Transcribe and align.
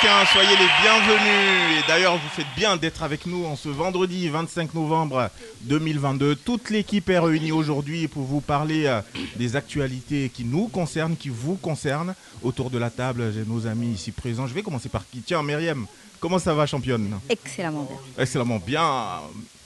Soyez 0.00 0.50
les 0.50 0.68
bienvenus. 0.80 1.78
Et 1.82 1.88
d'ailleurs, 1.88 2.14
vous 2.14 2.28
faites 2.28 2.46
bien 2.56 2.76
d'être 2.76 3.02
avec 3.02 3.26
nous 3.26 3.44
en 3.46 3.56
ce 3.56 3.68
vendredi 3.68 4.28
25 4.28 4.74
novembre 4.74 5.28
2022. 5.62 6.36
Toute 6.36 6.70
l'équipe 6.70 7.10
est 7.10 7.18
réunie 7.18 7.50
aujourd'hui 7.50 8.06
pour 8.06 8.22
vous 8.22 8.40
parler 8.40 8.86
euh, 8.86 9.00
des 9.36 9.56
actualités 9.56 10.30
qui 10.32 10.44
nous 10.44 10.68
concernent, 10.68 11.16
qui 11.16 11.30
vous 11.30 11.56
concernent. 11.56 12.14
Autour 12.44 12.70
de 12.70 12.78
la 12.78 12.90
table, 12.90 13.32
j'ai 13.34 13.44
nos 13.44 13.66
amis 13.66 13.88
ici 13.88 14.12
présents. 14.12 14.46
Je 14.46 14.54
vais 14.54 14.62
commencer 14.62 14.88
par 14.88 15.02
qui? 15.10 15.20
Tiens, 15.20 15.42
Myriam, 15.42 15.84
comment 16.20 16.38
ça 16.38 16.54
va, 16.54 16.64
championne? 16.66 17.18
Excellemment 17.28 17.82
bien. 17.84 18.22
Excellemment 18.22 18.60
bien. 18.64 18.84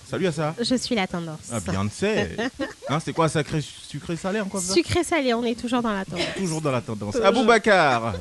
Salut 0.08 0.28
à 0.28 0.32
ça. 0.32 0.54
Je 0.58 0.76
suis 0.76 0.94
la 0.94 1.06
tendance. 1.06 1.50
Ah, 1.52 1.60
bien 1.60 1.84
de 1.84 1.90
c'est. 1.92 2.36
Hein, 2.88 2.98
c'est 3.04 3.12
quoi, 3.12 3.28
sacré 3.28 3.60
sucré 3.60 4.16
salé 4.16 4.40
encore 4.40 4.60
ça? 4.60 4.72
Sucré 4.72 5.04
salé, 5.04 5.34
on 5.34 5.44
est 5.44 5.58
toujours 5.58 5.82
dans 5.82 5.92
la 5.92 6.04
tendance. 6.04 6.24
Toujours 6.36 6.60
dans 6.60 6.72
la 6.72 6.80
tendance. 6.80 7.16
Aboubacar 7.16 8.14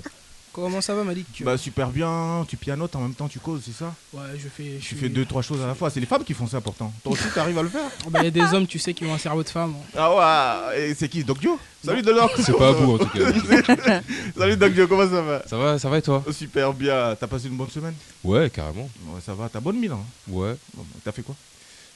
Comment 0.54 0.82
ça 0.82 0.94
va 0.94 1.04
Malik 1.06 1.44
Bah 1.46 1.58
super 1.58 1.90
bien, 1.92 2.46
tu 2.48 2.58
pianotes 2.58 2.94
en 2.98 3.02
même 3.02 3.14
temps 3.14 3.30
tu 3.30 3.40
causes, 3.40 3.62
c'est 3.66 3.72
ça 3.74 3.94
Ouais, 4.14 4.22
je 4.38 4.50
fais. 4.50 4.80
Je 4.82 4.86
Tu 4.86 4.96
fais 4.96 5.08
deux, 5.08 5.24
trois 5.26 5.42
choses 5.42 5.62
à 5.62 5.68
la 5.68 5.76
fois. 5.76 5.90
C'est 5.90 6.02
les 6.02 6.06
femmes 6.06 6.26
qui 6.26 6.34
font 6.34 6.46
ça 6.48 6.60
pourtant. 6.60 6.92
Toi 7.04 7.14
aussi, 7.14 7.24
t'arrives 7.34 7.58
à 7.58 7.64
le 7.64 7.70
faire 7.70 7.90
Il 8.16 8.24
y 8.24 8.28
a 8.28 8.32
des 8.32 8.42
hommes, 8.54 8.68
tu 8.68 8.78
sais, 8.78 8.94
qui 8.94 9.06
ont 9.06 9.14
un 9.14 9.18
cerveau 9.18 9.44
de 9.44 9.50
femme. 9.50 9.74
Ah 9.96 10.68
ouais 10.74 10.90
Et 10.90 10.94
c'est 10.94 11.08
qui 11.08 11.24
Doc 11.24 11.40
Dio 11.40 11.58
Salut 11.86 12.02
Doc 12.02 12.32
C'est 12.38 12.58
pas 12.58 12.68
à 12.70 12.72
vous 12.74 12.94
en 12.94 12.98
tout 12.98 13.08
cas. 13.08 13.20
Salut 14.38 14.58
Doc 14.58 14.74
Dio, 14.74 14.88
comment 14.88 15.10
ça 15.10 15.22
va 15.22 15.48
Ça 15.48 15.58
va, 15.58 15.80
ça 15.80 15.90
va 15.90 15.98
et 16.00 16.02
toi 16.02 16.22
Super 16.32 16.74
bien. 16.74 17.16
T'as 17.18 17.28
passé 17.28 17.48
une 17.48 17.56
bonne 17.56 17.70
semaine 17.70 17.96
Ouais, 18.24 18.50
carrément. 18.50 18.90
Ouais, 19.08 19.22
ça 19.26 19.34
va. 19.34 19.48
T'as 19.48 19.62
bonne 19.62 19.78
mine, 19.80 19.92
hein 19.94 20.04
Ouais, 20.28 20.56
Bon, 20.74 20.84
bah, 20.84 21.00
T'as 21.06 21.12
fait 21.14 21.22
quoi 21.24 21.36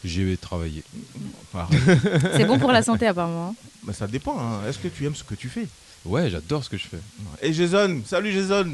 j'ai 0.03 0.37
travaillé. 0.37 0.83
Enfin, 1.51 1.67
C'est 2.35 2.45
bon 2.45 2.59
pour 2.59 2.71
la 2.71 2.83
santé 2.83 3.07
apparemment. 3.07 3.49
hein. 3.59 3.67
bah, 3.83 3.91
Ça 3.93 4.05
dépend. 4.05 4.37
hein. 4.39 4.59
Est-ce 4.69 4.77
que 4.77 4.87
tu 4.87 5.03
aimes 5.05 5.15
ce 5.15 5.23
que 5.23 5.33
tu 5.33 5.49
fais 5.49 5.65
Ouais, 6.05 6.29
j'adore 6.29 6.63
ce 6.63 6.69
que 6.69 6.77
je 6.77 6.85
fais. 6.87 6.99
Et 7.41 7.53
Jason 7.53 8.01
Salut 8.05 8.31
Jason 8.31 8.69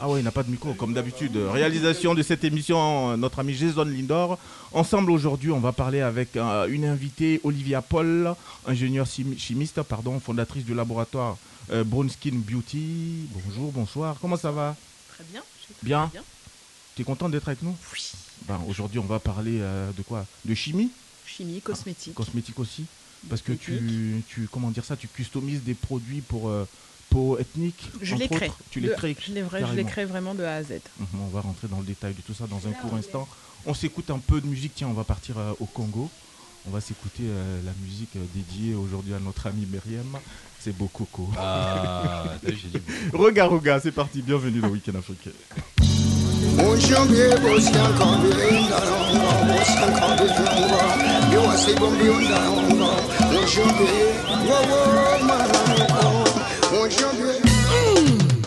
ah 0.00 0.08
ouais, 0.10 0.20
il 0.20 0.24
n'a 0.24 0.32
pas 0.32 0.42
de 0.42 0.50
micro, 0.50 0.74
comme 0.74 0.92
d'habitude. 0.92 1.36
Réalisation 1.36 2.12
de 2.14 2.20
cette 2.22 2.44
émission, 2.44 3.12
euh, 3.12 3.16
notre 3.16 3.38
ami 3.38 3.54
Jason 3.54 3.84
Lindor. 3.84 4.36
Ensemble, 4.72 5.10
aujourd'hui, 5.10 5.52
on 5.52 5.60
va 5.60 5.72
parler 5.72 6.00
avec 6.02 6.36
euh, 6.36 6.66
une 6.66 6.84
invitée, 6.84 7.40
Olivia 7.44 7.80
Paul, 7.80 8.34
ingénieure 8.66 9.06
chimi- 9.06 9.38
chimiste, 9.38 9.80
pardon, 9.82 10.18
fondatrice 10.20 10.64
du 10.64 10.74
laboratoire 10.74 11.38
euh, 11.70 11.82
Brown 11.84 12.10
Skin 12.10 12.32
Beauty. 12.34 13.26
Bonjour, 13.30 13.72
bonsoir. 13.72 14.16
Comment 14.20 14.36
ça 14.36 14.50
va? 14.50 14.76
Très 15.14 15.24
bien. 15.32 15.40
je 15.60 15.64
suis 15.66 15.74
très 15.74 15.86
Bien? 15.86 16.10
bien. 16.12 16.22
Tu 16.96 17.02
es 17.02 17.04
content 17.04 17.28
d'être 17.30 17.48
avec 17.48 17.62
nous? 17.62 17.74
Oui. 17.94 18.10
Ben, 18.48 18.60
Aujourd'hui, 18.68 18.98
on 18.98 19.04
va 19.06 19.18
parler 19.18 19.60
euh, 19.62 19.90
de 19.96 20.02
quoi? 20.02 20.26
De 20.44 20.54
chimie? 20.54 20.90
Chimie, 21.24 21.60
cosmétique. 21.62 22.12
Cosmétique 22.12 22.58
aussi 22.58 22.84
Parce 23.28 23.42
que 23.42 23.52
tu, 23.52 24.22
tu, 24.28 24.48
comment 24.52 24.70
dire 24.70 24.84
ça, 24.84 24.96
tu 24.96 25.08
customises 25.08 25.62
des 25.62 25.74
produits 25.74 26.20
pour 26.20 26.48
euh, 26.48 26.66
peau 27.10 27.38
ethnique 27.38 27.90
Je 28.02 28.14
entre 28.14 28.22
les 28.22 28.28
crée. 28.28 28.48
autres. 28.48 28.58
Tu 28.70 28.80
les 28.80 28.88
De- 28.88 28.94
crées 28.94 29.16
Je 29.20 29.32
les, 29.32 29.42
je 29.68 29.74
les 29.74 29.84
crée 29.84 30.04
vraiment 30.04 30.34
de 30.34 30.44
A 30.44 30.56
à 30.56 30.62
Z. 30.62 30.72
Mhm, 30.98 31.06
On 31.22 31.28
va 31.28 31.40
rentrer 31.40 31.68
dans 31.68 31.78
le 31.80 31.84
détail 31.84 32.14
de 32.14 32.20
tout 32.22 32.34
ça 32.34 32.46
dans 32.46 32.66
un 32.68 32.72
court 32.72 32.94
instant. 32.94 33.28
On 33.64 33.74
s'écoute 33.74 34.10
un 34.10 34.18
peu 34.18 34.40
de 34.40 34.46
musique. 34.46 34.72
Tiens, 34.76 34.88
on 34.88 34.92
va 34.92 35.04
partir 35.04 35.38
euh, 35.38 35.52
au 35.60 35.66
Congo. 35.66 36.08
On 36.68 36.70
va 36.70 36.80
s'écouter 36.80 37.22
euh, 37.24 37.60
la 37.64 37.72
musique 37.84 38.10
euh, 38.16 38.24
dédiée 38.34 38.74
aujourd'hui 38.74 39.14
à 39.14 39.18
notre 39.20 39.46
ami 39.48 39.66
Myriam. 39.66 40.18
C'est 40.60 40.76
Bokoko. 40.76 41.28
Ah, 41.38 42.24
j'ai 42.44 42.54
dit. 42.54 42.80
Roga 43.12 43.46
Roga, 43.46 43.78
c'est 43.80 43.92
parti. 43.92 44.20
Bienvenue 44.22 44.60
dans 44.60 44.68
Week-end 44.68 44.96
africain. 44.98 45.30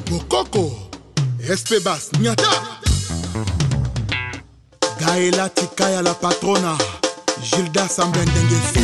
Bokoko 0.10 0.72
espebas 1.50 2.10
tikaya 5.50 6.02
la 6.02 6.14
patrona. 6.14 6.78
Gilda 7.42 7.88
sambendengese 7.88 8.84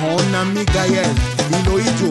mon 0.00 0.34
ami 0.34 0.64
gael 0.64 1.14
miloijo 1.50 2.10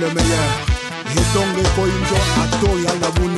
le 0.00 0.06
meilleur. 0.14 0.48
Et 1.10 1.34
donc, 1.34 1.46
il 1.58 1.66
faut 1.66 1.86
une 1.86 2.04
joie 2.06 2.18
à 2.42 2.56
toi, 2.58 2.70
il 2.76 2.84
y 2.84 2.86
a 2.86 2.94
la 3.00 3.10
boule. 3.10 3.37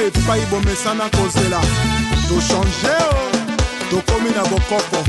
Kozela 0.00 0.10
biso 0.10 0.20
epai 0.20 0.40
bomesana 0.50 1.08
kozela 1.10 1.60
tochange 2.28 2.96
o 3.10 3.90
tokomi 3.90 4.30
na 4.30 4.42
bokoko 4.44 5.04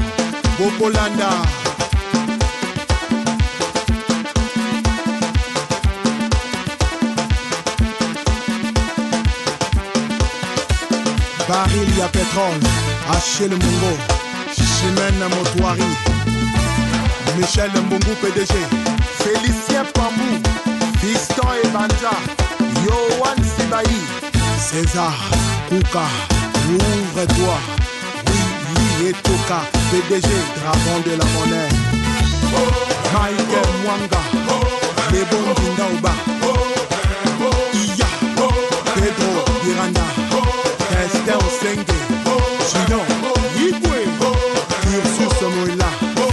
bokolanda 0.57 1.29
baril 11.47 11.99
ya 11.99 12.07
petrole 12.07 12.67
achel 13.15 13.49
mongo 13.49 13.97
chimene 14.53 15.27
motoari 15.35 16.11
Michel 17.37 17.71
Mbungu 17.71 18.15
PDG, 18.21 18.53
Félicien 19.23 19.85
Pambou, 19.93 20.41
Fiston 20.99 21.47
Ebanja, 21.63 22.11
Yohan 22.85 23.37
Sibaï, 23.55 24.10
César 24.71 25.11
Kouka, 25.67 26.05
ouvre-toi, 26.69 27.57
Willy 28.69 29.09
Etoka, 29.09 29.59
PDG, 29.91 30.29
Dragon 30.55 30.99
de 31.05 31.11
la 31.17 31.25
Monnaie, 31.33 31.69
Michael 33.11 33.69
Mwanga, 33.83 34.21
Lebon 35.11 35.53
Dindaouba, 35.59 36.13
Iya, 37.73 38.07
Pedro 38.95 39.31
Miranda, 39.65 40.05
Esther 41.03 41.37
Osenge, 41.37 41.97
Gino, 42.69 43.01
Yigwe, 43.57 43.99
Ursus 44.87 45.41
Moïla, 45.41 45.89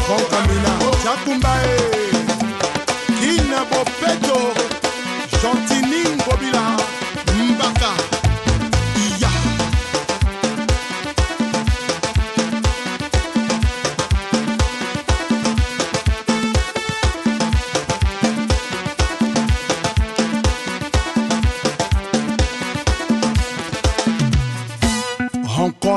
Franck 0.07 0.33
Amina, 0.39 0.73
Jakumbae, 1.03 1.88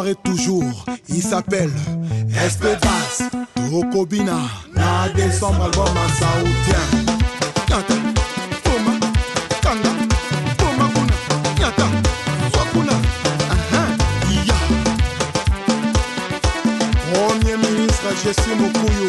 Et 0.07 0.15
toujours, 0.23 0.85
il 1.09 1.21
s'appelle 1.21 1.71
Espedas 2.43 3.29
Tokobina, 3.55 4.39
na 4.75 5.07
décembre 5.09 5.65
album 5.65 5.89
en 5.89 6.09
saoudien. 6.19 6.83
Nyata, 7.69 7.93
Toma, 8.63 8.93
Kanga, 9.61 9.89
Toma 10.57 10.89
Kuna, 10.93 11.59
Nyata, 11.59 11.85
Wakuna, 12.57 12.93
iya. 14.31 14.55
Premier 17.13 17.57
ministre 17.57 18.09
Jessie 18.23 18.55
Mukuyu, 18.57 19.07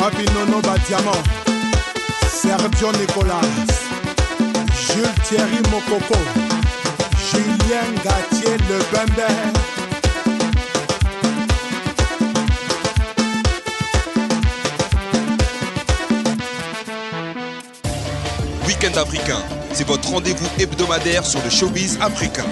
Wapi 0.00 0.24
Nono 0.34 0.60
Badiamant, 0.60 1.22
Sergio 2.28 2.90
Nicolas, 2.98 3.40
Jules 4.88 5.14
Thierry 5.28 5.60
Mokoko, 5.70 6.18
Julien 7.30 7.94
Gatier 8.04 8.56
Le 8.68 8.78
Bembe. 8.92 9.73
C'est 19.72 19.86
votre 19.86 20.10
rendez-vous 20.10 20.46
hebdomadaire 20.58 21.24
sur 21.24 21.42
le 21.42 21.48
showbiz 21.48 21.96
africain. 22.02 22.44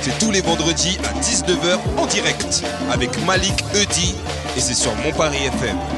C'est 0.00 0.18
tous 0.18 0.30
les 0.30 0.40
vendredis 0.40 0.96
à 1.04 1.12
19h 1.20 1.78
en 1.98 2.06
direct 2.06 2.62
avec 2.90 3.10
Malik 3.26 3.62
Eudi 3.74 4.14
et 4.56 4.60
c'est 4.60 4.72
sur 4.72 4.94
Mon 4.96 5.10
FM. 5.10 5.95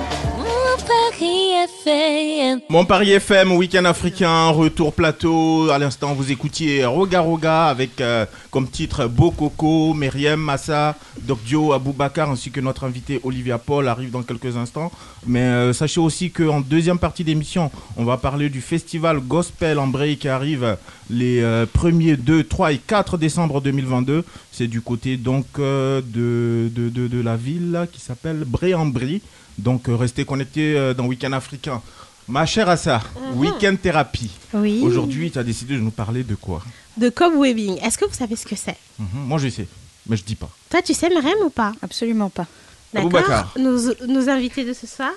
Mon 2.69 2.85
Paris 2.85 3.13
FM. 3.13 3.53
Week-end 3.53 3.85
africain, 3.85 4.49
retour 4.51 4.93
plateau. 4.93 5.71
À 5.71 5.79
l'instant, 5.79 6.13
vous 6.15 6.31
écoutiez 6.31 6.85
Roga 6.85 7.21
Roga 7.21 7.67
avec 7.67 8.01
euh, 8.01 8.27
comme 8.51 8.69
titre 8.69 9.07
Bokoko, 9.07 9.95
Myriam 9.95 10.41
Massa, 10.41 10.97
Doc 11.23 11.39
Dio, 11.45 11.73
Aboubakar 11.73 12.31
ainsi 12.31 12.51
que 12.51 12.61
notre 12.61 12.85
invité 12.85 13.21
Olivia 13.25 13.59
Paul 13.59 13.89
arrive 13.89 14.11
dans 14.11 14.23
quelques 14.23 14.57
instants. 14.57 14.93
Mais 15.27 15.41
euh, 15.41 15.73
sachez 15.73 16.01
aussi 16.01 16.31
qu'en 16.31 16.61
deuxième 16.61 16.99
partie 16.99 17.25
d'émission, 17.25 17.71
on 17.97 18.05
va 18.05 18.17
parler 18.17 18.49
du 18.51 18.61
festival 18.61 19.21
Gospel 19.21 19.79
en 19.79 19.87
Bray 19.87 20.17
qui 20.17 20.29
arrive 20.29 20.77
les 21.11 21.41
euh, 21.41 21.67
1er, 21.67 22.17
2, 22.17 22.45
3 22.45 22.73
et 22.73 22.79
4 22.79 23.19
décembre 23.19 23.61
2022. 23.61 24.25
C'est 24.53 24.69
du 24.69 24.81
côté 24.81 25.17
donc 25.17 25.47
euh, 25.59 26.01
de, 26.05 26.69
de, 26.71 27.21
la 27.23 27.37
ville 27.37 27.87
qui 27.93 28.01
s'appelle 28.01 28.45
Bray-en-Brie. 28.47 29.23
Donc 29.59 29.89
euh, 29.89 29.97
restez 29.97 30.25
connectés 30.25 30.77
euh, 30.77 30.95
dans 30.95 31.07
Week-end 31.07 31.33
africain. 31.33 31.83
Ma 32.29 32.45
chère 32.47 32.69
Assa, 32.69 33.03
Week-end 33.35 33.75
thérapie. 33.83 34.31
Oui. 34.53 34.81
Aujourd'hui, 34.83 35.31
tu 35.31 35.39
as 35.39 35.43
décidé 35.45 35.75
de 35.75 35.81
nous 35.81 35.91
parler 35.91 36.23
de 36.23 36.35
quoi? 36.35 36.63
De 36.97 37.09
cobwebbing. 37.09 37.79
Est-ce 37.79 37.97
que 37.97 38.05
vous 38.05 38.15
savez 38.15 38.37
ce 38.37 38.45
que 38.47 38.55
c'est? 38.55 38.77
Mhm, 38.99 39.09
Moi, 39.15 39.39
je 39.39 39.49
sais, 39.49 39.67
mais 40.07 40.17
je 40.17 40.25
dis 40.25 40.35
pas. 40.35 40.51
Toi, 40.69 40.83
tu 40.83 40.93
sais, 40.93 41.09
Myriam, 41.09 41.39
ou 41.45 41.51
pas? 41.51 41.73
Absolument 41.81 42.29
pas. 42.29 42.47
D'accord. 42.93 43.53
Nos, 43.59 43.95
nos 44.07 44.29
invités 44.29 44.65
de 44.65 44.73
ce 44.75 44.87
soir? 44.87 45.13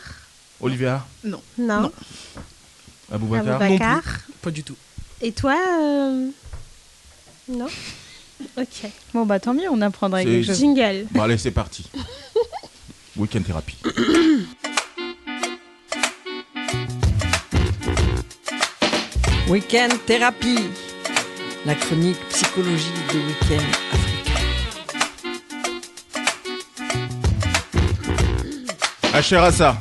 Olivia? 0.61 1.05
Non. 1.23 1.41
Non. 1.57 1.91
Aboubacar 3.11 3.61
Aboubacar. 3.61 4.03
Pas 4.41 4.51
du 4.51 4.63
tout. 4.63 4.75
Et 5.21 5.31
toi 5.31 5.55
euh, 5.79 6.29
Non? 7.49 7.67
Ok. 8.57 8.89
Bon, 9.13 9.25
bah 9.25 9.39
tant 9.39 9.53
mieux, 9.53 9.69
on 9.69 9.81
apprendra 9.81 10.23
quelque 10.23 10.45
chose. 10.47 10.57
Jingle. 10.57 11.07
Bon, 11.11 11.21
allez, 11.23 11.37
c'est 11.37 11.51
parti. 11.51 11.85
Week-end 13.17 13.43
thérapie. 13.43 13.77
Week-end 19.49 19.89
thérapie, 20.05 20.69
la 21.65 21.75
chronique 21.75 22.19
psychologie 22.29 22.91
de 23.13 23.19
Week-end 23.19 23.65
africain. 23.91 24.41
Ma 29.13 29.21
chère 29.21 29.43
Assa, 29.43 29.77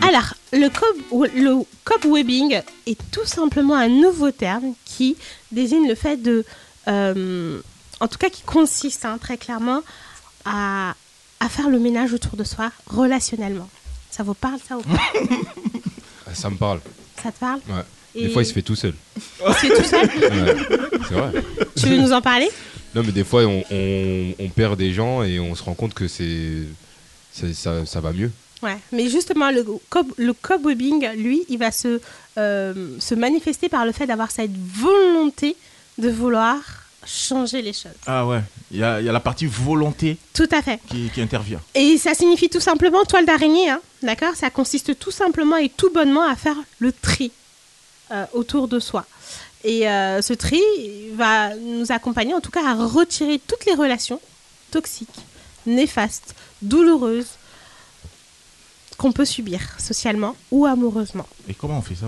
Alors, 0.00 0.34
le, 0.52 0.68
cob, 0.68 1.28
le 1.34 1.62
cobwebbing 1.84 2.62
est 2.86 2.98
tout 3.10 3.26
simplement 3.26 3.74
un 3.74 3.88
nouveau 3.88 4.30
terme 4.30 4.72
qui 4.86 5.16
désigne 5.52 5.86
le 5.88 5.94
fait 5.94 6.16
de. 6.16 6.44
euh, 6.88 7.60
en 8.00 8.06
tout 8.08 8.16
cas, 8.18 8.30
qui 8.30 8.42
consiste 8.42 9.04
hein, 9.04 9.18
très 9.20 9.36
clairement 9.36 9.82
à, 10.44 10.94
à 11.40 11.48
faire 11.48 11.68
le 11.68 11.78
ménage 11.78 12.12
autour 12.12 12.36
de 12.36 12.44
soi 12.44 12.70
relationnellement. 12.86 13.68
Ça 14.10 14.22
vous 14.22 14.34
parle, 14.34 14.58
ça 14.66 14.76
ou 14.78 14.82
pas 14.82 14.98
Ça 16.34 16.50
me 16.50 16.56
parle. 16.56 16.80
Ça 17.22 17.32
te 17.32 17.38
parle 17.38 17.60
Ouais. 17.68 17.82
Et- 18.14 18.22
Des 18.26 18.30
fois, 18.30 18.42
il 18.42 18.46
se 18.46 18.52
fait 18.52 18.62
tout 18.62 18.76
seul. 18.76 18.94
Il 19.16 19.54
se 19.54 19.58
fait 19.58 19.68
tout 19.76 19.84
seul 19.84 20.08
Ouais. 20.18 20.56
C'est 21.08 21.14
vrai. 21.14 21.32
Tu 21.76 21.86
veux 21.86 21.96
nous 21.98 22.12
en 22.12 22.20
parler? 22.20 22.48
Non, 22.94 23.02
mais 23.04 23.12
des 23.12 23.24
fois, 23.24 23.44
on, 23.44 23.62
on- 23.70 24.34
on 24.38 24.48
perd 24.48 24.78
des 24.78 24.92
gens 24.92 25.22
et 25.22 25.38
on 25.38 25.54
se 25.54 25.62
rend 25.62 25.74
compte 25.74 25.94
que 25.94 26.08
c'est 26.08 26.64
ça, 27.52 27.84
ça 27.86 28.00
va 28.00 28.12
mieux. 28.12 28.30
Ouais, 28.62 28.76
mais 28.92 29.08
justement, 29.08 29.50
le, 29.52 30.32
cobwebbing, 30.32 31.06
lui, 31.16 31.44
il 31.48 31.58
va 31.58 31.70
se, 31.70 32.00
euh, 32.38 32.96
se 32.98 33.14
manifester 33.14 33.68
par 33.68 33.86
le 33.86 33.92
fait 33.92 34.06
d'avoir 34.06 34.30
cette 34.32 34.50
volonté 34.56 35.54
de 35.98 36.08
vouloir 36.10 36.56
changer 37.06 37.62
les 37.62 37.72
choses. 37.72 37.92
ah 38.06 38.26
ouais, 38.26 38.40
il 38.70 38.78
y 38.78 38.82
a, 38.84 39.00
y 39.00 39.08
a 39.08 39.12
la 39.12 39.20
partie 39.20 39.46
volonté 39.46 40.18
Tout 40.34 40.48
à 40.52 40.60
fait. 40.62 40.80
qui, 40.90 41.08
qui 41.10 41.20
intervient. 41.20 41.60
Et 41.74 41.96
ça 41.98 42.14
signifie 42.14 42.48
tout 42.50 42.60
simplement 42.60 43.04
toile 43.04 43.24
d'araignée, 43.26 43.70
hein, 43.70 43.80
d'accord? 44.02 44.34
Ça 44.34 44.50
consiste 44.50 44.98
tout 44.98 45.10
simplement 45.10 45.56
et 45.56 45.68
tout 45.68 45.90
bonnement 45.92 46.28
à 46.28 46.36
faire 46.36 46.56
le 46.78 46.92
tri 46.92 47.30
euh, 48.10 48.24
autour 48.32 48.68
de 48.68 48.78
soi. 48.80 49.06
Et 49.64 49.88
euh, 49.88 50.22
ce 50.22 50.32
tri 50.34 50.60
va 51.14 51.54
nous 51.56 51.90
accompagner, 51.90 52.34
en 52.34 52.40
tout 52.40 52.50
cas, 52.50 52.64
à 52.66 52.74
retirer 52.74 53.38
toutes 53.38 53.64
les 53.66 53.74
relations 53.74 54.20
toxiques, 54.70 55.08
néfastes, 55.66 56.34
douloureuses 56.62 57.26
qu'on 58.98 59.12
peut 59.12 59.24
subir 59.24 59.60
socialement 59.78 60.36
ou 60.50 60.66
amoureusement. 60.66 61.26
Et 61.48 61.54
comment 61.54 61.78
on 61.78 61.82
fait 61.82 61.94
Ça, 61.94 62.06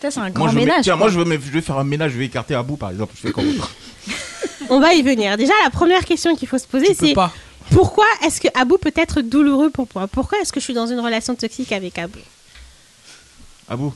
c'est 0.00 0.18
un 0.18 0.20
moi, 0.22 0.30
grand 0.30 0.48
je 0.48 0.54
vais, 0.54 0.60
ménage. 0.60 0.84
tiens, 0.84 0.96
moi 0.96 1.08
je, 1.08 1.18
veux, 1.18 1.24
je 1.30 1.50
vais 1.50 1.60
faire 1.60 1.78
un 1.78 1.84
ménage, 1.84 2.12
je 2.12 2.18
vais 2.18 2.26
écarter 2.26 2.54
à 2.54 2.62
bout 2.62 2.76
par 2.76 2.90
exemple. 2.90 3.12
Je 3.16 3.20
fais 3.28 3.32
comme 3.32 3.46
On 4.70 4.80
va 4.80 4.92
y 4.94 5.02
venir. 5.02 5.36
Déjà, 5.36 5.52
la 5.64 5.70
première 5.70 6.04
question 6.04 6.34
qu'il 6.36 6.48
faut 6.48 6.58
se 6.58 6.66
poser, 6.66 6.94
c'est 6.94 7.14
pas. 7.14 7.32
pourquoi 7.70 8.04
est-ce 8.24 8.40
que 8.40 8.48
Abou 8.54 8.76
peut 8.78 8.92
être 8.96 9.20
douloureux 9.22 9.70
pour 9.70 9.88
moi 9.94 10.06
Pourquoi 10.08 10.38
est-ce 10.40 10.52
que 10.52 10.60
je 10.60 10.64
suis 10.64 10.74
dans 10.74 10.86
une 10.86 11.00
relation 11.00 11.34
toxique 11.34 11.72
avec 11.72 11.98
Abou? 11.98 12.18
À 13.68 13.76
bout. 13.76 13.94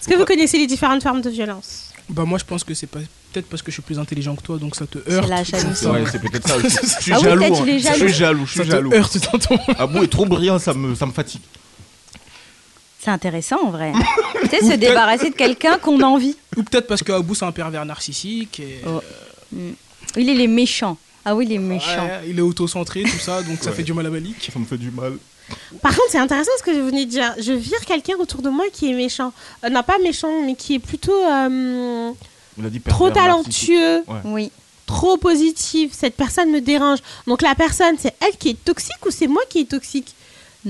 Est-ce 0.00 0.08
que 0.08 0.16
vous 0.16 0.24
connaissez 0.24 0.58
les 0.58 0.66
différentes 0.66 1.02
formes 1.02 1.20
de 1.20 1.30
violence? 1.30 1.90
Bah 2.08 2.24
moi 2.24 2.36
je 2.38 2.44
pense 2.44 2.64
que 2.64 2.74
c'est 2.74 2.88
pas 2.88 2.98
peut-être 3.32 3.46
parce 3.46 3.62
que 3.62 3.70
je 3.70 3.74
suis 3.74 3.82
plus 3.82 3.98
intelligent 3.98 4.34
que 4.34 4.42
toi 4.42 4.58
donc 4.58 4.74
ça 4.74 4.86
te 4.86 4.98
C'est 5.06 5.12
heurte. 5.14 5.28
la 5.28 5.44
jalousie. 5.44 5.86
Ouais, 5.86 6.04
c'est 6.10 6.20
peut-être 6.20 6.46
ça. 6.48 6.54
Je 6.98 7.02
suis 7.02 7.12
Ah 7.12 7.18
oui, 7.18 7.24
jaloux. 7.24 7.40
peut-être 7.40 7.60
hein. 7.62 7.66
est 7.66 7.78
Je 7.78 7.84
jaloux. 7.84 7.98
suis 8.08 8.12
jaloux, 8.12 8.44
je 8.46 8.50
suis 8.50 8.58
Ça 8.58 8.64
te 8.64 8.70
jaloux. 8.70 8.92
heurte 8.92 9.18
dans 9.32 9.38
ton. 9.38 9.58
Abou 9.78 10.02
est 10.02 10.08
trop 10.08 10.26
brillant, 10.26 10.58
ça 10.58 10.74
me, 10.74 10.94
ça 10.96 11.06
me 11.06 11.12
fatigue. 11.12 11.40
C'est 13.02 13.10
intéressant 13.10 13.56
en 13.64 13.70
vrai. 13.70 13.92
tu 14.42 14.48
sais, 14.48 14.60
se 14.60 14.76
débarrasser 14.76 15.30
de 15.30 15.34
quelqu'un 15.34 15.78
qu'on 15.78 16.00
a 16.00 16.06
envie. 16.06 16.36
Ou 16.56 16.62
peut-être 16.62 16.86
parce 16.86 17.02
qu'Abou 17.02 17.34
c'est 17.34 17.44
un 17.44 17.52
pervers 17.52 17.84
narcissique 17.84 18.60
et 18.60 18.80
Oh. 18.86 19.00
Il 20.16 20.28
est 20.28 20.34
les 20.34 20.46
méchants. 20.46 20.96
Ah 21.24 21.34
oui, 21.34 21.46
les 21.46 21.58
méchants. 21.58 22.04
Ouais, 22.04 22.28
il 22.28 22.38
est 22.38 22.42
auto-centré 22.42 23.02
tout 23.02 23.18
ça 23.18 23.42
donc 23.42 23.58
ça 23.60 23.70
Ouais. 23.70 23.76
fait 23.76 23.82
du 23.82 23.92
mal 23.92 24.06
à 24.06 24.10
Malik. 24.10 24.50
Ça 24.52 24.58
me 24.58 24.64
fait 24.64 24.76
du 24.78 24.90
mal. 24.90 25.14
Par 25.82 25.90
contre, 25.92 26.08
c'est 26.10 26.18
intéressant 26.18 26.50
ce 26.58 26.62
que 26.62 26.70
vous 26.70 26.86
venez 26.86 27.04
de 27.06 27.10
dire. 27.10 27.34
Je 27.38 27.52
vire 27.52 27.84
quelqu'un 27.84 28.14
autour 28.18 28.40
de 28.42 28.48
moi 28.50 28.64
qui 28.72 28.90
est 28.90 28.94
méchant. 28.94 29.32
Euh, 29.64 29.68
non, 29.68 29.82
pas 29.82 29.98
méchant, 29.98 30.42
mais 30.44 30.54
qui 30.54 30.74
est 30.76 30.78
plutôt 30.78 31.12
euh, 31.12 32.10
Il 32.58 32.66
a 32.66 32.70
dit 32.70 32.80
trop 32.80 33.10
talentueux, 33.10 34.04
Oui. 34.24 34.50
trop 34.86 35.16
positif. 35.16 35.92
Cette 35.92 36.14
personne 36.16 36.50
me 36.50 36.60
dérange. 36.60 37.00
Donc 37.26 37.42
la 37.42 37.54
personne, 37.54 37.96
c'est 37.98 38.14
elle 38.20 38.36
qui 38.38 38.50
est 38.50 38.64
toxique 38.64 39.04
ou 39.04 39.10
c'est 39.10 39.26
moi 39.26 39.42
qui 39.48 39.60
est 39.60 39.70
toxique? 39.70 40.14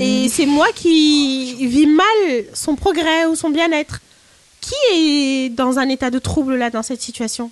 Et 0.00 0.28
c'est 0.28 0.46
moi 0.46 0.68
qui 0.75 1.66
vis 1.66 1.87
mal 1.87 2.44
son 2.54 2.76
progrès 2.76 3.26
ou 3.26 3.34
son 3.37 3.50
bien-être. 3.50 4.00
Qui 4.61 4.75
est 4.92 5.49
dans 5.50 5.78
un 5.78 5.88
état 5.88 6.11
de 6.11 6.18
trouble 6.18 6.54
là 6.56 6.70
dans 6.70 6.82
cette 6.82 7.02
situation? 7.02 7.50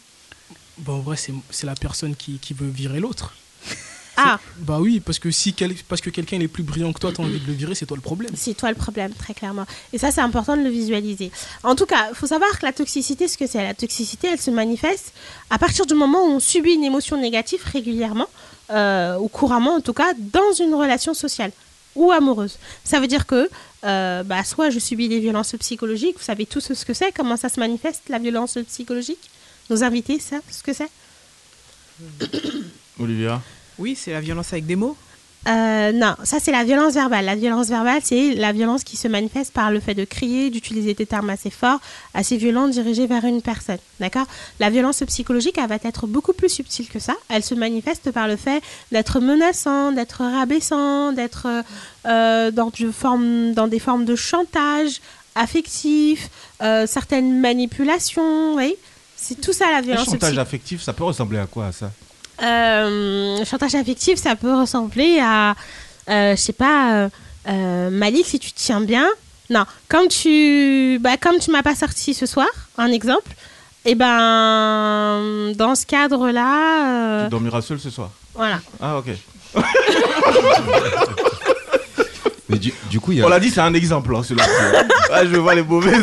Bah, 0.79 0.93
en 0.93 1.01
vrai, 1.01 1.17
c'est 1.17 1.33
c'est 1.51 1.67
la 1.67 1.75
personne 1.75 2.15
qui, 2.17 2.39
qui 2.39 2.55
veut 2.55 2.69
virer 2.69 3.01
l'autre. 3.01 3.35
Ah, 4.23 4.39
Bah 4.59 4.79
oui, 4.81 5.01
parce 5.01 5.19
que 5.19 5.31
si 5.31 5.55
quel- 5.55 5.75
parce 5.89 6.03
que 6.03 6.11
quelqu'un 6.11 6.39
est 6.41 6.49
plus 6.49 6.63
brillant 6.63 6.93
que 6.93 6.99
toi, 6.99 7.11
t'as 7.11 7.23
envie 7.23 7.39
de 7.41 7.47
le 7.47 7.55
virer, 7.55 7.75
c'est 7.75 7.87
toi 7.87 7.97
le 7.97 8.03
problème. 8.03 8.31
c'est 8.37 8.53
toi 8.53 8.69
le 8.69 8.75
problème, 8.75 9.13
très 9.15 9.33
clairement. 9.33 9.65
Et 9.95 9.99
ça, 9.99 10.11
c'est 10.11 10.21
important 10.21 10.59
de 10.59 10.63
le 10.63 10.69
visualiser. 10.69 11.31
En 11.63 11.75
tout 11.75 11.87
cas, 11.87 12.09
il 12.11 12.15
faut 12.15 12.27
savoir 12.27 12.59
que 12.59 12.67
la 12.67 12.73
toxicité, 12.75 13.29
ce 13.29 13.39
que 13.39 13.47
c'est, 13.47 13.63
la 13.65 13.73
toxicité, 13.73 14.29
elle 14.31 14.41
se 14.41 14.51
manifeste 14.51 15.13
à 15.49 15.57
partir 15.59 15.87
du 15.87 15.95
moment 15.95 16.23
où 16.27 16.33
on 16.33 16.41
subit 16.41 16.73
une 16.75 16.85
émotion 16.85 17.17
négative 17.17 17.63
régulièrement, 17.65 18.27
euh, 18.71 19.17
ou 19.17 19.29
couramment 19.29 19.77
en 19.77 19.81
tout 19.81 19.95
cas, 19.95 20.13
dans 20.19 20.53
une 20.59 20.75
relation 20.75 21.15
sociale 21.15 21.53
ou 21.95 22.13
amoureuse. 22.13 22.59
Ça 22.85 23.01
veut 23.01 23.07
dire 23.07 23.27
que, 23.27 23.49
euh, 23.85 24.23
bah, 24.23 24.45
soit 24.45 24.71
je 24.71 24.79
subis 24.79 25.09
des 25.09 25.21
violences 25.21 25.55
psychologiques, 25.59 26.17
vous 26.19 26.25
savez 26.25 26.47
tous 26.47 26.73
ce 26.73 26.85
que 26.85 26.95
c'est, 26.95 27.13
comment 27.13 27.37
ça 27.37 27.49
se 27.49 27.61
manifeste, 27.61 28.03
la 28.09 28.19
violence 28.19 28.59
psychologique 28.69 29.31
Nos 29.69 29.83
invités 29.83 30.19
savent 30.19 30.43
ce 30.51 30.63
que 30.63 30.73
c'est 30.73 30.91
Olivia? 32.99 33.43
Oui, 33.79 33.97
c'est 33.97 34.13
la 34.13 34.21
violence 34.21 34.53
avec 34.53 34.67
des 34.67 34.77
mots. 34.77 34.97
Euh, 35.49 35.93
non, 35.93 36.15
ça 36.23 36.37
c'est 36.39 36.53
la 36.53 36.65
violence 36.65 36.93
verbale. 36.95 37.25
La 37.25 37.35
violence 37.35 37.69
verbale, 37.69 38.01
c'est 38.05 38.35
la 38.35 38.53
violence 38.53 38.85
qui 38.85 38.97
se 38.99 39.09
manifeste 39.09 39.53
par 39.55 39.71
le 39.71 39.81
fait 39.81 39.95
de 39.95 40.05
crier, 40.05 40.51
d'utiliser 40.51 40.93
des 40.93 41.07
termes 41.07 41.31
assez 41.31 41.49
forts, 41.49 41.81
assez 42.13 42.37
violents, 42.37 42.69
dirigés 42.69 43.07
vers 43.07 43.25
une 43.25 43.41
personne. 43.41 43.79
D'accord? 44.01 44.27
La 44.59 44.69
violence 44.69 45.03
psychologique, 45.07 45.57
elle 45.57 45.69
va 45.69 45.77
être 45.83 46.07
beaucoup 46.07 46.35
plus 46.35 46.51
subtile 46.51 46.89
que 46.89 46.99
ça. 46.99 47.15
Elle 47.31 47.43
se 47.43 47.55
manifeste 47.55 48.11
par 48.11 48.29
le 48.29 48.37
fait 48.37 48.63
d'être 48.93 49.19
menaçant, 49.21 49.93
d'être 49.93 50.21
rabaissant, 50.23 51.13
d'être 51.13 51.47
euh, 52.07 52.51
dans, 52.51 52.69
du 52.69 52.93
forme- 52.93 53.55
dans 53.55 53.67
des 53.67 53.79
formes 53.79 54.05
de 54.05 54.17
chantage 54.17 55.01
affectif, 55.35 56.29
euh, 56.63 56.87
certaines 56.87 57.41
manipulations. 57.41 58.55
Oui 58.57 58.75
c'est 59.23 59.39
tout 59.39 59.53
ça 59.53 59.71
la 59.71 59.77
Un 59.79 59.81
violence 59.83 60.05
chantage 60.07 60.19
psychologique. 60.19 60.39
affectif, 60.41 60.83
ça 60.83 60.95
peut 60.95 61.05
ressembler 61.05 61.39
à 61.39 61.45
quoi 61.47 61.73
ça? 61.73 61.91
Euh, 62.43 63.45
chantage 63.45 63.75
affectif, 63.75 64.19
ça 64.19 64.37
peut 64.37 64.55
ressembler 64.55 65.19
à, 65.23 65.55
euh, 66.09 66.37
je 66.37 66.41
sais 66.41 66.53
pas, 66.53 66.95
euh, 66.95 67.09
euh, 67.49 67.91
Malik, 67.91 68.27
si 68.27 68.39
tu 68.39 68.53
te 68.53 68.59
tiens 68.59 68.81
bien. 68.81 69.07
Non, 69.51 69.65
comme 69.89 70.09
tu, 70.09 70.99
bah, 71.01 71.17
comme 71.21 71.39
tu 71.39 71.51
m'as 71.51 71.63
pas 71.63 71.75
sorti 71.75 72.15
ce 72.15 72.25
soir, 72.27 72.49
un 72.79 72.91
exemple. 72.93 73.31
Et 73.85 73.95
ben, 73.95 75.53
dans 75.57 75.75
ce 75.75 75.87
cadre-là, 75.87 76.87
euh, 76.87 77.25
Tu 77.25 77.31
dormiras 77.31 77.63
seul 77.63 77.81
ce 77.81 77.91
soir 77.91 78.11
voilà. 78.35 78.61
Ah, 78.81 78.97
ok. 78.99 79.07
Mais 82.49 82.59
du, 82.59 82.73
du 82.89 83.01
coup, 83.01 83.13
il 83.13 83.19
y 83.19 83.23
a. 83.23 83.27
On 83.27 83.29
l'a 83.29 83.41
dit, 83.41 83.51
c'est 83.51 83.61
un 83.61 83.75
exemple, 83.75 84.15
hein, 84.15 84.23
celui-là. 84.23 84.47
ah, 85.13 85.25
je 85.27 85.37
vois 85.37 85.55
les 85.55 85.63
mauvaises. 85.63 86.03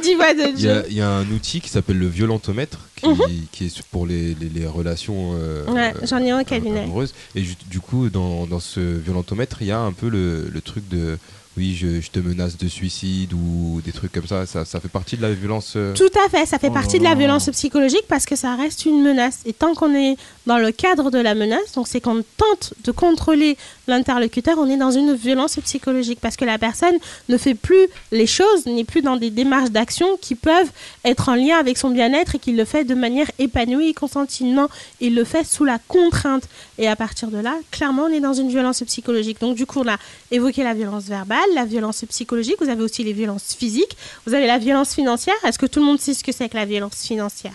De 0.00 0.58
Il 0.58 0.64
y, 0.64 0.68
a, 0.68 0.80
Dieu. 0.80 0.84
il 0.90 0.96
y 0.96 1.00
a 1.00 1.08
un 1.10 1.28
outil 1.30 1.60
qui 1.60 1.68
s'appelle 1.68 1.98
le 1.98 2.06
violentomètre 2.06 2.78
qui, 2.96 3.06
Mhm. 3.08 3.18
qui 3.52 3.66
est 3.66 3.82
pour 3.90 4.06
les, 4.06 4.34
les- 4.34 4.48
les 4.48 4.66
relations 4.66 5.32
euh, 5.34 5.64
Ouais, 5.66 5.92
j'en 6.04 6.18
ai 6.18 6.30
un 6.30 6.40
au 6.40 6.44
cabinet. 6.44 6.80
amoureuses. 6.84 7.14
Et 7.34 7.42
du 7.70 7.80
coup, 7.80 8.08
dans, 8.08 8.46
dans 8.46 8.60
ce 8.60 8.80
violentomètre, 8.80 9.58
il 9.60 9.66
y 9.68 9.72
a 9.72 9.78
un 9.80 9.92
peu 9.92 10.08
le, 10.08 10.48
le 10.48 10.60
truc 10.60 10.88
de 10.88 11.18
oui, 11.60 11.76
je, 11.78 12.00
je 12.00 12.10
te 12.10 12.18
menace 12.20 12.56
de 12.56 12.68
suicide 12.68 13.34
ou 13.34 13.82
des 13.84 13.92
trucs 13.92 14.12
comme 14.12 14.26
ça. 14.26 14.46
Ça, 14.46 14.64
ça 14.64 14.80
fait 14.80 14.88
partie 14.88 15.16
de 15.18 15.22
la 15.22 15.32
violence. 15.34 15.74
euh, 15.76 15.92
Tout 15.94 16.08
à 16.24 16.28
fait, 16.30 16.46
ça 16.46 16.58
fait 16.58 16.68
Oh 16.70 16.72
partie 16.74 16.98
de 16.98 17.04
la 17.04 17.14
violence 17.14 17.50
psychologique 17.50 18.04
parce 18.08 18.24
que 18.24 18.34
ça 18.34 18.56
reste 18.56 18.86
une 18.86 19.02
menace. 19.02 19.40
Et 19.44 19.52
tant 19.52 19.74
qu'on 19.74 19.94
est 19.94 20.16
dans 20.46 20.56
le 20.56 20.72
cadre 20.72 21.10
de 21.10 21.18
la 21.18 21.34
menace, 21.34 21.72
donc 21.74 21.86
c'est 21.86 22.00
qu'on 22.00 22.22
tente 22.38 22.72
de 22.84 22.92
contrôler 22.92 23.58
l'interlocuteur, 23.88 24.56
on 24.58 24.70
est 24.70 24.78
dans 24.78 24.90
une 24.90 25.14
violence 25.14 25.56
psychologique 25.62 26.18
parce 26.20 26.36
que 26.36 26.46
la 26.46 26.56
personne 26.56 26.94
ne 27.28 27.36
fait 27.36 27.54
plus 27.54 27.86
les 28.10 28.26
choses, 28.26 28.64
n'est 28.64 28.84
plus 28.84 29.02
dans 29.02 29.16
des 29.16 29.28
démarches 29.30 29.70
d'action 29.70 30.16
qui 30.20 30.36
peuvent 30.36 30.70
être 31.04 31.28
en 31.28 31.34
lien 31.34 31.58
avec 31.58 31.76
son 31.76 31.90
bien-être 31.90 32.36
et 32.36 32.38
qu'il 32.38 32.56
le 32.56 32.64
fait 32.64 32.84
de 32.84 32.94
manière 32.94 33.30
épanouie 33.38 33.88
et 33.90 33.94
consentie. 33.94 34.44
Non, 34.44 34.68
il 35.00 35.14
le 35.14 35.24
fait 35.24 35.44
sous 35.44 35.64
la 35.66 35.78
contrainte. 35.88 36.44
Et 36.78 36.88
à 36.88 36.96
partir 36.96 37.28
de 37.28 37.36
là, 37.38 37.54
clairement, 37.70 38.04
on 38.04 38.12
est 38.12 38.20
dans 38.20 38.32
une 38.32 38.48
violence 38.48 38.82
psychologique. 38.86 39.38
Donc 39.40 39.56
du 39.56 39.66
coup, 39.66 39.80
on 39.80 39.88
a 39.88 39.98
évoqué 40.30 40.62
la 40.62 40.72
violence 40.72 41.04
verbale, 41.04 41.49
la 41.54 41.64
violence 41.64 42.04
psychologique, 42.08 42.56
vous 42.60 42.68
avez 42.68 42.82
aussi 42.82 43.04
les 43.04 43.12
violences 43.12 43.54
physiques, 43.58 43.96
vous 44.26 44.34
avez 44.34 44.46
la 44.46 44.58
violence 44.58 44.94
financière. 44.94 45.34
Est-ce 45.44 45.58
que 45.58 45.66
tout 45.66 45.80
le 45.80 45.86
monde 45.86 46.00
sait 46.00 46.14
ce 46.14 46.24
que 46.24 46.32
c'est 46.32 46.48
que 46.48 46.56
la 46.56 46.64
violence 46.66 47.02
financière 47.02 47.54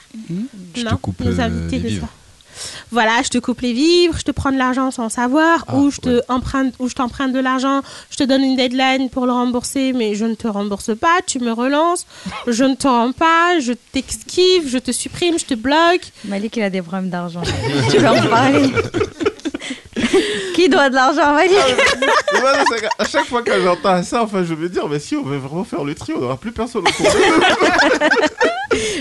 Je 0.75 0.81
te 0.83 0.89
Non, 0.89 0.97
coupe, 0.97 1.19
nos 1.21 1.39
euh, 1.39 1.43
invités 1.43 1.77
les 1.77 1.83
le 1.83 1.89
vivres. 1.89 2.07
Voilà, 2.89 3.21
je 3.21 3.27
te 3.27 3.37
coupe 3.37 3.59
les 3.59 3.73
vivres, 3.73 4.17
je 4.17 4.23
te 4.23 4.31
prends 4.31 4.51
de 4.51 4.57
l'argent 4.57 4.89
sans 4.89 5.09
savoir, 5.09 5.65
Ah, 5.67 5.75
ou 5.75 5.91
je 5.91 5.99
te 5.99 6.09
ouais. 6.09 6.21
emprunte, 6.29 6.73
ou 6.79 6.87
je 6.87 6.95
t'emprunte 6.95 7.33
de 7.33 7.39
l'argent, 7.39 7.81
je 8.09 8.15
te 8.15 8.23
donne 8.23 8.43
une 8.45 8.55
deadline 8.55 9.09
pour 9.09 9.25
le 9.25 9.33
rembourser, 9.33 9.91
mais 9.91 10.15
je 10.15 10.23
ne 10.23 10.35
te 10.35 10.47
rembourse 10.47 10.91
pas, 10.97 11.17
tu 11.27 11.39
me 11.39 11.51
relances, 11.51 12.05
je 12.47 12.63
ne 12.63 12.75
te 12.75 12.87
rends 12.87 13.11
pas, 13.11 13.59
je 13.59 13.73
t'esquive, 13.91 14.69
je 14.69 14.77
te 14.77 14.93
supprime, 14.93 15.37
je 15.37 15.43
te 15.45 15.53
bloque. 15.53 16.13
Malik, 16.23 16.55
il 16.55 16.63
a 16.63 16.69
des 16.69 16.81
problèmes 16.81 17.09
d'argent. 17.09 17.41
tu 17.91 17.97
veux 17.97 18.07
en 18.07 18.25
parler 18.29 18.71
Qui 20.53 20.69
doit 20.69 20.89
de 20.89 20.95
l'argent, 20.95 21.33
voilà, 21.33 22.63
c'est 22.69 22.81
qu'à- 22.81 22.89
à 22.99 23.05
chaque 23.05 23.25
fois 23.25 23.41
que 23.41 23.51
j'entends 23.61 24.01
ça, 24.03 24.23
enfin, 24.23 24.43
je 24.43 24.53
me 24.53 24.69
dire, 24.69 24.87
mais 24.87 24.99
si 24.99 25.15
on 25.15 25.23
veut 25.23 25.37
vraiment 25.37 25.63
faire 25.63 25.83
le 25.83 25.93
tri, 25.95 26.13
on 26.15 26.19
n'aura 26.21 26.37
plus 26.37 26.51
personne 26.51 26.83
autour 26.87 27.05
de 27.05 27.17
nous. 27.17 28.25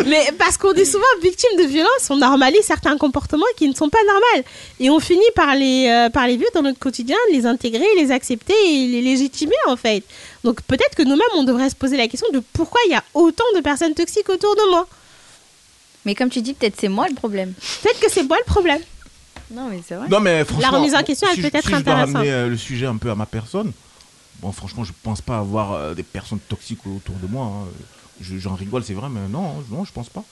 Mais 0.07 0.29
parce 0.39 0.57
qu'on 0.57 0.73
est 0.75 0.85
souvent 0.85 1.05
victime 1.21 1.51
de 1.59 1.65
violence, 1.65 2.09
on 2.11 2.17
normalise 2.17 2.61
certains 2.63 2.97
comportements 2.97 3.45
qui 3.57 3.69
ne 3.69 3.75
sont 3.75 3.89
pas 3.89 3.99
normaux. 4.07 4.47
Et 4.79 4.89
on 4.89 5.01
finit 5.01 5.23
par 5.35 5.55
les, 5.57 5.89
euh, 5.89 6.11
par 6.11 6.27
les 6.29 6.37
vivre 6.37 6.51
dans 6.55 6.63
notre 6.63 6.79
quotidien, 6.79 7.17
les 7.33 7.45
intégrer, 7.45 7.87
les 7.97 8.13
accepter 8.13 8.55
et 8.67 8.87
les 8.87 9.03
légitimer 9.03 9.57
en 9.67 9.77
fait. 9.77 10.05
Donc 10.45 10.61
peut-être 10.63 10.95
que 10.95 11.03
nous-mêmes, 11.03 11.27
on 11.35 11.43
devrait 11.43 11.71
se 11.71 11.75
poser 11.75 11.97
la 11.97 12.07
question 12.07 12.29
de 12.33 12.41
pourquoi 12.53 12.81
il 12.87 12.93
y 12.93 12.95
a 12.95 13.03
autant 13.15 13.45
de 13.57 13.61
personnes 13.63 13.95
toxiques 13.95 14.29
autour 14.29 14.55
de 14.55 14.71
moi. 14.71 14.87
Mais 16.05 16.15
comme 16.15 16.29
tu 16.31 16.41
dis, 16.41 16.55
peut-être 16.55 16.77
c'est 16.79 16.89
moi 16.89 17.07
le 17.09 17.15
problème. 17.15 17.53
Peut-être 17.83 17.99
que 17.99 18.11
c'est 18.11 18.23
moi 18.23 18.37
le 18.39 18.45
problème. 18.45 18.81
Non, 19.51 19.69
mais 19.71 19.81
c'est 19.87 19.95
vrai. 19.95 20.09
Non, 20.09 20.21
mais 20.21 20.45
franchement. 20.45 20.79
remise 20.79 20.95
en 20.95 21.03
question, 21.03 21.29
elle 21.31 21.37
si 21.37 21.43
peut 21.43 21.51
je- 21.53 21.59
être 21.59 21.65
si 21.65 21.71
je 21.71 21.81
dois 21.83 21.93
intéressante. 21.95 22.15
ramener 22.17 22.33
euh, 22.33 22.49
le 22.49 22.57
sujet 22.57 22.87
un 22.87 22.97
peu 22.97 23.11
à 23.11 23.15
ma 23.15 23.27
personne. 23.27 23.73
Bon, 24.41 24.53
franchement, 24.53 24.85
je 24.85 24.93
pense 25.03 25.21
pas 25.21 25.39
avoir 25.39 25.73
euh, 25.73 25.95
des 25.95 26.03
personnes 26.03 26.41
toxiques 26.49 26.87
autour 26.87 27.17
de 27.17 27.27
moi. 27.27 27.47
hein. 27.47 27.67
Je- 28.21 28.39
J'en 28.39 28.55
rigole, 28.55 28.85
c'est 28.85 28.95
vrai, 28.95 29.09
mais 29.11 29.21
non, 29.31 29.55
non, 29.71 29.85
je 29.85 29.93
pense 29.93 30.09
pas. 30.09 30.25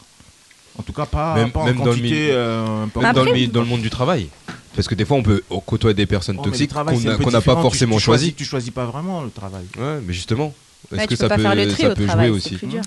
En 0.78 0.82
tout 0.82 0.92
cas, 0.92 1.04
pas, 1.06 1.34
Même- 1.34 1.50
pas 1.52 1.60
en 1.60 1.64
même 1.66 1.76
dans 1.78 1.84
le 1.92 1.92
euh, 2.32 2.86
Même 2.96 3.12
dans, 3.14 3.24
le, 3.24 3.46
dans 3.48 3.60
monde 3.66 3.82
du 3.82 3.90
travail. 3.90 4.28
Parce 4.74 4.88
que 4.88 4.94
des 4.94 5.04
fois, 5.04 5.18
on 5.18 5.22
peut 5.22 5.42
côtoyer 5.66 5.94
des 5.94 6.06
personnes 6.06 6.36
Oh, 6.40 6.44
toxiques 6.44 6.72
qu'on 6.72 7.30
n'a 7.30 7.42
pas. 7.42 7.54
Tu- 7.56 7.60
forcément 7.60 7.96
tu 7.96 8.02
choisis- 8.02 8.28
choisi. 8.28 8.34
Tu 8.34 8.44
choisis 8.46 8.70
pas 8.70 8.86
vraiment 8.86 9.22
le 9.22 9.30
travail. 9.30 9.64
Ouais, 9.78 10.00
mais 10.06 10.14
justement, 10.14 10.54
est-ce 10.90 11.02
que 11.04 11.08
tu 11.08 11.16
ça 11.16 11.28
peut, 11.28 11.42
ça 11.42 11.94
peut 11.94 12.06
travail, 12.06 12.28
jouer 12.28 12.36
aussi 12.36 12.56
plus 12.56 12.66
dur. 12.68 12.80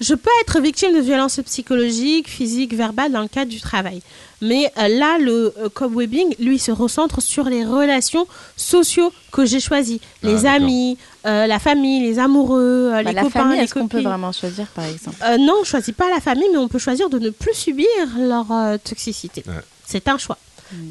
Je 0.00 0.14
peux 0.14 0.30
être 0.42 0.60
victime 0.60 0.94
de 0.94 1.00
violences 1.00 1.40
psychologiques, 1.44 2.28
physiques, 2.28 2.74
verbales 2.74 3.12
dans 3.12 3.20
le 3.20 3.28
cadre 3.28 3.50
du 3.50 3.60
travail. 3.60 4.00
Mais 4.40 4.72
euh, 4.78 4.88
là, 4.88 5.18
le 5.18 5.52
euh, 5.58 5.68
cobwebbing, 5.68 6.34
lui, 6.38 6.58
se 6.58 6.70
recentre 6.70 7.20
sur 7.20 7.44
les 7.44 7.64
relations 7.66 8.26
sociaux 8.56 9.12
que 9.30 9.44
j'ai 9.44 9.60
choisies. 9.60 10.00
Ah, 10.22 10.26
Les 10.28 10.46
amis, 10.46 10.96
euh, 11.26 11.46
la 11.46 11.58
famille, 11.58 12.00
les 12.00 12.18
amoureux, 12.18 12.90
euh, 12.94 13.02
Bah, 13.02 13.10
les 13.10 13.12
la 13.12 13.22
copains, 13.22 13.40
famille, 13.40 13.58
les 13.58 13.64
est-ce 13.64 13.74
qu'on 13.74 13.88
peut 13.88 14.00
vraiment 14.00 14.32
choisir, 14.32 14.66
par 14.68 14.86
exemple? 14.86 15.16
Euh, 15.22 15.36
non, 15.36 15.56
on 15.60 15.64
choisit 15.64 15.94
pas 15.94 16.08
la 16.08 16.20
famille, 16.20 16.48
mais 16.50 16.58
on 16.58 16.68
peut 16.68 16.78
choisir 16.78 17.10
de 17.10 17.18
ne 17.18 17.28
plus 17.28 17.54
subir 17.54 17.86
leur 18.18 18.50
euh, 18.50 18.76
toxicité. 18.82 19.44
Ouais. 19.46 19.52
C'est 19.86 20.08
un 20.08 20.16
choix. 20.16 20.38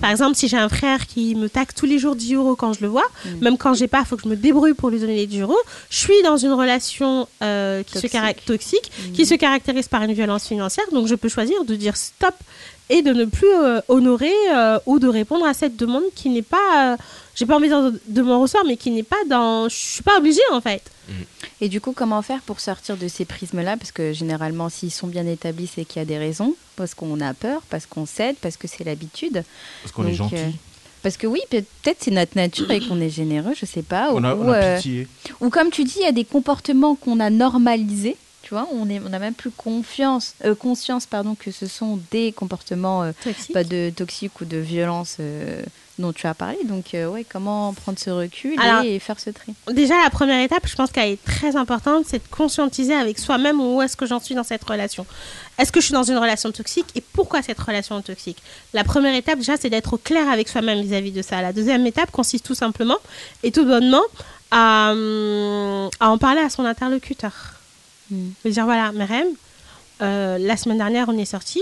Par 0.01 0.09
exemple, 0.12 0.36
si 0.36 0.48
j'ai 0.48 0.57
un 0.57 0.69
frère 0.69 1.07
qui 1.07 1.36
me 1.36 1.50
taxe 1.50 1.75
tous 1.75 1.86
les 1.86 2.00
jours 2.00 2.15
10 2.15 2.36
euros 2.36 2.55
quand 2.55 2.74
je 2.74 2.81
le 2.81 2.88
vois, 2.88 3.05
même 3.41 3.57
quand 3.57 3.74
j'ai 3.74 3.88
pas, 3.88 4.00
il 4.00 4.05
faut 4.05 4.15
que 4.15 4.24
je 4.24 4.29
me 4.29 4.36
débrouille 4.36 4.74
pour 4.74 4.89
lui 4.89 5.00
donner 5.00 5.15
les 5.15 5.27
10 5.27 5.41
euros. 5.41 5.57
Je 5.89 5.98
suis 5.98 6.21
dans 6.24 6.38
une 6.38 6.53
relation 6.53 7.27
euh, 7.41 7.83
qui 7.83 8.00
se 8.00 8.07
Toxique. 8.45 8.91
qui 9.13 9.25
se 9.25 9.36
caractérise 9.36 9.88
par 9.88 10.03
une 10.03 10.13
violence 10.13 10.48
financière. 10.48 10.86
Donc, 10.91 11.07
je 11.07 11.15
peux 11.15 11.29
choisir 11.29 11.63
de 11.65 11.75
dire 11.75 11.95
stop 11.95 12.36
et 12.89 13.01
de 13.01 13.13
ne 13.13 13.25
plus 13.25 13.48
euh, 13.48 13.81
honorer 13.88 14.33
euh, 14.53 14.79
ou 14.86 15.00
de 15.00 15.07
répondre 15.07 15.45
à 15.45 15.53
cette 15.53 15.77
demande 15.77 16.03
qui 16.15 16.29
n'est 16.29 16.41
pas, 16.41 16.98
j'ai 17.39 17.46
pas 17.46 17.55
envie 17.55 17.69
de, 17.69 18.01
de 18.08 18.22
mon 18.22 18.41
ressort, 18.41 18.63
mais 18.67 18.75
qui 18.75 18.91
n'est 18.91 19.03
pas 19.03 19.24
dans, 19.29 19.69
je 19.69 19.75
suis 19.75 20.03
pas 20.03 20.17
obligée 20.17 20.41
en 20.51 20.60
fait. 20.62 20.84
Et 21.62 21.69
du 21.69 21.81
coup, 21.81 21.91
comment 21.93 22.22
faire 22.22 22.41
pour 22.41 22.60
sortir 22.60 22.98
de 22.98 23.08
ces 23.08 23.25
prismes-là? 23.25 23.77
Parce 23.77 23.91
que 23.91 24.13
généralement, 24.13 24.69
s'ils 24.69 24.91
sont 24.91 25.08
bien 25.08 25.25
établis, 25.25 25.67
c'est 25.74 25.84
qu'il 25.86 26.00
y 26.00 26.03
a 26.03 26.05
des 26.05 26.17
raisons. 26.19 26.53
Parce 26.75 26.93
qu'on 26.93 27.19
a 27.22 27.34
peur, 27.34 27.62
parce 27.69 27.86
qu'on 27.88 28.05
cède, 28.05 28.36
parce 28.41 28.58
que 28.58 28.67
c'est 28.67 28.84
l'habitude. 28.84 29.43
Parce 29.81 29.91
qu'on 29.91 30.03
est 30.05 30.12
Donc, 30.12 30.29
gentil. 30.29 30.36
euh, 30.36 30.50
Parce 31.01 31.17
que 31.17 31.25
oui, 31.27 31.39
peut- 31.50 31.63
peut-être 31.81 31.98
c'est 32.01 32.12
notre 32.12 32.36
nature 32.38 32.69
et 32.72 32.79
qu'on 32.79 33.01
est 33.01 33.10
généreux, 33.10 33.53
je 33.55 33.65
sais 33.65 33.81
pas. 33.81 34.12
on 34.13 34.24
a, 34.24 34.36
ou, 34.36 34.43
on 34.43 34.50
a 34.51 34.55
euh, 34.55 34.75
pitié. 34.77 35.08
ou 35.41 35.50
comme 35.50 35.72
tu 35.72 35.84
dis, 35.84 35.96
il 35.98 36.03
y 36.03 36.05
a 36.08 36.12
des 36.12 36.25
comportements 36.25 36.93
qu'on 36.96 37.19
a 37.19 37.29
normalisés. 37.29 38.15
Tu 38.43 38.53
vois, 38.53 38.67
on 38.72 38.89
est, 38.89 39.01
on 39.05 39.12
a 39.12 39.19
même 39.19 39.34
plus 39.34 39.51
confiance, 39.51 40.36
euh, 40.46 40.55
conscience, 40.55 41.05
pardon, 41.05 41.36
que 41.36 41.51
ce 41.51 41.67
sont 41.67 42.00
des 42.12 42.31
comportements 42.31 43.03
euh, 43.03 43.12
Toxique. 43.24 43.51
pas 43.53 43.63
de 43.65 43.91
toxiques 43.96 44.39
ou 44.41 44.46
de 44.46 44.58
violence 44.58 45.17
euh, 45.19 45.62
dont 46.00 46.13
tu 46.13 46.25
as 46.25 46.34
parlé. 46.34 46.58
Donc, 46.63 46.94
euh, 46.94 47.08
ouais, 47.08 47.25
comment 47.29 47.74
prendre 47.74 48.00
ce 48.00 48.10
recul 48.10 48.60
Alors- 48.60 48.84
et 48.84 48.98
faire 49.00 49.20
ce 49.20 49.29
tri 49.29 49.53
Déjà, 49.72 49.94
la 50.03 50.10
première 50.10 50.41
étape, 50.41 50.65
je 50.65 50.75
pense 50.75 50.91
qu'elle 50.91 51.12
est 51.12 51.24
très 51.24 51.56
importante, 51.56 52.06
c'est 52.08 52.20
de 52.20 52.36
conscientiser 52.36 52.94
avec 52.94 53.20
soi-même 53.20 53.60
où 53.62 53.82
est-ce 53.82 53.96
que 53.98 54.06
j'en 54.06 54.20
suis 54.20 54.34
dans 54.34 54.44
cette 54.44 54.63
relation. 54.63 55.06
Est-ce 55.58 55.72
que 55.72 55.79
je 55.82 55.86
suis 55.86 55.94
dans 55.94 56.03
une 56.03 56.18
relation 56.18 56.51
toxique 56.51 56.88
et 56.96 57.01
pourquoi 57.01 57.41
cette 57.41 57.60
relation 57.60 58.00
est 58.00 58.03
toxique? 58.03 58.38
La 58.74 58.84
première 58.84 59.13
étape, 59.13 59.39
déjà, 59.39 59.58
c'est 59.58 59.70
d'être 59.70 59.94
au 59.94 59.98
clair 59.98 60.29
avec 60.29 60.48
soi-même 60.48 60.82
vis-à-vis 60.82 61.12
de 61.12 61.22
ça. 61.22 61.41
La 61.41 61.53
deuxième 61.53 61.86
étape 61.86 62.12
consiste 62.12 62.46
tout 62.46 62.56
simplement 62.56 62.98
et 63.44 63.51
tout 63.51 63.65
bonnement 63.65 64.03
à, 64.51 64.91
hum, 64.94 65.89
à 66.00 66.10
en 66.10 66.18
parler 66.18 66.41
à 66.41 66.50
son 66.50 66.65
interlocuteur. 66.65 67.34
Mm. 68.10 68.29
Lui 68.46 68.51
dire 68.51 68.65
voilà, 68.65 68.91
Merem, 68.94 69.27
euh, 70.01 70.38
la 70.39 70.58
semaine 70.58 70.77
dernière, 70.77 71.10
on 71.10 71.18
est 71.18 71.25
sorti, 71.25 71.62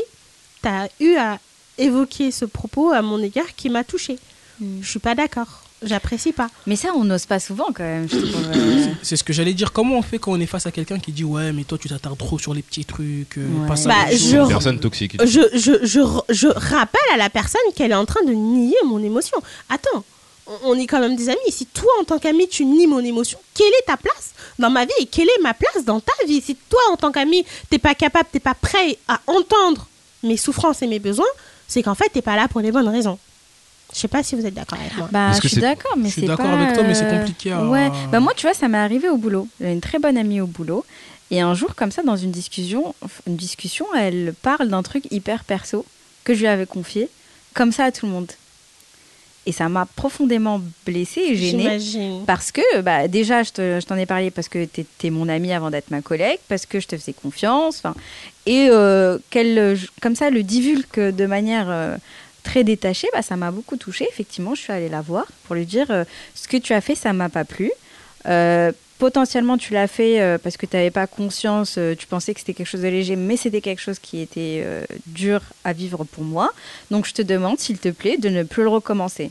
tu 0.61 0.69
as 0.69 0.87
eu 0.99 1.15
à 1.15 1.39
évoquer 1.77 2.31
ce 2.31 2.45
propos 2.45 2.91
à 2.91 3.01
mon 3.01 3.21
égard 3.21 3.55
qui 3.55 3.69
m'a 3.69 3.83
touché. 3.83 4.17
Mm. 4.59 4.79
Je 4.81 4.89
suis 4.89 4.99
pas 4.99 5.13
d'accord, 5.15 5.47
j'apprécie 5.83 6.31
pas. 6.31 6.49
Mais 6.65 6.75
ça, 6.75 6.89
on 6.95 7.03
n'ose 7.03 7.25
pas 7.25 7.39
souvent 7.39 7.67
quand 7.73 7.83
même, 7.83 8.07
euh. 8.13 8.87
C'est 9.03 9.15
ce 9.15 9.23
que 9.23 9.33
j'allais 9.33 9.53
dire. 9.53 9.71
Comment 9.71 9.97
on 9.97 10.01
fait 10.01 10.17
quand 10.19 10.31
on 10.31 10.39
est 10.39 10.45
face 10.47 10.65
à 10.65 10.71
quelqu'un 10.71 10.99
qui 10.99 11.11
dit 11.11 11.23
Ouais, 11.23 11.51
mais 11.53 11.63
toi, 11.63 11.77
tu 11.77 11.87
t'attardes 11.89 12.17
trop 12.17 12.39
sur 12.39 12.53
les 12.53 12.61
petits 12.63 12.85
trucs, 12.85 13.37
euh, 13.37 13.47
Ouais. 13.61 13.67
passe 13.67 13.85
à 13.85 13.89
Bah, 13.89 13.95
je- 14.11 14.37
Une 14.37 14.47
personne 14.47 14.79
toxique. 14.79 15.17
je, 15.23 15.41
je, 15.53 15.85
je, 15.85 15.99
je 16.33 16.47
rappelle 16.47 16.99
à 17.13 17.17
la 17.17 17.29
personne 17.29 17.61
qu'elle 17.75 17.91
est 17.91 17.95
en 17.95 18.05
train 18.05 18.23
de 18.25 18.33
nier 18.33 18.75
mon 18.85 19.01
émotion. 19.03 19.37
Attends, 19.69 20.03
on- 20.47 20.71
on 20.71 20.79
est 20.79 20.87
quand 20.87 20.99
même 20.99 21.15
des 21.15 21.29
amis. 21.29 21.37
Si 21.51 21.67
toi, 21.67 21.91
en 22.01 22.03
tant 22.05 22.17
qu'ami, 22.17 22.47
tu 22.47 22.65
nies 22.65 22.87
mon 22.87 22.99
émotion, 22.99 23.37
quelle 23.53 23.67
est 23.67 23.85
ta 23.85 23.97
place 23.97 24.31
dans 24.57 24.69
ma 24.71 24.85
vie 24.85 24.91
et 24.99 25.05
quelle 25.05 25.27
est 25.27 25.41
ma 25.43 25.53
place 25.53 25.85
dans 25.85 25.99
ta 25.99 26.13
vie? 26.25 26.41
Si 26.41 26.55
toi, 26.69 26.79
en 26.91 26.95
tant 26.95 27.11
qu'ami, 27.11 27.45
t'es 27.69 27.77
pas 27.79 27.93
capable, 27.93 28.27
t'es 28.31 28.39
pas 28.39 28.55
prêt 28.55 28.97
à 29.07 29.19
entendre 29.27 29.87
mes 30.23 30.37
souffrances 30.37 30.81
et 30.81 30.87
mes 30.87 30.99
besoins, 30.99 31.25
c'est 31.67 31.83
qu'en 31.83 31.95
fait, 31.95 32.09
t'es 32.09 32.21
pas 32.21 32.35
là 32.35 32.47
pour 32.47 32.61
les 32.61 32.71
bonnes 32.71 32.87
raisons. 32.87 33.17
Je 33.93 33.99
sais 33.99 34.07
pas 34.09 34.21
si 34.21 34.35
vous 34.35 34.45
êtes 34.45 34.53
d'accord 34.53 34.77
avec 34.79 34.97
moi. 34.97 35.07
Bah, 35.11 35.31
je 35.33 35.39
suis 35.39 35.49
c'est- 35.49 35.59
d'accord, 35.61 35.93
mais 35.97 36.09
c'est 36.09 36.21
d'accord 36.21 36.49
avec 36.49 36.73
toi, 36.73 36.83
mais 36.83 36.93
c'est 36.93 37.05
euh, 37.05 37.19
compliqué 37.19 37.51
à- 37.53 37.63
Ouais, 37.65 37.89
bah 38.11 38.19
moi, 38.19 38.33
tu 38.35 38.45
vois, 38.45 38.53
ça 38.53 38.67
m'est 38.67 38.77
arrivé 38.77 39.07
au 39.09 39.17
boulot. 39.17 39.47
J'ai 39.61 39.71
une 39.71 39.79
très 39.81 39.97
bonne 39.99 40.17
amie 40.17 40.41
au 40.41 40.47
boulot. 40.47 40.83
Et 41.31 41.41
un 41.41 41.53
jour, 41.53 41.73
comme 41.75 41.91
ça, 41.91 42.03
dans 42.03 42.15
une 42.17 42.31
discussion, 42.31 42.95
une 43.27 43.35
discussion, 43.35 43.85
elle 43.95 44.33
parle 44.41 44.67
d'un 44.69 44.83
truc 44.83 45.05
hyper 45.11 45.43
perso 45.43 45.85
que 46.23 46.33
je 46.33 46.39
lui 46.41 46.47
avais 46.47 46.65
confié, 46.65 47.09
comme 47.53 47.71
ça 47.71 47.85
à 47.85 47.91
tout 47.91 48.05
le 48.05 48.11
monde. 48.11 48.31
Et 49.47 49.53
ça 49.53 49.69
m'a 49.69 49.85
profondément 49.95 50.61
blessée 50.85 51.21
et 51.21 51.35
gênée. 51.37 51.63
Parce 52.27 52.51
que, 52.51 52.81
bah, 52.81 53.07
déjà, 53.07 53.41
je 53.43 53.51
te- 53.51 53.79
je 53.81 53.85
t'en 53.85 53.95
ai 53.95 54.05
parlé 54.05 54.29
parce 54.29 54.49
que 54.49 54.65
tu 54.65 54.81
étais 54.81 55.09
mon 55.09 55.27
amie 55.29 55.53
avant 55.53 55.71
d'être 55.71 55.89
ma 55.89 56.01
collègue, 56.01 56.37
parce 56.49 56.65
que 56.65 56.79
je 56.79 56.87
te 56.87 56.97
faisais 56.97 57.13
confiance. 57.13 57.81
Et 58.45 58.67
euh, 58.69 59.17
qu'elle, 59.29 59.79
comme 60.01 60.15
ça, 60.15 60.29
le 60.29 60.43
divulgue 60.43 61.15
de 61.15 61.25
manière 61.25 61.67
euh, 61.69 61.95
très 62.43 62.63
détachée, 62.65 63.07
bah, 63.13 63.21
ça 63.21 63.35
m'a 63.37 63.51
beaucoup 63.51 63.77
touchée. 63.77 64.05
Effectivement, 64.11 64.53
je 64.53 64.61
suis 64.61 64.73
allée 64.73 64.89
la 64.89 65.01
voir 65.01 65.25
pour 65.45 65.55
lui 65.55 65.65
dire 65.65 65.87
euh, 65.91 66.03
ce 66.35 66.47
que 66.49 66.57
tu 66.57 66.73
as 66.73 66.81
fait, 66.81 66.95
ça 66.95 67.13
m'a 67.13 67.29
pas 67.29 67.45
plu. 67.45 67.71
Potentiellement, 68.99 69.57
tu 69.57 69.73
l'as 69.73 69.87
fait 69.87 70.19
euh, 70.19 70.37
parce 70.41 70.57
que 70.57 70.65
tu 70.65 70.75
n'avais 70.75 70.89
pas 70.89 71.05
conscience, 71.05 71.75
euh, 71.77 71.93
tu 71.95 72.07
pensais 72.07 72.33
que 72.33 72.39
c'était 72.39 72.53
quelque 72.55 72.67
chose 72.67 72.81
de 72.81 72.87
léger, 72.87 73.15
mais 73.15 73.37
c'était 73.37 73.61
quelque 73.61 73.79
chose 73.81 73.99
qui 73.99 74.21
était 74.21 74.63
euh, 74.65 74.83
dur 75.05 75.41
à 75.63 75.73
vivre 75.73 76.03
pour 76.03 76.23
moi. 76.23 76.51
Donc, 76.89 77.05
je 77.05 77.13
te 77.13 77.21
demande, 77.21 77.59
s'il 77.59 77.77
te 77.77 77.89
plaît, 77.89 78.17
de 78.17 78.29
ne 78.29 78.41
plus 78.43 78.63
le 78.63 78.69
recommencer. 78.69 79.29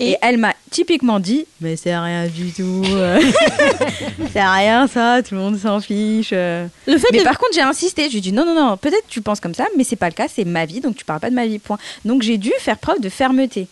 Et, 0.00 0.12
Et- 0.12 0.16
elle 0.22 0.38
m'a 0.38 0.54
typiquement 0.70 1.20
dit 1.20 1.44
Mais 1.60 1.76
c'est 1.76 1.94
rien 1.96 2.26
du 2.26 2.52
tout. 2.52 2.84
c'est 4.32 4.42
rien 4.42 4.86
ça, 4.86 5.20
tout 5.22 5.34
le 5.34 5.40
monde 5.40 5.58
s'en 5.58 5.80
fiche. 5.80 6.30
Le 6.30 6.68
fait 6.86 7.08
Mais 7.12 7.18
de... 7.18 7.24
par 7.24 7.38
contre, 7.38 7.52
j'ai 7.54 7.60
insisté. 7.60 8.04
Je 8.06 8.10
lui 8.12 8.18
ai 8.18 8.20
dit 8.22 8.32
Non, 8.32 8.46
non, 8.46 8.54
non, 8.54 8.76
peut-être 8.76 9.06
tu 9.08 9.20
penses 9.20 9.40
comme 9.40 9.54
ça, 9.54 9.66
mais 9.76 9.84
c'est 9.84 9.96
pas 9.96 10.08
le 10.08 10.14
cas, 10.14 10.26
c'est 10.32 10.44
ma 10.44 10.64
vie, 10.66 10.80
donc 10.80 10.96
tu 10.96 11.04
parles 11.04 11.20
pas 11.20 11.30
de 11.30 11.34
ma 11.34 11.46
vie, 11.46 11.58
point. 11.58 11.78
Donc 12.04 12.22
j'ai 12.22 12.38
dû 12.38 12.50
faire 12.60 12.78
preuve 12.78 13.00
de 13.00 13.08
fermeté. 13.08 13.66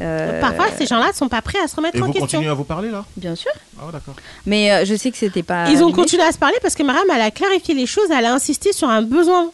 Euh, 0.00 0.40
Parfois, 0.40 0.66
ces 0.76 0.86
gens-là 0.86 1.12
sont 1.12 1.28
pas 1.28 1.42
prêts 1.42 1.58
à 1.62 1.68
se 1.68 1.76
remettre 1.76 1.96
Et 1.96 2.02
en 2.02 2.06
question. 2.06 2.22
continuez 2.22 2.48
à 2.48 2.54
vous 2.54 2.64
parler 2.64 2.90
là? 2.90 3.04
Bien 3.16 3.34
sûr. 3.34 3.50
Ah, 3.78 3.90
d'accord. 3.92 4.14
Mais 4.46 4.72
euh, 4.72 4.84
je 4.84 4.94
sais 4.94 5.10
que 5.10 5.16
c'était 5.16 5.42
pas. 5.42 5.68
Ils 5.70 5.82
ont 5.82 5.92
continué 5.92 6.22
à 6.22 6.32
se 6.32 6.38
parler 6.38 6.56
parce 6.62 6.74
que 6.74 6.82
Mariam, 6.82 7.04
elle 7.12 7.20
a 7.20 7.30
clarifié 7.30 7.74
les 7.74 7.86
choses, 7.86 8.10
elle 8.10 8.24
a 8.24 8.32
insisté 8.32 8.72
sur 8.72 8.88
un 8.88 9.02
besoin. 9.02 9.50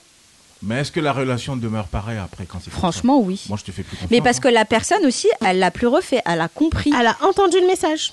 Mais 0.63 0.81
est-ce 0.81 0.93
que 0.93 1.01
la 1.01 1.13
relation 1.13 1.57
demeure 1.57 1.87
pareille 1.87 2.19
après 2.19 2.47
quand 2.47 2.59
c'est 2.63 2.71
Franchement, 2.71 3.21
oui. 3.21 3.45
Moi, 3.49 3.59
je 3.59 3.65
te 3.65 3.73
fais 3.73 3.83
plus 3.83 3.97
confiance. 3.97 4.11
Mais 4.11 4.21
parce 4.21 4.39
hein. 4.39 4.41
que 4.43 4.49
la 4.49 4.65
personne 4.65 5.05
aussi, 5.05 5.29
elle 5.45 5.59
l'a 5.59 5.71
plus 5.71 5.87
refait, 5.87 6.23
elle 6.25 6.41
a 6.41 6.49
compris. 6.49 6.93
Elle 6.99 7.07
a 7.07 7.17
entendu 7.23 7.61
le 7.61 7.67
message. 7.67 8.13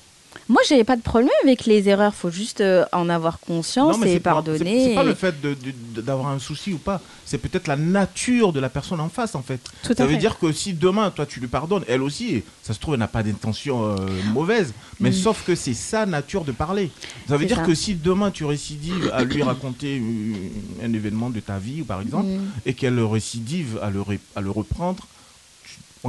Moi, 0.49 0.61
j'avais 0.67 0.83
pas 0.83 0.95
de 0.97 1.01
problème 1.01 1.29
avec 1.43 1.65
les 1.65 1.87
erreurs, 1.87 2.13
faut 2.13 2.29
juste 2.29 2.59
euh, 2.61 2.85
en 2.91 3.07
avoir 3.09 3.39
conscience 3.39 3.93
Non, 3.97 4.03
mais 4.03 4.13
et 4.15 4.19
pardonner. 4.19 4.89
C'est 4.89 4.95
pas 4.95 5.03
et- 5.03 5.07
le 5.07 5.15
fait 5.15 5.35
d'avoir 5.95 6.27
un 6.29 6.39
souci 6.39 6.73
ou 6.73 6.77
pas. 6.77 6.99
C'est 7.25 7.37
peut-être 7.37 7.67
la 7.67 7.77
nature 7.77 8.51
de 8.51 8.59
la 8.59 8.69
personne 8.69 8.99
en 8.99 9.09
face, 9.09 9.35
en 9.35 9.41
fait. 9.41 9.61
Tout 9.83 9.93
ça 9.95 10.03
à 10.03 10.05
veut 10.05 10.13
fait. 10.13 10.17
dire 10.19 10.37
que 10.39 10.51
si 10.51 10.73
demain, 10.73 11.09
toi, 11.11 11.25
tu 11.25 11.39
lui 11.39 11.47
pardonnes, 11.47 11.83
elle 11.87 12.01
aussi, 12.01 12.43
ça 12.61 12.73
se 12.73 12.79
trouve, 12.79 12.93
elle 12.95 12.99
n'a 12.99 13.07
pas 13.07 13.23
d'intention 13.23 13.85
euh, 13.85 13.95
mauvaise. 14.33 14.73
Mais 14.99 15.09
Mm. 15.11 15.13
sauf 15.13 15.43
que 15.45 15.55
c'est 15.55 15.73
sa 15.73 16.05
nature 16.05 16.43
de 16.43 16.51
parler. 16.51 16.91
Ça 17.27 17.37
veut 17.37 17.45
dire 17.45 17.57
ça. 17.57 17.63
que 17.63 17.73
si 17.73 17.95
demain, 17.95 18.29
tu 18.31 18.43
récidives 18.45 19.11
à 19.13 19.23
lui 19.23 19.41
raconter 19.43 20.01
un 20.83 20.93
événement 20.93 21.29
de 21.29 21.39
ta 21.39 21.57
vie, 21.57 21.81
par 21.83 22.01
exemple, 22.01 22.27
Mm. 22.27 22.41
et 22.65 22.73
qu'elle 22.73 22.99
récidive 22.99 23.79
à 23.81 23.89
le, 23.89 24.01
ré- 24.01 24.19
à 24.35 24.41
le 24.41 24.49
reprendre, 24.51 25.07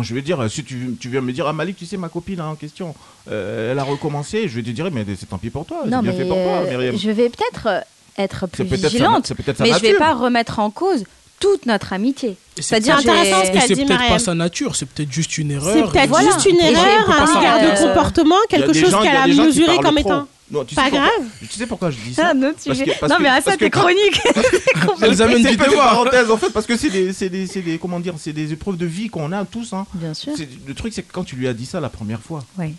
je 0.03 0.15
vais 0.15 0.23
dire, 0.23 0.45
si 0.51 0.65
tu, 0.65 0.97
tu 0.99 1.09
viens 1.09 1.21
me 1.21 1.33
dire, 1.33 1.47
ah 1.47 1.53
Malik, 1.53 1.77
tu 1.77 1.87
sais, 1.87 1.97
ma 1.97 2.09
copine 2.09 2.41
hein, 2.41 2.49
en 2.49 2.55
question, 2.57 2.95
euh, 3.31 3.73
elle 3.73 3.79
a 3.79 3.85
recommencé, 3.85 4.49
je 4.49 4.57
vais 4.57 4.63
te 4.63 4.71
dire, 4.71 4.89
mais 4.93 5.05
c'est 5.19 5.27
tant 5.27 5.39
pis 5.39 5.51
pour 5.51 5.65
toi, 5.67 5.81
c'est 5.85 5.91
Non, 5.91 6.01
bien 6.03 6.13
mais 6.13 6.19
fait 6.19 6.25
pour 6.25 6.37
toi, 6.37 6.53
euh, 6.65 6.69
Myriam. 6.71 6.97
je 6.99 7.11
vais 7.11 7.29
peut-être 7.29 7.67
euh, 7.69 7.81
être 8.19 8.47
plus 8.49 8.65
peut-être 8.65 8.81
sa, 8.83 8.89
vigilante, 8.89 9.27
c'est 9.27 9.35
peut-être 9.35 9.59
sa 9.59 9.65
mais 9.65 9.71
je 9.73 9.79
vais 9.81 9.93
nature. 9.93 9.99
pas 10.07 10.15
remettre 10.15 10.59
en 10.59 10.71
cause 10.71 11.05
toute 11.41 11.67
notre 11.67 11.93
amitié. 11.93 12.37
C'est-à-dire, 12.57 12.99
C'est 13.03 13.09
intéressant 13.11 13.45
ce 13.45 13.49
Et 13.49 13.53
qu'elle 13.53 13.63
c'est 13.69 13.75
dit, 13.75 13.85
peut-être 13.85 14.09
pas 14.09 14.19
sa 14.19 14.35
nature, 14.35 14.77
c'est 14.77 14.87
peut-être 14.87 15.13
juste 15.13 15.37
une 15.39 15.51
erreur. 15.51 15.75
C'est 15.75 15.93
peut-être 15.93 16.09
voilà. 16.09 16.31
juste 16.31 16.47
une 16.47 16.61
erreur, 16.61 17.11
un 17.11 17.27
s'arrêter, 17.27 17.39
regard 17.39 17.61
de 17.61 17.67
euh, 17.67 17.87
comportement, 17.89 18.35
Il 18.51 18.53
y 18.59 18.63
a 18.63 18.67
quelque 18.67 18.79
chose 18.79 18.97
qu'elle 19.03 19.17
a 19.17 19.27
mesuré 19.27 19.77
comme 19.79 19.97
trop. 19.97 19.99
étant. 19.99 20.29
Non, 20.51 20.65
tu 20.65 20.75
Pas 20.75 20.85
sais 20.85 20.91
pourquoi- 20.91 21.09
grave. 21.09 21.29
Tu 21.41 21.47
sais 21.59 21.67
pourquoi 21.67 21.91
je 21.91 21.97
dis 21.99 22.15
ça 22.15 22.27
Ah, 22.27 22.31
un 22.33 22.43
autre 22.43 22.59
Parce 22.65 22.79
sujet. 22.79 22.85
que- 22.93 23.01
parce 23.01 23.11
non, 23.13 23.19
mais 23.21 23.29
à 23.29 23.41
ça, 23.41 23.57
tes 23.57 23.71
chroniques. 23.71 24.21
Elles 25.03 25.23
amènent 25.23 25.37
C'est 25.39 25.43
du 25.45 25.49
une 25.53 25.57
petite 25.57 25.71
débat. 25.71 25.85
parenthèse 25.85 26.31
en 26.31 26.37
fait 26.37 26.51
parce 26.51 26.67
que 26.67 26.77
c'est 26.77 26.91
des, 26.91 27.13
c'est 27.13 27.29
des, 27.31 27.47
c'est 27.47 27.63
des 27.63 27.79
comment 27.79 27.99
dire 28.01 28.15
c'est 28.19 28.33
des 28.35 28.53
épreuves 28.53 28.77
de 28.77 28.87
vie 28.87 29.09
qu'on 29.09 29.33
a 29.33 29.45
tous 29.47 29.73
hein. 29.73 29.87
Bien 29.95 30.13
sûr. 30.15 30.33
Le 30.67 30.75
truc 30.75 30.93
c'est 30.93 31.03
que 31.03 31.13
quand 31.13 31.25
tu 31.25 31.37
lui 31.37 31.49
as 31.49 31.55
dit 31.55 31.67
ça 31.67 31.81
la 31.81 31.89
première 31.89 32.21
fois, 32.21 32.45
Oui. 32.59 32.75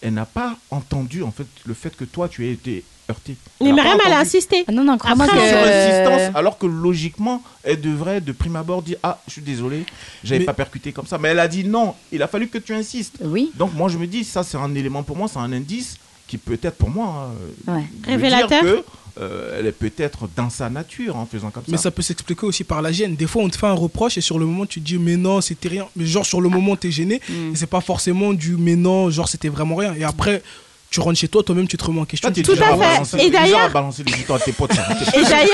elle 0.00 0.14
n'a 0.14 0.24
pas 0.26 0.56
entendu 0.70 1.22
en 1.22 1.30
fait 1.30 1.46
le 1.66 1.74
fait 1.74 1.94
que 1.94 2.04
toi 2.04 2.28
tu 2.28 2.44
as 2.46 2.50
été 2.50 2.82
heurté. 3.10 3.36
Mais 3.60 3.72
Mariam, 3.72 3.98
elle 4.06 4.12
a 4.12 4.20
insisté. 4.20 4.64
Ah 4.66 4.72
non, 4.72 4.84
non, 4.84 4.96
crois-moi 4.96 5.26
que. 5.26 5.32
Sur 5.32 5.58
insistance, 5.58 6.34
alors 6.34 6.56
que 6.56 6.66
logiquement, 6.66 7.42
elle 7.62 7.80
devrait 7.80 8.20
de 8.22 8.32
prime 8.32 8.56
abord 8.56 8.80
dire 8.82 8.96
Ah, 9.02 9.20
je 9.26 9.32
suis 9.32 9.42
désolé, 9.42 9.84
j'avais 10.24 10.40
Mais- 10.40 10.44
pas 10.46 10.54
percuté 10.54 10.92
comme 10.92 11.06
ça. 11.06 11.18
Mais 11.18 11.28
elle 11.28 11.40
a 11.40 11.48
dit 11.48 11.64
non, 11.64 11.94
il 12.10 12.22
a 12.22 12.26
fallu 12.28 12.48
que 12.48 12.58
tu 12.58 12.72
insistes. 12.72 13.16
Oui. 13.20 13.50
Donc 13.56 13.74
moi 13.74 13.88
je 13.90 13.98
me 13.98 14.06
dis, 14.06 14.24
ça 14.24 14.42
c'est 14.44 14.56
un 14.56 14.74
élément 14.74 15.02
pour 15.02 15.16
moi, 15.16 15.28
c'est 15.30 15.38
un 15.40 15.52
indice 15.52 15.96
qui 16.32 16.38
peut 16.38 16.58
être 16.62 16.76
pour 16.76 16.88
moi 16.88 17.28
hein, 17.68 17.72
Ouais. 17.74 17.80
veut 17.82 17.82
dire 17.82 18.06
Révélateur. 18.38 18.62
que, 18.62 18.84
euh, 19.20 19.58
elle 19.58 19.66
est 19.66 19.72
peut-être 19.72 20.26
dans 20.34 20.48
sa 20.48 20.70
nature 20.70 21.14
en 21.16 21.26
faisant 21.26 21.50
comme 21.50 21.62
Mais 21.68 21.76
ça. 21.76 21.82
ça 21.84 21.90
peut 21.90 22.00
s'expliquer 22.00 22.46
aussi 22.46 22.64
par 22.64 22.80
la 22.80 22.90
gêne. 22.90 23.14
Des 23.16 23.26
fois, 23.26 23.42
on 23.42 23.50
te 23.50 23.58
fait 23.58 23.66
un 23.66 23.74
reproche 23.74 24.16
et 24.16 24.22
sur 24.22 24.38
le 24.38 24.46
moment, 24.46 24.64
tu 24.64 24.80
te 24.80 24.86
dis 24.86 24.96
mais 24.96 25.18
non, 25.18 25.42
c'était 25.42 25.68
rien. 25.68 25.86
Mais 25.94 26.06
genre, 26.06 26.24
sur 26.24 26.40
le 26.40 26.48
moment, 26.48 26.74
t'es 26.74 26.90
gêné. 26.90 27.20
Mm. 27.28 27.52
Et 27.52 27.56
c'est 27.56 27.66
pas 27.66 27.82
forcément 27.82 28.32
du 28.32 28.56
mais 28.56 28.76
non, 28.76 29.10
genre, 29.10 29.28
c'était 29.28 29.50
vraiment 29.50 29.76
rien. 29.76 29.92
Et 29.94 30.04
après, 30.04 30.42
tu 30.92 31.00
rentres 31.00 31.18
chez 31.18 31.26
toi, 31.28 31.42
toi-même, 31.42 31.66
tu 31.66 31.76
te 31.76 31.84
remets 31.84 32.00
en 32.00 32.04
question. 32.04 32.28
Tout 32.42 32.52
déjà 32.54 32.66
à 32.66 32.76
fait. 32.76 32.98
balancer- 33.00 33.18
Et 33.24 33.30
d'ailleurs-. 33.30 33.70
Et 35.14 35.20
d'ailleurs. 35.30 35.48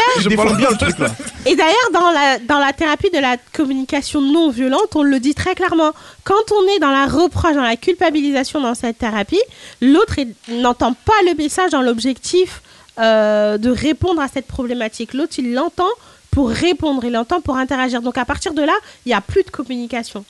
Et 1.47 1.57
d'ailleurs, 1.57 1.91
dans 1.95 2.11
la, 2.11 2.39
dans 2.41 2.59
la 2.59 2.73
thérapie 2.75 3.11
de 3.11 3.19
la 3.19 3.37
communication 3.55 4.21
non 4.21 4.51
violente, 4.51 4.95
on 4.95 5.03
le 5.03 5.21
dit 5.21 5.35
très 5.35 5.55
clairement. 5.55 5.93
Quand 6.25 6.35
on 6.53 6.69
est 6.77 6.79
dans 6.81 6.91
la 6.91 7.07
reproche, 7.07 7.55
dans 7.55 7.63
la 7.63 7.77
culpabilisation 7.77 8.61
dans 8.61 8.75
cette 8.75 8.99
thérapie, 8.99 9.41
l'autre 9.81 10.17
n'entend 10.51 10.93
pas 10.93 11.13
le 11.27 11.35
message 11.37 11.71
dans 11.71 11.83
l'objectif 11.83 12.61
euh, 12.99 13.59
de 13.59 13.71
répondre 13.71 14.21
à 14.21 14.27
cette 14.29 14.47
problématique. 14.47 15.15
L'autre, 15.15 15.35
il 15.39 15.55
l'entend 15.55 15.89
pour 16.31 16.51
répondre, 16.51 17.05
il 17.05 17.13
l'entend 17.13 17.41
pour 17.41 17.57
interagir. 17.57 18.03
Donc 18.03 18.19
à 18.19 18.25
partir 18.25 18.53
de 18.55 18.63
là, 18.63 18.75
il 19.05 19.09
n'y 19.09 19.15
a 19.15 19.21
plus 19.21 19.43
de 19.43 19.51
communication. 19.51 20.25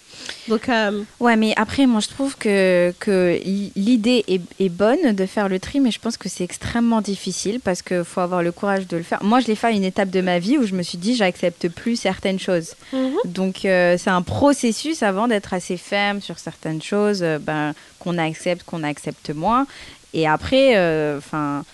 Donc 0.48 0.68
euh, 0.68 1.02
Ouais, 1.20 1.36
mais 1.36 1.52
après, 1.56 1.86
moi, 1.86 2.00
je 2.00 2.08
trouve 2.08 2.36
que, 2.36 2.92
que 2.98 3.38
l'idée 3.76 4.24
est, 4.28 4.40
est 4.60 4.68
bonne 4.68 5.12
de 5.12 5.26
faire 5.26 5.48
le 5.48 5.58
tri, 5.58 5.80
mais 5.80 5.90
je 5.90 5.98
pense 5.98 6.16
que 6.16 6.28
c'est 6.28 6.44
extrêmement 6.44 7.00
difficile 7.00 7.60
parce 7.60 7.82
qu'il 7.82 8.04
faut 8.04 8.20
avoir 8.20 8.42
le 8.42 8.52
courage 8.52 8.86
de 8.86 8.96
le 8.96 9.02
faire. 9.02 9.22
Moi, 9.22 9.40
je 9.40 9.46
l'ai 9.46 9.54
fait 9.54 9.68
à 9.68 9.70
une 9.70 9.84
étape 9.84 10.10
de 10.10 10.20
ma 10.20 10.38
vie 10.38 10.58
où 10.58 10.66
je 10.66 10.74
me 10.74 10.82
suis 10.82 10.98
dit, 10.98 11.14
j'accepte 11.16 11.68
plus 11.68 11.96
certaines 11.96 12.38
choses. 12.38 12.74
Donc, 13.24 13.64
euh, 13.64 13.96
c'est 13.98 14.10
un 14.10 14.22
processus 14.22 15.02
avant 15.02 15.28
d'être 15.28 15.52
assez 15.52 15.76
ferme 15.76 16.20
sur 16.20 16.38
certaines 16.38 16.82
choses, 16.82 17.20
euh, 17.22 17.38
ben, 17.38 17.74
qu'on 17.98 18.18
accepte, 18.18 18.64
qu'on 18.64 18.82
accepte 18.82 19.30
moins. 19.30 19.66
Et 20.14 20.26
après, 20.26 20.70
enfin, 21.18 21.64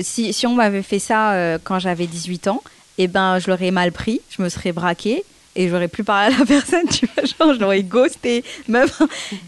si, 0.00 0.32
si 0.32 0.46
on 0.46 0.54
m'avait 0.54 0.82
fait 0.82 0.98
ça 0.98 1.58
quand 1.62 1.78
j'avais 1.78 2.06
18 2.06 2.48
ans, 2.48 2.62
eh 2.98 3.08
ben, 3.08 3.38
je 3.38 3.50
l'aurais 3.50 3.70
mal 3.70 3.92
pris, 3.92 4.20
je 4.30 4.42
me 4.42 4.48
serais 4.48 4.72
braquée. 4.72 5.24
et 5.54 5.68
j'aurais 5.68 5.88
plus 5.88 6.02
parlé 6.02 6.34
à 6.34 6.38
la 6.38 6.46
personne, 6.56 6.88
tu 6.88 7.06
vois, 7.14 7.24
genre 7.24 7.54
je 7.54 7.60
l'aurais 7.60 7.82
ghosté. 7.82 8.42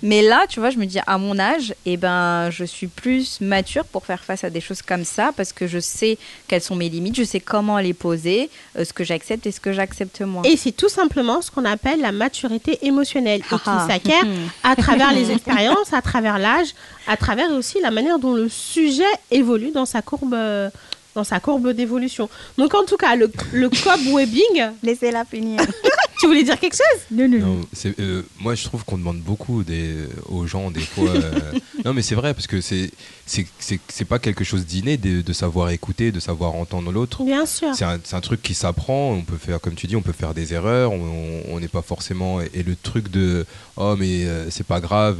Mais 0.02 0.20
là, 0.22 0.44
tu 0.48 0.60
vois, 0.60 0.68
je 0.70 0.76
me 0.76 0.84
dis 0.84 0.98
à 1.06 1.16
mon 1.18 1.38
âge, 1.38 1.74
eh 1.86 1.96
ben, 1.96 2.50
je 2.50 2.64
suis 2.64 2.88
plus 2.88 3.40
mature 3.40 3.84
pour 3.86 4.04
faire 4.04 4.22
face 4.22 4.44
à 4.44 4.50
des 4.50 4.60
choses 4.60 4.82
comme 4.82 5.04
ça 5.04 5.32
parce 5.36 5.52
que 5.54 5.66
je 5.66 5.78
sais 5.78 6.18
quelles 6.46 6.60
sont 6.60 6.76
mes 6.76 6.88
limites, 6.90 7.16
je 7.16 7.24
sais 7.24 7.40
comment 7.40 7.78
les 7.78 7.94
poser, 7.94 8.50
euh, 8.78 8.84
ce 8.84 8.92
que 8.92 9.02
j'accepte 9.02 9.46
et 9.46 9.52
ce 9.52 9.60
que 9.60 9.72
j'accepte 9.72 10.20
moins. 10.20 10.42
Et 10.42 10.56
c'est 10.58 10.72
tout 10.72 10.90
simplement 10.90 11.40
ce 11.40 11.50
qu'on 11.50 11.64
appelle 11.64 12.00
la 12.00 12.12
maturité 12.12 12.78
émotionnelle 12.86 13.40
et 13.40 13.42
qui 13.58 13.60
Ah. 13.66 13.86
s'acquiert 13.88 14.24
à 14.62 14.76
travers 14.76 15.12
les 15.14 15.30
expériences, 15.30 15.92
à 15.94 16.02
travers 16.02 16.38
l'âge, 16.38 16.74
à 17.08 17.16
travers 17.16 17.50
aussi 17.52 17.80
la 17.80 17.90
manière 17.90 18.18
dont 18.18 18.34
le 18.34 18.48
sujet 18.48 19.04
évolue 19.30 19.70
dans 19.70 19.86
sa 19.86 20.02
courbe, 20.02 20.34
euh, 20.34 20.68
dans 21.14 21.24
sa 21.24 21.40
courbe 21.40 21.70
d'évolution. 21.72 22.28
Donc 22.58 22.74
en 22.74 22.84
tout 22.84 22.96
cas, 22.96 23.16
le, 23.16 23.30
le 23.52 23.68
cobwebbing, 23.68 24.72
Laissez-la 24.82 25.24
finir. 25.24 25.60
tu 26.20 26.26
voulais 26.26 26.42
dire 26.42 26.58
quelque 26.58 26.76
chose? 26.76 27.02
Non, 27.10 27.28
non, 27.28 27.60
euh, 27.98 28.22
moi, 28.40 28.54
je 28.54 28.64
trouve 28.64 28.84
qu'on 28.84 28.98
demande 28.98 29.18
beaucoup 29.18 29.62
des, 29.62 29.94
aux 30.28 30.46
gens, 30.46 30.70
des 30.70 30.80
fois. 30.80 31.08
euh, 31.10 31.52
non, 31.84 31.94
mais 31.94 32.02
c'est 32.02 32.14
vrai, 32.14 32.34
parce 32.34 32.46
que 32.46 32.60
c'est, 32.60 32.90
c'est, 33.26 34.04
pas 34.04 34.18
quelque 34.18 34.44
chose 34.44 34.66
d'inné 34.66 34.96
de, 34.96 35.22
de 35.22 35.32
savoir 35.32 35.70
écouter, 35.70 36.12
de 36.12 36.20
savoir 36.20 36.54
entendre 36.54 36.92
l'autre. 36.92 37.24
Bien 37.24 37.46
sûr. 37.46 37.74
C'est 37.74 38.14
un, 38.14 38.20
truc 38.20 38.42
qui 38.42 38.54
s'apprend. 38.54 39.12
On 39.12 39.22
peut 39.22 39.38
faire, 39.38 39.60
comme 39.60 39.74
tu 39.74 39.86
dis, 39.86 39.96
on 39.96 40.02
peut 40.02 40.12
faire 40.12 40.34
des 40.34 40.54
erreurs. 40.54 40.92
On 40.92 41.58
n'est 41.60 41.68
pas 41.68 41.82
forcément. 41.82 42.40
Et 42.40 42.62
le 42.62 42.76
truc 42.76 43.10
de 43.10 43.46
oh 43.76 43.96
mais 43.98 44.24
euh, 44.24 44.50
c'est 44.50 44.66
pas 44.66 44.80
grave. 44.80 45.18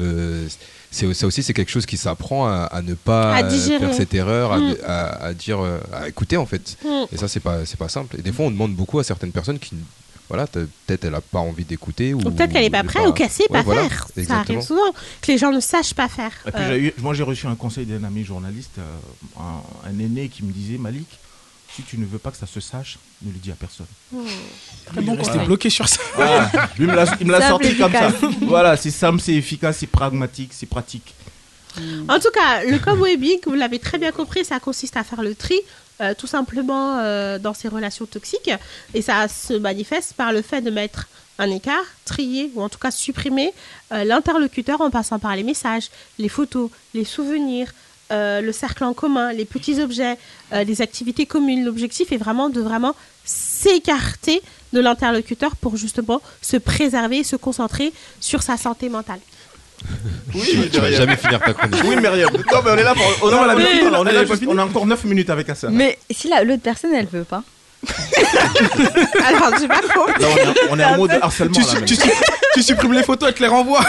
C'est 0.94 1.12
ça 1.14 1.26
aussi, 1.26 1.42
c'est 1.42 1.52
quelque 1.52 1.70
chose 1.70 1.86
qui 1.86 1.96
s'apprend 1.96 2.46
à, 2.46 2.64
à 2.64 2.80
ne 2.82 2.94
pas 2.94 3.34
À 3.34 3.44
euh, 3.44 3.50
faire 3.78 3.92
cette 3.94 4.14
erreur, 4.14 4.52
à, 4.52 4.58
Mm. 4.58 4.76
à- 4.86 5.24
à 5.26 5.34
dire, 5.34 5.60
euh, 5.60 5.78
à 5.92 6.08
écouter 6.08 6.36
en 6.36 6.46
fait. 6.46 6.76
Mm. 6.84 6.88
Et 7.12 7.16
ça, 7.16 7.28
c'est 7.28 7.40
pas, 7.40 7.66
c'est 7.66 7.78
pas 7.78 7.88
simple. 7.88 8.16
Et 8.18 8.22
des 8.22 8.32
fois, 8.32 8.46
on 8.46 8.50
demande 8.50 8.74
beaucoup 8.74 8.98
à 8.98 9.04
certaines 9.04 9.32
personnes 9.32 9.58
qui, 9.58 9.74
voilà, 10.28 10.46
peut-être 10.46 11.04
elle 11.04 11.14
a 11.14 11.20
pas 11.20 11.40
envie 11.40 11.64
d'écouter 11.64 12.14
ou, 12.14 12.18
Ou 12.18 12.30
peut-être 12.30 12.50
qu'elle 12.52 12.62
n'est 12.62 12.70
pas 12.70 12.82
prête 12.84 13.06
ou 13.06 13.12
qu'elle 13.12 13.28
sait 13.28 13.42
Ouais, 13.50 13.58
pas 13.58 13.62
voilà, 13.62 13.88
faire. 13.88 14.08
Ça 14.26 14.38
arrive 14.40 14.62
souvent 14.62 14.92
que 15.20 15.30
les 15.32 15.36
gens 15.38 15.52
ne 15.52 15.60
sachent 15.60 15.94
pas 15.94 16.08
faire. 16.08 16.32
Et 16.46 16.50
puis 16.50 16.62
Euh, 16.62 16.78
eu- 16.78 16.94
moi 16.98 17.12
j'ai 17.12 17.22
reçu 17.24 17.46
un 17.46 17.54
conseil 17.56 17.84
d'un 17.84 18.04
ami 18.04 18.24
journaliste, 18.24 18.70
euh, 18.78 18.82
un, 19.38 19.90
un 19.90 19.98
aîné 19.98 20.28
qui 20.28 20.42
me 20.44 20.50
disait 20.52 20.78
Malik, 20.78 21.06
si 21.74 21.82
tu 21.82 21.98
ne 21.98 22.04
veux 22.06 22.18
pas 22.18 22.30
que 22.30 22.36
ça 22.36 22.46
se 22.46 22.60
sache, 22.60 22.98
ne 23.22 23.32
le 23.32 23.38
dis 23.38 23.50
à 23.50 23.54
personne. 23.54 23.86
Très 24.86 25.00
bon 25.00 25.14
Voilà. 25.16 25.22
Restez 25.32 25.44
bloqué 25.46 25.70
sur 25.70 25.88
ça. 25.88 26.00
Voilà. 26.14 26.50
Lui 26.78 26.86
me 26.86 26.94
l'a- 26.94 27.16
il 27.20 27.26
me 27.26 27.32
l'a 27.32 27.48
sorti 27.48 27.76
comme 27.76 27.92
ça. 27.92 28.12
Voilà, 28.42 28.76
c'est 28.76 28.90
simple, 28.90 29.20
c'est 29.20 29.34
efficace, 29.34 29.78
c'est 29.78 29.86
pragmatique, 29.88 30.50
c'est 30.52 30.66
pratique. 30.66 31.14
En 32.08 32.20
tout 32.20 32.30
cas, 32.32 32.62
le 32.64 32.78
cobwebbing, 32.78 33.38
vous 33.46 33.54
l'avez 33.54 33.80
très 33.80 33.98
bien 33.98 34.12
compris, 34.12 34.44
ça 34.44 34.60
consiste 34.60 34.96
à 34.96 35.02
faire 35.02 35.22
le 35.22 35.34
tri, 35.34 35.56
euh, 36.00 36.14
tout 36.16 36.28
simplement 36.28 36.98
euh, 37.00 37.40
dans 37.40 37.52
ces 37.54 37.66
relations 37.66 38.06
toxiques. 38.06 38.50
Et 38.94 39.02
ça 39.02 39.26
se 39.26 39.54
manifeste 39.54 40.12
par 40.12 40.32
le 40.32 40.42
fait 40.42 40.60
de 40.60 40.70
mettre 40.70 41.08
un 41.40 41.50
écart, 41.50 41.82
trier 42.04 42.52
ou 42.54 42.62
en 42.62 42.68
tout 42.68 42.78
cas 42.78 42.92
supprimer 42.92 43.52
euh, 43.90 44.04
l'interlocuteur 44.04 44.80
en 44.82 44.90
passant 44.90 45.18
par 45.18 45.34
les 45.34 45.42
messages, 45.42 45.90
les 46.20 46.28
photos, 46.28 46.70
les 46.94 47.04
souvenirs, 47.04 47.72
euh, 48.12 48.40
le 48.40 48.52
cercle 48.52 48.84
en 48.84 48.92
commun, 48.94 49.32
les 49.32 49.44
petits 49.44 49.80
objets, 49.80 50.16
euh, 50.52 50.64
les 50.64 50.82
activités 50.82 51.26
communes. 51.26 51.64
L'objectif 51.64 52.12
est 52.12 52.16
vraiment 52.16 52.48
de 52.50 52.60
vraiment 52.60 52.94
s'écarter 53.24 54.42
de 54.72 54.80
l'interlocuteur 54.80 55.56
pour 55.56 55.76
justement 55.76 56.20
se 56.42 56.56
préserver 56.56 57.18
et 57.18 57.24
se 57.24 57.36
concentrer 57.36 57.92
sur 58.20 58.42
sa 58.42 58.56
santé 58.56 58.88
mentale. 58.88 59.20
Oui, 60.34 60.68
Tu 60.72 60.80
vas 60.80 60.90
jamais 60.90 61.16
finir 61.16 61.40
ta 61.40 61.52
chronique. 61.52 61.82
Oui, 61.84 61.96
Myriam. 61.96 62.30
Non, 62.32 62.60
mais 62.64 62.70
on 62.70 62.76
est 62.76 62.82
là 62.82 62.94
pour. 62.94 63.30
Non, 63.30 63.38
on, 63.38 63.48
a, 63.48 63.54
Oui. 63.56 63.62
on, 63.92 64.06
est 64.06 64.12
là 64.12 64.24
juste- 64.24 64.44
on 64.46 64.56
a 64.58 64.64
encore 64.64 64.86
9 64.86 65.04
minutes 65.04 65.30
avec 65.30 65.48
ça. 65.54 65.68
Mais 65.70 65.98
si 66.10 66.28
la- 66.28 66.42
l'autre 66.44 66.62
personne, 66.62 66.92
elle 66.94 67.06
veut 67.06 67.24
pas. 67.24 67.42
Alors, 69.26 69.50
pas 69.50 69.80
compris. 69.94 70.22
Là, 70.22 70.28
on 70.30 70.36
est, 70.36 70.58
on 70.70 70.78
est 70.78 70.84
en 70.84 70.96
mode 70.96 71.18
harcèlement. 71.20 71.54
Tu, 71.54 71.60
là, 71.62 71.80
tu 71.86 71.94
su- 71.96 72.10
tu 72.54 72.62
supprimes 72.62 72.92
les 72.92 73.02
photos, 73.02 73.28
elle 73.28 73.34
te 73.34 73.42
les 73.42 73.48
renvoie. 73.48 73.80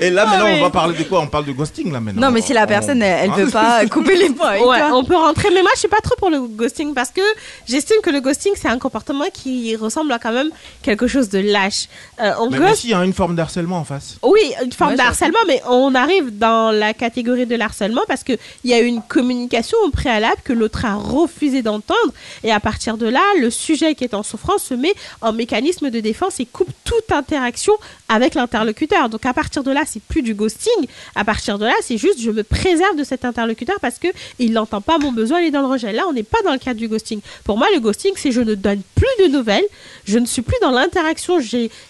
Et 0.00 0.10
là, 0.10 0.26
maintenant, 0.26 0.44
mais- 0.46 0.58
on 0.60 0.64
va 0.64 0.70
parler 0.70 0.98
de 0.98 1.04
quoi? 1.04 1.20
On 1.20 1.26
parle 1.28 1.44
de 1.44 1.52
ghosting 1.52 1.92
là 1.92 2.00
maintenant. 2.00 2.22
Non, 2.22 2.30
mais 2.32 2.40
si 2.40 2.52
la 2.52 2.64
On- 2.64 2.66
personne, 2.66 3.02
elle, 3.02 3.24
elle 3.24 3.30
Hein? 3.30 3.34
veut 3.44 3.50
pas 3.50 3.86
couper 3.90 4.16
les 4.16 4.30
points 4.30 4.48
avec 4.50 4.64
Ouais, 4.64 4.78
toi. 4.78 4.90
on 4.94 5.04
peut 5.04 5.14
rentrer, 5.16 5.50
mais 5.54 5.62
moi 5.62 5.70
je 5.74 5.80
suis 5.80 5.88
pas 5.88 6.00
trop 6.02 6.16
pour 6.16 6.28
le 6.30 6.40
ghosting 6.40 6.92
parce 6.92 7.10
que 7.10 7.20
j'estime 7.68 7.98
que 8.02 8.10
le 8.10 8.20
ghosting 8.20 8.52
c'est 8.60 8.68
un 8.68 8.78
comportement 8.78 9.26
qui 9.32 9.76
ressemble 9.76 10.10
à 10.12 10.18
quand 10.18 10.32
même 10.32 10.50
quelque 10.82 11.06
chose 11.06 11.28
de 11.28 11.38
lâche. 11.38 11.86
Euh, 12.20 12.32
on 12.40 12.50
Mais, 12.50 12.58
ghost, 12.58 12.76
si, 12.80 12.88
il 12.88 12.90
y 12.90 12.94
a 12.94 13.04
une 13.04 13.12
forme 13.12 13.36
d'harcèlement 13.36 13.76
en 13.78 13.84
face. 13.84 14.16
oui, 14.22 14.40
une 14.64 14.72
forme 14.72 14.92
Ouais, 14.92 14.96
de 14.96 15.02
harcèlement, 15.02 15.38
mais 15.46 15.62
on 15.68 15.94
arrive 15.94 16.36
dans 16.36 16.72
la 16.72 16.94
catégorie 16.94 17.46
de 17.46 17.54
l'harcèlement 17.54 18.02
parce 18.08 18.24
qu'il 18.24 18.38
y 18.64 18.72
a 18.74 18.80
une 18.80 19.02
communication 19.02 19.78
au 19.84 19.90
préalable 19.90 20.36
que 20.42 20.52
l'autre 20.52 20.84
a 20.84 20.94
refusé 21.12 21.62
d'entendre 21.62 22.12
et 22.44 22.52
à 22.52 22.60
partir 22.60 22.96
de 22.96 23.06
là, 23.06 23.22
le 23.38 23.50
sujet 23.50 23.94
qui 23.94 24.04
est 24.04 24.14
en 24.14 24.22
souffrance 24.22 24.64
se 24.64 24.74
met 24.74 24.94
en 25.20 25.32
mécanisme 25.32 25.90
de 25.90 26.00
défense 26.00 26.40
et 26.40 26.46
coupe 26.46 26.70
toute 26.84 27.12
interaction 27.12 27.74
avec 28.08 28.34
l'interlocuteur. 28.34 29.08
Donc 29.08 29.24
à 29.26 29.32
partir 29.34 29.62
de 29.62 29.70
là, 29.70 29.82
c'est 29.86 30.02
plus 30.02 30.22
du 30.22 30.34
ghosting. 30.34 30.86
À 31.14 31.24
partir 31.24 31.58
de 31.58 31.64
là, 31.64 31.74
c'est 31.82 31.98
juste 31.98 32.20
je 32.20 32.30
me 32.30 32.42
préserve 32.42 32.96
de 32.96 33.04
cet 33.04 33.24
interlocuteur 33.24 33.76
parce 33.80 33.98
que 33.98 34.08
il 34.38 34.52
n'entend 34.52 34.80
pas 34.80 34.98
mon 34.98 35.12
besoin, 35.12 35.40
il 35.40 35.48
est 35.48 35.50
dans 35.50 35.60
le 35.60 35.66
rejet. 35.66 35.92
Là, 35.92 36.04
on 36.08 36.12
n'est 36.12 36.22
pas 36.22 36.38
dans 36.44 36.52
le 36.52 36.58
cadre 36.58 36.78
du 36.78 36.88
ghosting. 36.88 37.20
Pour 37.44 37.58
moi, 37.58 37.68
le 37.74 37.80
ghosting, 37.80 38.12
c'est 38.16 38.32
je 38.32 38.40
ne 38.40 38.54
donne 38.54 38.82
plus 38.94 39.24
de 39.24 39.32
nouvelles, 39.32 39.64
je 40.04 40.18
ne 40.18 40.26
suis 40.26 40.42
plus 40.42 40.56
dans 40.60 40.70
l'interaction, 40.70 41.38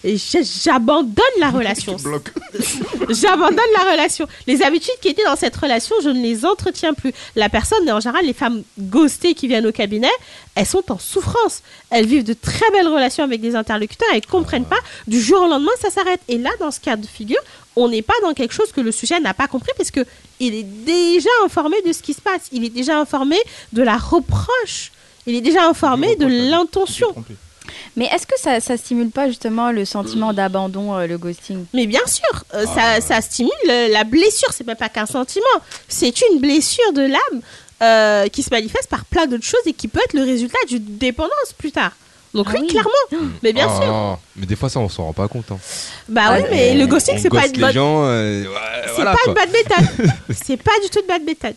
j'abandonne 0.04 1.24
la 1.38 1.50
relation. 1.58 1.96
J'abandonne 3.08 3.58
la 3.76 3.90
relation. 3.92 4.26
Les 4.46 4.62
habitudes 4.62 4.94
qui 5.00 5.08
étaient 5.08 5.24
dans 5.24 5.37
cette 5.37 5.56
relation, 5.56 5.96
je 6.02 6.08
ne 6.08 6.22
les 6.22 6.44
entretiens 6.44 6.94
plus. 6.94 7.12
La 7.37 7.48
personne, 7.48 7.90
en 7.90 8.00
général, 8.00 8.24
les 8.24 8.32
femmes 8.32 8.62
qui 9.18 9.48
viennent 9.48 9.66
au 9.66 9.72
cabinet, 9.72 10.11
elles 10.55 10.66
sont 10.66 10.90
en 10.90 10.98
souffrance. 10.98 11.62
Elles 11.90 12.07
vivent 12.07 12.25
de 12.25 12.33
très 12.35 12.70
belles 12.72 12.88
relations 12.88 13.25
avec 13.25 13.40
des 13.40 13.55
interlocuteurs, 13.57 14.09
elles 14.12 14.22
ne 14.27 14.31
comprennent 14.31 14.64
pas. 14.64 14.79
Du 15.07 15.20
jour 15.20 15.42
au 15.42 15.48
lendemain, 15.48 15.70
ça 15.81 15.90
s'arrête. 15.90 16.20
Et 16.29 16.38
là, 16.38 16.51
dans 16.61 16.70
ce 16.70 16.81
cas 16.81 16.96
de 16.96 17.07
figure, 17.07 17.40
on 17.77 17.88
n'est 17.88 18.03
pas 18.03 18.14
dans 18.22 18.35
quelque 18.35 18.53
chose 18.55 18.72
que 18.72 18.81
le 18.81 18.92
sujet 18.92 19.18
n'a 19.20 19.35
pas 19.35 19.46
compris 19.48 19.72
parce 19.77 19.90
que 19.90 20.05
il 20.40 20.55
est 20.55 20.62
déjà 20.62 21.31
informé 21.44 21.77
de 21.87 21.92
ce 21.92 22.03
qui 22.03 22.14
se 22.14 22.20
passe. 22.20 22.42
Il 22.53 22.64
est 22.64 22.70
déjà 22.70 22.98
informé 22.98 23.37
de 23.72 23.83
la 23.83 23.96
reproche. 23.96 24.90
Il 25.27 25.35
est 25.37 25.40
déjà 25.40 25.66
informé 25.68 26.16
de 26.16 26.27
l'intention. 26.27 27.14
Mais 27.96 28.07
est-ce 28.07 28.27
que 28.27 28.38
ça, 28.38 28.59
ça 28.61 28.77
stimule 28.77 29.11
pas 29.11 29.29
justement 29.29 29.70
le 29.70 29.85
sentiment 29.85 30.33
d'abandon, 30.33 30.94
euh, 30.96 31.07
le 31.07 31.16
ghosting? 31.16 31.64
Mais 31.72 31.87
bien 31.87 32.05
sûr, 32.07 32.44
euh, 32.55 32.64
Ah. 32.77 33.01
ça, 33.01 33.07
ça 33.07 33.20
stimule 33.20 33.51
euh, 33.68 33.88
la 33.88 34.03
blessure. 34.05 34.53
C'est 34.53 34.66
même 34.66 34.77
pas 34.77 34.88
qu'un 34.88 35.07
sentiment, 35.07 35.44
c'est 35.88 36.12
une 36.33 36.40
blessure 36.40 36.92
de 36.92 37.03
l'âme 37.03 37.40
euh, 37.83 38.29
qui 38.29 38.42
se 38.42 38.51
manifeste 38.51 38.88
par 38.88 39.05
plein 39.05 39.27
d'autres 39.27 39.45
choses 39.45 39.61
et 39.66 39.73
qui 39.73 39.88
peut 39.88 40.01
être 40.05 40.14
le 40.14 40.23
résultat 40.23 40.59
d'une 40.68 40.99
dépendance 40.99 41.53
plus 41.59 41.73
tard. 41.73 41.92
Donc 42.35 42.47
Ah 42.49 42.53
oui, 42.55 42.61
oui. 42.62 42.66
clairement. 42.68 42.90
Mais 43.42 43.53
bien 43.53 43.66
Ah, 43.68 43.81
sûr. 43.83 44.18
Mais 44.37 44.47
des 44.47 44.57
fois, 44.57 44.68
ça, 44.71 44.81
on 44.81 44.88
s'en 44.88 45.05
rend 45.05 45.12
pas 45.12 45.29
compte. 45.29 45.51
hein. 45.53 45.59
Bah 46.09 46.31
oui, 46.35 46.42
Ah, 46.45 46.49
mais 46.51 46.71
On- 46.73 46.79
le 46.79 46.87
ghosting, 46.87 47.18
c'est 47.18 47.29
pas 47.29 47.42
ghoste 47.42 47.57
une 47.57 47.61
bonne. 47.61 47.77
euh, 47.77 48.45
ouais, 48.45 48.49
C'est 48.87 48.92
voilà, 48.95 49.12
pas 49.12 49.18
quoi. 49.25 49.35
une 49.35 49.35
bonne 49.35 49.53
méthode. 49.53 50.11
c'est 50.42 50.57
pas 50.57 50.73
du 50.83 50.88
tout 50.88 51.01
une 51.01 51.07
bonne 51.07 51.25
méthode. 51.27 51.55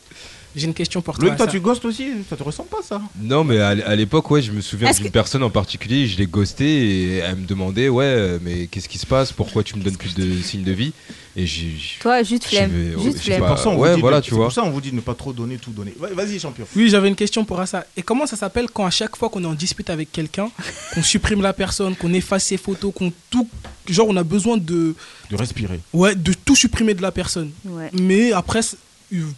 J'ai 0.56 0.65
une 0.68 0.74
question 0.74 1.02
pour 1.02 1.15
toi. 1.15 1.26
Loïc, 1.26 1.38
toi, 1.38 1.46
ça. 1.48 1.52
tu 1.52 1.60
ghostes 1.60 1.84
aussi 1.86 2.12
Ça 2.30 2.36
te 2.38 2.44
ressemble 2.44 2.70
pas 2.70 2.82
ça 2.82 3.02
Non, 3.22 3.44
mais 3.44 3.60
à, 3.60 3.70
à 3.70 3.96
l'époque, 3.96 4.30
ouais, 4.32 4.41
je 4.41 4.52
me 4.52 4.62
souviens 4.62 4.91
d'une 4.91 5.06
que- 5.08 5.12
personne 5.12 5.44
en 5.44 5.50
particulier, 5.50 6.08
je 6.08 6.18
l'ai 6.18 6.28
ghosté 6.28 6.65
et 6.65 7.18
elle 7.18 7.36
me 7.38 7.46
demandait, 7.46 7.89
ouais, 7.89 8.06
euh, 8.06 8.39
mais 8.41 8.68
qu'est-ce 8.68 8.88
qui 8.88 8.98
se 8.98 9.06
passe? 9.06 9.32
Pourquoi 9.34 9.63
tu 9.63 9.76
me 9.76 9.82
donnes 9.84 9.98
plus 9.98 10.15
de 10.15 10.41
signes 10.41 10.63
de 10.63 10.72
vie? 10.72 10.94
Et 11.38 11.46
j'ai. 11.46 11.72
j'ai- 11.78 12.00
Toi, 12.00 12.24
juste 12.24 12.46
flemme. 12.46 12.72
vais- 12.72 13.04
Juste 13.04 13.20
flemme. 13.20 13.41
pas- 13.41 13.48
Pour 13.50 13.58
ça, 13.60 13.68
on 13.70 13.76
vous 13.76 13.82
ouais, 13.82 13.96
dit 13.96 14.00
voilà, 14.02 14.22
de- 14.22 14.24
tu 14.24 14.30
c'est 14.30 14.36
vois. 14.38 14.46
pour 14.46 14.54
ça, 14.54 14.63
on 14.63 14.70
vous 14.70 14.80
dit 14.80 14.91
de 14.91 14.96
ne 14.96 15.02
pas 15.02 15.13
trop 15.15 15.34
donner, 15.34 15.58
tout 15.58 15.72
donner. 15.72 15.94
Va- 16.00 16.08
Vas-y, 16.13 16.39
champion. 16.39 16.65
Oui, 16.78 16.88
j'avais 16.89 17.10
une 17.10 17.15
question 17.15 17.44
pour 17.44 17.62
ça. 17.68 17.86
Et 17.98 18.02
comment 18.02 18.26
ça 18.26 18.38
s'appelle 18.38 18.68
quand 18.72 18.86
à 18.86 18.89
chaque 18.89 19.18
fois 19.18 19.28
qu'on 19.28 19.44
est 19.44 19.48
en 19.48 19.54
dispute 19.54 19.89
avec 19.89 20.13
quelqu'un, 20.13 20.50
qu'on 20.94 21.04
supprime 21.04 21.41
la 21.41 21.52
personne, 21.52 21.94
qu'on 21.98 22.13
efface 22.13 22.46
ses 22.46 22.56
photos, 22.58 22.94
qu'on 22.96 23.12
tout. 23.30 23.50
Genre, 23.89 24.08
on 24.10 24.15
a 24.15 24.24
besoin 24.24 24.56
de. 24.56 24.96
De 25.30 25.36
respirer. 25.36 25.82
Ouais, 25.91 26.15
de 26.15 26.32
tout 26.34 26.56
supprimer 26.56 26.94
de 26.94 27.02
la 27.02 27.12
personne. 27.12 27.52
Ouais. 27.65 27.89
Mais 28.00 28.32
après, 28.32 28.62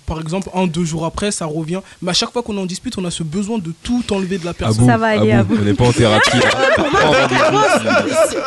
par 0.05 0.19
exemple, 0.19 0.49
un, 0.53 0.67
deux 0.67 0.83
jours 0.85 1.05
après, 1.05 1.31
ça 1.31 1.45
revient. 1.45 1.79
Mais 2.01 2.11
à 2.11 2.13
chaque 2.13 2.31
fois 2.31 2.43
qu'on 2.43 2.57
est 2.57 2.61
en 2.61 2.65
dispute, 2.65 2.97
on 2.97 3.05
a 3.05 3.11
ce 3.11 3.23
besoin 3.23 3.57
de 3.59 3.71
tout 3.83 4.03
enlever 4.11 4.37
de 4.37 4.45
la 4.45 4.51
À 4.51 4.53
personne. 4.53 4.85
bout, 4.85 4.91
Ça 4.91 4.97
va 4.97 5.07
aller, 5.07 5.31
à 5.31 5.43
bout. 5.43 5.55
bout. 5.55 5.61
On 5.61 5.65
n'est 5.65 5.73
pas 5.73 5.85
en 5.85 5.93
thérapie. 5.93 6.31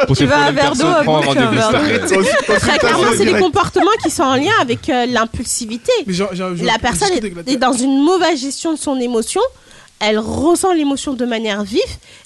Pour 0.06 0.16
Tu 0.16 0.26
verre 0.26 0.52
d'eau, 0.52 0.60
perso, 0.60 0.86
à 0.86 1.02
verre 1.02 1.70
plaît. 1.70 2.56
Très 2.58 2.78
clairement, 2.78 3.04
c'est 3.16 3.24
les 3.24 3.38
comportements 3.38 3.90
qui 4.02 4.10
sont 4.10 4.22
en 4.22 4.36
lien 4.36 4.52
avec 4.60 4.88
euh, 4.88 5.06
l'impulsivité. 5.06 5.92
La 6.62 6.78
personne 6.78 7.10
est 7.46 7.56
dans 7.56 7.72
une 7.72 8.02
mauvaise 8.02 8.40
gestion 8.40 8.72
de 8.72 8.78
son 8.78 8.98
émotion. 8.98 9.40
Elle 10.00 10.18
ressent 10.18 10.72
l'émotion 10.72 11.12
de 11.12 11.24
manière 11.26 11.62
vive. 11.62 11.80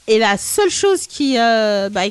Et 0.06 0.18
la 0.18 0.36
seule 0.38 0.70
chose 0.70 1.06
qui. 1.08 1.36
euh, 1.38 1.88
bah, 1.88 2.02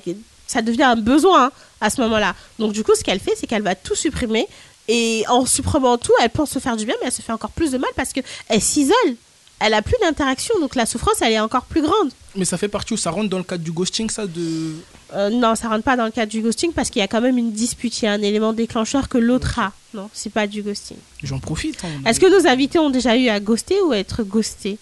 ça 0.46 0.62
devient 0.62 0.84
un 0.84 0.96
besoin 0.98 1.46
hein, 1.46 1.52
à 1.80 1.90
ce 1.90 2.02
moment-là. 2.02 2.36
Donc, 2.60 2.74
du 2.74 2.84
coup, 2.84 2.92
ce 2.96 3.04
qu'elle 3.04 3.20
fait, 3.20 3.32
c'est 3.40 3.48
qu'elle 3.48 3.64
va 3.64 3.76
tout 3.76 3.96
supprimer. 3.96 4.46
Et 4.88 5.24
en 5.30 5.46
supprimant 5.46 5.98
tout, 5.98 6.12
elle 6.22 6.30
pense 6.30 6.52
se 6.52 6.60
faire 6.60 6.76
du 6.76 6.86
bien, 6.86 6.96
mais 7.02 7.08
elle 7.08 7.14
se 7.14 7.22
fait 7.22 7.32
encore 7.32 7.52
plus 7.52 7.72
de 7.72 7.78
mal 7.78 7.90
parce 7.96 8.12
qu'elle 8.12 8.62
s'isole. 8.62 9.16
Elle 9.60 9.74
a 9.74 9.82
plus 9.82 9.96
d'interaction. 10.02 10.54
Donc, 10.60 10.76
la 10.76 10.86
souffrance, 10.86 11.22
elle 11.22 11.32
est 11.34 11.40
encore 11.40 11.64
plus 11.66 11.82
grande. 11.82 12.12
Mais 12.36 12.44
ça 12.44 12.58
fait 12.58 12.68
partie 12.68 12.94
où 12.94 12.98
ça 12.98 13.12
rentre 13.12 13.30
dans 13.30 13.38
le 13.38 13.44
cadre 13.46 13.64
du 13.64 13.72
ghosting, 13.72 14.10
ça 14.10 14.28
de. 14.28 14.74
Euh, 15.14 15.30
non, 15.30 15.56
ça 15.56 15.70
rentre 15.70 15.84
pas 15.84 15.96
dans 15.96 16.06
le 16.06 16.12
cadre 16.12 16.32
du 16.32 16.42
ghosting 16.42 16.74
parce 16.74 16.90
qu'il 16.90 17.00
y 17.00 17.04
a 17.04 17.08
quand 17.08 17.22
même 17.22 17.38
une 17.38 17.52
dispute. 17.54 18.02
Il 18.02 18.06
y 18.06 18.08
a 18.08 18.12
un 18.12 18.22
élément 18.22 18.52
déclencheur 18.52 19.08
que 19.08 19.18
l'autre 19.18 19.60
a. 19.60 19.72
Non, 19.94 20.10
c'est 20.12 20.32
pas 20.32 20.48
du 20.48 20.64
ghosting. 20.64 20.98
J'en 21.22 21.40
profite. 21.40 21.78
hein, 21.86 21.88
Est-ce 22.06 22.20
que 22.20 22.26
nos 22.26 22.46
invités 22.48 22.80
ont 22.80 22.90
déjà 22.90 23.16
eu 23.16 23.30
à 23.30 23.40
ghoster 23.40 23.80
ou 23.82 23.92
à 23.94 23.98
être 24.00 24.24
ghostés? 24.24 24.80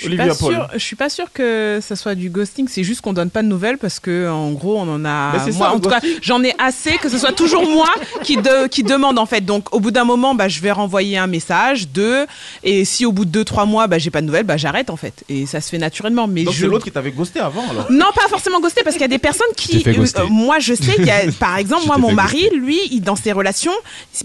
Je 0.00 0.08
suis, 0.08 0.16
pas 0.16 0.68
je 0.74 0.78
suis 0.84 0.96
pas 0.96 1.08
sûre 1.08 1.32
que 1.32 1.78
ça 1.82 1.96
soit 1.96 2.14
du 2.14 2.30
ghosting. 2.30 2.66
C'est 2.68 2.84
juste 2.84 3.00
qu'on 3.00 3.12
donne 3.12 3.30
pas 3.30 3.42
de 3.42 3.48
nouvelles 3.48 3.78
parce 3.78 4.00
que 4.00 4.28
en 4.30 4.52
gros 4.52 4.76
on 4.78 4.88
en 4.88 5.04
a. 5.04 5.32
Moi, 5.52 5.52
ça, 5.68 5.72
en 5.74 5.80
tout 5.80 5.88
cas, 5.90 6.00
j'en 6.22 6.42
ai 6.42 6.54
assez 6.58 6.92
que 6.98 7.08
ce 7.08 7.18
soit 7.18 7.32
toujours 7.32 7.68
moi 7.68 7.88
qui 8.22 8.36
de- 8.36 8.66
qui 8.68 8.82
demande 8.82 9.18
en 9.18 9.26
fait. 9.26 9.42
Donc 9.42 9.74
au 9.74 9.80
bout 9.80 9.90
d'un 9.90 10.04
moment, 10.04 10.34
bah 10.34 10.48
je 10.48 10.60
vais 10.60 10.72
renvoyer 10.72 11.18
un 11.18 11.26
message, 11.26 11.88
deux, 11.88 12.26
et 12.62 12.84
si 12.84 13.04
au 13.06 13.12
bout 13.12 13.24
de 13.24 13.30
deux 13.30 13.44
trois 13.44 13.66
mois, 13.66 13.86
bah 13.86 13.98
j'ai 13.98 14.10
pas 14.10 14.20
de 14.20 14.26
nouvelles, 14.26 14.46
bah 14.46 14.56
j'arrête 14.56 14.90
en 14.90 14.96
fait. 14.96 15.24
Et 15.28 15.46
ça 15.46 15.60
se 15.60 15.68
fait 15.70 15.78
naturellement. 15.78 16.26
Mais 16.26 16.44
Donc 16.44 16.54
je 16.54 16.60
c'est 16.60 16.66
l'autre 16.66 16.84
qui 16.84 16.90
t'avait 16.92 17.10
ghosté 17.10 17.40
avant 17.40 17.62
alors. 17.70 17.86
non, 17.90 18.06
pas 18.14 18.28
forcément 18.28 18.60
ghosté, 18.60 18.82
parce 18.82 18.94
qu'il 18.96 19.02
y 19.02 19.04
a 19.04 19.08
des 19.08 19.18
personnes 19.18 19.46
qui. 19.56 19.82
euh, 20.20 20.26
moi, 20.30 20.58
je 20.58 20.74
sais, 20.74 20.94
il 20.98 21.04
y 21.06 21.10
a, 21.10 21.20
par 21.38 21.56
exemple, 21.58 21.86
moi, 21.86 21.98
mon 21.98 22.12
mari, 22.12 22.48
lui, 22.54 22.78
il, 22.90 23.00
dans 23.02 23.16
ses 23.16 23.32
relations, 23.32 23.72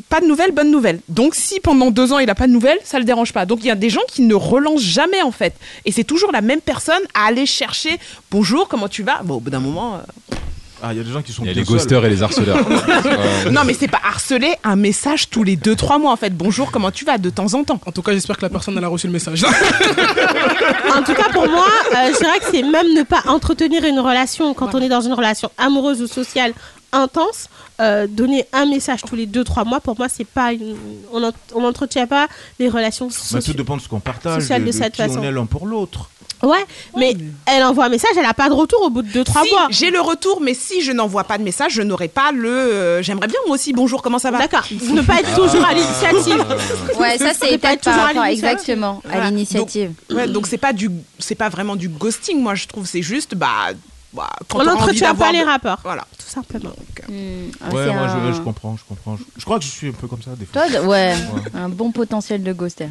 pas 0.10 0.22
de 0.22 0.26
nouvelles, 0.26 0.52
bonnes 0.52 0.72
nouvelles. 0.72 1.00
Donc, 1.10 1.36
si 1.36 1.60
pendant 1.60 1.92
deux 1.92 2.12
ans, 2.14 2.20
il 2.20 2.30
a 2.30 2.36
pas 2.36 2.48
de 2.48 2.52
nouvelles, 2.52 2.78
ça 2.84 3.00
le 3.00 3.06
dérange 3.06 3.34
pas. 3.34 3.46
Donc, 3.46 3.60
il 3.62 3.68
y 3.68 3.72
a 3.72 3.76
des 3.76 3.90
gens 3.90 4.02
qui 4.08 4.22
ne 4.22 4.34
relancent 4.36 4.82
jamais, 4.82 5.22
en 5.22 5.32
fait. 5.32 5.54
Et 5.86 5.92
c'est 5.92 6.04
toujours 6.04 6.32
la 6.32 6.42
même 6.42 6.62
personne 6.62 7.02
à 7.14 7.26
aller 7.28 7.46
chercher 7.46 7.98
bonjour, 8.32 8.68
comment 8.68 8.88
tu 8.88 9.04
vas? 9.04 9.22
Bon, 9.24 9.36
au 9.36 9.40
bout 9.40 9.50
d'un 9.50 9.60
moment. 9.60 9.96
euh, 9.96 10.36
Ah, 10.84 10.94
il 10.94 10.98
y 10.98 11.00
a 11.00 11.04
des 11.04 11.12
gens 11.12 11.22
qui 11.22 11.32
sont 11.32 11.44
Il 11.44 11.48
y 11.48 11.52
a 11.52 11.54
les 11.54 11.64
ghosters 11.64 12.04
et 12.06 12.10
les 12.10 12.22
harceleurs. 12.22 12.58
Ouais. 12.70 12.76
Non, 13.52 13.62
mais 13.66 13.74
c'est 13.74 13.88
pas 13.88 14.02
harceler 14.04 14.56
un 14.64 14.76
message 14.76 15.30
tous 15.30 15.44
les 15.44 15.56
deux, 15.56 15.76
trois 15.76 15.98
mois, 16.00 16.12
en 16.12 16.16
fait. 16.18 16.36
Bonjour, 16.36 16.72
comment 16.72 16.92
tu 16.92 17.06
vas? 17.06 17.18
De 17.18 17.30
temps 17.30 17.54
en 17.54 17.64
temps. 17.64 17.80
En 17.86 17.92
tout 17.92 18.02
cas, 18.02 18.12
j'espère 18.14 18.38
que 18.38 18.42
la 18.42 18.50
personne 18.50 18.76
elle 18.78 18.84
a 18.84 18.88
reçu 18.88 19.08
le 19.08 19.14
message. 19.14 19.46
En 20.96 21.04
tout 21.04 21.14
cas, 21.14 21.30
pour 21.34 21.48
moi, 21.50 21.68
euh, 21.94 22.12
je 22.14 22.18
dirais 22.20 22.40
que 22.40 22.46
c'est 22.52 22.64
même 22.64 22.94
ne 22.94 23.04
pas 23.04 23.22
entretenir 23.28 23.84
une 23.84 24.00
relation 24.00 24.54
quand 24.54 24.74
on 24.76 24.82
est 24.82 24.88
dans 24.88 25.02
une 25.02 25.14
relation 25.14 25.52
amoureuse 25.58 26.02
ou 26.02 26.08
sociale 26.08 26.54
intense. 26.96 27.50
euh, 27.82 28.08
donner 28.08 28.46
un 28.54 28.66
message 28.66 29.02
tous 29.06 29.16
les 29.16 29.28
2-3 29.28 29.66
mois, 29.68 29.82
pour 29.82 29.98
moi, 29.98 30.08
c'est 30.08 30.24
pas 30.24 30.54
une... 30.54 30.78
on 31.12 31.20
n'en- 31.20 31.32
on 31.54 31.62
n'entretient 31.62 32.08
pas 32.08 32.28
les 32.58 32.70
relations 32.70 33.08
Bah, 33.08 33.14
tout 33.14 33.26
sociales. 33.36 33.56
dépend 33.58 33.76
de 33.76 33.82
ce 33.82 33.90
qu'on 33.90 34.00
partage, 34.00 34.42
Social 34.44 34.62
de, 34.62 34.68
de 34.68 34.72
de 34.72 34.78
cette 34.78 34.94
qui 34.94 35.02
façon. 35.02 35.20
on 35.20 35.24
est 35.24 35.32
l'un 35.32 35.46
pour 35.46 35.68
l'autre. 35.68 36.10
Ouais, 36.44 36.64
mais 36.98 37.16
elle 37.48 37.64
envoie 37.64 37.86
un 37.86 37.90
message, 37.90 38.12
elle 38.18 38.26
a 38.26 38.34
pas 38.34 38.50
de 38.50 38.54
retour 38.54 38.82
au 38.84 38.90
bout 38.90 39.02
de 39.02 39.10
2-3 39.24 39.44
Si, 39.44 39.52
mois. 39.52 39.68
j'ai 39.72 39.90
le 39.90 40.00
retour, 40.02 40.40
mais 40.42 40.54
si 40.54 40.82
je 40.82 40.92
n'envoie 40.92 41.24
pas 41.24 41.38
de 41.38 41.44
message, 41.44 41.74
je 41.74 41.82
n'aurai 41.82 42.08
pas 42.08 42.32
le. 42.32 42.50
euh, 42.50 43.02
J'aimerais 43.02 43.28
bien 43.28 43.40
moi 43.48 43.56
aussi. 43.56 43.74
Bonjour, 43.74 44.02
comment 44.02 44.20
ça 44.20 44.32
va? 44.32 44.38
D'accord, 44.40 44.64
ne 44.72 45.02
pas 45.02 45.20
être 45.22 45.34
toujours 45.36 45.66
à 45.66 45.74
l'initiative. 45.74 46.46
Ouais, 47.00 47.18
ça 47.18 47.34
c'est 47.34 47.58
peut-être 47.58 47.82
toujours 47.82 47.96
par 47.98 48.04
à 48.04 48.08
rapport 48.08 48.24
l'initiative. 48.24 48.52
exactement 48.60 49.02
à 49.06 49.08
Voilà. 49.14 49.30
l'initiative. 49.30 49.92
Ouais, 50.12 50.28
donc 50.28 50.48
c'est 50.48 50.58
pas 50.58 50.72
du, 50.74 50.90
c'est 51.20 51.36
pas 51.36 51.50
vraiment 51.50 51.76
du 51.76 51.90
ghosting. 51.90 52.40
Moi, 52.42 52.56
je 52.56 52.68
trouve 52.68 52.86
c'est 52.86 53.02
juste 53.02 53.36
bah, 53.36 53.72
bah 54.16 54.30
quand 54.50 54.60
On 54.60 54.64
n'entretient 54.64 55.14
pas 55.16 55.32
les 55.32 55.44
rapports, 55.44 55.80
Voilà. 55.84 56.06
tout 56.18 56.28
simplement. 56.30 56.70
Hmm, 57.08 57.14
ah, 57.62 57.70
ouais, 57.74 57.86
c'est 57.86 57.94
moi 57.94 58.02
un- 58.08 58.32
je, 58.32 58.38
je 58.38 58.42
comprends, 58.42 58.76
je 58.78 58.84
comprends. 58.88 59.18
Je, 59.18 59.24
je 59.38 59.46
crois 59.46 59.60
que 59.60 59.66
je 59.66 59.70
suis 59.70 59.90
un 59.90 59.92
peu 59.92 60.08
comme 60.08 60.22
ça 60.24 60.32
des 60.36 60.46
fois. 60.46 60.68
Toi, 60.68 60.82
ouais, 60.86 61.14
un 61.54 61.70
bon 61.70 61.92
potentiel 61.92 62.42
de 62.44 62.52
ghoster. 62.54 62.88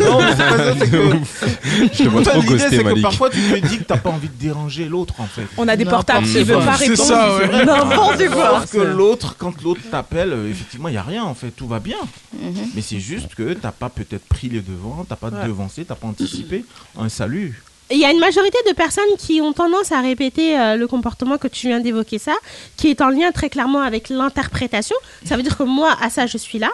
Non, 0.00 0.20
mais 0.20 0.30
c'est 0.36 0.48
pas 0.48 0.58
ça, 0.58 0.74
c'est 0.78 0.90
que. 0.90 1.92
Je 1.94 2.02
te 2.04 2.08
vois 2.08 2.22
trop 2.22 2.42
ghoster, 2.42 2.68
c'est 2.70 2.84
que 2.84 3.00
parfois 3.02 3.30
tu 3.30 3.38
te 3.40 3.66
dis 3.66 3.78
que 3.78 3.84
t'as 3.84 3.96
pas 3.96 4.10
envie 4.10 4.28
de 4.28 4.34
déranger 4.38 4.84
l'autre 4.86 5.14
en 5.20 5.26
fait. 5.26 5.46
On 5.56 5.66
a 5.68 5.76
des 5.76 5.84
portables 5.84 6.26
qui 6.26 6.32
quoi. 6.34 6.42
veulent 6.56 6.64
pas 6.66 6.76
C'est 6.76 6.88
répondre. 6.88 7.08
ça, 7.08 7.36
ouais. 7.38 7.64
N'importe 7.64 8.28
quoi. 8.30 8.60
Sauf 8.60 8.70
que 8.72 8.78
l'autre, 8.78 9.36
quand 9.38 9.62
l'autre 9.62 9.80
t'appelle, 9.90 10.32
euh, 10.32 10.50
effectivement, 10.50 10.88
il 10.88 10.92
n'y 10.92 10.98
a 10.98 11.02
rien 11.02 11.24
en 11.24 11.34
fait, 11.34 11.50
tout 11.50 11.66
va 11.68 11.80
bien. 11.80 11.96
Mhm. 12.38 12.54
Mais 12.74 12.82
c'est 12.82 13.00
juste 13.00 13.34
que 13.34 13.54
t'as 13.54 13.72
pas 13.72 13.88
peut-être 13.88 14.26
pris 14.26 14.48
les 14.48 14.60
devants, 14.60 15.06
t'as 15.08 15.16
pas 15.16 15.30
devancé, 15.30 15.84
t'as 15.84 15.94
pas 15.94 16.06
anticipé 16.08 16.64
un 16.98 17.08
salut. 17.08 17.62
Il 17.90 17.98
y 17.98 18.04
a 18.06 18.10
une 18.10 18.18
majorité 18.18 18.56
de 18.66 18.72
personnes 18.72 19.04
qui 19.18 19.42
ont 19.42 19.52
tendance 19.52 19.92
à 19.92 20.00
répéter 20.00 20.58
euh, 20.58 20.76
le 20.76 20.86
comportement 20.88 21.36
que 21.36 21.48
tu 21.48 21.66
viens 21.68 21.80
d'évoquer 21.80 22.18
ça, 22.18 22.32
qui 22.78 22.88
est 22.88 23.02
en 23.02 23.10
lien 23.10 23.30
très 23.30 23.50
clairement 23.50 23.82
avec 23.82 24.08
l'interprétation. 24.08 24.96
Ça 25.26 25.36
veut 25.36 25.42
dire 25.42 25.56
que 25.58 25.64
moi, 25.64 25.94
à 26.00 26.08
ça, 26.08 26.26
je 26.26 26.38
suis 26.38 26.58
là. 26.58 26.70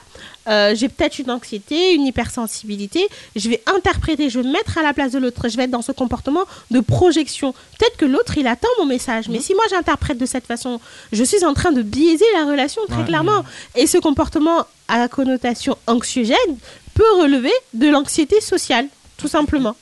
Euh, 0.49 0.73
j'ai 0.77 0.88
peut-être 0.88 1.18
une 1.18 1.31
anxiété, 1.33 1.94
une 1.94 2.07
hypersensibilité. 2.07 3.09
Je 3.35 3.49
vais 3.51 3.61
interpréter, 3.66 4.31
je 4.31 4.38
vais 4.40 4.46
me 4.46 4.53
mettre 4.53 4.79
à 4.79 4.83
la 4.83 4.92
place 4.94 5.11
de 5.11 5.18
l'autre. 5.18 5.49
Je 5.49 5.57
vais 5.57 5.64
être 5.64 5.70
dans 5.73 5.83
ce 5.83 5.90
comportement 5.90 6.44
de 6.70 6.79
projection. 6.79 7.53
Peut-être 7.79 7.96
que 7.96 8.05
l'autre, 8.07 8.38
il 8.38 8.46
attend 8.46 8.68
mon 8.79 8.87
message. 8.87 9.29
Mais 9.29 9.40
si 9.40 9.53
moi, 9.55 9.64
j'interprète 9.68 10.16
de 10.16 10.27
cette 10.27 10.46
façon, 10.46 10.81
je 11.11 11.25
suis 11.25 11.44
en 11.44 11.55
train 11.55 11.73
de 11.73 11.83
biaiser 11.83 12.25
la 12.38 12.44
relation 12.46 12.83
très 12.88 12.99
Ouais. 12.99 13.05
clairement. 13.05 13.44
Et 13.75 13.88
ce 13.88 13.99
comportement 13.99 14.64
à 14.87 15.09
connotation 15.09 15.77
anxiogène 15.88 16.37
peut 16.94 17.12
relever 17.20 17.53
de 17.75 17.88
l'anxiété 17.88 18.40
sociale, 18.40 18.87
tout 19.18 19.29
simplement 19.29 19.75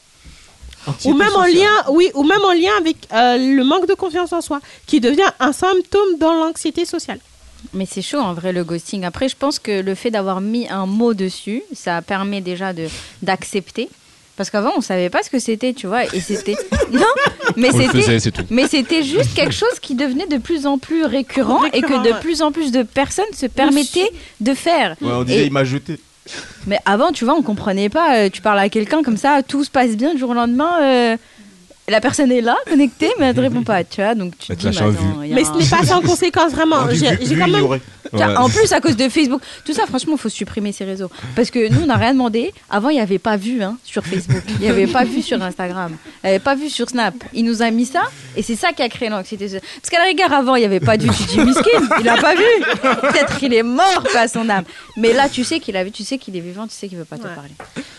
ou 1.04 1.14
même 1.14 1.34
en 1.34 1.44
lien, 1.44 1.84
oui, 1.90 2.10
ou 2.14 2.24
même 2.24 2.42
en 2.44 2.52
lien 2.52 2.72
avec 2.78 2.96
euh, 3.12 3.36
le 3.36 3.64
manque 3.64 3.86
de 3.86 3.94
confiance 3.94 4.32
en 4.32 4.40
soi, 4.40 4.60
qui 4.86 5.00
devient 5.00 5.30
un 5.40 5.52
symptôme 5.52 6.18
dans 6.18 6.34
l'anxiété 6.34 6.84
sociale. 6.84 7.20
Mais 7.74 7.86
c'est 7.90 8.02
chaud 8.02 8.18
en 8.20 8.34
vrai 8.34 8.52
le 8.52 8.64
ghosting. 8.64 9.04
Après, 9.04 9.28
je 9.28 9.36
pense 9.36 9.58
que 9.58 9.80
le 9.80 9.94
fait 9.94 10.10
d'avoir 10.10 10.40
mis 10.40 10.68
un 10.68 10.86
mot 10.86 11.12
dessus, 11.14 11.62
ça 11.74 12.02
permet 12.02 12.40
déjà 12.40 12.72
de 12.72 12.86
d'accepter. 13.22 13.88
Parce 14.36 14.50
qu'avant, 14.50 14.70
on 14.76 14.80
savait 14.80 15.10
pas 15.10 15.24
ce 15.24 15.30
que 15.30 15.40
c'était, 15.40 15.72
tu 15.72 15.88
vois, 15.88 16.04
et 16.14 16.20
c'était 16.20 16.54
non, 16.92 17.00
mais 17.56 17.72
c'était 17.72 18.36
mais 18.50 18.68
juste 19.02 19.34
quelque 19.34 19.52
chose 19.52 19.80
qui 19.82 19.96
devenait 19.96 20.28
de 20.28 20.38
plus 20.38 20.64
en 20.64 20.78
plus 20.78 21.04
récurrent, 21.04 21.64
et 21.72 21.82
que 21.82 22.04
de 22.04 22.12
ouais. 22.12 22.20
plus 22.20 22.40
en 22.40 22.52
plus 22.52 22.70
de 22.70 22.84
personnes 22.84 23.24
se 23.34 23.46
permettaient 23.46 24.12
de 24.40 24.54
faire. 24.54 24.94
Ouais, 25.00 25.10
on 25.10 25.24
disait, 25.24 25.42
Et- 25.42 25.46
il 25.46 25.52
m'a 25.52 25.64
jeté. 25.64 25.98
Mais 26.66 26.78
avant, 26.84 27.12
tu 27.12 27.24
vois, 27.24 27.34
on 27.34 27.42
comprenait 27.42 27.88
pas. 27.88 28.16
euh, 28.16 28.28
tu 28.30 28.40
parles 28.42 28.58
à 28.58 28.68
quelqu'un 28.68 29.02
comme 29.02 29.16
ça, 29.16 29.42
tout 29.46 29.64
se 29.64 29.70
passe 29.70 29.96
bien 29.96 30.12
du 30.14 30.18
jour 30.18 30.30
au 30.30 30.34
lendemain. 30.34 30.82
euh, 30.82 31.16
la 31.88 32.00
personne 32.00 32.30
est 32.32 32.40
là, 32.40 32.56
connectée, 32.68 33.10
mais 33.18 33.26
elle 33.26 33.34
te 33.34 33.40
répond 33.40 33.62
pas, 33.62 33.82
tu 33.84 34.00
vois. 34.02 34.14
Donc 34.14 34.32
tu 34.38 34.48
te 34.48 34.52
dis, 34.54 34.66
lâche 34.66 34.76
mais 34.76 34.82
un 34.82 34.90
attends, 34.90 35.22
il 35.22 35.28
y 35.28 35.32
a 35.32 35.34
Mais 35.36 35.44
ce 35.44 35.50
un- 35.50 35.56
n'est 35.58 35.66
pas 35.66 35.82
sans 35.84 36.00
conséquence, 36.02 36.52
vraiment. 36.52 36.76
On 36.82 36.86
dit, 36.86 37.04
J'ai 37.22 37.36
quand 37.36 37.48
même. 37.48 37.64
Ouais. 37.64 37.80
En 38.38 38.48
plus, 38.48 38.72
à 38.72 38.80
cause 38.80 38.96
de 38.96 39.06
Facebook, 39.10 39.42
tout 39.66 39.74
ça, 39.74 39.84
franchement, 39.86 40.14
il 40.14 40.18
faut 40.18 40.30
supprimer 40.30 40.72
ces 40.72 40.84
réseaux. 40.86 41.10
Parce 41.36 41.50
que 41.50 41.68
nous, 41.70 41.82
on 41.82 41.86
n'a 41.86 41.96
rien 41.96 42.14
demandé. 42.14 42.54
Avant, 42.70 42.88
il 42.88 42.94
n'y 42.94 43.02
avait 43.02 43.18
pas 43.18 43.36
vu 43.36 43.62
hein, 43.62 43.76
sur 43.84 44.02
Facebook. 44.02 44.42
Il 44.54 44.60
n'y 44.60 44.68
avait 44.68 44.86
pas 44.86 45.04
vu 45.04 45.20
sur 45.20 45.42
Instagram. 45.42 45.92
Il 46.24 46.26
n'y 46.28 46.30
avait 46.30 46.38
pas 46.42 46.54
vu 46.54 46.70
sur 46.70 46.88
Snap. 46.88 47.12
Il 47.34 47.44
nous 47.44 47.60
a 47.60 47.70
mis 47.70 47.84
ça. 47.84 48.04
Et 48.34 48.42
c'est 48.42 48.56
ça 48.56 48.72
qui 48.72 48.80
a 48.80 48.88
créé 48.88 49.10
l'anxiété. 49.10 49.46
Parce 49.50 49.90
qu'à 49.90 49.98
la 49.98 50.06
rigueur, 50.06 50.32
avant, 50.32 50.54
il 50.56 50.60
n'y 50.60 50.64
avait 50.64 50.80
pas 50.80 50.96
te 50.96 51.02
dis, 51.02 51.38
miskin, 51.38 51.80
il 51.98 52.04
n'a 52.06 52.16
pas 52.16 52.34
vu. 52.34 52.44
Peut-être 52.80 53.36
qu'il 53.38 53.52
est 53.52 53.62
mort, 53.62 54.02
quoi, 54.10 54.26
son 54.26 54.48
âme. 54.48 54.64
Mais 54.96 55.12
là, 55.12 55.28
tu 55.28 55.44
sais 55.44 55.60
qu'il 55.60 55.76
a 55.76 55.84
vu, 55.84 55.90
tu 55.90 56.02
sais 56.02 56.16
qu'il 56.16 56.34
est 56.34 56.40
vivant, 56.40 56.66
tu 56.66 56.74
sais 56.74 56.88
qu'il 56.88 56.96
ne 56.96 57.02
veut 57.02 57.06
pas 57.08 57.18
te 57.18 57.22
parler. 57.28 57.50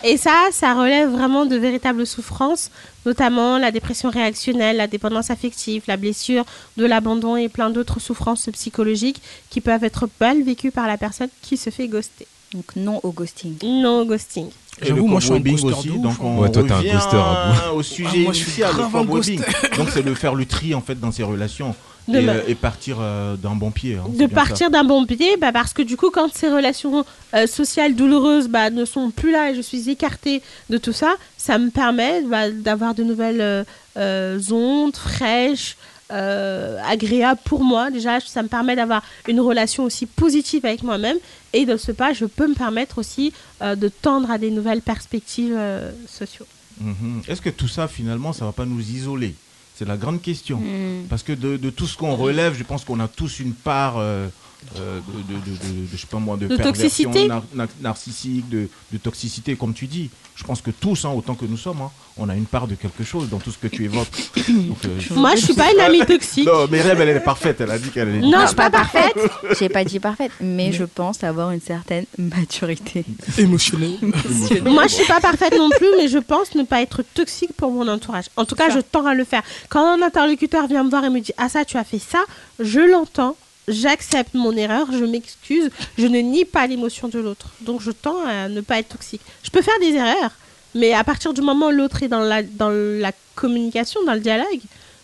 Et 0.03 0.17
ça, 0.17 0.31
ça 0.51 0.73
relève 0.73 1.09
vraiment 1.11 1.45
de 1.45 1.55
véritables 1.55 2.07
souffrances, 2.07 2.71
notamment 3.05 3.57
la 3.57 3.71
dépression 3.71 4.09
réactionnelle, 4.09 4.77
la 4.77 4.87
dépendance 4.87 5.29
affective, 5.29 5.83
la 5.87 5.97
blessure, 5.97 6.45
de 6.77 6.85
l'abandon 6.85 7.35
et 7.35 7.49
plein 7.49 7.69
d'autres 7.69 7.99
souffrances 7.99 8.49
psychologiques 8.51 9.21
qui 9.49 9.61
peuvent 9.61 9.83
être 9.83 10.09
mal 10.19 10.43
vécues 10.43 10.71
par 10.71 10.87
la 10.87 10.97
personne 10.97 11.29
qui 11.41 11.57
se 11.57 11.69
fait 11.69 11.87
ghoster. 11.87 12.27
Donc, 12.53 12.75
non 12.75 12.99
au 13.03 13.11
ghosting. 13.11 13.55
Non 13.63 14.01
au 14.01 14.05
ghosting. 14.05 14.47
Et 14.81 14.87
J'avoue, 14.87 15.07
moi, 15.07 15.19
je 15.19 15.25
suis 15.25 15.35
un 15.35 15.39
ghoster 15.39 15.67
aussi, 15.67 15.99
donc 15.99 16.15
on 16.21 16.39
Ouais, 16.39 16.51
toi, 16.51 16.63
t'es 16.63 16.71
un 16.71 16.77
revient 16.77 16.91
ghoster 16.93 17.17
à 17.17 17.73
au 17.73 17.83
sujet 17.83 18.09
Ah, 18.11 18.17
moi, 18.17 18.33
je 18.33 18.39
suis 18.39 18.61
initial, 18.61 18.71
le 18.71 18.77
grave 18.77 18.95
un 18.95 19.05
cobwebbing. 19.05 19.41
Donc 19.77 19.89
c'est 19.91 20.03
de 20.03 20.13
faire 20.13 20.35
le 20.35 20.45
tri 20.45 20.73
en 20.73 20.81
fait 20.81 20.99
dans 20.99 21.11
ses 21.11 21.23
relations 21.23 21.75
et, 22.07 22.21
ma- 22.21 22.31
euh, 22.33 22.41
et 22.47 22.55
partir 22.55 22.97
euh, 23.01 23.35
d'un 23.35 23.55
bon 23.55 23.71
pied. 23.71 23.95
hein, 23.95 24.05
de 24.09 24.25
partir 24.25 24.69
d'un 24.71 24.83
bon 24.83 25.05
pied, 25.05 25.37
bah, 25.37 25.51
parce 25.51 25.73
que 25.73 25.81
du 25.81 25.97
coup, 25.97 26.09
quand 26.09 26.33
ces 26.33 26.47
relations 26.49 27.05
euh, 27.35 27.45
sociales 27.47 27.95
douloureuses 27.95 28.47
bah, 28.47 28.69
ne 28.69 28.85
sont 28.85 29.11
plus 29.11 29.31
là 29.31 29.51
et 29.51 29.55
je 29.55 29.61
suis 29.61 29.89
écartée 29.89 30.41
de 30.69 30.77
tout 30.77 30.93
ça, 30.93 31.15
ça 31.37 31.57
me 31.57 31.69
permet 31.69 32.21
bah, 32.23 32.49
d'avoir 32.49 32.95
de 32.95 33.03
nouvelles 33.03 33.65
euh, 33.97 34.39
ondes 34.51 34.95
fraîches, 34.95 35.75
agréables 36.11 37.39
pour 37.45 37.63
moi. 37.63 37.91
Déjà, 37.91 38.19
ça 38.19 38.41
me 38.41 38.47
permet 38.47 38.75
d'avoir 38.75 39.03
une 39.27 39.39
relation 39.39 39.83
aussi 39.83 40.05
positive 40.07 40.65
avec 40.65 40.81
moi-même 40.83 41.17
et 41.53 41.65
de 41.65 41.77
ce 41.77 41.91
pas, 41.91 42.13
je 42.13 42.25
peux 42.25 42.47
me 42.47 42.55
permettre 42.55 42.97
aussi 42.97 43.31
de 43.61 43.87
tendre 43.89 44.31
à 44.31 44.37
des 44.39 44.49
nouvelles 44.51 44.81
perspectives 44.81 45.57
sociaux. 46.07 46.47
Mhm. 46.81 47.21
Est-ce 47.27 47.41
que 47.41 47.49
tout 47.49 47.67
ça 47.67 47.87
finalement 47.87 48.31
ça 48.33 48.45
va 48.45 48.53
pas 48.53 48.65
nous 48.65 48.79
isoler 48.79 49.35
C'est 49.79 49.87
la 49.87 49.95
grande 49.95 50.21
question. 50.21 50.57
Hmm. 50.57 51.07
Parce 51.09 51.23
que 51.23 51.31
de, 51.31 51.55
de 51.55 51.69
tout 51.69 51.87
ce 51.87 51.95
qu'on 51.95 52.13
relève, 52.17 52.53
je 52.53 52.65
pense 52.65 52.83
qu'on 52.83 52.99
a 52.99 53.07
tous 53.07 53.39
une 53.39 53.53
part 53.53 53.95
euh, 53.97 54.27
euh, 54.77 54.99
de, 54.99 55.33
de, 55.33 55.39
de- 55.39 55.45
de- 55.51 55.81
de- 55.81 55.87
je 55.91 55.97
sais 55.97 56.07
pas 56.07 56.17
moi, 56.19 56.37
de, 56.37 56.47
De 56.47 56.55
perversion 56.55 57.05
toxicité. 57.09 57.27
nar- 57.27 57.43
nar- 57.55 57.67
narcissique, 57.81 58.47
de, 58.49 58.67
de 58.91 58.97
toxicité, 58.97 59.55
comme 59.55 59.73
tu 59.73 59.87
dis. 59.87 60.09
Je 60.35 60.43
pense 60.45 60.61
que 60.61 60.71
tous, 60.71 61.03
hein, 61.03 61.09
autant 61.15 61.35
que 61.35 61.45
nous 61.45 61.57
sommes, 61.57 61.81
hein, 61.81 61.91
on 62.17 62.29
a 62.29 62.35
une 62.35 62.45
part 62.45 62.65
de 62.67 62.75
quelque 62.75 63.03
chose 63.03 63.27
dans 63.29 63.39
tout 63.39 63.51
ce 63.51 63.57
que 63.57 63.67
tu 63.67 63.83
évoques. 63.85 64.07
Donc, 64.47 64.77
euh, 64.85 64.97
je- 64.99 65.13
Moi, 65.13 65.35
je 65.35 65.43
suis 65.45 65.53
pas 65.53 65.71
une 65.73 65.79
amie 65.81 66.05
toxique. 66.05 66.45
Non, 66.45 66.65
Myriam, 66.67 66.99
elle 67.01 67.09
est 67.09 67.19
parfaite. 67.19 67.59
Elle 67.61 67.71
a 67.71 67.77
dit 67.79 67.89
qu'elle 67.89 68.07
est. 68.09 68.19
Non, 68.21 68.41
je 68.41 68.47
suis 68.47 68.55
pas 68.55 68.69
parfaite. 68.69 69.15
J'ai 69.59 69.67
pas 69.69 69.83
dit 69.83 69.99
parfaite, 69.99 70.31
mais 70.39 70.71
je 70.71 70.83
pense 70.85 71.23
avoir 71.23 71.51
une 71.51 71.59
certaine 71.61 72.05
maturité. 72.17 73.03
Émotionnel. 73.37 73.97
Moi, 74.65 74.87
je 74.87 74.93
suis 74.95 75.05
pas 75.05 75.19
parfaite 75.19 75.57
non 75.57 75.69
plus, 75.71 75.87
mais 75.97 76.07
je 76.07 76.17
pense 76.19 76.55
ne 76.55 76.63
pas 76.63 76.81
être 76.81 77.03
toxique 77.13 77.53
pour 77.57 77.71
mon 77.71 77.87
entourage. 77.87 78.25
En 78.37 78.45
tout 78.45 78.55
cas, 78.55 78.69
je 78.69 78.79
tends 78.79 79.05
à 79.05 79.13
le 79.13 79.23
faire. 79.25 79.43
Quand 79.69 79.85
un 79.85 80.01
interlocuteur 80.01 80.67
vient 80.67 80.83
me 80.83 80.89
voir 80.89 81.03
et 81.05 81.09
me 81.09 81.19
dit 81.19 81.33
Ah, 81.37 81.49
ça, 81.49 81.65
tu 81.65 81.77
as 81.77 81.83
fait 81.83 81.99
ça, 81.99 82.19
je 82.59 82.79
l'entends, 82.79 83.35
j'accepte 83.69 84.33
mon 84.33 84.55
erreur, 84.55 84.87
je 84.91 85.05
m'excuse, 85.05 85.69
je 85.97 86.07
ne 86.07 86.19
nie 86.19 86.45
pas 86.45 86.67
l'émotion 86.67 87.07
de 87.07 87.19
l'autre. 87.19 87.49
Donc, 87.61 87.81
je 87.81 87.91
tends 87.91 88.25
à 88.25 88.49
ne 88.49 88.61
pas 88.61 88.79
être 88.79 88.89
toxique. 88.89 89.21
Je 89.43 89.49
peux 89.49 89.61
faire 89.61 89.79
des 89.79 89.93
erreurs, 89.93 90.31
mais 90.75 90.93
à 90.93 91.03
partir 91.03 91.33
du 91.33 91.41
moment 91.41 91.67
où 91.67 91.71
l'autre 91.71 92.03
est 92.03 92.07
dans 92.07 92.21
la, 92.21 92.43
dans 92.43 92.69
la 92.69 93.11
communication, 93.35 94.03
dans 94.05 94.13
le 94.13 94.19
dialogue, 94.19 94.61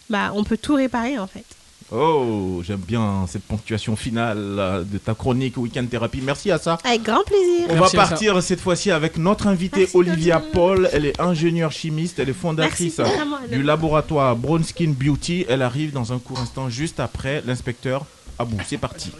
bah, 0.09 0.31
on 0.35 0.43
peut 0.43 0.57
tout 0.57 0.75
réparer 0.75 1.17
en 1.17 1.27
fait. 1.27 1.45
Oh, 1.91 2.63
j'aime 2.65 2.79
bien 2.79 3.25
cette 3.27 3.43
ponctuation 3.43 3.95
finale 3.95 4.85
de 4.91 4.97
ta 4.97 5.13
chronique 5.13 5.55
Weekend 5.57 5.87
Thérapie. 5.87 6.19
Merci 6.21 6.49
à 6.49 6.57
ça. 6.57 6.79
Avec 6.83 7.03
grand 7.03 7.23
plaisir. 7.23 7.67
On 7.69 7.75
Merci 7.75 7.95
va 7.95 8.07
partir 8.07 8.41
cette 8.41 8.59
fois-ci 8.59 8.89
avec 8.89 9.17
notre 9.17 9.45
invitée 9.45 9.81
Merci, 9.81 9.97
Olivia. 9.97 10.39
Paul. 10.39 10.89
Elle 10.91 11.05
est 11.05 11.19
ingénieure 11.21 11.71
chimiste, 11.71 12.17
elle 12.17 12.29
est 12.29 12.33
fondatrice 12.33 12.97
Merci, 12.97 13.19
du 13.51 13.61
laboratoire 13.61 14.35
Brown 14.35 14.63
Skin 14.63 14.93
Beauty. 14.97 15.45
Elle 15.47 15.61
arrive 15.61 15.91
dans 15.91 16.11
un 16.11 16.17
court 16.17 16.39
instant 16.39 16.69
juste 16.69 16.99
après 16.99 17.43
l'inspecteur 17.45 18.05
Abou. 18.37 18.57
C'est 18.65 18.77
parti. 18.77 19.11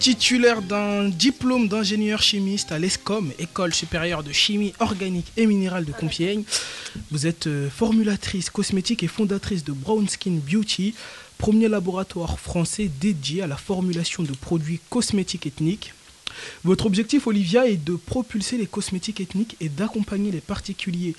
Titulaire 0.00 0.62
d'un 0.62 1.10
diplôme 1.10 1.68
d'ingénieur 1.68 2.22
chimiste 2.22 2.72
à 2.72 2.78
l'ESCOM, 2.78 3.32
École 3.38 3.74
supérieure 3.74 4.22
de 4.22 4.32
chimie 4.32 4.72
organique 4.80 5.30
et 5.36 5.44
minérale 5.44 5.84
de 5.84 5.92
Compiègne, 5.92 6.42
vous 7.10 7.26
êtes 7.26 7.46
euh, 7.46 7.68
formulatrice 7.68 8.48
cosmétique 8.48 9.02
et 9.02 9.08
fondatrice 9.08 9.62
de 9.62 9.72
Brown 9.72 10.08
Skin 10.08 10.38
Beauty, 10.42 10.94
premier 11.36 11.68
laboratoire 11.68 12.38
français 12.38 12.90
dédié 13.00 13.42
à 13.42 13.46
la 13.46 13.58
formulation 13.58 14.22
de 14.22 14.32
produits 14.32 14.80
cosmétiques 14.88 15.46
ethniques. 15.46 15.92
Votre 16.64 16.86
objectif, 16.86 17.26
Olivia, 17.26 17.66
est 17.66 17.82
de 17.82 17.94
propulser 17.94 18.56
les 18.56 18.66
cosmétiques 18.66 19.20
ethniques 19.20 19.56
et 19.60 19.68
d'accompagner 19.68 20.30
les 20.30 20.40
particuliers 20.40 21.14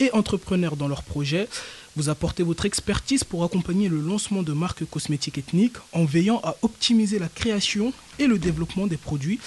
et 0.00 0.10
entrepreneurs 0.12 0.76
dans 0.76 0.88
leurs 0.88 1.02
projets. 1.02 1.48
Vous 1.96 2.08
apportez 2.08 2.42
votre 2.42 2.66
expertise 2.66 3.22
pour 3.22 3.44
accompagner 3.44 3.88
le 3.88 4.00
lancement 4.00 4.42
de 4.42 4.52
marques 4.52 4.84
cosmétiques 4.84 5.38
ethniques 5.38 5.76
en 5.92 6.04
veillant 6.04 6.40
à 6.42 6.56
optimiser 6.62 7.18
la 7.18 7.28
création 7.28 7.92
et 8.18 8.26
le 8.26 8.38
développement 8.38 8.86
des 8.86 8.96
produits 8.96 9.38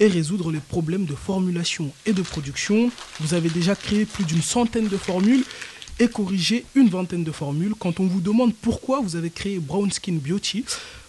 et 0.00 0.06
résoudre 0.06 0.52
les 0.52 0.60
problèmes 0.60 1.06
de 1.06 1.14
formulation 1.14 1.90
et 2.06 2.12
de 2.12 2.22
production. 2.22 2.90
Vous 3.20 3.34
avez 3.34 3.48
déjà 3.48 3.74
créé 3.74 4.04
plus 4.04 4.24
d'une 4.24 4.42
centaine 4.42 4.88
de 4.88 4.96
formules 4.96 5.42
et 5.98 6.08
corrigé 6.08 6.64
une 6.76 6.88
vingtaine 6.88 7.24
de 7.24 7.32
formules. 7.32 7.74
Quand 7.78 7.98
on 7.98 8.06
vous 8.06 8.20
demande 8.20 8.54
pourquoi 8.54 9.00
vous 9.00 9.16
avez 9.16 9.30
créé 9.30 9.58
Brown 9.58 9.90
Skin 9.90 10.20
Beauty, 10.24 10.64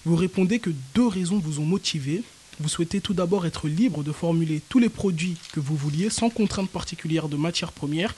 vous 0.05 0.15
répondez 0.15 0.57
que 0.59 0.71
deux 0.95 1.07
raisons 1.07 1.37
vous 1.37 1.59
ont 1.59 1.65
motivé. 1.65 2.23
Vous 2.59 2.69
souhaitez 2.69 2.99
tout 2.99 3.13
d'abord 3.13 3.45
être 3.45 3.67
libre 3.67 4.03
de 4.03 4.11
formuler 4.11 4.61
tous 4.67 4.79
les 4.79 4.89
produits 4.89 5.37
que 5.53 5.61
vous 5.61 5.77
vouliez 5.77 6.09
sans 6.09 6.29
contrainte 6.29 6.69
particulière 6.69 7.29
de 7.29 7.37
matière 7.37 7.71
première 7.71 8.15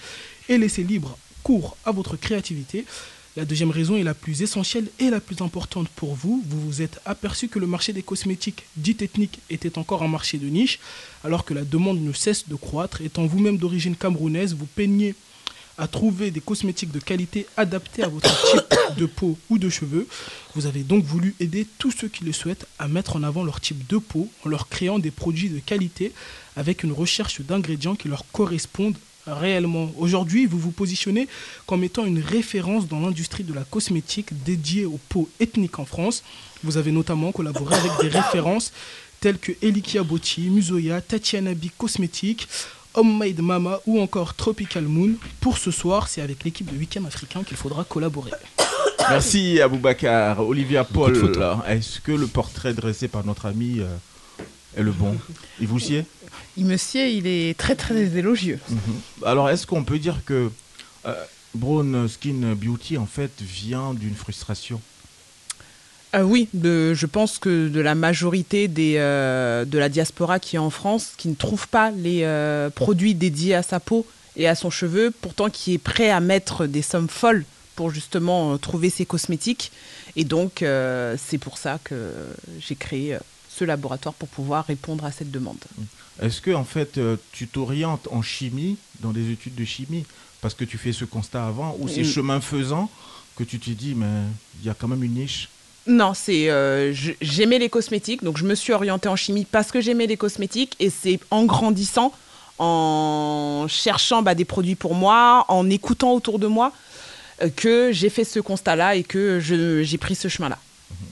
et 0.50 0.58
laisser 0.58 0.84
libre 0.84 1.18
cours 1.44 1.78
à 1.86 1.92
votre 1.92 2.18
créativité. 2.18 2.86
La 3.38 3.46
deuxième 3.46 3.72
raison 3.72 3.96
est 3.96 4.04
la 4.04 4.14
plus 4.14 4.42
essentielle 4.42 4.90
et 5.00 5.10
la 5.10 5.22
plus 5.22 5.42
importante 5.42 5.88
pour 5.90 6.16
vous. 6.16 6.44
Vous 6.48 6.60
vous 6.60 6.82
êtes 6.82 7.00
aperçu 7.06 7.48
que 7.48 7.60
le 7.60 7.68
marché 7.68 7.94
des 7.94 8.04
cosmétiques 8.04 8.64
dits 8.76 8.98
ethniques 9.00 9.40
était 9.50 9.78
encore 9.78 10.04
un 10.04 10.08
marché 10.08 10.38
de 10.38 10.48
niche, 10.48 10.80
alors 11.24 11.46
que 11.46 11.54
la 11.54 11.64
demande 11.64 12.02
ne 12.02 12.12
cesse 12.12 12.50
de 12.50 12.56
croître. 12.56 13.02
Étant 13.02 13.28
vous-même 13.28 13.58
d'origine 13.58 13.96
camerounaise, 13.96 14.54
vous 14.54 14.66
peignez 14.66 15.16
à 15.82 15.88
trouver 15.88 16.30
des 16.30 16.42
cosmétiques 16.42 16.92
de 16.92 17.00
qualité 17.00 17.48
adaptés 17.58 18.04
à 18.04 18.08
votre 18.08 18.30
type 18.52 18.98
de 18.98 19.08
peau 19.08 19.36
ou 19.50 19.58
de 19.58 19.68
cheveux. 19.68 20.08
Vous 20.56 20.68
avez 20.68 20.84
donc 20.84 21.04
voulu 21.04 21.34
aider 21.40 21.66
tous 21.80 21.90
ceux 21.90 22.08
qui 22.08 22.24
le 22.24 22.32
souhaitent 22.32 22.68
à 22.78 22.88
mettre 22.88 23.16
en 23.16 23.24
avant 23.24 23.44
leur 23.44 23.60
type 23.60 23.88
de 23.88 23.98
peau 23.98 24.30
en 24.46 24.50
leur 24.50 24.70
créant 24.70 25.00
des 25.00 25.10
produits 25.10 25.50
de 25.50 25.60
qualité 25.60 26.14
avec 26.56 26.84
une 26.84 26.92
recherche 26.92 27.42
d'ingrédients 27.42 27.96
qui 27.96 28.10
leur 28.10 28.26
correspondent 28.32 28.98
réellement. 29.26 29.92
Aujourd'hui, 29.98 30.46
vous 30.46 30.60
vous 30.60 30.72
positionnez 30.72 31.28
comme 31.66 31.84
étant 31.84 32.06
une 32.06 32.20
référence 32.20 32.88
dans 32.88 33.00
l'industrie 33.00 33.44
de 33.44 33.54
la 33.54 33.64
cosmétique 33.64 34.44
dédiée 34.44 34.86
aux 34.86 35.00
peaux 35.10 35.30
ethniques 35.40 35.80
en 35.80 35.86
France. 35.86 36.24
Vous 36.64 36.78
avez 36.78 36.92
notamment 36.92 37.32
collaboré 37.32 37.76
avec 37.76 37.92
des 38.02 38.20
références 38.20 38.72
telles 39.20 39.40
que 39.40 39.52
Elikia 39.64 40.04
Botti, 40.04 40.42
Musoya, 40.50 41.02
Tatiana 41.02 41.54
B 41.54 41.66
Cosmétiques, 41.78 42.48
Homemade 42.94 43.40
Mama 43.42 43.80
ou 43.86 44.00
encore 44.00 44.34
Tropical 44.34 44.84
Moon. 44.84 45.12
Pour 45.40 45.58
ce 45.58 45.72
soir, 45.72 46.08
c'est 46.08 46.22
avec 46.22 46.44
l'équipe 46.44 46.72
de 46.72 46.78
Week-end 46.78 47.06
africain 47.06 47.44
qu'il 47.44 47.58
faudra 47.58 47.84
collaborer. 47.84 48.32
Merci 49.10 49.62
Aboubacar. 49.62 50.40
Olivia 50.40 50.84
Paul, 50.84 51.16
est-ce 51.68 52.00
que 52.00 52.12
le 52.12 52.28
portrait 52.28 52.74
dressé 52.74 53.08
par 53.08 53.26
notre 53.26 53.46
ami 53.46 53.80
euh, 53.80 53.88
est 54.78 54.84
le 54.84 54.92
bon 54.92 55.18
Il 55.60 55.68
vous 55.68 55.80
sied 55.80 56.06
Il 56.58 56.66
me 56.66 56.78
sied, 56.78 57.16
il 57.16 57.28
est 57.28 57.58
très 57.58 57.76
très 57.76 58.18
élogieux. 58.18 58.60
Mhm. 58.70 58.78
Alors, 59.26 59.50
est-ce 59.50 59.66
qu'on 59.66 59.84
peut 59.84 60.00
dire 60.00 60.24
que 60.26 60.52
euh, 61.06 61.14
Brown 61.56 62.08
Skin 62.08 62.56
Beauty, 62.56 62.98
en 62.98 63.06
fait, 63.06 63.32
vient 63.42 63.94
d'une 63.94 64.16
frustration? 64.16 64.82
Euh, 66.14 66.24
oui, 66.24 66.50
de- 66.54 66.94
je 66.94 67.06
pense 67.06 67.40
que 67.40 67.70
de 67.70 67.80
la 67.80 67.96
majorité 67.96 68.68
des, 68.68 68.96
euh, 68.98 69.64
de 69.64 69.78
la 69.78 69.88
diaspora 69.88 70.40
qui 70.40 70.58
est 70.58 70.60
en 70.60 70.70
France, 70.70 71.14
qui 71.18 71.30
ne 71.30 71.36
trouve 71.36 71.68
pas 71.70 71.92
les 71.92 72.24
euh, 72.24 72.70
produits 72.70 73.16
dédiés 73.16 73.56
à 73.56 73.64
sa 73.64 73.80
peau 73.80 74.06
et 74.36 74.48
à 74.48 74.56
son 74.56 74.70
cheveu, 74.70 75.12
pourtant 75.22 75.50
qui 75.50 75.74
est 75.74 75.78
prêt 75.78 76.10
à 76.10 76.20
mettre 76.20 76.66
des 76.66 76.82
sommes 76.82 77.08
folles 77.10 77.46
pour 77.78 77.92
justement 77.92 78.58
trouver 78.58 78.90
ses 78.90 79.06
cosmétiques. 79.06 79.72
Et 80.18 80.26
donc, 80.26 80.64
c'est 81.18 81.38
pour 81.38 81.58
ça 81.58 81.80
que 81.84 82.12
j'ai 82.60 82.76
créé 82.76 83.18
ce 83.50 83.64
laboratoire 83.64 84.14
pour 84.14 84.28
pouvoir 84.28 84.66
répondre 84.66 85.06
à 85.06 85.12
cette 85.12 85.32
demande. 85.32 85.58
Est-ce 86.22 86.42
que, 86.42 86.52
en 86.52 86.66
fait, 86.66 87.00
tu 87.32 87.48
t'orientes 87.48 88.08
en 88.12 88.22
chimie, 88.22 88.78
dans 89.00 89.12
des 89.12 89.32
études 89.32 89.56
de 89.56 89.64
chimie, 89.66 90.06
parce 90.42 90.54
que 90.54 90.66
tu 90.66 90.78
fais 90.78 90.92
ce 90.92 91.06
constat 91.06 91.46
avant, 91.48 91.76
ou 91.80 91.88
c'est 91.88 92.02
Mm. 92.02 92.06
chemin 92.12 92.42
faisant 92.42 92.90
que 93.38 93.44
tu 93.46 93.58
te 93.60 93.70
dis, 93.70 93.96
mais 93.96 94.06
il 94.62 94.68
y 94.68 94.70
a 94.70 94.74
quand 94.74 94.90
même 94.90 95.04
une 95.04 95.14
niche 95.16 95.48
Non, 95.88 96.14
c'est 96.14 96.50
euh, 96.50 96.94
j'aimais 97.22 97.58
les 97.58 97.70
cosmétiques, 97.70 98.24
donc 98.24 98.38
je 98.38 98.46
me 98.46 98.54
suis 98.54 98.72
orientée 98.72 99.10
en 99.10 99.16
chimie 99.16 99.46
parce 99.50 99.72
que 99.72 99.82
j'aimais 99.82 100.06
les 100.06 100.18
cosmétiques 100.18 100.76
et 100.80 100.92
c'est 100.92 101.20
en 101.32 101.46
grandissant, 101.46 102.14
en 102.60 103.66
cherchant 103.68 104.22
bah, 104.22 104.36
des 104.36 104.46
produits 104.46 104.76
pour 104.76 104.94
moi, 104.94 105.46
en 105.48 105.68
écoutant 105.70 106.14
autour 106.14 106.38
de 106.38 106.46
moi, 106.46 106.72
euh, 107.42 107.50
que 107.56 107.92
j'ai 107.92 108.10
fait 108.10 108.26
ce 108.26 108.40
constat-là 108.40 108.96
et 108.96 109.04
que 109.04 109.40
j'ai 109.40 109.98
pris 109.98 110.14
ce 110.14 110.28
chemin-là. 110.28 110.60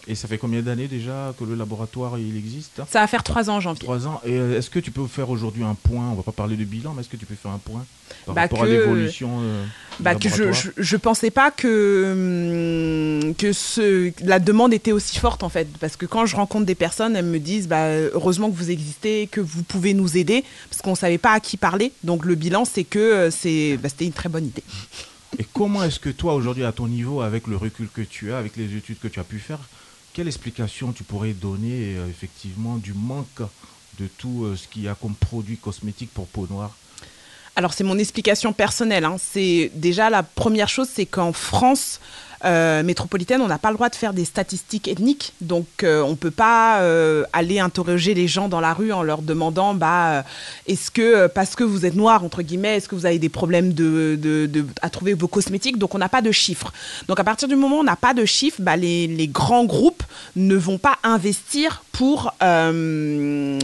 Et 0.08 0.16
ça 0.16 0.28
fait 0.28 0.38
combien 0.38 0.62
d'années 0.62 0.88
déjà 0.88 1.34
que 1.40 1.44
le 1.44 1.56
laboratoire 1.56 2.18
il 2.18 2.36
existe 2.38 2.82
Ça 2.90 3.02
va 3.02 3.08
faire 3.08 3.24
trois 3.24 3.50
ans 3.50 3.56
en 3.58 3.60
janvier. 3.60 3.80
Trois 3.82 4.08
ans. 4.08 4.22
Et 4.26 4.34
euh, 4.34 4.58
est-ce 4.58 4.70
que 4.70 4.80
tu 4.80 4.92
peux 4.92 5.06
faire 5.08 5.30
aujourd'hui 5.30 5.64
un 5.64 5.76
point? 5.76 6.10
On 6.12 6.16
va 6.16 6.24
pas 6.24 6.32
parler 6.32 6.56
de 6.58 6.64
bilan, 6.64 6.94
mais 6.96 7.02
est-ce 7.02 7.10
que 7.10 7.18
tu 7.18 7.26
peux 7.26 7.36
faire 7.36 7.52
un 7.52 7.60
point 7.60 7.86
par 8.26 8.34
Bah, 8.36 8.42
rapport 8.42 8.64
à 8.64 8.66
l'évolution 8.66 9.30
euh, 9.42 9.66
Bah, 10.00 10.16
que 10.16 10.30
je, 10.30 10.52
je, 10.52 10.70
je 10.78 10.98
pensais 10.98 11.30
pas 11.32 11.52
que, 11.52 13.22
hum, 13.24 13.36
que 13.36 13.54
ce, 13.54 14.12
la 14.26 14.40
demande 14.40 14.74
était 14.74 14.92
aussi 14.92 15.20
forte 15.20 15.44
en 15.44 15.50
fait. 15.50 15.68
Parce 15.80 15.96
que 15.96 16.06
quand 16.06 16.26
je 16.26 16.36
rencontre 16.36 16.66
des 16.66 16.76
personnes, 16.76 17.16
elles 17.16 17.26
me 17.26 17.40
disent 17.40 17.68
bah, 17.68 17.88
heureusement 18.14 18.50
que 18.50 18.56
vous 18.56 18.72
existez, 18.72 19.28
que 19.28 19.42
vous 19.42 19.64
pouvez 19.64 19.94
nous 19.94 20.18
aider, 20.18 20.44
parce 20.70 20.82
qu'on 20.82 20.96
savait 20.96 21.18
pas 21.20 21.34
à 21.34 21.40
qui 21.40 21.58
parler. 21.58 21.92
Donc 22.04 22.26
le 22.26 22.36
bilan, 22.36 22.66
c'est 22.66 22.84
que 22.84 23.00
euh, 23.00 23.32
c'est, 23.32 23.78
bah, 23.78 23.90
c'était 23.90 24.06
une 24.06 24.14
très 24.14 24.30
bonne 24.30 24.46
idée. 24.48 24.64
Et 25.40 25.46
comment 25.54 25.84
est-ce 25.86 26.02
que 26.02 26.10
toi, 26.10 26.34
aujourd'hui, 26.36 26.66
à 26.66 26.74
ton 26.74 26.88
niveau, 26.88 27.22
avec 27.22 27.48
le 27.48 27.56
recul 27.56 27.88
que 27.92 28.02
tu 28.02 28.34
as, 28.34 28.38
avec 28.38 28.58
les 28.58 28.76
études 28.76 29.00
que 29.00 29.08
tu 29.08 29.22
as 29.22 29.24
pu 29.24 29.40
faire, 29.40 29.60
quelle 30.12 30.28
explication 30.28 30.92
tu 30.92 31.04
pourrais 31.04 31.32
donner 31.32 31.96
euh, 31.96 32.10
effectivement 32.10 32.76
du 32.76 32.94
manque 32.94 33.42
de 34.00 34.08
tout 34.18 34.44
euh, 34.44 34.58
ce 34.58 34.68
qu'il 34.68 34.84
y 34.84 34.90
a 34.90 34.96
comme 34.96 35.16
produit 35.16 35.56
cosmétique 35.56 36.12
pour 36.14 36.28
peau 36.28 36.46
noire? 36.50 36.76
Alors 37.56 37.74
c'est 37.74 37.86
mon 37.86 37.98
explication 37.98 38.52
personnelle. 38.52 39.06
hein. 39.06 39.16
C'est 39.18 39.72
déjà 39.74 40.10
la 40.10 40.24
première 40.24 40.68
chose, 40.68 40.90
c'est 40.94 41.06
qu'en 41.06 41.32
France 41.32 42.02
euh, 42.46 42.84
métropolitaine, 42.84 43.42
on 43.42 43.48
n'a 43.48 43.58
pas 43.58 43.70
le 43.70 43.76
droit 43.76 43.90
de 43.90 43.96
faire 43.96 44.14
des 44.14 44.26
statistiques 44.26 44.88
ethniques. 44.88 45.34
Donc 45.42 45.68
euh, 45.84 46.02
on 46.02 46.16
peut 46.16 46.32
pas 46.32 46.82
euh, 46.82 47.24
aller 47.34 47.60
interroger 47.60 48.14
les 48.14 48.28
gens 48.28 48.48
dans 48.48 48.62
la 48.62 48.74
rue 48.74 48.92
en 48.94 49.04
leur 49.04 49.22
demandant, 49.22 49.74
bah, 49.74 50.24
est-ce 50.68 50.90
que 50.92 51.28
parce 51.28 51.56
que 51.56 51.64
vous 51.64 51.86
êtes 51.86 51.96
noir 51.96 52.24
entre 52.24 52.42
guillemets, 52.42 52.78
est-ce 52.78 52.88
que 52.88 52.96
vous 52.96 53.06
avez 53.06 53.20
des 53.20 53.30
problèmes 53.30 53.74
de, 53.74 54.18
de- 54.22 54.66
à 54.82 54.90
trouver 54.90 55.14
vos 55.14 55.28
cosmétiques? 55.28 55.78
Donc 55.78 55.96
on 55.96 55.98
n'a 56.00 56.10
pas 56.10 56.22
de 56.22 56.32
chiffres. 56.32 56.72
Donc 57.08 57.20
à 57.20 57.24
partir 57.24 57.48
du 57.48 57.56
moment 57.56 57.78
où 57.78 57.80
on 57.80 57.84
n'a 57.84 57.96
pas 57.96 58.14
de 58.14 58.26
chiffres, 58.26 58.62
bah, 58.62 58.76
les, 58.78 59.08
les 59.08 59.28
grands 59.28 59.66
groupes 59.66 60.04
ne 60.36 60.56
vont 60.56 60.78
pas 60.78 60.98
investir 61.04 61.84
pour 61.92 62.34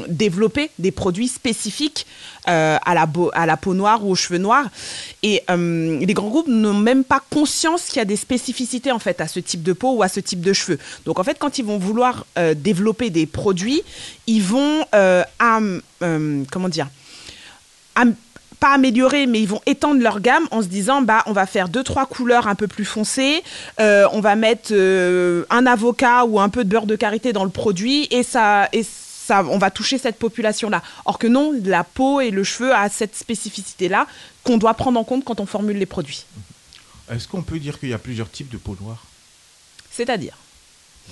développer 0.10 0.70
des 0.80 0.92
produits 0.92 1.30
spécifiques 1.30 2.06
euh, 2.48 2.78
à, 2.86 3.46
la 3.46 3.58
peau 3.58 3.74
noire 3.74 4.06
ou 4.06 4.12
aux 4.12 4.16
cheveux 4.16 4.38
noirs. 4.38 4.68
Et 5.24 5.42
euh, 5.50 6.00
les 6.00 6.14
grands 6.14 6.30
groupes 6.30 6.48
n'ont 6.48 6.74
même 6.74 7.04
pas 7.04 7.22
conscience 7.32 7.86
qu'il 7.86 7.98
y 7.98 8.02
a 8.02 8.06
des 8.06 8.16
spécificités 8.16 8.92
en 8.92 9.00
fait 9.00 9.20
à 9.20 9.28
ce 9.28 9.40
type 9.40 9.64
de 9.64 9.74
peau 9.74 9.94
ou 9.96 10.04
à 10.04 10.08
ce 10.08 10.20
type 10.20 10.42
de 10.42 10.54
cheveux. 10.54 10.78
Donc 11.06 11.20
en 11.20 11.24
fait, 11.24 11.38
quand 11.40 11.58
ils 11.58 11.66
vont 11.66 11.78
vouloir 11.78 12.26
euh, 12.38 12.54
développer 12.54 13.10
des 13.10 13.26
produits, 13.26 13.82
ils 14.28 14.44
vont 14.44 14.86
comment 16.00 16.70
dire 16.70 16.88
pas 18.60 18.74
améliorer, 18.74 19.28
mais 19.28 19.42
ils 19.42 19.48
vont 19.48 19.62
étendre 19.66 20.02
leur 20.02 20.22
gamme 20.22 20.48
en 20.52 20.62
se 20.62 20.68
disant 20.68 21.02
bah 21.02 21.24
on 21.26 21.34
va 21.34 21.46
faire 21.46 21.68
deux 21.68 21.84
trois 21.84 22.06
couleurs 22.06 22.48
un 22.48 22.56
peu 22.56 22.68
plus 22.68 22.86
foncées, 22.86 23.44
on 23.80 24.22
va 24.22 24.36
mettre 24.36 24.74
un 25.50 25.66
avocat 25.66 26.26
ou 26.26 26.40
un 26.40 26.50
peu 26.50 26.64
de 26.64 26.70
beurre 26.70 26.86
de 26.86 26.96
karité 26.96 27.34
dans 27.34 27.44
le 27.44 27.50
produit 27.50 28.08
et 28.12 28.24
ça 28.24 28.70
et 28.72 28.84
ça 29.26 29.44
on 29.46 29.58
va 29.58 29.72
toucher 29.72 29.98
cette 29.98 30.18
population 30.20 30.70
là. 30.70 30.82
Or 31.06 31.18
que 31.20 31.28
non, 31.28 31.54
la 31.64 31.84
peau 31.84 32.22
et 32.22 32.32
le 32.32 32.44
cheveu 32.44 32.74
a 32.74 32.88
cette 32.90 33.16
spécificité 33.16 33.90
là 33.90 34.08
qu'on 34.44 34.58
doit 34.58 34.74
prendre 34.74 35.00
en 35.00 35.04
compte 35.04 35.24
quand 35.26 35.40
on 35.40 35.46
formule 35.46 35.78
les 35.78 35.86
produits. 35.86 36.26
Est-ce 37.10 37.28
qu'on 37.28 37.42
peut 37.44 37.60
dire 37.60 37.80
qu'il 37.80 37.90
y 37.90 37.94
a 37.94 37.98
plusieurs 38.00 38.30
types 38.32 38.50
de 38.50 38.58
peau 38.58 38.76
noire? 38.82 39.04
C'est-à-dire? 39.92 40.36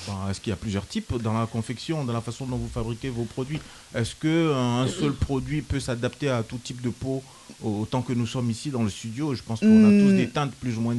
Ben, 0.07 0.27
Est-ce 0.29 0.41
qu'il 0.41 0.49
y 0.49 0.53
a 0.53 0.57
plusieurs 0.57 0.87
types 0.87 1.15
dans 1.21 1.33
la 1.39 1.45
confection, 1.45 2.03
dans 2.03 2.13
la 2.13 2.21
façon 2.21 2.45
dont 2.45 2.57
vous 2.57 2.69
fabriquez 2.73 3.09
vos 3.09 3.25
produits? 3.25 3.59
Est-ce 3.93 4.15
qu'un 4.15 4.87
seul 4.87 5.13
produit 5.13 5.61
peut 5.61 5.79
s'adapter 5.79 6.29
à 6.29 6.41
tout 6.41 6.57
type 6.57 6.81
de 6.81 6.89
peau 6.89 7.21
autant 7.63 8.01
que 8.01 8.13
nous 8.13 8.25
sommes 8.25 8.49
ici 8.49 8.69
dans 8.71 8.81
le 8.83 8.89
studio? 8.89 9.35
Je 9.35 9.43
pense 9.43 9.59
qu'on 9.59 9.85
a 9.85 9.89
tous 9.89 10.13
Hmm. 10.13 10.17
des 10.17 10.29
teintes 10.29 10.53
plus 10.55 10.77
ou 10.77 10.81
moins. 10.81 10.95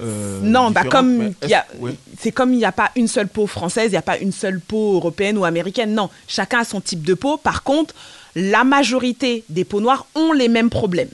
Euh, 0.00 0.40
non, 0.42 0.70
bah 0.70 0.84
comme 0.84 1.32
ouais. 1.80 1.94
c'est 2.18 2.30
comme 2.30 2.52
il 2.52 2.58
n'y 2.58 2.64
a 2.64 2.72
pas 2.72 2.90
une 2.94 3.08
seule 3.08 3.28
peau 3.28 3.46
française, 3.46 3.86
il 3.86 3.92
n'y 3.92 3.96
a 3.96 4.02
pas 4.02 4.18
une 4.18 4.32
seule 4.32 4.60
peau 4.60 4.94
européenne 4.94 5.36
ou 5.38 5.44
américaine. 5.44 5.94
Non, 5.94 6.08
chacun 6.26 6.60
a 6.60 6.64
son 6.64 6.80
type 6.80 7.02
de 7.02 7.14
peau. 7.14 7.36
Par 7.36 7.62
contre, 7.62 7.94
la 8.36 8.64
majorité 8.64 9.44
des 9.48 9.64
peaux 9.64 9.80
noires 9.80 10.06
ont 10.14 10.32
les 10.32 10.48
mêmes 10.48 10.70
problèmes. 10.70 11.10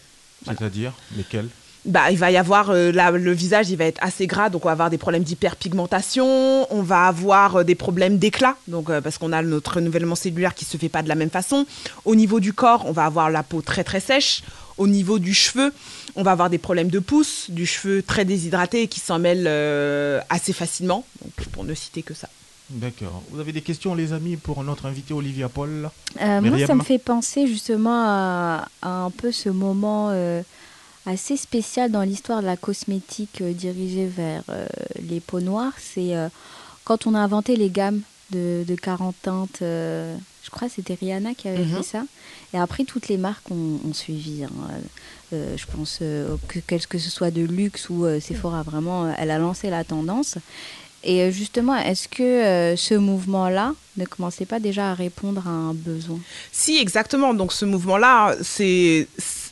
C'est-à-dire 0.47 0.93
lesquels? 1.17 1.49
Bah, 1.87 2.11
il 2.11 2.17
va 2.17 2.31
y 2.31 2.37
avoir 2.39 2.71
euh, 2.71 2.93
la- 2.93 3.11
le 3.11 3.33
visage, 3.33 3.69
il 3.69 3.77
va 3.77 3.85
être 3.85 4.03
assez 4.03 4.27
gras, 4.27 4.49
donc 4.49 4.65
on 4.65 4.69
va 4.69 4.73
avoir 4.73 4.89
des 4.89 4.97
problèmes 4.97 5.23
d'hyperpigmentation, 5.23 6.67
on 6.73 6.83
va 6.83 7.07
avoir 7.09 7.57
euh, 7.57 7.65
des 7.65 7.75
problèmes 7.75 8.19
d'éclat, 8.19 8.57
donc 8.69 8.89
euh, 8.91 9.01
parce 9.01 9.19
qu'on 9.19 9.33
a 9.33 9.43
notre 9.43 9.75
renouvellement 9.75 10.15
cellulaire 10.15 10.55
qui 10.55 10.65
se 10.65 10.77
fait 10.77 10.89
pas 10.89 11.03
de 11.03 11.09
la 11.09 11.15
même 11.15 11.31
façon. 11.31 11.67
Au 12.05 12.15
niveau 12.15 12.41
du 12.41 12.53
corps, 12.53 12.85
on 12.87 12.93
va 12.93 13.05
avoir 13.05 13.31
la 13.31 13.43
peau 13.43 13.61
très 13.61 13.85
très 13.85 14.01
sèche. 14.01 14.43
Au 14.77 14.87
niveau 14.89 15.19
du 15.21 15.35
cheveu, 15.35 15.73
on 16.17 16.23
va 16.23 16.33
avoir 16.33 16.51
des 16.51 16.59
problèmes 16.59 16.89
de 16.89 16.99
pousse, 16.99 17.49
du 17.51 17.65
cheveu 17.67 18.03
très 18.03 18.25
déshydraté 18.25 18.83
et 18.83 18.89
qui 18.89 18.99
s'en 18.99 19.19
mêle 19.19 19.45
euh, 19.47 20.21
assez 20.31 20.53
facilement, 20.53 21.05
donc 21.23 21.47
pour 21.49 21.65
ne 21.65 21.75
citer 21.75 22.03
que 22.03 22.15
ça. 22.15 22.29
D'accord. 22.71 23.23
Vous 23.31 23.41
avez 23.41 23.53
des 23.53 23.61
questions, 23.61 23.95
les 23.95 24.13
amis, 24.15 24.37
pour 24.37 24.65
notre 24.65 24.87
invité 24.87 25.13
Olivia 25.13 25.49
Paul? 25.51 25.91
Euh, 26.21 26.41
moi, 26.41 26.67
ça 26.67 26.75
me 26.75 26.83
fait 26.83 26.99
penser 26.99 27.47
justement 27.47 28.03
à, 28.05 28.69
à 28.83 28.89
un 29.05 29.11
peu 29.11 29.31
ce 29.33 29.51
moment 29.51 30.09
euh, 30.11 30.43
assez 31.07 31.37
spécial 31.37 31.91
dans 31.91 32.03
l'histoire 32.03 32.41
de 32.41 32.47
la 32.47 32.57
cosmétique 32.57 33.41
euh, 33.41 33.53
dirigée 33.53 34.07
vers 34.07 34.43
euh, 34.49 34.67
les 35.09 35.21
peaux 35.21 35.41
noires. 35.41 35.73
C'est 35.79 36.17
euh, 36.17 36.29
quand 36.85 37.07
on 37.07 37.15
a 37.15 37.19
inventé 37.21 37.57
les 37.57 37.71
gammes 37.71 38.01
de, 38.31 38.65
de 38.67 38.75
40 38.75 39.15
teintes. 39.23 39.59
euh, 39.63 40.17
je 40.43 40.51
crois 40.51 40.69
que 40.69 40.75
c'était 40.75 40.95
Rihanna 40.95 41.35
qui 41.35 41.49
avait 41.49 41.65
Mhm. 41.65 41.77
fait 41.79 41.83
ça. 41.83 42.03
Et 42.53 42.59
après, 42.59 42.85
toutes 42.85 43.09
les 43.09 43.17
marques 43.17 43.51
ont, 43.51 43.81
ont 43.89 43.95
suivi. 43.95 44.45
hein. 44.45 44.51
Euh, 45.33 45.57
je 45.57 45.67
pense 45.67 45.99
euh, 46.03 46.37
que, 46.49 46.59
que, 46.61 46.77
que 46.87 46.99
ce 46.99 47.11
soit 47.11 47.31
de 47.31 47.43
luxe 47.43 47.89
ou 47.91 48.05
Sephora, 48.21 48.63
vraiment, 48.63 49.13
elle 49.19 49.31
a 49.31 49.39
lancé 49.39 49.71
la 49.71 49.85
tendance. 49.85 50.37
Et 51.03 51.31
justement, 51.33 51.77
est-ce 51.77 52.09
que 52.09 52.75
ce 52.77 52.95
mouvement-là 52.95 53.75
ne 53.99 54.05
commençait 54.07 54.47
pas 54.47 54.59
déjà 54.61 54.91
à 54.91 54.95
répondre 54.95 55.47
à 55.47 55.51
un 55.51 55.75
besoin? 55.75 56.19
Si, 56.53 56.79
exactement. 56.79 57.35
Donc 57.35 57.53
ce 57.53 57.65
mouvement-là, 57.67 58.35
c'est, 58.43 59.07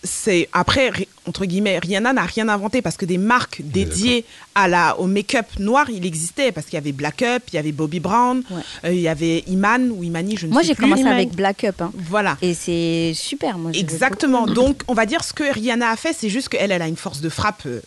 c'est 0.04 0.48
après 0.52 0.92
entre 1.24 1.44
guillemets, 1.44 1.78
Rihanna 1.78 2.12
n'a 2.12 2.22
rien 2.22 2.48
inventé 2.48 2.82
parce 2.82 2.96
que 2.96 3.04
des 3.04 3.16
marques 3.18 3.60
dédiées 3.62 4.24
à 4.56 4.66
la 4.66 4.98
au 4.98 5.06
make-up 5.06 5.46
noir, 5.60 5.88
il 5.88 6.04
existait 6.04 6.50
parce 6.50 6.66
qu'il 6.66 6.74
y 6.74 6.78
avait 6.78 6.90
Black 6.90 7.22
Up, 7.22 7.44
il 7.52 7.54
y 7.54 7.58
avait 7.58 7.70
Bobby 7.70 8.00
Brown, 8.00 8.42
Ouais. 8.50 8.62
euh, 8.86 8.92
il 8.92 9.00
y 9.00 9.06
avait 9.06 9.44
Iman 9.46 9.92
ou 9.92 10.02
Imani, 10.02 10.36
je 10.36 10.48
ne 10.48 10.52
Moi, 10.52 10.62
sais 10.62 10.68
j'ai 10.68 10.74
plus. 10.74 10.82
commencé 10.82 11.02
Iman. 11.02 11.12
avec 11.12 11.30
Black 11.36 11.62
Up. 11.62 11.80
hein. 11.80 11.92
Voilà. 11.94 12.36
Et 12.42 12.54
c'est 12.54 13.12
super. 13.14 13.56
Moi, 13.58 13.70
Exactement. 13.72 14.46
Donc, 14.48 14.82
on 14.88 14.94
va 14.94 15.06
dire 15.06 15.22
ce 15.22 15.32
que 15.32 15.44
Rihanna 15.44 15.90
a 15.90 15.96
fait, 15.96 16.12
c'est 16.18 16.28
juste 16.28 16.48
qu'elle, 16.48 16.72
elle 16.72 16.82
a 16.82 16.88
une 16.88 16.96
force 16.96 17.20
de 17.20 17.28
frappe. 17.28 17.62
euh, 17.66 17.80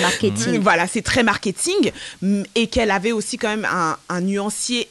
marketing. 0.00 0.58
voilà, 0.62 0.86
c'est 0.88 1.02
très 1.02 1.22
marketing 1.22 1.92
et 2.56 2.66
qu'elle 2.66 2.90
avait 2.90 3.12
aussi 3.12 3.38
quand 3.38 3.48
même 3.48 3.66
un, 3.70 3.96
un 4.08 4.20
nuancier 4.20 4.88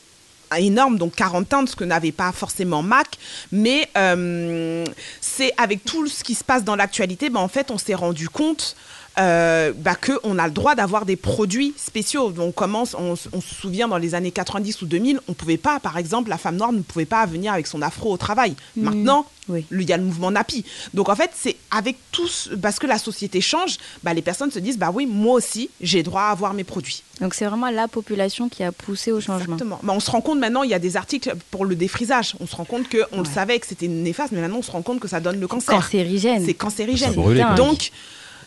énorme, 0.57 0.97
donc 0.97 1.15
40 1.15 1.49
teintes, 1.49 1.69
ce 1.69 1.75
que 1.75 1.83
n'avait 1.83 2.11
pas 2.11 2.31
forcément 2.31 2.83
Mac. 2.83 3.07
Mais 3.51 3.89
euh, 3.97 4.85
c'est 5.21 5.51
avec 5.57 5.83
tout 5.83 6.07
ce 6.07 6.23
qui 6.23 6.35
se 6.35 6.43
passe 6.43 6.63
dans 6.63 6.75
l'actualité, 6.75 7.29
bah, 7.29 7.39
en 7.39 7.47
fait, 7.47 7.71
on 7.71 7.77
s'est 7.77 7.95
rendu 7.95 8.29
compte. 8.29 8.75
Euh, 9.19 9.73
bah, 9.75 9.95
qu'on 9.95 10.37
a 10.37 10.45
le 10.45 10.53
droit 10.53 10.75
d'avoir 10.75 11.03
des 11.03 11.15
produits 11.15 11.73
spéciaux. 11.75 12.31
On 12.37 12.51
commence, 12.51 12.93
on, 12.93 13.15
on 13.33 13.41
se 13.41 13.55
souvient 13.55 13.87
dans 13.87 13.97
les 13.97 14.13
années 14.13 14.29
90 14.29 14.83
ou 14.83 14.85
2000, 14.85 15.19
on 15.27 15.33
pouvait 15.33 15.57
pas, 15.57 15.79
par 15.79 15.97
exemple, 15.97 16.29
la 16.29 16.37
femme 16.37 16.55
noire 16.57 16.71
ne 16.71 16.81
pouvait 16.81 17.05
pas 17.05 17.25
venir 17.25 17.51
avec 17.51 17.65
son 17.65 17.81
afro 17.81 18.11
au 18.13 18.17
travail. 18.17 18.53
Mm. 18.75 18.83
Maintenant, 18.83 19.25
Oui. 19.49 19.65
le- 19.71 19.81
il 19.81 19.89
y 19.89 19.93
a 19.93 19.97
le 19.97 20.03
mouvement 20.03 20.29
Napi. 20.29 20.63
Donc 20.93 21.09
en 21.09 21.15
fait, 21.15 21.31
c'est 21.33 21.55
avec 21.71 21.97
tous, 22.11 22.51
parce 22.61 22.77
que 22.77 22.85
la 22.85 22.99
société 22.99 23.41
change, 23.41 23.77
bah, 24.03 24.13
les 24.13 24.21
personnes 24.21 24.51
se 24.51 24.59
disent, 24.59 24.77
bah 24.77 24.91
oui, 24.93 25.07
moi 25.07 25.33
aussi, 25.33 25.71
j'ai 25.81 26.03
droit 26.03 26.21
à 26.21 26.29
avoir 26.29 26.53
mes 26.53 26.63
produits. 26.63 27.01
Donc, 27.19 27.33
c'est 27.33 27.45
vraiment 27.45 27.71
la 27.71 27.87
population 27.87 28.49
qui 28.49 28.61
a 28.63 28.71
poussé 28.71 29.11
au 29.11 29.19
changement. 29.19 29.55
Exactement. 29.55 29.79
Bah, 29.81 29.93
on 29.95 29.99
se 29.99 30.11
rend 30.11 30.21
compte 30.21 30.37
maintenant, 30.37 30.61
il 30.61 30.69
y 30.69 30.75
a 30.75 30.79
des 30.79 30.95
articles 30.95 31.33
pour 31.49 31.65
le 31.65 31.73
défrisage. 31.75 32.35
On 32.39 32.45
se 32.45 32.55
rend 32.55 32.65
compte 32.65 32.87
qu'on 32.87 33.17
le 33.21 33.27
Ouais. 33.27 33.33
savait 33.33 33.57
que 33.57 33.65
c'était 33.65 33.87
néfaste, 33.87 34.31
mais 34.31 34.41
maintenant 34.41 34.59
on 34.59 34.61
se 34.61 34.69
rend 34.69 34.83
compte 34.83 34.99
que 34.99 35.07
ça 35.07 35.19
donne 35.19 35.39
le 35.39 35.47
cancer. 35.47 35.73
Cancérigène. 35.73 36.45
C'est 36.45 36.53
cancérigène. 36.53 37.15
Quoi. 37.15 37.33
Donc, 37.55 37.89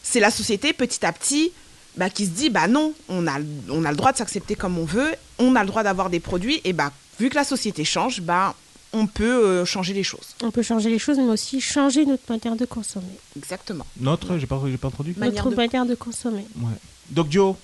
c'est 0.03 0.21
la 0.21 0.31
société 0.31 0.73
petit 0.73 1.05
à 1.05 1.13
petit 1.13 1.53
bah, 1.97 2.09
qui 2.11 2.25
se 2.27 2.31
dit, 2.31 2.51
bah 2.51 2.69
non, 2.69 2.93
on 3.09 3.27
a, 3.27 3.35
on 3.69 3.85
a 3.85 3.91
le 3.91 3.97
droit 3.97 4.13
de 4.13 4.17
s'accepter 4.19 4.55
comme 4.55 4.79
on 4.79 4.85
veut, 4.85 5.11
on 5.39 5.55
a 5.57 5.61
le 5.63 5.67
droit 5.67 5.83
d'avoir 5.83 6.09
des 6.11 6.21
produits, 6.21 6.61
et 6.65 6.73
bah, 6.73 6.93
vu 7.19 7.29
que 7.31 7.35
la 7.35 7.45
société 7.45 7.85
change, 7.85 8.21
bah, 8.21 8.55
on 8.93 9.07
peut 9.07 9.25
euh, 9.45 9.65
changer 9.65 9.93
les 9.93 10.03
choses. 10.05 10.35
On 10.43 10.51
peut 10.51 10.63
changer 10.63 10.89
les 10.91 10.99
choses, 10.99 11.17
mais 11.19 11.25
aussi 11.25 11.61
changer 11.61 12.05
notre 12.07 12.23
manière 12.29 12.57
de 12.57 12.65
consommer. 12.65 13.07
Exactement. 13.37 13.87
Notre, 14.01 14.39
j'ai 14.39 14.47
pas, 14.47 14.61
j'ai 14.67 14.77
pas 14.77 14.89
entendu 14.89 15.15
Manière 15.17 15.45
notre 15.45 15.51
de- 15.51 15.57
manière 15.57 15.87
de 15.87 15.95
consommer. 15.95 16.45
Ouais. 16.61 16.71
Doc 17.11 17.27
Joe 17.31 17.55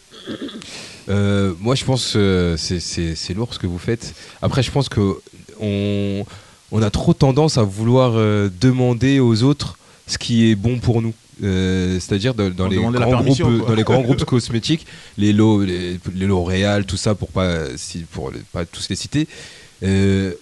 Euh, 1.08 1.54
moi, 1.60 1.74
je 1.74 1.84
pense 1.84 2.12
que 2.14 2.56
c'est- 2.58 2.80
c'est 2.80 3.14
c'est 3.14 3.32
lourd 3.34 3.54
ce 3.54 3.58
que 3.58 3.66
vous 3.68 3.78
faites. 3.78 4.14
Après, 4.42 4.62
je 4.62 4.70
pense 4.72 4.88
que 4.88 5.20
on, 5.60 6.24
on 6.72 6.82
a 6.82 6.90
trop 6.90 7.14
tendance 7.14 7.58
à 7.58 7.62
vouloir 7.62 8.12
euh, 8.16 8.50
demander 8.60 9.20
aux 9.20 9.42
autres 9.44 9.78
ce 10.08 10.18
qui 10.18 10.50
est 10.50 10.54
bon 10.56 10.78
pour 10.80 11.00
nous. 11.02 11.14
Euh, 11.42 11.98
C'est-à-dire 12.00 12.32
dans, 12.34 12.44
les 12.68 12.76
groupes, 12.76 13.66
dans 13.66 13.74
les 13.74 13.82
grands 13.82 14.00
groupes 14.00 14.24
cosmétiques, 14.24 14.86
les, 15.18 15.32
Lo- 15.32 15.62
les, 15.64 15.98
les 16.14 16.26
L'Oréal, 16.26 16.86
tout 16.86 16.96
ça, 16.96 17.14
pour 17.14 17.28
pas 17.28 17.76
si, 17.76 17.98
pour 18.10 18.32
pas 18.52 18.64
tous 18.64 18.88
les 18.88 18.96
citer. 18.96 19.28
euh, 19.82 20.32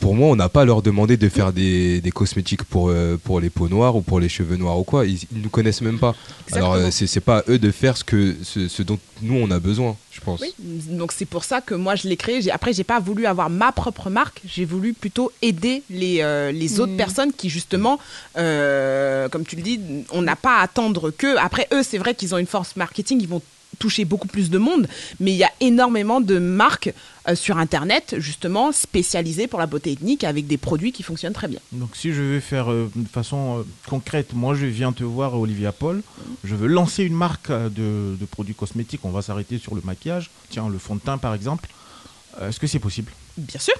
pour 0.00 0.14
moi, 0.14 0.28
on 0.28 0.36
n'a 0.36 0.48
pas 0.48 0.62
à 0.62 0.64
leur 0.64 0.80
demander 0.82 1.16
de 1.16 1.28
faire 1.28 1.52
des, 1.52 2.00
des 2.00 2.10
cosmétiques 2.10 2.62
pour, 2.64 2.88
euh, 2.88 3.16
pour 3.22 3.40
les 3.40 3.50
peaux 3.50 3.68
noires 3.68 3.96
ou 3.96 4.00
pour 4.00 4.20
les 4.20 4.28
cheveux 4.28 4.56
noirs 4.56 4.78
ou 4.78 4.84
quoi. 4.84 5.04
Ils, 5.06 5.18
ils 5.34 5.42
nous 5.42 5.48
connaissent 5.48 5.80
même 5.80 5.98
pas. 5.98 6.14
Alors, 6.52 6.74
Exactement. 6.74 6.74
euh, 6.74 6.90
c'est 6.90 7.06
c'est 7.06 7.20
pas 7.20 7.38
à 7.38 7.42
eux 7.48 7.58
de 7.58 7.70
faire 7.70 7.96
ce, 7.96 8.04
que, 8.04 8.36
ce, 8.42 8.68
ce 8.68 8.82
dont 8.82 8.98
nous 9.22 9.34
on 9.34 9.50
a 9.50 9.58
besoin, 9.58 9.96
je 10.12 10.20
pense. 10.20 10.40
Oui, 10.40 10.54
donc 10.58 11.10
c'est 11.12 11.24
pour 11.24 11.42
ça 11.44 11.60
que 11.60 11.74
moi 11.74 11.96
je 11.96 12.06
l'ai 12.08 12.16
créé. 12.16 12.40
J'ai- 12.42 12.50
Après, 12.52 12.72
j'ai 12.72 12.84
pas 12.84 13.00
voulu 13.00 13.26
avoir 13.26 13.50
ma 13.50 13.72
propre 13.72 14.08
marque. 14.10 14.40
J'ai 14.46 14.64
voulu 14.64 14.92
plutôt 14.94 15.32
aider 15.42 15.82
les, 15.90 16.18
euh, 16.22 16.52
les 16.52 16.78
autres 16.80 16.92
Mm. 16.92 16.96
personnes 16.96 17.32
qui 17.32 17.48
justement, 17.50 17.98
euh, 18.36 19.28
comme 19.28 19.44
tu 19.44 19.56
le 19.56 19.62
dis, 19.62 19.80
on 20.12 20.22
n'a 20.22 20.36
pas 20.36 20.58
à 20.58 20.62
attendre 20.62 21.10
que. 21.10 21.36
Après, 21.38 21.66
eux, 21.72 21.82
c'est 21.82 21.98
vrai 21.98 22.14
qu'ils 22.14 22.34
ont 22.34 22.38
une 22.38 22.46
force 22.46 22.76
marketing. 22.76 23.18
Ils 23.20 23.28
vont 23.28 23.42
toucher 23.78 24.04
beaucoup 24.04 24.28
plus 24.28 24.50
de 24.50 24.58
monde, 24.58 24.88
mais 25.20 25.32
il 25.32 25.36
y 25.36 25.44
a 25.44 25.52
énormément 25.60 26.20
de 26.20 26.38
marques 26.38 26.92
euh, 27.28 27.34
sur 27.34 27.58
Internet 27.58 28.16
justement 28.18 28.72
spécialisées 28.72 29.46
pour 29.46 29.58
la 29.58 29.66
beauté 29.66 29.92
ethnique 29.92 30.24
avec 30.24 30.46
des 30.46 30.56
produits 30.58 30.92
qui 30.92 31.02
fonctionnent 31.02 31.32
très 31.32 31.48
bien. 31.48 31.60
Donc 31.72 31.90
si 31.94 32.12
je 32.12 32.22
vais 32.22 32.40
faire 32.40 32.70
euh, 32.70 32.90
de 32.96 33.08
façon 33.08 33.58
euh, 33.58 33.62
concrète, 33.88 34.32
moi 34.34 34.54
je 34.54 34.66
viens 34.66 34.92
te 34.92 35.04
voir 35.04 35.38
Olivia 35.38 35.72
Paul, 35.72 36.02
je 36.44 36.54
veux 36.54 36.68
lancer 36.68 37.04
une 37.04 37.14
marque 37.14 37.50
euh, 37.50 37.68
de, 37.68 38.16
de 38.18 38.24
produits 38.26 38.54
cosmétiques, 38.54 39.00
on 39.04 39.10
va 39.10 39.22
s'arrêter 39.22 39.58
sur 39.58 39.74
le 39.74 39.80
maquillage, 39.84 40.30
tiens 40.50 40.68
le 40.68 40.78
fond 40.78 40.94
de 40.96 41.00
teint 41.00 41.18
par 41.18 41.34
exemple. 41.34 41.68
Est-ce 42.40 42.60
que 42.60 42.66
c'est 42.68 42.78
possible? 42.78 43.10
Bien 43.36 43.60
sûr. 43.60 43.74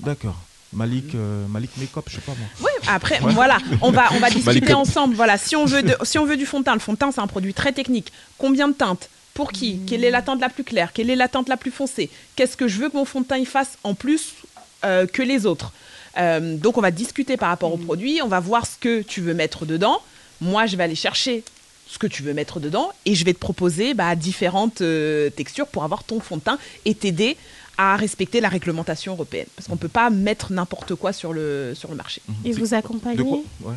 D'accord. 0.00 0.36
Malik, 0.72 1.14
euh, 1.14 1.46
Malik 1.46 1.70
Makeup, 1.78 2.04
je 2.08 2.16
sais 2.16 2.20
pas 2.20 2.32
moi. 2.36 2.68
Après, 2.88 3.20
voilà, 3.20 3.58
on 3.80 3.92
va, 3.92 4.08
on 4.12 4.18
va 4.18 4.28
discuter 4.30 4.74
ensemble. 4.74 5.14
Voilà, 5.14 5.38
si 5.38 5.54
on 5.56 5.64
veut, 5.64 5.82
de- 5.82 5.96
si 6.02 6.18
on 6.18 6.26
veut 6.26 6.36
du 6.36 6.44
fond 6.44 6.58
de 6.58 6.64
teint, 6.64 6.74
le 6.74 6.80
fond 6.80 6.92
de 6.92 6.98
teint 6.98 7.12
c'est 7.12 7.20
un 7.20 7.26
produit 7.28 7.54
très 7.54 7.72
technique. 7.72 8.12
Combien 8.36 8.66
de 8.68 8.74
teintes? 8.74 9.08
Pour 9.36 9.52
qui? 9.52 9.78
Quelle 9.86 10.02
est 10.02 10.10
la 10.10 10.22
teinte 10.22 10.40
la 10.40 10.48
plus 10.48 10.64
claire? 10.64 10.92
Quelle 10.92 11.10
est 11.10 11.16
la 11.16 11.28
teinte 11.28 11.48
la 11.48 11.56
plus 11.56 11.70
foncée? 11.70 12.10
Qu'est-ce 12.34 12.56
que 12.56 12.66
je 12.68 12.78
veux 12.80 12.88
que 12.90 12.96
mon 12.96 13.04
fond 13.04 13.20
de 13.20 13.26
teint 13.26 13.36
il 13.38 13.46
fasse 13.46 13.78
en 13.84 13.94
plus 13.94 14.32
euh, 14.84 15.06
que 15.06 15.22
les 15.22 15.46
autres? 15.46 15.72
Euh, 16.18 16.56
Donc 16.56 16.78
on 16.78 16.80
va 16.80 16.90
discuter 16.90 17.36
par 17.36 17.50
rapport 17.50 17.72
au 17.72 17.76
produit. 17.76 18.20
On 18.22 18.28
va 18.28 18.40
voir 18.40 18.66
ce 18.66 18.76
que 18.80 19.02
tu 19.02 19.20
veux 19.20 19.34
mettre 19.34 19.66
dedans. 19.66 20.00
Moi, 20.40 20.66
je 20.66 20.76
vais 20.76 20.84
aller 20.84 20.94
chercher 20.94 21.44
ce 21.88 21.98
que 21.98 22.06
tu 22.06 22.22
veux 22.22 22.32
mettre 22.34 22.58
dedans 22.60 22.90
et 23.04 23.14
je 23.14 23.24
vais 23.24 23.32
te 23.34 23.38
proposer 23.38 23.94
bah, 23.94 24.16
différentes 24.16 24.80
euh, 24.80 25.30
textures 25.30 25.68
pour 25.68 25.84
avoir 25.84 26.02
ton 26.02 26.18
fond 26.20 26.36
de 26.38 26.42
teint 26.42 26.58
et 26.84 26.94
t'aider 26.94 27.36
à 27.78 27.96
respecter 27.96 28.40
la 28.40 28.48
réglementation 28.48 29.12
européenne 29.12 29.46
parce 29.54 29.68
qu'on 29.68 29.74
ne 29.74 29.78
peut 29.78 29.88
pas 29.88 30.08
mettre 30.10 30.50
n'importe 30.52 30.94
quoi 30.94 31.12
sur 31.12 31.32
le, 31.34 31.74
sur 31.76 31.90
le 31.90 31.94
marché. 31.96 32.22
Et 32.46 32.52
vous 32.52 32.72
accompagnez, 32.74 33.22
Ouais. 33.62 33.74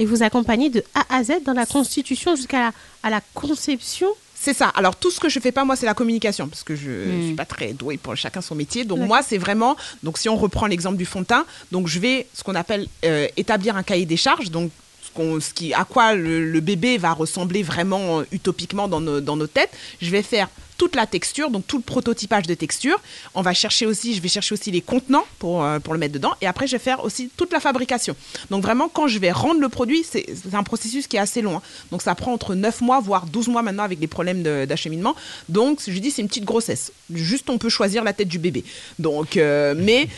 et 0.00 0.04
vous 0.04 0.22
accompagnez 0.24 0.68
de 0.68 0.82
A 0.94 1.16
à 1.16 1.22
Z 1.24 1.44
dans 1.46 1.52
la 1.52 1.64
constitution 1.64 2.34
jusqu'à 2.34 2.58
la, 2.58 2.72
à 3.04 3.10
la 3.10 3.20
conception. 3.34 4.08
C'est 4.46 4.54
ça. 4.54 4.68
Alors 4.76 4.94
tout 4.94 5.10
ce 5.10 5.18
que 5.18 5.28
je 5.28 5.40
fais 5.40 5.50
pas 5.50 5.64
moi 5.64 5.74
c'est 5.74 5.86
la 5.86 5.94
communication 5.94 6.46
parce 6.46 6.62
que 6.62 6.76
je 6.76 6.88
Mm. 6.88 7.26
suis 7.26 7.34
pas 7.34 7.44
très 7.44 7.72
douée 7.72 7.96
pour 7.96 8.14
chacun 8.16 8.40
son 8.40 8.54
métier. 8.54 8.84
Donc 8.84 9.00
moi 9.00 9.20
c'est 9.28 9.38
vraiment 9.38 9.76
donc 10.04 10.18
si 10.18 10.28
on 10.28 10.36
reprend 10.36 10.66
l'exemple 10.66 10.96
du 10.96 11.04
fond 11.04 11.22
de 11.22 11.26
teint, 11.26 11.44
donc 11.72 11.88
je 11.88 11.98
vais 11.98 12.28
ce 12.32 12.44
qu'on 12.44 12.54
appelle 12.54 12.86
euh, 13.04 13.26
établir 13.36 13.76
un 13.76 13.82
cahier 13.82 14.06
des 14.06 14.16
charges. 14.16 14.52
Donc 14.52 14.70
ce, 15.40 15.52
qui 15.52 15.74
à 15.74 15.84
quoi 15.84 16.14
le, 16.14 16.48
le 16.48 16.60
bébé 16.60 16.96
va 16.96 17.12
ressembler 17.12 17.64
vraiment 17.64 18.20
euh, 18.20 18.24
utopiquement 18.30 18.86
dans 18.86 19.00
nos, 19.00 19.20
dans 19.20 19.34
nos 19.34 19.48
têtes. 19.48 19.70
Je 20.00 20.10
vais 20.10 20.22
faire 20.22 20.48
toute 20.76 20.96
la 20.96 21.06
texture, 21.06 21.50
donc 21.50 21.66
tout 21.66 21.76
le 21.76 21.82
prototypage 21.82 22.46
de 22.46 22.54
texture. 22.54 23.00
On 23.34 23.42
va 23.42 23.54
chercher 23.54 23.86
aussi, 23.86 24.14
je 24.14 24.20
vais 24.20 24.28
chercher 24.28 24.54
aussi 24.54 24.70
les 24.70 24.80
contenants 24.80 25.24
pour, 25.38 25.64
euh, 25.64 25.78
pour 25.78 25.94
le 25.94 26.00
mettre 26.00 26.14
dedans. 26.14 26.34
Et 26.40 26.46
après, 26.46 26.66
je 26.66 26.72
vais 26.72 26.82
faire 26.82 27.04
aussi 27.04 27.30
toute 27.36 27.52
la 27.52 27.60
fabrication. 27.60 28.16
Donc 28.50 28.62
vraiment, 28.62 28.88
quand 28.88 29.08
je 29.08 29.18
vais 29.18 29.32
rendre 29.32 29.60
le 29.60 29.68
produit, 29.68 30.04
c'est 30.04 30.26
un 30.52 30.62
processus 30.62 31.06
qui 31.06 31.16
est 31.16 31.20
assez 31.20 31.42
long. 31.42 31.56
Hein. 31.56 31.62
Donc 31.90 32.02
ça 32.02 32.14
prend 32.14 32.32
entre 32.32 32.54
9 32.54 32.80
mois, 32.80 33.00
voire 33.00 33.26
12 33.26 33.48
mois 33.48 33.62
maintenant 33.62 33.84
avec 33.84 33.98
des 33.98 34.06
problèmes 34.06 34.42
d'acheminement. 34.66 35.14
Donc 35.48 35.80
je 35.86 35.98
dis, 35.98 36.10
c'est 36.10 36.22
une 36.22 36.28
petite 36.28 36.44
grossesse. 36.44 36.92
Juste, 37.12 37.48
on 37.50 37.58
peut 37.58 37.68
choisir 37.68 38.04
la 38.04 38.12
tête 38.12 38.28
du 38.28 38.38
bébé. 38.38 38.64
Donc, 38.98 39.36
euh, 39.36 39.74
mais 39.76 40.08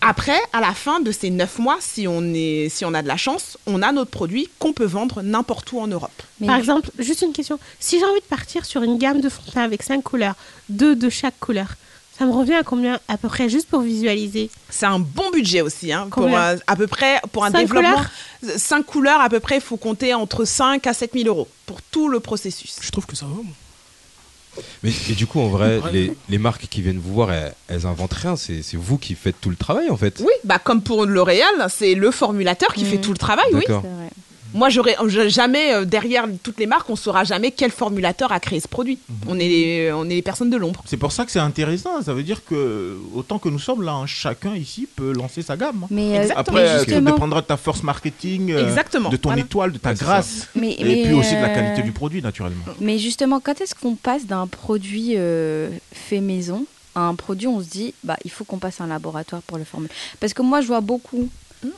après, 0.00 0.40
à 0.52 0.60
la 0.60 0.72
fin 0.72 1.00
de 1.00 1.12
ces 1.12 1.30
9 1.30 1.58
mois, 1.58 1.76
si 1.80 2.06
on, 2.08 2.22
est, 2.34 2.68
si 2.70 2.84
on 2.84 2.94
a 2.94 3.02
de 3.02 3.08
la 3.08 3.16
chance, 3.16 3.58
on 3.66 3.82
a 3.82 3.92
notre 3.92 4.10
produit 4.10 4.48
qu'on 4.58 4.72
peut 4.72 4.84
vendre 4.84 5.22
n'importe 5.22 5.70
où 5.72 5.80
en 5.80 5.86
Europe. 5.86 6.22
Par 6.44 6.56
exemple, 6.56 6.90
juste 6.98 7.22
une 7.22 7.32
question. 7.32 7.58
Si 7.80 7.98
j'ai 7.98 8.04
envie 8.04 8.20
de 8.20 8.26
partir 8.26 8.64
sur 8.64 8.82
une 8.82 8.98
gamme 8.98 9.20
de 9.20 9.28
frontales 9.28 9.64
avec 9.64 9.82
5 9.82 10.07
couleur, 10.08 10.34
deux 10.68 10.96
de 10.96 11.08
chaque 11.10 11.38
couleur. 11.38 11.76
Ça 12.18 12.24
me 12.26 12.32
revient 12.32 12.54
à 12.54 12.64
combien 12.64 12.98
à 13.06 13.16
peu 13.16 13.28
près 13.28 13.48
juste 13.48 13.68
pour 13.68 13.80
visualiser 13.80 14.50
C'est 14.70 14.86
un 14.86 14.98
bon 14.98 15.30
budget 15.30 15.60
aussi 15.60 15.92
hein, 15.92 16.08
pour 16.10 16.26
euh, 16.26 16.56
à 16.66 16.74
peu 16.74 16.88
près 16.88 17.20
pour 17.30 17.44
un 17.44 17.52
cinq 17.52 17.60
développement 17.60 17.90
couleurs 17.90 18.10
euh, 18.44 18.58
cinq 18.58 18.86
couleurs 18.86 19.20
à 19.20 19.28
peu 19.28 19.38
près 19.38 19.56
il 19.56 19.60
faut 19.60 19.76
compter 19.76 20.14
entre 20.14 20.44
5 20.44 20.84
à 20.88 20.94
7 20.94 21.12
000 21.12 21.28
euros 21.28 21.46
pour 21.66 21.80
tout 21.80 22.08
le 22.08 22.18
processus. 22.18 22.78
Je 22.80 22.90
trouve 22.90 23.06
que 23.06 23.14
ça 23.14 23.26
va. 23.26 23.36
Mais 24.82 24.90
du 24.90 25.26
coup, 25.28 25.38
en 25.38 25.48
vrai, 25.48 25.80
les, 25.92 26.12
les, 26.28 26.38
marques 26.38 26.66
qui 26.68 26.82
viennent 26.82 26.98
vous 26.98 27.14
voir, 27.14 27.32
elles, 27.32 27.54
elles 27.68 27.86
inventent 27.86 28.14
rien. 28.14 28.34
C'est 28.34 28.64
vous 28.74 28.98
qui 28.98 29.14
faites 29.14 29.40
tout 29.40 29.50
le 29.50 29.56
travail, 29.56 29.88
en 29.88 29.96
fait. 29.96 30.18
Oui, 30.18 30.32
bah 30.42 30.58
comme 30.58 30.82
pour 30.82 31.06
L'Oréal, 31.06 31.66
c'est 31.68 31.94
le 31.94 32.10
formulateur 32.10 32.74
qui 32.74 32.82
mm. 32.82 32.88
fait 32.88 32.98
tout 32.98 33.12
le 33.12 33.18
travail, 33.18 33.46
oui. 33.52 33.64
Moi, 34.54 34.68
j'aurais 34.70 34.96
je- 35.06 35.28
jamais, 35.28 35.74
euh, 35.74 35.84
derrière 35.84 36.26
toutes 36.42 36.58
les 36.58 36.66
marques, 36.66 36.88
on 36.90 36.96
saura 36.96 37.24
jamais 37.24 37.50
quel 37.50 37.70
formulateur 37.70 38.32
a 38.32 38.40
créé 38.40 38.60
ce 38.60 38.68
produit. 38.68 38.98
On, 39.26 39.38
est 39.38 39.48
les, 39.48 39.92
on 39.92 40.04
est 40.06 40.14
les 40.14 40.22
personnes 40.22 40.50
de 40.50 40.56
l'ombre. 40.56 40.82
C'est 40.86 40.96
pour 40.96 41.12
ça 41.12 41.24
que 41.24 41.30
c'est 41.30 41.38
intéressant. 41.38 42.00
Ça 42.02 42.14
veut 42.14 42.22
dire 42.22 42.44
que 42.44 42.96
autant 43.14 43.38
que 43.38 43.48
nous 43.48 43.58
sommes 43.58 43.82
là, 43.82 43.92
hein, 43.92 44.06
chacun 44.06 44.54
ici 44.54 44.88
peut 44.96 45.12
lancer 45.12 45.42
sa 45.42 45.56
gamme. 45.56 45.86
Mais, 45.90 46.16
euh, 46.18 46.22
Exactement. 46.22 46.40
Après, 46.40 46.68
euh, 46.68 46.78
justement, 46.84 47.10
dépendra 47.12 47.40
de 47.42 47.46
ta 47.46 47.56
force 47.56 47.82
marketing, 47.82 48.52
euh, 48.52 48.66
Exactement. 48.68 49.10
de 49.10 49.16
ton 49.16 49.28
Voilà. 49.30 49.42
étoile, 49.42 49.72
de 49.72 49.78
ta 49.78 49.94
grâce, 49.94 50.48
mais, 50.54 50.74
et 50.78 50.84
mais, 50.84 51.02
puis 51.04 51.12
aussi 51.14 51.34
de 51.36 51.40
la 51.40 51.50
euh, 51.50 51.54
qualité 51.54 51.82
du 51.82 51.92
produit, 51.92 52.22
naturellement. 52.22 52.64
Mais 52.80 52.98
justement, 52.98 53.40
quand 53.40 53.60
est-ce 53.60 53.74
qu'on 53.74 53.94
passe 53.96 54.26
d'un 54.26 54.46
produit 54.46 55.14
euh, 55.16 55.68
fait 55.92 56.20
maison 56.20 56.64
à 56.94 57.00
un 57.02 57.14
produit, 57.14 57.46
on 57.48 57.60
se 57.60 57.68
dit, 57.68 57.94
bah, 58.02 58.16
il 58.24 58.30
faut 58.30 58.44
qu'on 58.44 58.58
passe 58.58 58.80
à 58.80 58.84
un 58.84 58.88
laboratoire 58.88 59.42
pour 59.42 59.58
le 59.58 59.64
former? 59.64 59.88
Parce 60.20 60.32
que 60.32 60.42
moi, 60.42 60.60
je 60.62 60.66
vois 60.68 60.80
beaucoup 60.80 61.28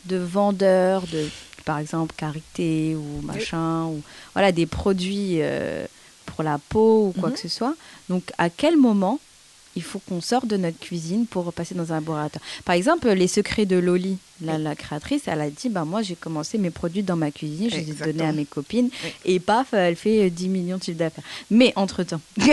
de 0.05 0.17
vendeurs 0.19 1.03
de, 1.11 1.25
par 1.65 1.79
exemple, 1.79 2.15
karité 2.17 2.95
ou 2.97 3.21
machin, 3.23 3.85
ou 3.87 4.03
voilà, 4.35 4.53
des 4.53 4.67
produits 4.67 5.37
euh, 5.41 5.87
pour 6.27 6.43
la 6.43 6.59
peau 6.59 7.09
ou 7.09 7.13
quoi 7.21 7.29
Mhm. 7.31 7.35
que 7.35 7.41
ce 7.41 7.49
soit. 7.49 7.75
Donc, 8.09 8.25
à 8.39 8.51
quel 8.51 8.77
moment 8.77 9.19
il 9.77 9.83
faut 9.83 10.01
qu'on 10.09 10.21
sorte 10.21 10.47
de 10.47 10.57
notre 10.57 10.79
cuisine 10.79 11.27
pour 11.27 11.53
passer 11.53 11.75
dans 11.75 11.93
un 11.93 11.97
laboratoire? 11.97 12.43
Par 12.65 12.75
exemple, 12.75 13.09
les 13.11 13.29
secrets 13.29 13.67
de 13.67 13.77
Loli, 13.77 14.19
la, 14.43 14.59
la 14.59 14.75
créatrice, 14.75 15.23
elle 15.27 15.41
a 15.41 15.51
dit, 15.51 15.69
bah, 15.69 15.85
moi, 15.85 16.03
j'ai 16.03 16.15
commencé 16.15 16.59
mes 16.59 16.71
produits 16.71 17.03
dans 17.03 17.17
ma 17.17 17.31
cuisine, 17.31 17.69
je 17.71 17.77
les 17.77 17.91
ai 17.91 18.13
donnés 18.13 18.25
à 18.29 18.33
mes 18.33 18.45
copines, 18.45 18.89
Oui. 19.05 19.11
et 19.25 19.41
paf, 19.41 19.73
elle 19.73 19.97
fait 19.97 20.27
euh, 20.27 20.31
10 20.31 20.49
millions 20.49 20.77
de 20.79 20.83
chiffre 20.83 20.99
d'affaires. 20.99 21.25
Mais 21.51 21.73
entre-temps. 21.77 22.21
Il 22.39 22.45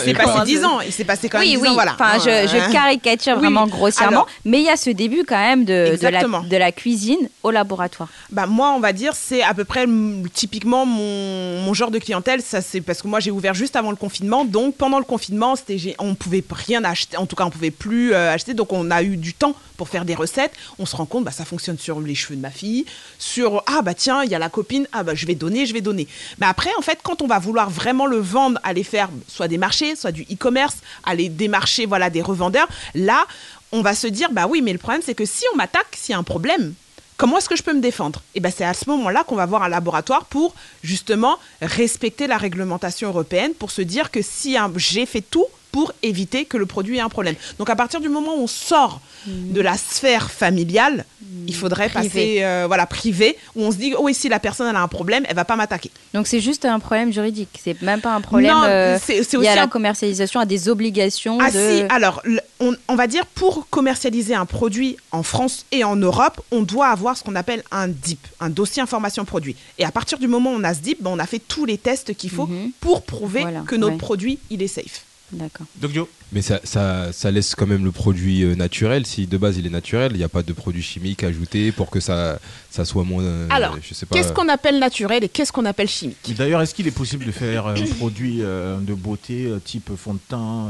s'est 0.00 0.14
passé 0.14 0.30
Comment 0.32 0.44
10 0.44 0.60
ça 0.60 0.68
ans. 0.68 0.80
Il 0.80 0.92
s'est 0.92 1.04
passé 1.04 1.28
quand 1.28 1.38
même 1.38 1.48
Oui, 1.48 1.54
10 1.56 1.62
oui, 1.62 1.68
ans, 1.68 1.74
voilà. 1.74 1.94
enfin, 1.94 2.18
je, 2.24 2.28
Euh, 2.28 2.46
je 2.46 2.72
caricature 2.72 3.36
vraiment 3.38 3.66
grossièrement, 3.66 4.22
Alors- 4.22 4.28
mais 4.44 4.58
il 4.60 4.64
y 4.64 4.68
a 4.70 4.76
ce 4.76 4.90
début 4.90 5.24
quand 5.26 5.38
même 5.38 5.64
de, 5.64 5.72
de, 5.72 5.74
la, 5.84 5.92
Exactement. 5.92 6.42
de 6.42 6.56
la 6.56 6.72
cuisine 6.72 7.28
au 7.42 7.50
laboratoire. 7.50 8.08
Bah 8.30 8.46
moi, 8.46 8.72
on 8.76 8.80
va 8.80 8.92
dire, 8.92 9.14
c'est 9.14 9.42
à 9.42 9.54
peu 9.54 9.64
près 9.64 9.86
typiquement 10.34 10.84
mon, 10.86 11.62
mon 11.62 11.74
genre 11.74 11.90
de 11.90 11.98
clientèle. 11.98 12.42
Ça, 12.42 12.60
c'est 12.60 12.80
parce 12.80 13.02
que 13.02 13.08
moi, 13.08 13.20
j'ai 13.20 13.30
ouvert 13.30 13.54
juste 13.54 13.76
avant 13.76 13.90
le 13.90 13.96
confinement. 13.96 14.44
Donc, 14.44 14.76
pendant 14.76 14.98
le 14.98 15.04
confinement, 15.04 15.54
on 15.98 16.14
pouvait 16.14 16.44
rien 16.50 16.84
acheter. 16.84 17.16
En 17.16 17.26
tout 17.26 17.36
cas, 17.36 17.44
on 17.44 17.50
pouvait 17.50 17.70
plus 17.70 18.12
euh, 18.12 18.32
acheter. 18.32 18.54
Donc, 18.54 18.72
on 18.72 18.90
a 18.90 19.02
eu 19.02 19.16
du 19.16 19.32
temps 19.34 19.54
pour 19.76 19.88
faire 19.88 20.04
des 20.04 20.14
recettes. 20.14 20.52
On 20.78 20.86
se 20.86 20.96
rend 20.96 21.06
compte, 21.06 21.15
bah, 21.20 21.30
ça 21.32 21.44
fonctionne 21.44 21.78
sur 21.78 22.00
les 22.00 22.14
cheveux 22.14 22.36
de 22.36 22.40
ma 22.40 22.50
fille, 22.50 22.84
sur 23.18 23.62
ah 23.66 23.82
bah 23.82 23.94
tiens, 23.94 24.22
il 24.24 24.30
y 24.30 24.34
a 24.34 24.38
la 24.38 24.48
copine, 24.48 24.86
ah 24.92 25.02
bah 25.02 25.14
je 25.14 25.26
vais 25.26 25.34
donner, 25.34 25.66
je 25.66 25.72
vais 25.74 25.80
donner. 25.80 26.06
Mais 26.38 26.46
après, 26.46 26.70
en 26.78 26.82
fait, 26.82 26.98
quand 27.02 27.22
on 27.22 27.26
va 27.26 27.38
vouloir 27.38 27.70
vraiment 27.70 28.06
le 28.06 28.18
vendre, 28.18 28.58
aller 28.62 28.82
faire 28.84 29.08
soit 29.28 29.48
des 29.48 29.58
marchés, 29.58 29.96
soit 29.96 30.12
du 30.12 30.22
e-commerce, 30.22 30.76
aller 31.04 31.28
démarcher 31.28 31.86
voilà 31.86 32.10
des 32.10 32.22
revendeurs, 32.22 32.68
là, 32.94 33.26
on 33.72 33.82
va 33.82 33.94
se 33.94 34.06
dire 34.06 34.30
bah 34.32 34.46
oui, 34.48 34.62
mais 34.62 34.72
le 34.72 34.78
problème 34.78 35.02
c'est 35.04 35.14
que 35.14 35.24
si 35.26 35.44
on 35.52 35.56
m'attaque, 35.56 35.96
s'il 35.96 36.12
y 36.12 36.16
a 36.16 36.18
un 36.18 36.22
problème, 36.22 36.74
Comment 37.18 37.38
est-ce 37.38 37.48
que 37.48 37.56
je 37.56 37.62
peux 37.62 37.72
me 37.72 37.80
défendre? 37.80 38.20
Et 38.34 38.40
ben 38.40 38.52
c'est 38.54 38.62
à 38.66 38.74
ce 38.74 38.90
moment-là 38.90 39.24
qu'on 39.24 39.36
va 39.36 39.46
voir 39.46 39.62
un 39.62 39.70
laboratoire 39.70 40.26
pour 40.26 40.54
justement 40.84 41.38
respecter 41.62 42.26
la 42.26 42.36
réglementation 42.36 43.08
européenne, 43.08 43.54
pour 43.54 43.70
se 43.70 43.80
dire 43.80 44.10
que 44.10 44.20
si 44.20 44.58
un- 44.58 44.70
j'ai 44.76 45.06
fait 45.06 45.22
tout 45.22 45.46
pour 45.76 45.92
éviter 46.02 46.46
que 46.46 46.56
le 46.56 46.64
produit 46.64 46.96
ait 46.96 47.00
un 47.00 47.10
problème. 47.10 47.34
Donc 47.58 47.68
à 47.68 47.76
partir 47.76 48.00
du 48.00 48.08
moment 48.08 48.34
où 48.38 48.44
on 48.44 48.46
sort 48.46 49.02
de 49.26 49.60
la 49.60 49.76
sphère 49.76 50.30
familiale, 50.30 51.04
il 51.46 51.54
faudrait 51.54 51.90
Privé. 51.90 52.08
passer 52.08 52.36
euh, 52.44 52.64
voilà 52.66 52.86
privé 52.86 53.36
où 53.56 53.62
on 53.62 53.70
se 53.72 53.76
dit 53.76 53.92
oui 54.00 54.14
si 54.14 54.30
la 54.30 54.38
personne 54.38 54.68
elle 54.70 54.76
a 54.76 54.80
un 54.80 54.88
problème, 54.88 55.24
elle 55.28 55.36
va 55.36 55.44
pas 55.44 55.56
m'attaquer. 55.56 55.90
Donc 56.14 56.28
c'est 56.28 56.40
juste 56.40 56.64
un 56.64 56.78
problème 56.78 57.12
juridique, 57.12 57.50
c'est 57.62 57.82
même 57.82 58.00
pas 58.00 58.14
un 58.14 58.22
problème 58.22 58.54
Non, 58.54 58.62
euh, 58.64 58.96
c'est 59.04 59.22
c'est 59.22 59.36
lié 59.36 59.48
aussi 59.48 59.56
la 59.56 59.66
commercialisation, 59.66 60.40
à 60.40 60.46
des 60.46 60.70
obligations 60.70 61.36
Ah 61.42 61.50
de... 61.50 61.58
si, 61.58 61.82
alors 61.90 62.22
on, 62.60 62.74
on 62.88 62.94
va 62.94 63.06
dire 63.06 63.26
pour 63.26 63.68
commercialiser 63.68 64.34
un 64.34 64.46
produit 64.46 64.96
en 65.12 65.22
France 65.22 65.66
et 65.72 65.84
en 65.84 65.96
Europe, 65.96 66.40
on 66.52 66.62
doit 66.62 66.86
avoir 66.88 67.18
ce 67.18 67.22
qu'on 67.22 67.34
appelle 67.34 67.62
un 67.70 67.88
DIP, 67.88 68.26
un 68.40 68.48
dossier 68.48 68.80
information 68.80 69.26
produit. 69.26 69.56
Et 69.78 69.84
à 69.84 69.90
partir 69.90 70.16
du 70.18 70.26
moment 70.28 70.52
où 70.52 70.56
on 70.56 70.64
a 70.64 70.72
ce 70.72 70.80
DIP, 70.80 71.02
ben, 71.02 71.10
on 71.12 71.18
a 71.18 71.26
fait 71.26 71.40
tous 71.46 71.66
les 71.66 71.76
tests 71.76 72.14
qu'il 72.14 72.30
faut 72.30 72.46
Mhm. 72.46 72.70
pour 72.80 73.02
prouver 73.02 73.42
Voilà, 73.42 73.60
que 73.66 73.76
notre 73.76 73.92
ouais. 73.94 73.98
produit 73.98 74.38
il 74.48 74.62
est 74.62 74.68
safe. 74.68 75.02
D'accord. 75.32 75.66
Donc, 75.80 75.92
Joe, 75.92 76.06
Mais 76.32 76.40
ça, 76.40 76.60
ça, 76.62 77.12
ça 77.12 77.30
laisse 77.32 77.54
quand 77.56 77.66
même 77.66 77.84
le 77.84 77.90
produit 77.90 78.44
euh, 78.44 78.54
naturel. 78.54 79.06
Si 79.06 79.26
de 79.26 79.36
base 79.36 79.56
il 79.58 79.66
est 79.66 79.70
naturel, 79.70 80.12
il 80.12 80.18
n'y 80.18 80.24
a 80.24 80.28
pas 80.28 80.42
de 80.44 80.52
produits 80.52 80.82
chimiques 80.82 81.24
ajoutés 81.24 81.72
pour 81.72 81.90
que 81.90 81.98
ça, 81.98 82.38
ça 82.70 82.84
soit 82.84 83.02
moins. 83.04 83.24
euh, 83.24 83.46
Alors, 83.50 83.76
je 83.82 83.92
sais 83.92 84.06
pas. 84.06 84.14
Qu'est-ce 84.14 84.32
qu'on 84.32 84.48
appelle 84.48 84.78
naturel 84.78 85.24
et 85.24 85.28
qu'est-ce 85.28 85.50
qu'on 85.50 85.64
appelle 85.64 85.88
chimique? 85.88 86.32
D'ailleurs, 86.36 86.62
est-ce 86.62 86.74
qu'il 86.74 86.86
est 86.86 86.92
possible 86.92 87.24
de 87.24 87.32
faire 87.32 87.66
euh, 87.66 87.74
un 87.74 87.86
produit 87.96 88.38
de 88.38 88.94
beauté 88.94 89.50
type 89.64 89.90
fond 89.96 90.14
de 90.14 90.20
teint, 90.28 90.68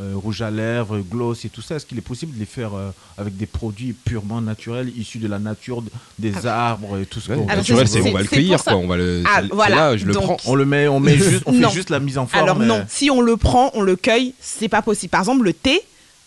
euh, 0.00 0.12
rouge 0.16 0.40
à 0.42 0.50
lèvres, 0.50 0.98
gloss 1.00 1.44
et 1.44 1.48
tout 1.50 1.62
ça 1.62 1.76
Est-ce 1.76 1.84
qu'il 1.86 1.98
est 1.98 2.00
possible 2.00 2.34
de 2.34 2.38
les 2.40 2.46
faire 2.46 2.74
euh, 2.74 2.90
avec 3.18 3.36
des 3.36 3.46
produits 3.46 3.92
purement 3.92 4.40
naturels, 4.40 4.90
issus 4.96 5.18
de 5.18 5.28
la 5.28 5.38
nature, 5.38 5.82
des 6.18 6.46
arbres 6.46 6.98
et 6.98 7.06
tout 7.06 7.20
ce 7.20 7.30
Ouais, 7.30 7.36
qu'on 7.38 7.46
naturel, 7.46 7.86
c'est- 7.88 8.00
on 8.00 8.12
va 8.12 8.22
le 8.22 8.26
cueillir, 8.26 8.62
quoi. 8.64 8.74
On 8.76 8.86
va 8.86 8.96
le. 8.96 9.22
Ah, 9.26 9.42
voilà. 9.52 9.76
là, 9.76 9.96
je 9.96 10.06
le 10.06 10.14
Donc, 10.14 10.22
prends. 10.24 10.36
On 10.46 10.54
le 10.54 10.64
met, 10.64 10.88
on 10.88 11.00
met 11.00 11.16
juste, 11.18 11.42
on 11.46 11.52
fait 11.52 11.70
juste 11.74 11.90
la 11.90 12.00
mise 12.00 12.18
en 12.18 12.26
forme. 12.26 12.42
Alors 12.42 12.58
non, 12.58 12.76
euh, 12.76 12.82
si 12.88 13.10
on 13.10 13.20
le 13.20 13.36
prend, 13.36 13.70
on 13.74 13.82
le 13.82 13.96
cueille, 13.96 14.34
c'est 14.40 14.68
pas 14.68 14.82
possible. 14.82 15.10
Par 15.10 15.20
exemple, 15.20 15.44
le 15.44 15.52
thé, 15.52 15.80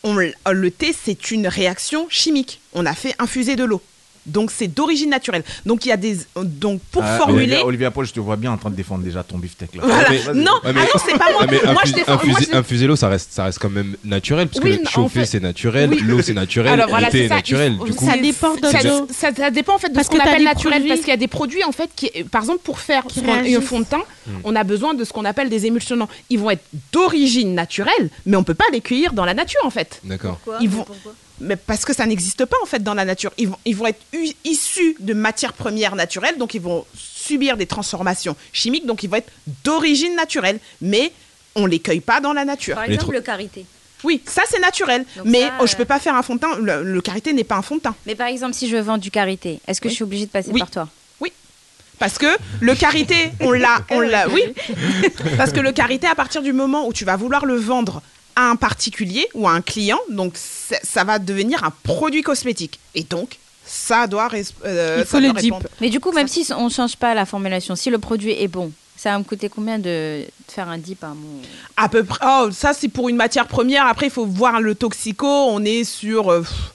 on 0.04 0.14
le 0.16 0.72
thé 0.72 0.94
c'est 0.94 1.32
une 1.32 1.48
réaction 1.48 2.08
chimique. 2.10 2.60
On 2.74 2.86
a 2.86 2.94
fait 2.94 3.16
infuser 3.20 3.56
de 3.56 3.64
l'eau. 3.64 3.82
Donc 4.26 4.52
c'est 4.52 4.68
d'origine 4.68 5.10
naturelle. 5.10 5.44
Donc 5.66 5.86
il 5.86 5.90
y 5.90 5.92
a 5.92 5.98
des 5.98 6.18
donc 6.44 6.82
pour 6.92 7.04
ah, 7.04 7.18
formuler 7.18 7.44
Olivia, 7.44 7.66
Olivia 7.66 7.92
Paul, 7.92 8.06
je 8.06 8.14
te 8.14 8.20
vois 8.20 8.36
bien 8.38 8.52
en 8.52 8.58
train 8.58 8.70
de 8.70 8.76
défendre 8.76 9.04
déjà 9.04 9.24
ton 9.24 9.38
beefsteak 9.38 9.76
là. 9.76 9.84
Voilà. 9.86 10.10
Mais 10.10 10.18
vas-y. 10.18 10.38
Non, 10.38 10.52
Ouais, 10.64 10.74
mais- 10.74 10.82
ah 10.82 10.86
non, 10.94 11.02
c'est 11.06 11.18
pas 11.18 11.32
moi. 11.32 11.46
Mais 11.50 11.60
moi, 11.74 11.82
je 11.86 11.92
défends- 11.94 12.20
moi, 12.26 12.40
infuser, 12.54 12.88
l'eau, 12.88 12.96
ça 12.96 13.10
reste, 13.10 13.32
ça 13.34 13.44
reste 13.46 13.60
quand 13.60 13.70
même 13.70 13.96
naturel, 14.04 14.48
parce 14.48 14.64
Oui, 14.64 14.80
que 14.82 14.90
chauffer 14.90 15.20
fait- 15.22 15.26
c'est 15.26 15.40
naturel, 15.42 15.90
oui. 15.90 16.00
l'eau 16.02 16.22
c'est 16.22 16.34
naturel, 16.34 16.74
Alors 16.74 16.90
voilà, 16.90 17.10
est 17.10 17.28
ça, 17.28 17.36
naturel. 17.36 17.78
Du 17.78 17.94
coup, 17.94 18.06
Ça 18.06 18.18
dépend 18.18 18.56
de 18.56 18.66
ça, 18.68 18.82
l'eau. 18.84 19.08
ça- 19.12 19.34
ça 19.36 19.52
dépend 19.52 19.76
en 19.76 19.78
fait 19.78 19.90
de 19.90 19.94
Parce 19.96 20.08
ce 20.08 20.12
qu'on 20.12 20.20
appelle 20.20 20.44
naturel 20.44 20.74
produits- 20.80 20.88
parce 20.90 21.00
qu'il 21.02 21.10
y 21.10 21.14
a 21.14 21.18
des 21.18 21.28
produits 21.28 21.64
en 21.64 21.72
fait 21.72 21.90
qui 21.96 22.10
par 22.32 22.42
exemple 22.44 22.62
pour 22.64 22.80
faire 22.80 23.04
un 23.06 23.62
fond 23.62 23.80
de 23.82 23.86
teint 23.86 24.04
Hmm. 24.26 24.32
on 24.46 24.56
a 24.56 24.64
besoin 24.64 24.94
de 24.94 25.04
ce 25.04 25.12
qu'on 25.12 25.26
appelle 25.26 25.50
des 25.50 25.66
émulsionnants 25.66 26.08
ils 26.30 26.40
vont 26.40 26.50
être 26.50 26.64
d'origine 26.94 27.54
naturelle 27.56 28.10
mais 28.26 28.38
on 28.38 28.44
peut 28.46 28.54
pas 28.54 28.64
les 28.72 28.80
cueillir 28.80 29.12
dans 29.12 29.26
la 29.26 29.34
nature 29.34 29.60
en 29.66 29.70
fait 29.70 30.00
D'accord. 30.06 30.40
Ils 30.62 30.70
vont- 30.70 30.86
mais 31.42 31.56
parce 31.56 31.84
que 31.86 31.94
ça 31.94 32.06
n'existe 32.06 32.46
pas 32.46 32.58
en 32.62 32.66
fait 32.66 32.82
dans 32.84 32.94
la 32.94 33.06
nature 33.06 33.32
ils 33.38 33.48
vont, 33.50 33.58
ils 33.66 33.76
vont 33.76 33.88
être 33.88 34.02
issus 34.46 34.96
de 35.00 35.14
matières 35.14 35.54
premières 35.54 35.96
naturelles 35.96 36.38
donc 36.38 36.54
ils 36.54 36.62
vont 36.62 36.86
subir 36.96 37.58
des 37.58 37.66
transformations 37.66 38.36
chimiques 38.52 38.86
donc 38.86 39.04
ils 39.04 39.10
vont 39.10 39.18
être 39.18 39.32
d'origine 39.64 40.16
naturelle 40.16 40.60
mais 40.82 41.12
on 41.56 41.66
les 41.66 41.80
cueille 41.80 42.02
pas 42.02 42.20
dans 42.22 42.34
la 42.34 42.46
nature 42.46 42.76
Par 42.76 42.86
exemple, 42.86 43.14
le 43.14 43.22
karité. 43.22 43.66
oui 44.04 44.22
ça 44.26 44.44
c'est 44.50 44.60
naturel 44.60 45.06
Donc 45.18 45.26
mais 45.26 45.42
ça, 45.42 45.54
oh, 45.62 45.68
je 45.68 45.76
peux 45.76 45.86
pas 45.86 46.00
faire 46.00 46.16
un 46.16 46.22
fond 46.24 46.36
de 46.36 46.40
teint 46.40 46.56
le, 46.58 46.84
le 46.84 47.02
karité 47.02 47.34
n'est 47.34 47.44
pas 47.44 47.56
un 47.56 47.62
fond 47.62 47.76
de 47.78 47.82
teint 47.82 47.96
Mais 48.06 48.16
par 48.16 48.28
exemple, 48.28 48.54
si 48.54 48.68
je 48.70 48.78
vends 48.78 48.98
du 48.98 49.10
karité, 49.12 49.60
est-ce 49.68 49.82
que 49.82 49.88
Oui. 49.88 49.92
je 49.92 49.96
suis 49.96 50.04
obligée 50.04 50.26
de 50.28 50.32
passer 50.32 50.52
Oui. 50.52 50.60
par 50.60 50.72
toi? 50.72 50.90
Parce 52.00 52.18
que 52.18 52.26
le 52.60 52.74
karité, 52.76 53.32
on 53.40 53.52
l'a, 53.52 53.86
on 53.92 54.02
l'a, 54.02 54.28
oui. 54.28 54.42
Parce 55.38 55.52
que 55.54 55.60
le 55.62 55.72
karité, 55.72 56.08
à 56.08 56.16
partir 56.16 56.42
du 56.42 56.52
moment 56.52 56.88
où 56.88 56.92
tu 56.92 57.06
vas 57.06 57.16
vouloir 57.16 57.46
le 57.46 57.56
vendre 57.56 58.02
à 58.36 58.50
un 58.50 58.56
particulier 58.56 59.28
ou 59.34 59.48
à 59.48 59.52
un 59.52 59.62
client, 59.62 60.00
donc 60.10 60.34
ça, 60.36 61.04
va 61.04 61.20
devenir 61.20 61.64
un 61.64 61.72
produit 61.84 62.22
cosmétique. 62.22 62.80
Et 62.96 63.04
donc, 63.04 63.38
ça 63.66 64.08
doit, 64.08 64.30
euh, 64.66 64.98
Il 65.00 65.06
faut 65.06 65.18
ça 65.18 65.20
le 65.20 65.32
doit 65.32 65.42
répondre. 65.42 65.68
Mais 65.82 65.90
du 65.90 66.00
coup, 66.00 66.12
même 66.12 66.28
si 66.28 66.48
on 66.56 66.66
ne 66.66 66.70
change 66.70 66.96
pas 66.96 67.14
la 67.14 67.26
formulation, 67.26 67.76
si 67.76 67.90
le 67.90 68.00
produit 68.00 68.32
est 68.32 68.48
bon, 68.48 68.72
ça 68.96 69.12
va 69.12 69.20
me 69.20 69.24
coûter 69.24 69.50
combien 69.50 69.80
de, 69.80 70.24
de 70.24 70.52
faire 70.52 70.70
un 70.70 70.78
dip 70.78 71.04
à 71.04 71.10
mon... 71.10 71.42
À 71.78 71.90
peu 71.90 72.04
près. 72.04 72.26
Oh, 72.26 72.50
ça 72.52 72.74
c'est 72.74 72.88
pour 72.88 73.10
une 73.10 73.16
matière 73.16 73.48
première. 73.48 73.88
Après, 73.88 74.08
il 74.08 74.12
faut 74.12 74.26
voir 74.26 74.62
le 74.62 74.76
toxico. 74.76 75.28
On 75.28 75.64
est 75.66 75.84
sur. 75.84 76.32
euh, 76.32 76.42
pff, 76.42 76.73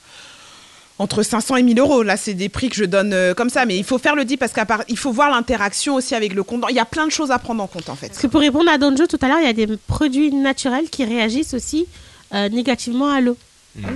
entre 0.98 1.22
500 1.22 1.56
et 1.56 1.62
1000 1.62 1.78
euros. 1.78 2.02
Là, 2.02 2.16
c'est 2.16 2.34
des 2.34 2.48
prix 2.48 2.68
que 2.70 2.76
je 2.76 2.84
donne 2.84 3.12
euh, 3.12 3.34
comme 3.34 3.50
ça, 3.50 3.64
mais 3.66 3.76
il 3.76 3.84
faut 3.84 3.98
faire 3.98 4.14
le 4.16 4.24
dit 4.24 4.36
parce 4.36 4.52
qu'il 4.52 4.96
faut 4.98 5.12
voir 5.12 5.30
l'interaction 5.30 5.94
aussi 5.94 6.14
avec 6.14 6.34
le 6.34 6.42
compte. 6.42 6.64
Il 6.70 6.74
y 6.76 6.80
a 6.80 6.84
plein 6.84 7.06
de 7.06 7.12
choses 7.12 7.30
à 7.30 7.38
prendre 7.38 7.62
en 7.62 7.66
compte 7.66 7.88
en 7.88 7.94
fait. 7.96 8.08
Parce 8.08 8.20
que 8.20 8.26
pour 8.26 8.40
répondre 8.40 8.70
à 8.70 8.78
Donjo 8.78 9.06
tout 9.06 9.18
à 9.22 9.28
l'heure, 9.28 9.38
il 9.40 9.46
y 9.46 9.48
a 9.48 9.52
des 9.66 9.76
produits 9.86 10.32
naturels 10.32 10.90
qui 10.90 11.04
réagissent 11.04 11.54
aussi 11.54 11.86
euh, 12.34 12.48
négativement 12.48 13.08
à 13.08 13.20
l'eau. 13.20 13.36
Hein, 13.80 13.90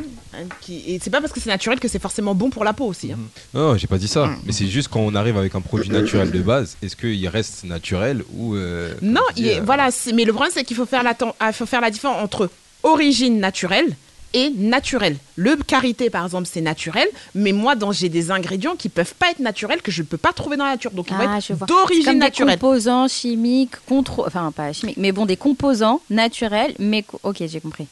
qui- 0.60 0.84
Et 0.86 1.00
c'est 1.02 1.10
pas 1.10 1.20
parce 1.20 1.32
que 1.32 1.40
c'est 1.40 1.48
naturel 1.50 1.80
que 1.80 1.88
c'est 1.88 1.98
forcément 2.00 2.36
bon 2.36 2.50
pour 2.50 2.62
la 2.62 2.72
peau 2.72 2.84
aussi. 2.86 3.10
hein. 3.10 3.18
Non, 3.52 3.76
j'ai 3.76 3.88
pas 3.88 3.98
dit 3.98 4.06
ça. 4.06 4.30
Mais 4.46 4.52
c'est 4.52 4.68
juste 4.68 4.86
quand 4.88 5.00
on 5.00 5.14
arrive 5.16 5.36
avec 5.36 5.56
un 5.56 5.60
produit 5.60 5.90
naturel 5.90 6.30
de 6.30 6.38
base, 6.40 6.76
est-ce 6.82 6.94
qu'il 6.94 7.26
reste 7.26 7.64
naturel 7.64 8.22
ou. 8.36 8.54
euh, 8.54 8.94
Non, 9.02 9.22
il 9.36 9.48
est- 9.48 9.58
euh, 9.58 9.62
voilà. 9.64 9.88
Mais 10.14 10.24
le 10.24 10.32
problème, 10.32 10.52
c'est 10.54 10.62
qu'il 10.62 10.76
faut 10.76 10.86
faire 10.86 11.02
la, 11.02 11.16
ah, 11.40 11.52
faut 11.52 11.66
faire 11.66 11.80
la 11.80 11.90
différence 11.90 12.22
entre 12.22 12.48
origine 12.84 13.40
naturelle 13.40 13.96
et 14.32 14.50
naturelle. 14.56 15.16
Le 15.36 15.56
karité, 15.56 16.10
par 16.10 16.24
exemple, 16.24 16.48
c'est 16.50 16.60
naturel, 16.60 17.08
mais 17.34 17.52
moi, 17.52 17.74
dans- 17.74 17.92
j'ai 17.92 18.08
des 18.08 18.30
ingrédients 18.30 18.76
qui 18.76 18.88
peuvent 18.88 19.14
pas 19.18 19.30
être 19.30 19.40
naturels 19.40 19.82
que 19.82 19.90
je 19.90 20.02
peux 20.02 20.16
pas 20.16 20.32
trouver 20.32 20.56
dans 20.56 20.64
la 20.64 20.72
nature. 20.72 20.90
Donc, 20.92 21.08
ils 21.10 21.16
vont 21.16 21.24
Ah, 21.28 21.38
être 21.38 21.66
d'origine 21.66 22.18
naturelle. 22.18 22.54
des 22.54 22.60
composants 22.60 23.08
chimiques, 23.08 23.74
contro... 23.86 24.26
enfin 24.26 24.52
pas 24.52 24.72
chimiques, 24.72 24.96
mais 24.96 25.12
bon, 25.12 25.26
des 25.26 25.36
composants 25.36 26.00
naturels, 26.10 26.74
mais 26.78 27.04
ok, 27.22 27.42
j'ai 27.46 27.60
compris. 27.60 27.86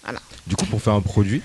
Du 0.47 0.57
coup, 0.57 0.66
pour 0.66 0.80
faire 0.82 0.95
un 0.95 1.01
produit, 1.01 1.43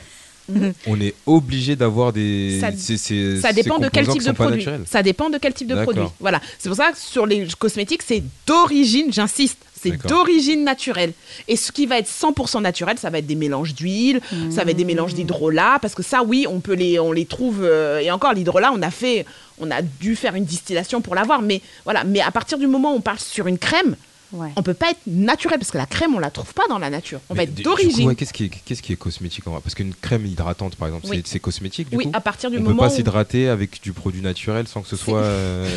on 0.86 1.02
est 1.02 1.16
obligé 1.26 1.76
d'avoir 1.76 2.14
des. 2.14 2.60
Ça- 2.62 2.72
ces- 2.72 2.98
ces- 2.98 3.42
Ça 3.42 3.50
ces 3.50 3.56
dépend 3.64 3.80
de 3.80 3.90
quel 3.90 4.08
type 4.08 4.24
de 4.24 4.32
produit. 4.32 4.66
Ça 4.86 5.02
dépend 5.02 5.30
de 5.32 5.38
quel 5.40 5.54
type 5.54 5.68
de 5.68 5.82
produit. 5.84 6.04
Voilà. 6.20 6.40
C'est 6.60 6.70
pour 6.70 6.78
ça 6.78 6.92
que 6.92 6.98
sur 7.00 7.26
les 7.26 7.48
cosmétiques, 7.58 8.04
c'est 8.06 8.24
d'origine, 8.46 9.12
j'insiste, 9.12 9.58
c'est 9.92 10.08
d'origine 10.08 10.64
naturelle. 10.64 11.14
Et 11.48 11.56
ce 11.56 11.72
qui 11.72 11.86
va 11.86 11.98
être 11.98 12.08
100% 12.10 12.62
naturel, 12.62 12.98
ça 12.98 13.10
va 13.10 13.18
être 13.20 13.28
des 13.28 13.36
mélanges 13.36 13.74
d'huile, 13.76 14.22
ça 14.50 14.64
va 14.64 14.72
être 14.72 14.78
des 14.78 14.86
mélanges 14.86 15.14
d'hydrolat, 15.14 15.80
parce 15.82 15.96
que 15.96 16.04
ça, 16.04 16.24
oui, 16.24 16.46
on 16.50 16.60
peut 16.60 16.74
les, 16.74 17.00
on 17.00 17.12
les 17.12 17.26
trouve. 17.26 17.64
euh, 17.64 18.00
et 18.00 18.12
encore, 18.12 18.34
l'hydrolat, 18.34 18.72
on 18.74 18.82
a 18.82 18.92
fait, 18.92 19.26
on 19.60 19.72
a 19.72 19.82
dû 19.82 20.16
faire 20.16 20.36
une 20.36 20.46
distillation 20.46 21.02
pour 21.02 21.16
l'avoir, 21.16 21.42
mais 21.42 21.62
voilà. 21.84 22.04
Mais 22.04 22.22
à 22.22 22.32
partir 22.32 22.58
du 22.58 22.68
moment 22.68 22.94
où 22.94 22.98
on 22.98 23.02
parle 23.02 23.20
sur 23.20 23.48
une 23.48 23.58
crème, 23.58 23.96
Ouais. 24.34 24.50
on 24.58 24.64
peut 24.64 24.74
pas 24.74 24.90
être 24.90 25.00
naturel 25.08 25.60
parce 25.60 25.72
que 25.72 25.78
la 25.78 25.86
crème, 25.86 26.16
on 26.16 26.20
la 26.20 26.32
trouve 26.32 26.52
pas 26.54 26.64
dans 26.68 26.80
la 26.80 26.90
nature. 26.90 27.22
On 27.30 27.36
va 27.36 27.38
Mais 27.38 27.44
être 27.44 27.54
du 27.54 27.62
coup, 27.64 27.70
d'origine. 27.70 28.08
ouais, 28.08 28.16
Qu'est-ce 28.16 28.34
qui, 28.34 28.46
est- 28.46 28.52
qu'est-ce 28.66 28.82
qui 28.82 28.92
est 28.92 28.96
cosmétique 28.98 29.48
en 29.48 29.52
vrai? 29.52 29.60
Parce 29.64 29.76
qu'une 29.76 29.94
crème 29.94 30.26
hydratante, 30.26 30.76
par 30.76 30.88
exemple, 30.90 31.06
Oui. 31.08 31.22
c'est- 31.24 31.34
c'est 31.34 31.40
cosmétique 31.40 31.90
du 31.92 31.96
Oui, 31.96 32.06
coup? 32.06 32.12
à 32.12 32.20
partir 32.20 32.50
du 32.50 32.58
On 32.58 32.62
moment 32.62 32.76
peut 32.76 32.80
pas 32.90 32.94
où- 32.94 32.96
s'hydrater 32.98 33.48
avec 33.48 33.82
du 33.84 33.94
produit 33.94 34.22
naturel 34.22 34.68
sans 34.68 34.82
que 34.82 34.90
ce 34.90 34.98
soit. 34.98 35.20
euh, 35.24 35.70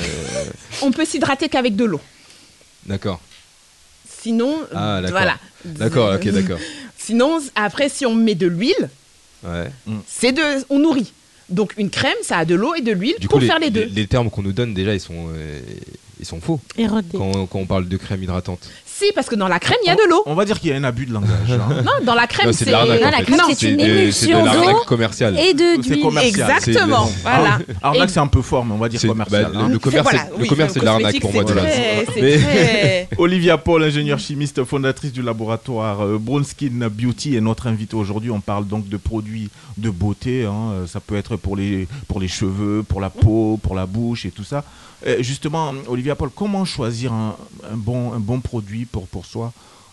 On 0.83 0.91
peut 0.91 1.05
s'hydrater 1.05 1.49
qu'avec 1.51 1.77
de 1.77 1.85
l'eau. 1.85 2.01
D'accord. 2.87 3.21
Sinon, 4.23 4.57
Ah, 4.75 5.01
d'accord. 5.01 5.11
voilà. 5.19 5.39
D'accord, 5.65 6.15
ok, 6.15 6.29
d'accord. 6.31 6.59
Sinon, 6.99 7.39
après, 7.55 7.89
si 7.89 8.05
on 8.07 8.15
met 8.15 8.35
de 8.35 8.47
l'huile, 8.47 8.89
Ouais. 9.45 9.71
c'est 10.07 10.33
de, 10.33 10.43
on 10.69 10.79
nourrit. 10.81 11.13
Donc 11.49 11.75
une 11.79 11.89
crème, 11.91 12.17
ça 12.23 12.39
a 12.39 12.45
de 12.45 12.55
l'eau 12.55 12.75
et 12.75 12.81
de 12.83 12.93
l'huile 12.93 13.15
Du 13.21 13.29
pour 13.29 13.37
coup, 13.37 13.41
les, 13.41 13.47
faire 13.47 13.59
les 13.59 13.71
deux. 13.71 13.85
les- 13.85 13.91
les 13.91 14.07
termes 14.07 14.29
qu'on 14.31 14.43
nous 14.43 14.53
donne 14.53 14.75
déjà, 14.75 14.93
ils 14.95 15.01
sont, 15.01 15.29
euh, 15.35 15.61
ils 16.21 16.27
sont 16.27 16.41
faux. 16.41 16.61
Quand 16.77 17.49
on 17.55 17.65
parle 17.67 17.89
de 17.89 17.97
crème 17.97 18.23
hydratante. 18.23 18.69
Si, 18.99 19.13
parce 19.15 19.29
que 19.29 19.37
dans 19.37 19.47
la 19.49 19.61
crème, 19.61 19.79
il 19.85 19.87
y 19.87 19.91
a 19.91 19.95
de 19.95 20.09
l'eau. 20.11 20.23
On 20.27 20.35
va 20.35 20.45
dire 20.45 20.59
qu'il 20.59 20.71
y 20.71 20.73
a 20.73 20.77
un 20.77 20.83
abus 20.83 21.07
de 21.07 21.13
langage. 21.13 21.31
hein. 21.51 21.83
Non, 21.85 21.93
dans 22.05 22.15
la 22.15 22.27
crème, 22.27 22.53
c'est 22.53 22.65
c'est 22.65 22.65
de 22.67 22.71
l'arnaque. 22.73 23.01
Non, 23.01 23.11
la 23.11 23.23
crème, 23.23 23.41
c'est 23.55 23.71
une 23.71 23.81
émulsion 23.81 24.45
l'arnaque 24.45 24.65
d'eau 24.71 24.85
commerciale. 24.87 25.39
et 25.39 25.55
de 25.55 25.65
C'est 25.77 25.91
d'huile. 25.91 26.03
commercial. 26.03 26.51
Exactement. 26.51 27.07
C'est- 27.07 27.23
Voilà. 27.23 27.59
Arnaque, 27.81 28.09
Et- 28.09 28.13
c'est 28.13 28.19
un 28.21 28.27
peu 28.27 28.43
fort, 28.43 28.65
mais 28.65 28.73
on 28.75 28.79
va 28.79 28.89
dire 28.89 29.01
C'est- 29.01 29.07
commercial. 29.07 29.53
bah, 29.53 29.61
hein. 29.63 29.69
le 29.69 29.79
commerce, 29.79 30.03
Voilà, 30.03 30.19
c'est- 30.25 30.37
le 30.37 30.43
oui, 30.43 30.49
commerce, 30.49 30.73
c'est 30.75 30.81
de 30.81 30.85
l'arnaque 30.85 31.21
pour 31.21 31.33
moi 31.33 31.45
c'est 31.47 32.21
Mais- 32.23 32.39
très- 32.39 33.09
Olivia 33.19 33.57
Paul, 33.59 33.85
ingénieure 33.85 34.19
chimiste, 34.19 34.65
fondatrice 34.65 35.13
du 35.13 35.23
laboratoire 35.23 36.01
euh, 36.05 36.19
Brown 36.19 36.43
Skin 36.45 36.89
Beauty 36.91 37.37
est 37.37 37.41
notre 37.41 37.67
invitée 37.69 37.95
aujourd'hui. 37.97 38.31
On 38.33 38.41
parle 38.41 38.67
donc 38.67 38.89
de 38.89 38.97
produits 38.97 39.49
de 39.77 39.91
beauté. 39.91 40.45
hein. 40.45 40.73
Euh, 40.73 40.87
Ça 40.89 40.99
peut 41.01 41.17
être 41.17 41.37
pour 41.37 41.55
les, 41.57 41.87
pour 42.09 42.19
les 42.19 42.29
cheveux, 42.29 42.83
pour 42.83 43.01
la 43.01 43.11
peau, 43.11 43.59
pour 43.63 43.75
la 43.77 43.87
bouche 43.87 44.25
et 44.27 44.31
tout 44.31 44.45
ça. 44.45 44.65
Euh, 45.07 45.19
justement, 45.21 45.73
Olivia 45.87 46.17
Paul, 46.17 46.31
comment 46.35 46.65
choisir 46.65 47.13
un, 47.13 47.37
un 47.73 47.77
bon, 47.77 48.13
un 48.15 48.19
bon 48.19 48.41
produit 48.41 48.85
pour, 48.91 49.07
pour 49.09 49.27
soi 49.27 49.53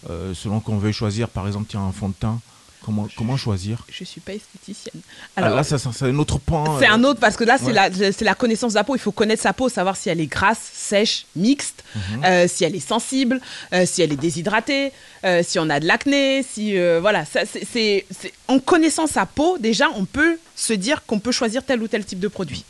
euh, 0.09 0.33
Selon 0.33 0.59
qu'on 0.59 0.77
veuille 0.77 0.93
choisir, 0.93 1.29
par 1.29 1.47
exemple, 1.47 1.65
tiens, 1.69 1.81
un 1.81 1.91
fond 1.91 2.09
de 2.09 2.13
teint. 2.13 2.39
Comment, 2.83 3.07
comment 3.17 3.35
choisir? 3.35 3.83
Je 3.91 4.03
suis 4.03 4.21
pas 4.21 4.33
esthéticienne. 4.33 5.01
Alors 5.35 5.47
Alors, 5.47 5.57
là, 5.57 5.63
ça, 5.63 5.79
ça- 5.79 5.89
c'est 5.91 6.05
un 6.05 6.19
autre 6.19 6.37
pan. 6.37 6.77
c'est 6.79 6.87
euh, 6.87 6.93
un 6.93 7.03
autre 7.03 7.19
parce 7.19 7.35
que 7.35 7.43
là, 7.43 7.57
c'est 7.57 7.65
ouais. 7.65 7.73
la, 7.73 7.91
c'est 7.91 8.21
la 8.23 8.35
connaissance 8.35 8.73
de 8.73 8.77
la 8.77 8.83
peau. 8.83 8.95
Il 8.95 8.99
faut 8.99 9.11
connaître 9.11 9.41
sa 9.41 9.53
peau, 9.53 9.69
savoir 9.69 9.97
si 9.97 10.09
elle 10.09 10.21
est 10.21 10.27
grasse, 10.27 10.59
sèche, 10.71 11.25
mixte, 11.35 11.83
Mhm. 11.95 12.23
euh, 12.25 12.47
si 12.47 12.63
elle 12.63 12.75
est 12.75 12.87
sensible, 12.87 13.41
euh, 13.73 13.87
si 13.87 14.03
elle 14.03 14.13
est 14.13 14.17
déshydratée, 14.17 14.91
euh, 15.23 15.41
si 15.43 15.57
on 15.57 15.67
a 15.71 15.79
de 15.79 15.87
l'acné, 15.87 16.43
si 16.43 16.77
euh, 16.77 16.99
voilà. 17.01 17.25
Ça, 17.25 17.39
c'est- 17.51 17.65
c'est- 17.65 18.05
c'est- 18.11 18.33
en 18.47 18.59
connaissant 18.59 19.07
sa 19.07 19.25
peau, 19.25 19.57
déjà, 19.57 19.87
on 19.95 20.05
peut 20.05 20.37
se 20.55 20.73
dire 20.73 21.03
qu'on 21.07 21.17
peut 21.17 21.31
choisir 21.31 21.63
tel 21.63 21.81
ou 21.81 21.87
tel 21.87 22.05
type 22.05 22.19
de 22.19 22.27
produit. 22.27 22.65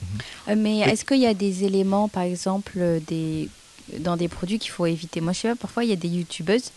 Euh, 0.47 0.55
Mais 0.57 0.77
est-ce 0.79 1.03
qu'il 1.03 1.19
y 1.19 1.27
a 1.27 1.33
des 1.33 1.65
éléments, 1.65 2.07
par 2.07 2.23
exemple, 2.23 2.71
euh, 2.77 2.99
des... 3.05 3.49
dans 3.99 4.17
des 4.17 4.27
produits 4.27 4.59
qu'il 4.59 4.71
faut 4.71 4.85
éviter 4.85 5.21
Moi, 5.21 5.33
je 5.33 5.39
sais 5.39 5.49
pas, 5.49 5.55
parfois, 5.55 5.83
il 5.83 5.89
y 5.89 5.93
a 5.93 5.97
des 5.97 6.07
youtubeuses, 6.07 6.71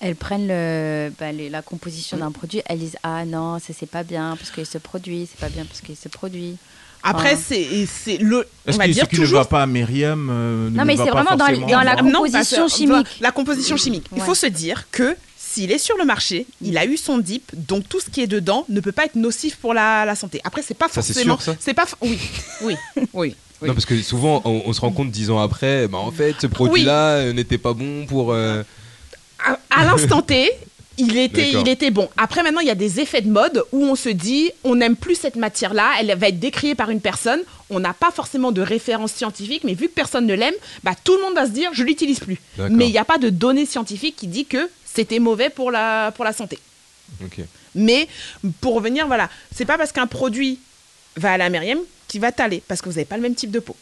elles 0.00 0.16
prennent 0.16 0.46
le, 0.48 1.10
bah, 1.18 1.32
les- 1.32 1.50
la 1.50 1.62
composition 1.62 2.16
d'un 2.16 2.30
produit, 2.32 2.62
elles 2.66 2.78
disent 2.78 2.96
Ah 3.02 3.24
non, 3.24 3.58
ça 3.58 3.72
c'est 3.78 3.88
pas 3.90 4.02
bien 4.02 4.36
parce 4.36 4.50
qu'il 4.50 4.66
se 4.66 4.78
produit, 4.78 5.28
c'est 5.30 5.40
pas 5.40 5.48
bien 5.50 5.64
parce 5.64 5.80
qu'il 5.80 5.96
se 5.96 6.08
produit. 6.08 6.56
Après, 7.06 7.32
Enfin, 7.34 7.42
c'est 7.48 7.86
c'est 7.86 8.16
le. 8.16 8.46
Est-ce 8.66 8.78
que 8.78 8.84
ce 8.92 9.04
qui 9.04 9.16
ne 9.16 9.20
toujours 9.24 9.40
va 9.40 9.44
pas 9.44 9.62
à 9.62 9.66
Myriam 9.66 10.30
euh, 10.32 10.70
ne 10.70 10.76
Non, 10.76 10.84
mais 10.86 10.96
c'est 10.96 11.10
vraiment 11.10 11.36
dans 11.36 11.46
la 11.82 11.96
Non, 12.02 12.22
composition 12.22 12.66
chimique. 12.66 13.06
La 13.20 13.30
composition 13.30 13.76
chimique. 13.76 14.06
Il 14.12 14.20
Ouais. 14.20 14.24
faut 14.24 14.34
se 14.34 14.46
dire 14.46 14.86
que 14.90 15.14
s'il 15.54 15.70
est 15.72 15.78
sur 15.78 15.96
le 15.96 16.04
marché, 16.04 16.46
il 16.62 16.76
a 16.78 16.84
eu 16.84 16.96
son 16.96 17.18
dip, 17.18 17.50
donc 17.54 17.88
tout 17.88 18.00
ce 18.00 18.10
qui 18.10 18.20
est 18.20 18.26
dedans 18.26 18.64
ne 18.68 18.80
peut 18.80 18.92
pas 18.92 19.04
être 19.06 19.14
nocif 19.14 19.56
pour 19.56 19.72
la, 19.74 20.04
la 20.04 20.14
santé. 20.14 20.40
Après, 20.44 20.62
c'est 20.62 20.74
pas 20.74 20.88
Ça, 20.88 21.00
c'est 21.02 21.12
forcément. 21.14 21.38
sûr, 21.38 21.52
ça 21.52 21.58
C'est 21.60 21.74
pas. 21.74 21.86
Oui, 22.02 22.18
oui, 22.62 22.76
oui. 22.92 23.34
oui. 23.62 23.68
Non, 23.68 23.72
parce 23.74 23.86
que 23.86 24.00
souvent, 24.02 24.42
on, 24.44 24.62
on 24.66 24.72
se 24.72 24.80
rend 24.80 24.90
compte 24.90 25.10
dix 25.10 25.30
ans 25.30 25.38
après, 25.40 25.88
bah, 25.88 25.98
en 25.98 26.10
fait, 26.10 26.34
ce 26.40 26.46
produit-là 26.46 27.16
euh, 27.16 27.32
n'était 27.32 27.58
pas 27.58 27.72
bon 27.72 28.04
pour. 28.06 28.32
euh, 28.32 28.62
À, 29.38 29.58
à 29.70 29.84
l'instant 29.84 30.22
T. 30.22 30.50
Il 30.96 31.16
était, 31.16 31.50
il 31.50 31.66
était 31.68 31.90
bon. 31.90 32.08
Après, 32.16 32.44
maintenant, 32.44 32.60
il 32.60 32.68
y 32.68 32.70
a 32.70 32.76
des 32.76 33.00
effets 33.00 33.20
de 33.20 33.28
mode 33.28 33.64
où 33.72 33.82
on 33.84 33.96
se 33.96 34.08
dit, 34.08 34.52
on 34.62 34.76
n'aime 34.76 34.94
plus 34.94 35.16
cette 35.16 35.34
matière-là, 35.34 35.90
elle 35.98 36.16
va 36.16 36.28
être 36.28 36.38
décriée 36.38 36.76
par 36.76 36.88
une 36.90 37.00
personne. 37.00 37.40
On 37.68 37.80
n'a 37.80 37.92
pas 37.92 38.12
forcément 38.12 38.52
de 38.52 38.62
référence 38.62 39.10
scientifique, 39.12 39.64
mais 39.64 39.74
vu 39.74 39.88
que 39.88 39.92
personne 39.92 40.24
ne 40.24 40.34
l'aime, 40.34 40.54
bah, 40.84 40.92
tout 41.02 41.16
le 41.16 41.22
monde 41.22 41.34
va 41.34 41.46
se 41.46 41.50
dire, 41.50 41.70
je 41.72 41.82
l'utilise 41.82 42.20
plus. 42.20 42.38
Mais 42.70 42.86
il 42.86 42.92
n'y 42.92 42.98
a 42.98 43.04
pas 43.04 43.18
de 43.18 43.28
données 43.28 43.66
scientifiques 43.66 44.14
qui 44.14 44.28
dit 44.28 44.44
que 44.44 44.70
c'était 44.94 45.18
mauvais 45.18 45.50
pour 45.50 45.70
la, 45.70 46.12
pour 46.14 46.24
la 46.24 46.32
santé. 46.32 46.58
Mais 47.74 48.08
pour 48.60 48.74
revenir, 48.74 49.06
voilà, 49.06 49.28
c'est 49.54 49.64
pas 49.64 49.76
parce 49.78 49.92
qu'un 49.92 50.06
produit 50.06 50.58
va 51.16 51.32
à 51.32 51.36
la 51.38 51.50
Myriam 51.50 51.78
qu'il 52.08 52.20
va 52.20 52.32
t'aller, 52.32 52.62
parce 52.68 52.80
que 52.80 52.88
vous 52.88 52.94
n'avez 52.94 53.04
pas 53.04 53.16
le 53.16 53.22
même 53.22 53.34
type 53.34 53.50
de 53.50 53.58
peau. 53.60 53.76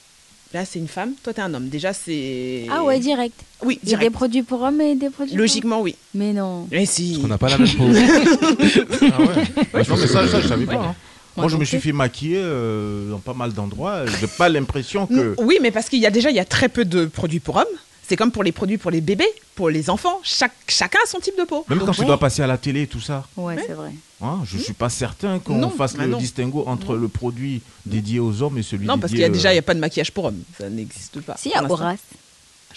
Là, 0.54 0.64
c'est 0.66 0.78
une 0.78 0.88
femme, 0.88 1.12
toi, 1.22 1.32
t'es 1.32 1.40
un 1.40 1.52
homme. 1.54 1.68
Déjà, 1.70 1.94
c'est. 1.94 2.66
Ah 2.70 2.84
ouais, 2.84 2.98
direct. 3.00 3.34
Oui, 3.64 3.78
Il 3.82 3.88
y 3.88 3.92
a 3.94 3.96
des 3.96 4.00
direct. 4.00 4.12
produits 4.14 4.42
pour 4.42 4.60
hommes 4.60 4.82
et 4.82 4.94
des 4.94 5.08
produits 5.08 5.32
pour- 5.32 5.40
Logiquement, 5.40 5.80
oui. 5.80 5.96
Mais 6.14 6.34
non. 6.34 6.68
Mais 6.70 6.84
si. 6.84 7.18
On 7.24 7.26
n'a 7.28 7.38
pas 7.38 7.48
la 7.48 7.56
même 7.58 7.68
peau. 7.74 7.84
Ah 7.88 9.20
ouais. 9.20 9.84
Non, 9.88 9.96
mais 9.96 10.06
ça, 10.06 10.28
ça, 10.28 10.40
je 10.40 10.48
savais 10.48 10.66
pas. 10.66 10.74
hein. 10.74 10.94
Moi, 11.38 11.48
je 11.48 11.56
me 11.56 11.64
suis 11.64 11.80
fait 11.80 11.92
maquiller 11.92 12.36
euh, 12.42 13.10
dans 13.10 13.18
pas 13.18 13.32
mal 13.32 13.54
d'endroits. 13.54 14.04
J'ai 14.20 14.26
pas 14.26 14.50
l'impression 14.50 15.06
que. 15.06 15.34
Oui, 15.38 15.56
mais 15.62 15.70
parce 15.70 15.88
qu'il 15.88 16.00
y 16.00 16.06
a 16.06 16.10
déjà 16.10 16.28
il 16.30 16.36
y 16.36 16.40
a 16.40 16.44
très 16.44 16.68
peu 16.68 16.84
de 16.84 17.06
produits 17.06 17.40
pour 17.40 17.56
hommes. 17.56 17.64
C'est 18.12 18.16
comme 18.16 18.30
pour 18.30 18.42
les 18.44 18.52
produits 18.52 18.76
pour 18.76 18.90
les 18.90 19.00
bébés, 19.00 19.26
pour 19.54 19.70
les 19.70 19.88
enfants. 19.88 20.20
Chaque, 20.22 20.52
chacun 20.68 20.98
a 21.02 21.06
son 21.08 21.18
type 21.18 21.32
de 21.38 21.44
peau. 21.44 21.64
Même 21.70 21.78
Donc 21.78 21.86
quand 21.86 21.94
tu 21.94 22.04
dois 22.04 22.20
passer 22.20 22.42
à 22.42 22.46
la 22.46 22.58
télé 22.58 22.82
et 22.82 22.86
tout 22.86 23.00
ça, 23.00 23.26
Ouais, 23.38 23.56
c'est 23.66 23.72
vrai. 23.72 23.92
hein, 24.20 24.40
je 24.44 24.58
suis 24.58 24.74
pas 24.74 24.90
certain 24.90 25.38
qu'on 25.38 25.54
Non, 25.56 25.70
fasse 25.70 25.94
bah 25.96 26.04
le 26.04 26.10
non. 26.10 26.18
distinguo 26.18 26.62
entre 26.66 26.94
le 26.94 27.08
produit 27.08 27.62
dédié 27.86 28.20
aux 28.20 28.42
hommes 28.42 28.58
et 28.58 28.62
celui 28.62 28.84
Non, 28.86 28.96
dédié. 28.96 29.00
parce 29.00 29.12
qu'il 29.12 29.20
y 29.22 29.24
a 29.24 29.30
déjà, 29.30 29.48
il 29.48 29.52
euh, 29.52 29.54
n'y 29.54 29.58
a 29.60 29.62
pas 29.62 29.72
de 29.72 29.80
maquillage 29.80 30.12
pour 30.12 30.26
hommes. 30.26 30.42
Ça 30.60 30.68
n'existe 30.68 31.22
pas. 31.22 31.36
Si, 31.38 31.54
à. 31.54 31.62
Horace, 31.64 32.00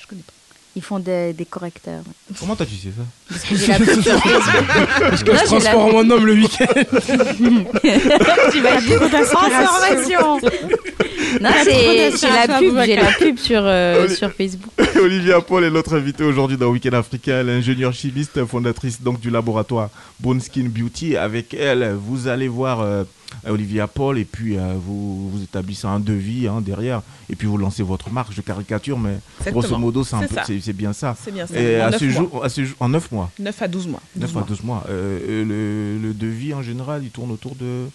Je 0.02 0.08
connais 0.08 0.22
pas. 0.22 0.32
ils 0.78 0.82
font 0.82 1.00
des, 1.00 1.34
des 1.34 1.46
correcteurs. 1.46 2.04
Comment 2.40 2.56
t'as 2.56 2.66
tu 2.66 2.76
sais 2.76 2.94
ça 2.96 3.04
Parce 3.28 3.44
que 3.44 3.56
j'ai 3.58 3.68
la. 3.68 3.80
Parce 5.10 5.20
je 5.20 5.26
la- 5.26 5.42
transforme 5.44 5.96
en 5.96 6.10
homme 6.12 6.26
le 6.28 6.34
week-end. 6.36 6.66
T'imagines 8.52 9.00
Transformation 9.12 10.40
Non, 11.42 11.50
c'est 11.64 12.12
j'ai 12.18 12.28
la 12.28 12.60
pub, 12.60 12.78
j'ai 12.86 12.96
la 12.96 13.12
pub 13.12 13.38
sur, 13.38 13.62
euh, 13.64 14.08
sur 14.10 14.32
Facebook. 14.32 14.72
Olivia 15.02 15.42
Paul 15.42 15.64
est 15.64 15.70
notre 15.72 15.96
invitée 15.96 16.24
aujourd'hui 16.24 16.58
dans 16.58 16.68
Weekend 16.68 16.94
Africain, 16.96 17.44
l'ingénieure 17.44 17.94
chimiste, 17.94 18.44
fondatrice 18.46 19.02
donc 19.02 19.20
du 19.20 19.30
laboratoire 19.30 19.90
Bone 20.20 20.40
Skin 20.40 20.66
Beauty. 20.70 21.18
Avec 21.18 21.54
elle, 21.54 21.96
vous 22.00 22.28
allez 22.28 22.48
voir 22.48 22.82
euh, 22.82 23.04
Olivia 23.48 23.88
Paul 23.88 24.18
et 24.18 24.26
puis 24.26 24.58
euh, 24.58 24.74
vous, 24.78 25.30
vous 25.30 25.44
établissez 25.44 25.88
un 25.88 26.00
devis 26.00 26.48
hein, 26.48 26.62
derrière 26.62 27.02
et 27.30 27.36
puis 27.36 27.48
vous 27.48 27.58
lancez 27.58 27.84
votre 27.84 28.10
marque. 28.12 28.32
Je 28.34 28.42
caricature, 28.42 28.98
mais 28.98 29.18
Exactement. 29.40 29.62
grosso 29.62 29.78
modo, 29.78 30.04
c'est 30.04 30.74
bien 30.74 30.94
ça. 30.94 31.16
C'est 31.24 31.32
bien 31.34 31.46
ça. 31.48 31.60
Et 31.60 31.82
En 31.82 31.88
à 31.88 31.90
neuf 31.92 32.00
ce 32.00 32.06
mois. 32.06 32.14
jour, 32.14 32.44
à 32.46 32.50
ce 32.50 32.64
jour- 32.66 32.78
en 32.80 32.90
9 32.90 33.12
mois. 33.12 33.32
9 33.40 33.62
à 33.62 33.68
12 33.68 33.88
mois. 33.88 34.02
9 34.16 34.30
12 34.30 34.30
à 34.30 34.34
mois. 34.40 34.48
12 34.48 34.64
mois. 34.64 34.84
Le, 34.90 35.44
le 36.02 36.14
devis 36.14 36.54
en 36.54 36.62
général, 36.62 37.02
il 37.04 37.10
tourne 37.10 37.32
autour 37.32 37.56
de. 37.56 37.86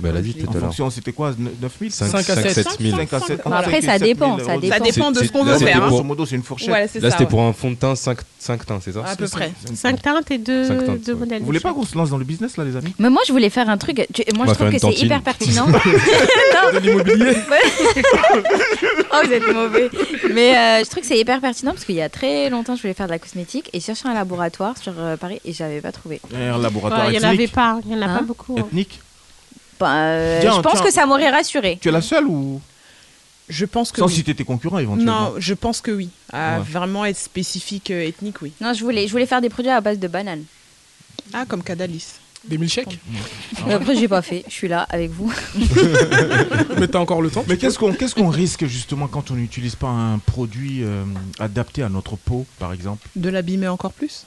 Bah, 0.00 0.08
elle 0.10 0.16
a 0.16 0.22
dit 0.22 0.34
tout 0.34 0.50
à 0.50 0.58
l'heure. 0.58 0.90
c'était 0.92 1.12
quoi 1.12 1.32
9 1.38 1.72
000 1.78 1.90
5 1.92 2.06
Cinq 2.08 2.30
à 2.30 2.34
7 2.42 2.50
sept. 2.52 2.68
000. 2.80 2.96
5 2.96 3.12
à 3.12 3.20
7 3.20 3.42
Bon, 3.44 3.52
après, 3.52 3.80
ça 3.80 3.96
dépend, 3.96 4.38
ça 4.38 4.56
dépend. 4.58 4.74
Ça 4.74 4.80
dépend 4.80 5.10
de 5.12 5.22
ce 5.22 5.30
qu'on 5.30 5.44
veut 5.44 5.56
faire. 5.56 5.84
hein. 5.84 5.86
Grosso 5.86 6.02
modo, 6.02 6.26
c'est 6.26 6.34
une 6.34 6.42
fourchette. 6.42 6.70
Ouais, 6.70 6.80
Là, 6.82 6.88
c'était 6.88 7.20
ouais. 7.20 7.26
pour 7.26 7.42
un 7.42 7.52
fond 7.52 7.70
de 7.70 7.76
teint 7.76 7.94
5, 7.94 8.18
5 8.40 8.66
teints, 8.66 8.80
c'est 8.84 8.90
ça 8.92 9.04
À 9.06 9.14
peu 9.14 9.28
près. 9.28 9.52
Cinq 9.76 10.02
teintes 10.02 10.28
et 10.32 10.38
deux, 10.38 10.64
Cinq 10.66 10.84
teintes, 10.84 11.00
deux 11.06 11.12
ouais. 11.12 11.18
modèles. 11.20 11.38
Vous 11.40 11.46
voulez 11.46 11.60
pas 11.60 11.72
qu'on 11.72 11.84
se 11.86 11.96
lance 11.96 12.10
dans 12.10 12.18
le 12.18 12.24
business 12.24 12.56
là, 12.56 12.64
les 12.64 12.74
amis? 12.76 12.92
Mais 12.98 13.08
moi, 13.08 13.22
je 13.24 13.30
voulais 13.32 13.50
faire 13.50 13.68
un 13.68 13.78
truc. 13.78 14.04
tu- 14.12 14.24
Moi, 14.34 14.46
je 14.48 14.54
trouve 14.54 14.70
que 14.70 14.78
c'est 14.78 14.94
hyper 15.00 15.22
pertinent. 15.22 15.66
De 16.72 16.78
l'immobilier 16.80 17.34
Oh, 19.12 19.16
vous 19.24 19.32
êtes 19.32 19.52
mauvais. 19.54 19.90
Mais 20.32 20.56
euh, 20.56 20.84
je 20.84 20.90
trouve 20.90 21.02
que 21.02 21.06
c'est 21.06 21.18
hyper 21.18 21.40
pertinent 21.40 21.72
parce 21.72 21.84
qu'il 21.84 21.94
y 21.94 22.02
a 22.02 22.08
très 22.08 22.50
longtemps, 22.50 22.74
je 22.74 22.82
voulais 22.82 22.94
faire 22.94 23.06
de 23.06 23.12
la 23.12 23.18
cosmétique 23.18 23.70
et 23.72 23.78
chercher 23.80 24.08
un 24.08 24.14
laboratoire 24.14 24.76
sur 24.76 24.92
euh, 24.98 25.16
Paris 25.16 25.40
et 25.44 25.52
j'avais 25.52 25.80
pas 25.80 25.92
trouvé. 25.92 26.20
Un 26.34 26.58
laboratoire 26.58 27.06
Il 27.12 27.18
n'y 27.18 27.24
en 27.24 27.28
avait 27.28 27.46
pas, 27.48 27.78
il 27.84 27.94
n'y 27.94 27.96
en 27.96 28.02
a 28.02 28.10
Hein 28.10 28.16
pas 28.18 28.22
beaucoup. 28.24 28.56
hein. 28.58 28.64
Ethnique? 28.66 29.00
Bah, 29.80 29.94
euh, 29.96 30.40
Tiens, 30.40 30.54
je 30.56 30.60
pense 30.60 30.74
tiens. 30.74 30.84
que 30.84 30.92
ça 30.92 31.06
m'aurait 31.06 31.30
rassuré. 31.30 31.78
Tu 31.80 31.88
es 31.88 31.92
la 31.92 32.00
seule 32.02 32.26
ou 32.26 32.60
Je 33.48 33.64
pense 33.66 33.92
que 33.92 33.98
Sans 34.00 34.06
oui. 34.06 34.14
citer 34.14 34.34
tes 34.34 34.44
concurrents 34.44 34.78
éventuellement 34.78 35.30
Non, 35.30 35.34
je 35.38 35.54
pense 35.54 35.80
que 35.80 35.90
oui. 35.90 36.08
À 36.32 36.58
Ouais. 36.58 36.64
Vraiment 36.70 37.04
être 37.04 37.18
spécifique 37.18 37.90
euh, 37.90 38.06
ethnique, 38.08 38.40
oui. 38.42 38.52
Non, 38.60 38.72
je 38.72 38.82
voulais, 38.84 39.06
je 39.06 39.12
voulais 39.12 39.26
faire 39.26 39.40
des 39.40 39.50
produits 39.50 39.70
à 39.70 39.80
base 39.80 39.98
de 39.98 40.08
bananes. 40.08 40.44
Ah, 41.32 41.44
comme 41.46 41.62
Cadalis. 41.62 42.06
Des 42.46 42.58
milkshakes 42.58 42.98
Mais 43.66 43.72
après, 43.72 43.96
j'ai 43.96 44.06
pas 44.06 44.20
fait. 44.20 44.44
Je 44.46 44.52
suis 44.52 44.68
là 44.68 44.86
avec 44.90 45.10
vous. 45.10 45.32
Mais 46.78 46.88
t'as 46.88 46.98
encore 46.98 47.22
le 47.22 47.30
temps. 47.30 47.44
Mais 47.48 47.56
qu'est-ce 47.56 47.78
qu'on 47.78 47.92
qu'est-ce 47.92 48.14
qu'on 48.14 48.28
risque 48.28 48.66
justement 48.66 49.08
quand 49.08 49.30
on 49.30 49.34
n'utilise 49.34 49.76
pas 49.76 49.88
un 49.88 50.18
produit 50.18 50.82
euh, 50.82 51.04
adapté 51.38 51.82
à 51.82 51.88
notre 51.88 52.16
peau, 52.16 52.44
par 52.58 52.72
exemple? 52.74 53.06
De 53.16 53.30
l'abîmer 53.30 53.68
encore 53.68 53.92
plus? 53.92 54.26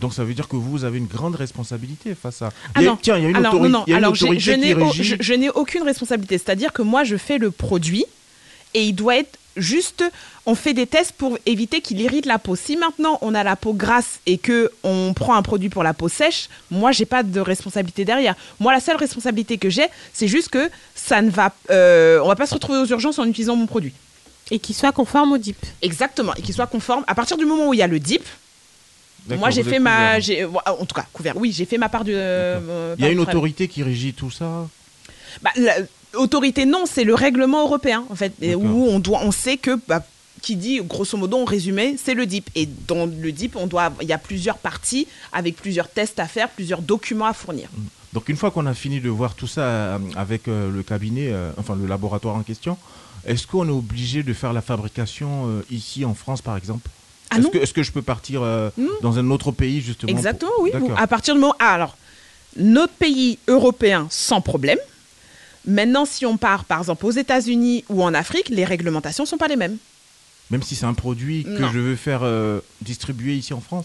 Donc 0.00 0.14
ça 0.14 0.24
veut 0.24 0.34
dire 0.34 0.48
que 0.48 0.56
vous 0.56 0.84
avez 0.84 0.98
une 0.98 1.06
grande 1.06 1.34
responsabilité 1.36 2.14
face 2.14 2.42
à. 2.42 2.50
Ah 2.74 2.82
non. 2.82 2.98
Tiens, 3.00 3.18
il 3.18 3.22
y 3.24 3.26
a 3.26 3.28
une 3.30 3.36
Alors, 3.36 3.54
autorité, 3.54 3.72
non, 3.72 3.78
non. 3.80 3.84
une 3.86 3.94
Alors, 3.94 4.12
autorité 4.12 4.40
je 4.40 4.52
n'ai 4.52 4.74
au- 4.74 4.86
régit. 4.88 5.04
je- 5.04 5.16
je 5.20 5.34
n'ai 5.34 5.50
aucune 5.50 5.82
responsabilité. 5.82 6.38
C'est-à-dire 6.38 6.72
que 6.72 6.82
moi, 6.82 7.04
je 7.04 7.16
fais 7.16 7.38
le 7.38 7.50
produit 7.50 8.04
et 8.74 8.84
il 8.84 8.92
doit 8.94 9.16
être 9.18 9.38
juste. 9.56 10.04
On 10.46 10.54
fait 10.54 10.72
des 10.72 10.86
tests 10.86 11.12
pour 11.12 11.36
éviter 11.44 11.80
qu'il 11.82 12.00
irrite 12.00 12.24
la 12.24 12.38
peau. 12.38 12.56
Si 12.56 12.76
maintenant 12.76 13.18
on 13.20 13.34
a 13.34 13.44
la 13.44 13.56
peau 13.56 13.72
grasse 13.74 14.20
et 14.26 14.38
que 14.38 14.70
on 14.84 15.12
prend 15.14 15.34
un 15.34 15.42
produit 15.42 15.68
pour 15.68 15.82
la 15.82 15.92
peau 15.92 16.08
sèche, 16.08 16.48
moi, 16.70 16.92
j'ai 16.92 17.04
pas 17.04 17.22
de 17.22 17.40
responsabilité 17.40 18.04
derrière. 18.06 18.34
Moi, 18.58 18.72
la 18.72 18.80
seule 18.80 18.96
responsabilité 18.96 19.58
que 19.58 19.68
j'ai, 19.68 19.86
c'est 20.14 20.28
juste 20.28 20.48
que 20.48 20.70
ça 20.94 21.20
ne 21.20 21.30
va. 21.30 21.52
euh, 21.70 22.20
on 22.24 22.28
va 22.28 22.36
pas 22.36 22.46
se 22.46 22.54
retrouver 22.54 22.78
aux 22.78 22.86
urgences 22.86 23.18
en 23.18 23.26
utilisant 23.26 23.54
mon 23.56 23.66
produit. 23.66 23.92
Et 24.50 24.58
qui 24.58 24.72
soit 24.72 24.92
conforme 24.92 25.32
au 25.32 25.38
DIP. 25.38 25.58
Exactement. 25.82 26.34
Et 26.36 26.42
qu'il 26.42 26.54
soit 26.54 26.66
conforme. 26.66 27.04
À 27.06 27.14
partir 27.14 27.36
du 27.36 27.44
moment 27.44 27.68
où 27.68 27.74
il 27.74 27.78
y 27.78 27.82
a 27.82 27.86
le 27.86 28.00
DIP, 28.00 28.24
moi, 29.28 29.50
j'ai 29.50 29.62
fait 29.62 29.78
ma. 29.78 30.20
j'ai- 30.20 30.44
En 30.44 30.86
tout 30.86 30.94
cas, 30.94 31.06
couvert. 31.12 31.36
Oui, 31.36 31.52
j'ai 31.52 31.64
fait 31.64 31.78
ma 31.78 31.88
part 31.88 32.04
du. 32.04 32.12
euh, 32.14 32.94
Il 32.98 33.04
y 33.04 33.08
a 33.08 33.10
une 33.10 33.20
autorité 33.20 33.68
qui 33.68 33.82
régit 33.82 34.12
tout 34.14 34.30
ça. 34.30 34.66
Bah, 35.42 35.50
la- 35.56 35.76
autorité, 36.14 36.64
non, 36.66 36.84
c'est 36.86 37.04
le 37.04 37.14
règlement 37.14 37.62
européen, 37.62 38.04
en 38.10 38.14
fait, 38.16 38.32
où 38.56 38.86
on, 38.88 38.98
doit, 38.98 39.20
on 39.22 39.30
sait 39.30 39.56
que, 39.56 39.78
bah, 39.88 40.04
qui 40.42 40.56
dit, 40.56 40.80
grosso 40.82 41.16
modo, 41.18 41.36
en 41.38 41.44
résumé, 41.44 41.96
c'est 42.02 42.14
le 42.14 42.26
DIP. 42.26 42.50
Et 42.56 42.66
dans 42.88 43.06
le 43.06 43.30
DIP, 43.30 43.56
on 43.56 43.66
doit, 43.66 43.92
il 44.00 44.08
y 44.08 44.12
a 44.12 44.18
plusieurs 44.18 44.58
parties 44.58 45.06
avec 45.32 45.54
plusieurs 45.56 45.88
tests 45.88 46.18
à 46.18 46.26
faire, 46.26 46.48
plusieurs 46.48 46.82
documents 46.82 47.26
à 47.26 47.32
fournir. 47.34 47.68
Donc 48.12 48.28
une 48.28 48.36
fois 48.36 48.50
qu'on 48.50 48.66
a 48.66 48.74
fini 48.74 49.00
de 49.00 49.08
voir 49.08 49.34
tout 49.34 49.46
ça 49.46 49.60
euh, 49.62 49.98
avec 50.16 50.48
euh, 50.48 50.68
le 50.72 50.82
cabinet, 50.82 51.28
euh, 51.30 51.52
enfin 51.58 51.76
le 51.76 51.86
laboratoire 51.86 52.34
en 52.34 52.42
question, 52.42 52.76
est-ce 53.24 53.46
qu'on 53.46 53.68
est 53.68 53.70
obligé 53.72 54.24
de 54.24 54.32
faire 54.32 54.52
la 54.52 54.62
fabrication 54.62 55.46
euh, 55.46 55.62
ici 55.70 56.04
en 56.04 56.14
France 56.14 56.42
par 56.42 56.56
exemple? 56.56 56.88
Ah 57.30 57.38
Est-ce 57.38 57.48
que, 57.48 57.58
est-ce 57.58 57.72
que 57.72 57.82
je 57.82 57.92
peux 57.92 58.02
partir 58.02 58.42
euh, 58.42 58.70
Non. 58.76 58.88
dans 59.02 59.18
un 59.18 59.30
autre 59.30 59.52
pays 59.52 59.80
justement 59.80 60.10
Exactement, 60.12 60.50
pour- 60.56 60.64
oui. 60.64 60.70
D'accord. 60.72 60.98
À 61.00 61.06
partir 61.06 61.34
du 61.34 61.40
moment. 61.40 61.54
Ah, 61.60 61.74
alors, 61.74 61.96
notre 62.56 62.92
pays 62.94 63.38
européen, 63.46 64.08
sans 64.10 64.40
problème. 64.40 64.78
Maintenant, 65.66 66.04
si 66.06 66.24
on 66.26 66.36
part, 66.36 66.64
par 66.64 66.78
exemple, 66.80 67.04
aux 67.06 67.10
États-Unis 67.10 67.84
ou 67.88 68.02
en 68.02 68.14
Afrique, 68.14 68.48
les 68.48 68.64
réglementations 68.64 69.26
sont 69.26 69.36
pas 69.36 69.46
les 69.48 69.56
mêmes. 69.56 69.76
Même 70.50 70.62
si 70.62 70.74
c'est 70.74 70.86
un 70.86 70.94
produit 70.94 71.44
que 71.44 71.60
Non. 71.60 71.70
je 71.70 71.78
veux 71.78 71.96
faire 71.96 72.20
euh, 72.24 72.60
distribuer 72.80 73.34
ici 73.36 73.52
en 73.54 73.60
France 73.60 73.84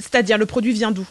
C'est-à-dire, 0.00 0.38
le 0.38 0.46
produit 0.46 0.72
vient 0.72 0.90
d'où? 0.90 1.06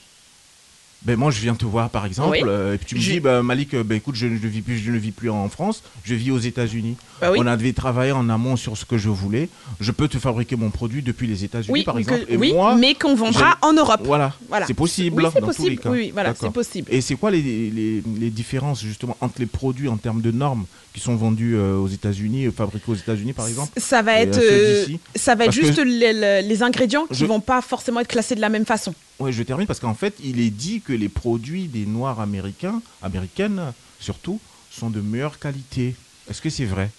Ben 1.03 1.15
moi 1.17 1.31
je 1.31 1.39
viens 1.41 1.55
te 1.55 1.65
voir 1.65 1.89
par 1.89 2.05
exemple 2.05 2.29
Oui. 2.29 2.41
euh, 2.45 2.75
et 2.75 2.77
puis 2.77 2.85
tu 2.85 2.95
me 2.95 2.99
Je- 3.01 3.11
dis 3.13 3.19
bah, 3.19 3.41
Malik 3.41 3.75
bah, 3.75 3.95
écoute 3.95 4.13
je 4.13 4.27
ne 4.27 4.35
vis 4.37 4.61
plus 4.61 4.77
je 4.77 4.91
ne 4.91 4.99
vis 4.99 5.09
plus 5.11 5.31
en 5.31 5.49
France 5.49 5.81
je 6.03 6.13
vis 6.13 6.29
aux 6.29 6.37
États-Unis 6.37 6.95
Bah 7.21 7.31
oui. 7.31 7.37
on 7.39 7.45
avait 7.47 7.71
travaillé 7.73 8.11
en 8.11 8.27
amont 8.29 8.55
sur 8.55 8.75
ce 8.75 8.83
que 8.83 8.97
je 8.97 9.09
voulais 9.09 9.47
je 9.79 9.91
peux 9.91 10.07
te 10.07 10.17
fabriquer 10.17 10.55
mon 10.55 10.69
produit 10.71 11.01
depuis 11.03 11.27
les 11.27 11.43
États-Unis 11.43 11.71
Oui, 11.71 11.83
par 11.83 11.93
que- 11.95 11.99
exemple 11.99 12.25
et 12.27 12.35
oui 12.37 12.51
moi 12.53 12.75
mais 12.75 12.95
qu'on 12.95 13.15
vendra 13.15 13.57
en 13.61 13.73
Europe. 13.73 14.01
voilà, 14.03 14.33
Voilà. 14.49 14.65
c'est 14.65 14.73
possible 14.73 15.21
Oui, 15.23 15.29
c'est 15.33 15.41
possible. 15.41 15.81
Oui, 15.85 15.91
oui, 15.91 16.11
voilà, 16.11 16.33
c'est 16.35 16.83
et 16.89 17.01
c'est 17.01 17.15
quoi 17.15 17.29
les, 17.31 17.41
les, 17.41 18.03
les 18.19 18.29
différences 18.31 18.81
justement 18.81 19.15
entre 19.21 19.35
les 19.39 19.45
produits 19.45 19.87
en 19.87 19.97
termes 19.97 20.21
de 20.21 20.31
normes 20.31 20.65
qui 20.93 20.99
sont 20.99 21.15
vendus 21.15 21.55
euh, 21.55 21.77
aux 21.77 21.87
États-Unis 21.87 22.47
euh, 22.47 22.51
fabriqués 22.51 22.91
aux 22.91 22.95
États-Unis 22.95 23.33
par 23.33 23.47
exemple 23.47 23.71
Ça 23.77 24.01
va 24.01 24.15
être, 24.19 24.39
euh, 24.41 24.85
ça 25.15 25.35
va 25.35 25.45
être 25.45 25.53
juste 25.53 25.77
les, 25.79 26.41
les- 26.41 26.63
ingrédients 26.63 27.05
qui 27.07 27.15
Je- 27.19 27.25
vont 27.25 27.39
pas 27.39 27.61
forcément 27.61 27.99
être 28.01 28.07
classés 28.09 28.35
de 28.35 28.41
la 28.41 28.49
même 28.49 28.65
façon. 28.65 28.93
Ouais, 29.19 29.31
je 29.31 29.41
termine 29.43 29.67
parce 29.67 29.79
qu'en 29.79 29.93
fait, 29.93 30.15
il 30.23 30.39
est 30.41 30.49
dit 30.49 30.81
que 30.81 30.91
les 30.93 31.07
produits 31.09 31.65
des 31.67 31.85
Noirs 31.85 32.19
américains, 32.19 32.81
américaines 33.01 33.61
surtout, 33.99 34.39
sont 34.71 34.89
de 34.89 34.99
meilleure 34.99 35.39
qualité. 35.39 35.95
Est-ce 36.29 36.41
que 36.41 36.49
c'est 36.49 36.65
vrai? 36.65 36.89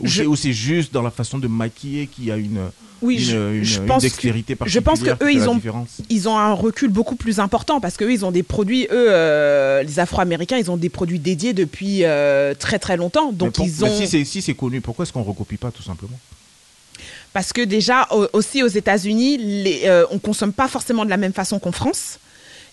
Ou 0.00 0.06
Je- 0.06 0.34
c'est- 0.36 0.52
juste 0.52 0.92
dans 0.92 1.02
la 1.02 1.10
façon 1.10 1.38
de 1.38 1.48
maquiller 1.48 2.06
qu'il 2.06 2.24
y 2.26 2.30
a 2.30 2.36
une, 2.36 2.60
Oui, 3.02 3.14
une, 3.16 3.20
je, 3.20 3.36
une- 3.58 3.64
je 3.64 3.80
une 3.80 3.86
pense 3.86 4.02
dextérité 4.02 4.54
que, 4.56 4.68
je 4.68 4.78
particulière 4.80 5.16
pense 5.18 5.20
que 5.20 5.24
eux 5.24 5.32
ils 5.32 5.48
ont 5.48 5.54
différence 5.54 5.88
ils 6.10 6.28
ont 6.28 6.36
un 6.38 6.52
recul 6.52 6.90
beaucoup 6.90 7.16
plus 7.16 7.40
important 7.40 7.80
parce 7.80 7.96
que 7.96 8.04
eux, 8.04 8.12
ils 8.12 8.24
ont 8.24 8.30
des 8.32 8.42
produits 8.42 8.84
eux 8.84 9.06
euh, 9.10 9.82
les 9.82 9.98
Afro-Américains 9.98 10.56
ils 10.58 10.70
ont 10.70 10.76
des 10.76 10.88
produits 10.90 11.18
dédiés 11.18 11.52
depuis 11.52 12.04
euh, 12.04 12.54
très 12.54 12.78
très 12.78 12.96
longtemps 12.96 13.32
donc 13.32 13.52
pour- 13.52 13.66
ils 13.66 13.72
mais 13.80 13.88
ont 13.88 13.96
si 14.00 14.06
c'est 14.06 14.24
si 14.24 14.54
connu, 14.54 14.80
pourquoi 14.80 15.04
est-ce 15.04 15.12
qu'on 15.12 15.22
recopie 15.22 15.56
pas 15.56 15.70
tout 15.70 15.82
simplement? 15.82 16.18
Parce 17.32 17.52
que 17.52 17.60
déjà 17.62 18.06
au- 18.10 18.28
aussi 18.32 18.62
aux 18.62 18.66
États-Unis 18.68 19.38
euh, 19.84 20.04
on 20.10 20.18
consomme 20.18 20.52
pas 20.52 20.68
forcément 20.68 21.04
de 21.04 21.10
la 21.10 21.18
même 21.18 21.32
façon 21.34 21.58
qu'en 21.58 21.72
France. 21.72 22.18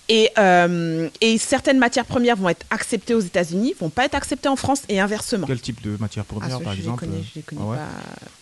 Et, 0.10 0.30
euh, 0.38 1.08
et 1.22 1.38
certaines 1.38 1.80
matières 1.80 2.06
premières 2.06 2.36
vont 2.36 2.50
être 2.50 2.66
acceptées 2.70 3.14
aux 3.14 3.22
États-Unis, 3.22 3.74
vont 3.80 3.90
pas 3.90 4.04
être 4.04 4.16
acceptées 4.16 4.50
en 4.50 4.58
France 4.58 4.82
et 4.90 5.00
inversement. 5.00 5.48
Quel 5.48 5.62
type 5.62 5.82
de 5.82 5.96
matière 5.98 6.26
Ah, 6.30 6.34
première, 6.34 6.58
ça, 6.58 6.64
par 6.64 6.74
je 6.74 6.78
les 6.80 6.84
exemple 6.84 7.00
connais, 7.06 7.24
je 7.24 7.36
les 7.38 7.42
connais 7.42 7.62
Ah 7.64 7.70
ouais. 7.70 7.78
pas. 7.78 7.88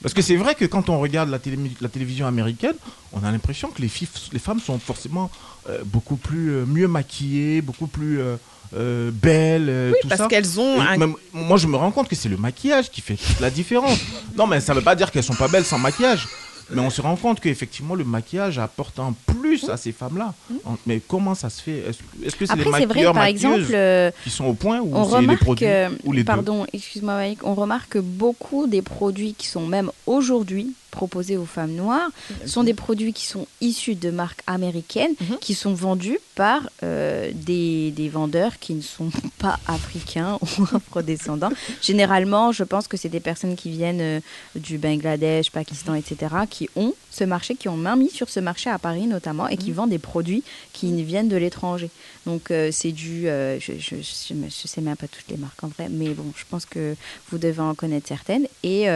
Parce 0.01 0.13
que 0.15 0.23
c'est 0.23 0.37
vrai 0.37 0.55
que 0.55 0.65
quand 0.65 0.89
on 0.89 0.99
regarde 0.99 1.29
la, 1.29 1.37
télé- 1.37 1.57
la 1.79 1.87
télévision 1.89 2.25
américaine, 2.25 2.73
on 3.13 3.23
a 3.23 3.31
l'impression 3.31 3.69
que 3.69 3.79
les, 3.81 3.91
les 4.33 4.39
femmes 4.39 4.59
sont 4.59 4.79
forcément 4.79 5.29
euh, 5.69 5.83
beaucoup 5.85 6.15
plus 6.15 6.49
euh, 6.49 6.65
mieux 6.65 6.87
maquillées, 6.87 7.61
beaucoup 7.61 7.85
plus 7.87 8.19
euh, 8.19 8.37
euh, 8.75 9.11
belles, 9.13 9.67
euh, 9.69 9.91
Oui, 9.91 9.97
tout 10.01 10.07
parce 10.07 10.21
ça. 10.21 10.27
qu'elles 10.27 10.59
ont 10.59 10.77
Et 10.77 10.87
un- 10.87 10.97
même- 10.97 11.15
moi, 11.31 11.57
je 11.57 11.67
me 11.67 11.77
rends 11.77 11.91
compte 11.91 12.07
que 12.07 12.15
c'est 12.15 12.29
le 12.29 12.37
maquillage 12.37 12.89
qui 12.89 13.01
fait 13.01 13.17
toute 13.17 13.39
la 13.39 13.51
différence. 13.51 13.99
non, 14.35 14.47
mais 14.47 14.61
ça 14.61 14.73
veut 14.73 14.81
pas 14.81 14.95
dire 14.95 15.11
qu'elles 15.11 15.23
sont 15.23 15.35
pas 15.35 15.47
belles 15.47 15.65
sans 15.65 15.77
maquillage. 15.77 16.27
Mais 16.73 16.81
on 16.81 16.89
se 16.89 17.01
rend 17.01 17.15
compte 17.15 17.39
qu'effectivement, 17.39 17.95
le 17.95 18.03
maquillage 18.03 18.59
apporte 18.59 18.99
un 18.99 19.13
plus 19.25 19.69
à 19.69 19.77
ces 19.77 19.91
femmes-là. 19.91 20.33
En- 20.65 20.77
Mais 20.85 21.01
comment 21.05 21.35
ça 21.35 21.49
se 21.49 21.61
fait? 21.61 21.83
Est-ce 22.23 22.35
que 22.35 22.45
c'est 22.45 22.55
les 22.55 22.63
c'est 22.63 22.69
vrai, 22.69 22.85
maquilleurs, 22.87 23.13
par 23.13 23.25
exemple, 23.25 23.65
euh, 23.73 24.11
qui 24.23 24.29
sont 24.29 24.45
au 24.45 24.53
point 24.53 24.79
ou 24.81 24.93
c'est 25.09 25.21
les 25.21 25.37
produits 25.37 25.67
ou 26.03 26.11
les 26.11 26.21
deux? 26.21 26.25
pardon, 26.25 26.65
excuse-moi 26.73 27.21
on 27.43 27.55
remarque 27.55 27.89
que 27.93 27.99
beaucoup 27.99 28.67
des 28.67 28.81
produits 28.81 29.33
qui 29.33 29.47
sont 29.47 29.65
même 29.67 29.91
aujourd'hui 30.05 30.73
proposés 30.91 31.37
aux 31.37 31.45
femmes 31.45 31.71
noires 31.73 32.09
sont 32.45 32.63
des 32.63 32.73
produits 32.73 33.13
qui 33.13 33.25
sont 33.25 33.47
issus 33.61 33.95
de 33.95 34.11
marques 34.11 34.41
américaines 34.47 35.15
Mhm. 35.21 35.37
qui 35.39 35.53
sont 35.53 35.73
vendus 35.73 36.19
par 36.35 36.69
euh, 36.83 37.31
des, 37.33 37.91
des 37.91 38.09
vendeurs 38.09 38.59
qui 38.59 38.73
ne 38.73 38.81
sont 38.81 39.09
pas 39.39 39.59
africains 39.67 40.37
ou 40.59 40.63
afrodescendants. 40.75 41.51
Généralement, 41.81 42.51
je 42.51 42.63
pense 42.63 42.87
que 42.87 42.97
c'est 42.97 43.09
des 43.09 43.19
personnes 43.19 43.55
qui 43.55 43.69
viennent 43.69 44.01
euh, 44.01 44.19
du 44.55 44.77
Bangladesh, 44.77 45.51
Pakistan, 45.51 45.93
etc., 45.95 46.35
qui 46.49 46.69
ont 46.75 46.93
ce 47.09 47.23
marché, 47.23 47.55
qui 47.55 47.67
ont 47.69 47.77
main 47.77 47.95
mise 47.95 48.11
sur 48.11 48.29
ce 48.29 48.39
marché 48.39 48.69
à 48.69 48.79
Paris 48.79 49.07
notamment 49.07 49.47
et 49.47 49.57
qui 49.57 49.71
vendent 49.71 49.89
des 49.89 49.99
produits 49.99 50.43
qui 50.73 51.03
viennent 51.03 51.27
de 51.29 51.37
l'étranger. 51.37 51.89
Donc 52.25 52.51
euh, 52.51 52.69
c'est 52.71 52.91
du, 52.91 53.23
je, 53.23 53.59
je, 53.59 53.95
je, 54.01 54.33
je 54.33 54.67
sais 54.67 54.81
même 54.81 54.95
pas 54.95 55.07
toutes 55.07 55.27
les 55.29 55.37
marques 55.37 55.63
en 55.63 55.67
vrai, 55.67 55.87
mais 55.89 56.09
bon, 56.09 56.25
je 56.35 56.43
pense 56.49 56.65
que 56.65 56.95
vous 57.29 57.37
devez 57.37 57.59
en 57.61 57.75
connaître 57.75 58.07
certaines. 58.07 58.45
Et, 58.63 58.87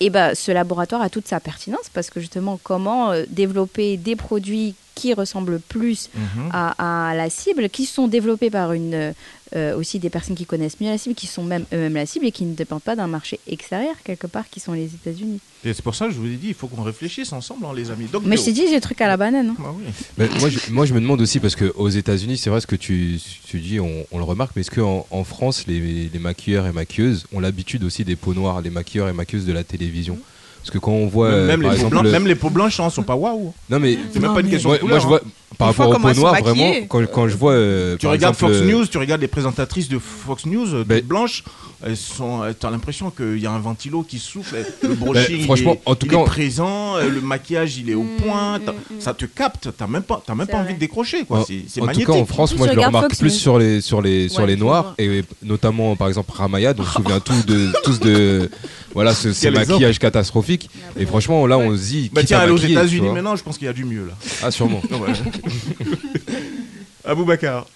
et 0.00 0.10
ben, 0.10 0.34
ce 0.34 0.52
laboratoire 0.52 1.02
a 1.02 1.08
toute 1.10 1.26
sa 1.28 1.40
pertinence 1.40 1.88
parce 1.92 2.10
que 2.10 2.20
justement, 2.20 2.58
comment 2.62 3.10
euh, 3.10 3.24
développer 3.28 3.96
des 3.96 4.14
produits 4.16 4.74
qui 4.94 5.14
ressemblent 5.14 5.60
plus 5.60 6.10
Mhm. 6.14 6.50
à, 6.52 7.10
à 7.10 7.14
la 7.14 7.30
cible, 7.30 7.68
qui 7.68 7.86
sont 7.86 8.08
développés 8.08 8.50
par 8.50 8.72
une, 8.72 9.14
euh, 9.56 9.76
aussi 9.76 9.98
des 9.98 10.10
personnes 10.10 10.34
qui 10.36 10.44
connaissent 10.46 10.80
mieux 10.80 10.88
la 10.90 10.98
cible, 10.98 11.14
qui 11.14 11.26
sont 11.26 11.42
même 11.44 11.64
eux-mêmes 11.72 11.94
la 11.94 12.06
cible 12.06 12.26
et 12.26 12.32
qui 12.32 12.44
ne 12.44 12.54
dépendent 12.54 12.82
pas 12.82 12.96
d'un 12.96 13.06
marché 13.06 13.40
extérieur 13.48 13.94
quelque 14.04 14.26
part, 14.26 14.48
qui 14.50 14.60
sont 14.60 14.72
les 14.72 14.86
États-Unis. 14.86 15.40
Et 15.64 15.72
c'est 15.74 15.82
pour 15.82 15.94
ça 15.94 16.06
que 16.06 16.12
je 16.12 16.18
vous 16.18 16.26
ai 16.26 16.36
dit, 16.36 16.48
il 16.48 16.54
faut 16.54 16.68
qu'on 16.68 16.82
réfléchisse 16.82 17.32
ensemble, 17.32 17.66
hein, 17.66 17.72
les 17.74 17.90
amis. 17.90 18.06
Donc, 18.12 18.22
Mais 18.24 18.36
je 18.36 18.42
t'ai 18.44 18.52
dit, 18.52 18.62
j'ai 18.68 18.76
le 18.76 18.80
truc 18.80 19.00
à 19.00 19.08
la 19.08 19.16
banane. 19.16 19.48
hein. 19.58 19.62
Ah 19.64 19.70
oui. 19.76 19.84
Mais 20.16 20.28
moi, 20.40 20.48
je, 20.48 20.58
moi, 20.72 20.86
je 20.86 20.94
me 20.94 21.00
demande 21.00 21.20
aussi, 21.20 21.40
parce 21.40 21.56
qu'aux 21.56 21.88
États-Unis, 21.88 22.36
c'est 22.38 22.50
vrai 22.50 22.60
ce 22.60 22.66
que 22.66 22.76
tu, 22.76 23.18
tu 23.46 23.58
dis, 23.58 23.80
on, 23.80 24.06
on 24.12 24.18
le 24.18 24.24
remarque, 24.24 24.52
mais 24.54 24.60
est-ce 24.60 24.70
qu'en 24.70 25.06
en 25.10 25.24
France, 25.24 25.64
les, 25.66 25.80
les 26.12 26.18
maquilleurs 26.20 26.66
et 26.66 26.72
maquilleuses 26.72 27.26
ont 27.32 27.40
l'habitude 27.40 27.82
aussi 27.84 28.04
des 28.04 28.14
peaux 28.16 28.34
noires, 28.34 28.60
les 28.62 28.70
maquilleurs 28.70 29.08
et 29.08 29.12
maquilleuses 29.12 29.46
de 29.46 29.52
la 29.52 29.64
télévision? 29.64 30.18
Parce 30.60 30.70
que 30.70 30.78
quand 30.78 30.92
on 30.92 31.06
voit. 31.06 31.30
même, 31.30 31.38
euh, 31.38 31.46
même 31.46 31.62
par 31.62 31.72
les 31.72 31.78
peaux 31.80 31.88
blanches, 31.88 32.04
le- 32.04 32.10
même 32.12 32.26
les 32.26 32.34
peaux 32.34 32.50
blanches, 32.50 32.80
hein, 32.80 32.90
sont 32.90 33.02
pas 33.04 33.14
waouh. 33.16 33.54
Non, 33.70 33.78
mais. 33.80 33.96
C'est 34.12 34.18
même 34.20 34.28
Non, 34.30 34.34
pas 34.34 34.40
une 34.40 34.50
question 34.50 34.70
Ouais, 34.70 34.78
de 34.78 34.82
moi, 34.84 34.98
couleur. 34.98 35.02
je 35.02 35.06
vois. 35.06 35.20
Par 35.56 35.68
rapport 35.68 35.88
au 35.90 35.94
peau 35.98 36.12
noire, 36.14 36.34
vraiment, 36.40 36.72
quand, 36.88 37.04
quand 37.10 37.28
je 37.28 37.36
vois. 37.36 37.52
euh, 37.52 37.96
Tu 37.96 38.06
par 38.06 38.12
regardes 38.12 38.34
exemple, 38.34 38.52
Fox 38.54 38.64
euh, 38.64 38.70
News, 38.72 38.86
tu 38.86 38.98
regardes 38.98 39.20
les 39.20 39.28
présentatrices 39.28 39.88
de 39.88 39.98
Fox 39.98 40.46
News, 40.46 40.74
euh, 40.74 40.84
Ben- 40.84 41.02
blanches, 41.04 41.42
elles 41.84 41.96
sont, 41.96 42.40
t'as 42.58 42.70
l'impression 42.70 43.10
qu'il 43.10 43.38
y 43.38 43.46
a 43.46 43.52
un 43.52 43.58
ventilo 43.60 44.02
qui 44.02 44.18
souffle, 44.18 44.56
le 44.82 44.94
brushing, 44.94 45.38
Ben, 45.38 45.44
franchement, 45.44 45.72
il 45.74 45.78
est, 45.78 45.90
en 45.90 45.94
tout 45.94 46.06
il 46.06 46.12
cas, 46.12 46.18
est 46.20 46.24
présent, 46.24 46.96
le 46.98 47.20
maquillage, 47.20 47.76
il 47.78 47.88
est 47.90 47.94
au 47.94 48.04
point, 48.22 48.58
t'as- 48.64 48.74
ça 48.98 49.14
te 49.14 49.24
capte, 49.24 49.68
t'as 49.76 49.86
même 49.86 50.02
pas, 50.02 50.20
t'as 50.26 50.34
même 50.34 50.46
pas 50.48 50.54
vrai. 50.58 50.64
envie 50.66 50.74
de 50.74 50.78
décrocher, 50.80 51.24
quoi. 51.24 51.40
En, 51.40 51.44
C'est 51.44 51.62
c'est 51.68 51.80
en 51.80 51.86
tout 51.86 52.00
cas, 52.02 52.12
en 52.12 52.26
France, 52.26 52.54
moi, 52.56 52.66
je 52.66 52.72
je 52.72 52.76
le 52.78 52.84
remarque 52.86 53.04
Fox 53.06 53.18
plus 53.20 53.32
News. 53.32 53.38
sur 53.38 53.58
les, 53.58 53.80
sur 53.80 54.02
les, 54.02 54.28
sur 54.28 54.40
Ouais, 54.40 54.46
les 54.48 54.56
noirs, 54.56 54.94
et 54.98 55.22
notamment, 55.42 55.94
par 55.96 56.08
exemple, 56.08 56.30
Ramaya, 56.32 56.74
dont 56.74 56.82
on 56.82 56.86
se 56.86 56.92
souvient 56.94 57.20
tous 57.20 57.46
de, 57.46 57.68
tous 57.84 58.00
de 58.00 58.50
voilà, 58.94 59.14
ce, 59.14 59.32
ces 59.32 59.50
maquillages 59.50 59.98
catastrophiques. 60.00 60.68
Et 60.98 61.06
franchement, 61.06 61.46
là, 61.46 61.58
on 61.58 61.76
se 61.76 61.82
dit. 61.82 62.10
Bah 62.12 62.22
tiens, 62.24 62.48
aux 62.50 62.56
États-Unis 62.56 63.08
maintenant, 63.08 63.36
je 63.36 63.42
pense 63.44 63.56
qu'il 63.56 63.66
y 63.66 63.70
a 63.70 63.72
du 63.72 63.84
mieux 63.84 64.04
là. 64.06 64.14
Ah, 64.42 64.50
sûrement. 64.50 64.82
Aboubacar. 67.04 67.66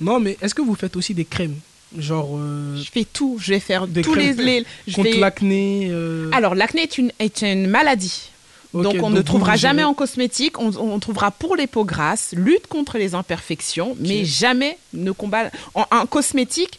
Non, 0.00 0.20
mais 0.20 0.36
est-ce 0.40 0.54
que 0.54 0.62
vous 0.62 0.74
faites 0.74 0.96
aussi 0.96 1.14
des 1.14 1.24
crèmes? 1.24 1.56
Genre 1.96 2.36
euh, 2.36 2.76
Je 2.76 2.90
fais 2.90 3.04
tout. 3.04 3.38
Je 3.40 3.52
vais 3.54 3.60
faire 3.60 3.86
Des 3.86 4.02
tous 4.02 4.14
les. 4.14 4.32
crèmes 4.34 4.46
les- 4.46 4.64
je 4.86 4.94
contre 4.94 5.10
vais- 5.10 5.16
l'acné 5.18 5.88
euh, 5.90 6.30
Alors, 6.32 6.54
l'acné 6.54 6.82
est 6.82 6.98
une, 6.98 7.12
est 7.18 7.42
une 7.42 7.66
maladie. 7.66 8.30
donc, 8.74 8.96
on 9.02 9.10
ne 9.10 9.22
trouvera 9.22 9.56
jamais 9.56 9.84
en 9.84 9.94
cosmétique. 9.94 10.58
On, 10.60 10.70
on 10.76 10.98
trouvera 10.98 11.30
pour 11.30 11.56
les 11.56 11.66
peaux 11.66 11.84
grasses, 11.84 12.34
lutte 12.36 12.66
contre 12.66 12.98
les 12.98 13.14
imperfections, 13.14 13.96
mais 14.00 14.24
jamais 14.24 14.76
ne 14.92 15.10
combat. 15.12 15.50
en- 15.74 15.86
un 15.90 16.06
cosmétique 16.06 16.78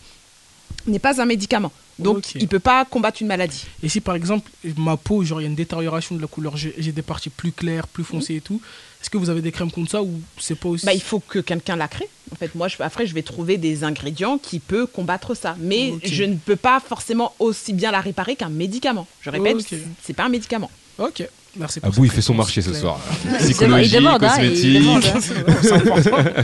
n'est 0.86 1.00
pas 1.00 1.22
un 1.22 1.26
médicament. 1.26 1.72
Donc, 1.98 2.34
il 2.36 2.48
peut 2.48 2.60
pas 2.60 2.86
combattre 2.86 3.22
une 3.22 3.28
maladie. 3.28 3.66
Et 3.84 3.90
si 3.90 4.00
par 4.00 4.16
exemple 4.16 4.50
ma 4.78 4.96
peau, 4.96 5.22
genre 5.26 5.42
il 5.42 5.44
y 5.44 5.48
a 5.48 5.50
une 5.50 5.56
détérioration 5.56 6.16
de 6.16 6.22
la 6.22 6.28
couleur, 6.28 6.56
j'ai 6.56 6.74
j'ai 6.78 6.94
des 6.94 7.02
parties 7.02 7.30
plus 7.30 7.52
claires, 7.52 7.88
plus 7.90 8.06
foncées 8.06 8.36
et 8.36 8.42
tout, 8.42 8.62
est-ce 9.02 9.10
que 9.10 9.18
vous 9.18 9.30
avez 9.30 9.42
des 9.42 9.52
crèmes 9.52 9.72
contre 9.72 9.92
ça 9.92 10.02
ou 10.04 10.20
c'est 10.38 10.56
pas 10.56 10.70
aussi 10.70 10.86
Bah, 10.86 10.94
il 10.94 11.02
faut 11.02 11.20
que 11.20 11.40
quelqu'un 11.40 11.76
la 11.76 11.88
crée. 11.88 12.10
En 12.32 12.36
fait, 12.36 12.54
moi, 12.54 12.68
je, 12.68 12.76
après, 12.82 13.08
je 13.08 13.14
vais 13.16 13.24
trouver 13.24 13.58
des 13.58 13.84
ingrédients 13.84 14.38
qui 14.38 14.60
peuvent 14.60 14.88
combattre 14.88 15.34
ça. 15.36 15.56
Mais 15.60 15.94
je 16.04 16.24
ne 16.24 16.36
peux 16.36 16.56
pas 16.58 16.80
forcément 16.80 17.34
aussi 17.40 17.74
bien 17.74 17.92
la 17.92 18.02
réparer 18.02 18.36
qu'un 18.36 18.50
médicament. 18.50 19.08
Je 19.22 19.30
répète, 19.30 19.56
Ok. 19.58 19.76
c'est- 20.04 20.14
pas 20.14 20.26
un 20.26 20.30
médicament. 20.30 20.70
Ok, 21.00 21.24
merci. 21.56 21.80
pour 21.80 21.88
Abou, 21.90 22.04
il 22.04 22.08
cette 22.10 22.16
fait 22.18 22.22
son 22.22 22.34
marché 22.36 22.62
ce 22.62 22.74
soir. 22.74 23.00
Il 23.24 23.30
demande- 23.32 23.42
Psychologie, 23.42 23.90
il 23.90 23.96
demande, 23.96 24.24
hein, 24.24 24.36
il 24.42 24.50
cosmétique. 24.50 24.74
demande, 24.74 25.04
hein. 25.06 26.44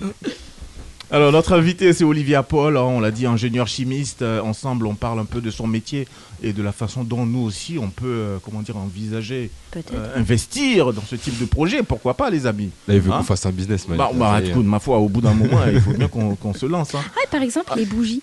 Alors 1.12 1.32
notre 1.32 1.54
invité 1.54 1.92
c'est 1.92 2.04
Olivia 2.04 2.44
Paul, 2.44 2.76
hein, 2.76 2.82
on 2.82 3.00
l'a 3.00 3.10
dit 3.10 3.26
ingénieur 3.26 3.66
chimiste. 3.66 4.22
Euh, 4.22 4.40
ensemble 4.42 4.86
on 4.86 4.94
parle 4.94 5.18
un 5.18 5.24
peu 5.24 5.40
de 5.40 5.50
son 5.50 5.66
métier 5.66 6.06
et 6.42 6.52
de 6.52 6.62
la 6.62 6.70
façon 6.70 7.02
dont 7.02 7.26
nous 7.26 7.40
aussi 7.40 7.78
on 7.80 7.90
peut 7.90 8.06
euh, 8.06 8.38
comment 8.44 8.62
dire 8.62 8.76
envisager 8.76 9.50
euh, 9.76 10.16
investir 10.16 10.92
dans 10.92 11.02
ce 11.02 11.16
type 11.16 11.36
de 11.40 11.46
projet. 11.46 11.82
Pourquoi 11.82 12.14
pas 12.14 12.30
les 12.30 12.46
amis? 12.46 12.70
Là, 12.86 12.94
il 12.94 13.00
veut 13.00 13.10
Hein? 13.12 13.18
qu'on 13.18 13.24
fasse 13.24 13.44
un 13.44 13.50
business, 13.50 13.88
man. 13.88 13.98
Bah, 13.98 14.10
bah, 14.14 14.40
écoute, 14.40 14.64
ma 14.66 14.78
foi 14.78 14.98
au 14.98 15.08
bout 15.08 15.20
d'un 15.20 15.34
moment 15.34 15.60
il 15.72 15.80
faut 15.80 15.92
bien 15.94 16.06
qu'on 16.06 16.36
qu'on 16.36 16.54
se 16.54 16.66
lance. 16.66 16.94
hein. 16.94 17.02
Ah, 17.16 17.26
par 17.28 17.42
exemple, 17.42 17.72
les 17.76 17.86
bougies. 17.86 18.22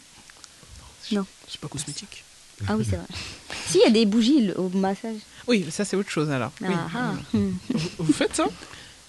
C'est 1.02 1.62
pas 1.62 1.68
cosmétique. 1.70 2.24
Ah 2.68 2.76
oui, 2.78 2.86
c'est 2.90 2.96
vrai. 2.96 3.06
si, 3.68 3.78
il 3.78 3.82
y 3.82 3.86
a 3.86 3.92
des 3.92 4.06
bougies 4.06 4.52
au 4.58 4.70
massage. 4.70 5.16
Oui, 5.48 5.66
ça, 5.70 5.86
c'est 5.86 5.96
autre 5.96 6.10
chose 6.10 6.30
alors. 6.32 6.52
Oui. 6.62 6.68
Ah, 6.72 6.88
ah. 6.96 7.14
Vous, 7.34 7.52
vous 8.00 8.14
faites 8.14 8.36
ça? 8.36 8.46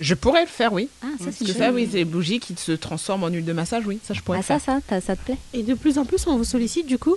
Je 0.01 0.14
pourrais 0.14 0.42
le 0.42 0.46
faire, 0.49 0.72
oui. 0.72 0.88
Ah, 1.03 1.07
ça, 1.18 1.24
Parce 1.26 1.36
c'est 1.38 1.53
ça, 1.59 1.72
oui, 1.72 1.88
c'est 1.90 1.99
des 1.99 2.05
bougies 2.05 2.38
qui 2.38 2.55
se 2.57 2.72
transforment 2.72 3.24
en 3.24 3.28
huile 3.28 3.44
de 3.44 3.53
massage, 3.53 3.84
oui, 3.86 3.99
ça 4.07 4.14
je 4.14 4.20
pourrais 4.20 4.38
Ah, 4.38 4.42
le 4.42 4.46
ça, 4.46 4.59
faire. 4.61 4.74
ça, 4.76 4.80
t'as- 4.86 5.01
ça 5.01 5.16
te 5.16 5.24
plaît? 5.24 5.38
Et 5.55 5.62
de 5.62 5.74
plus 5.74 5.99
en 5.99 6.05
plus, 6.05 6.26
on 6.26 6.36
vous 6.36 6.44
sollicite 6.44 6.86
du 6.86 6.99
coup? 6.99 7.16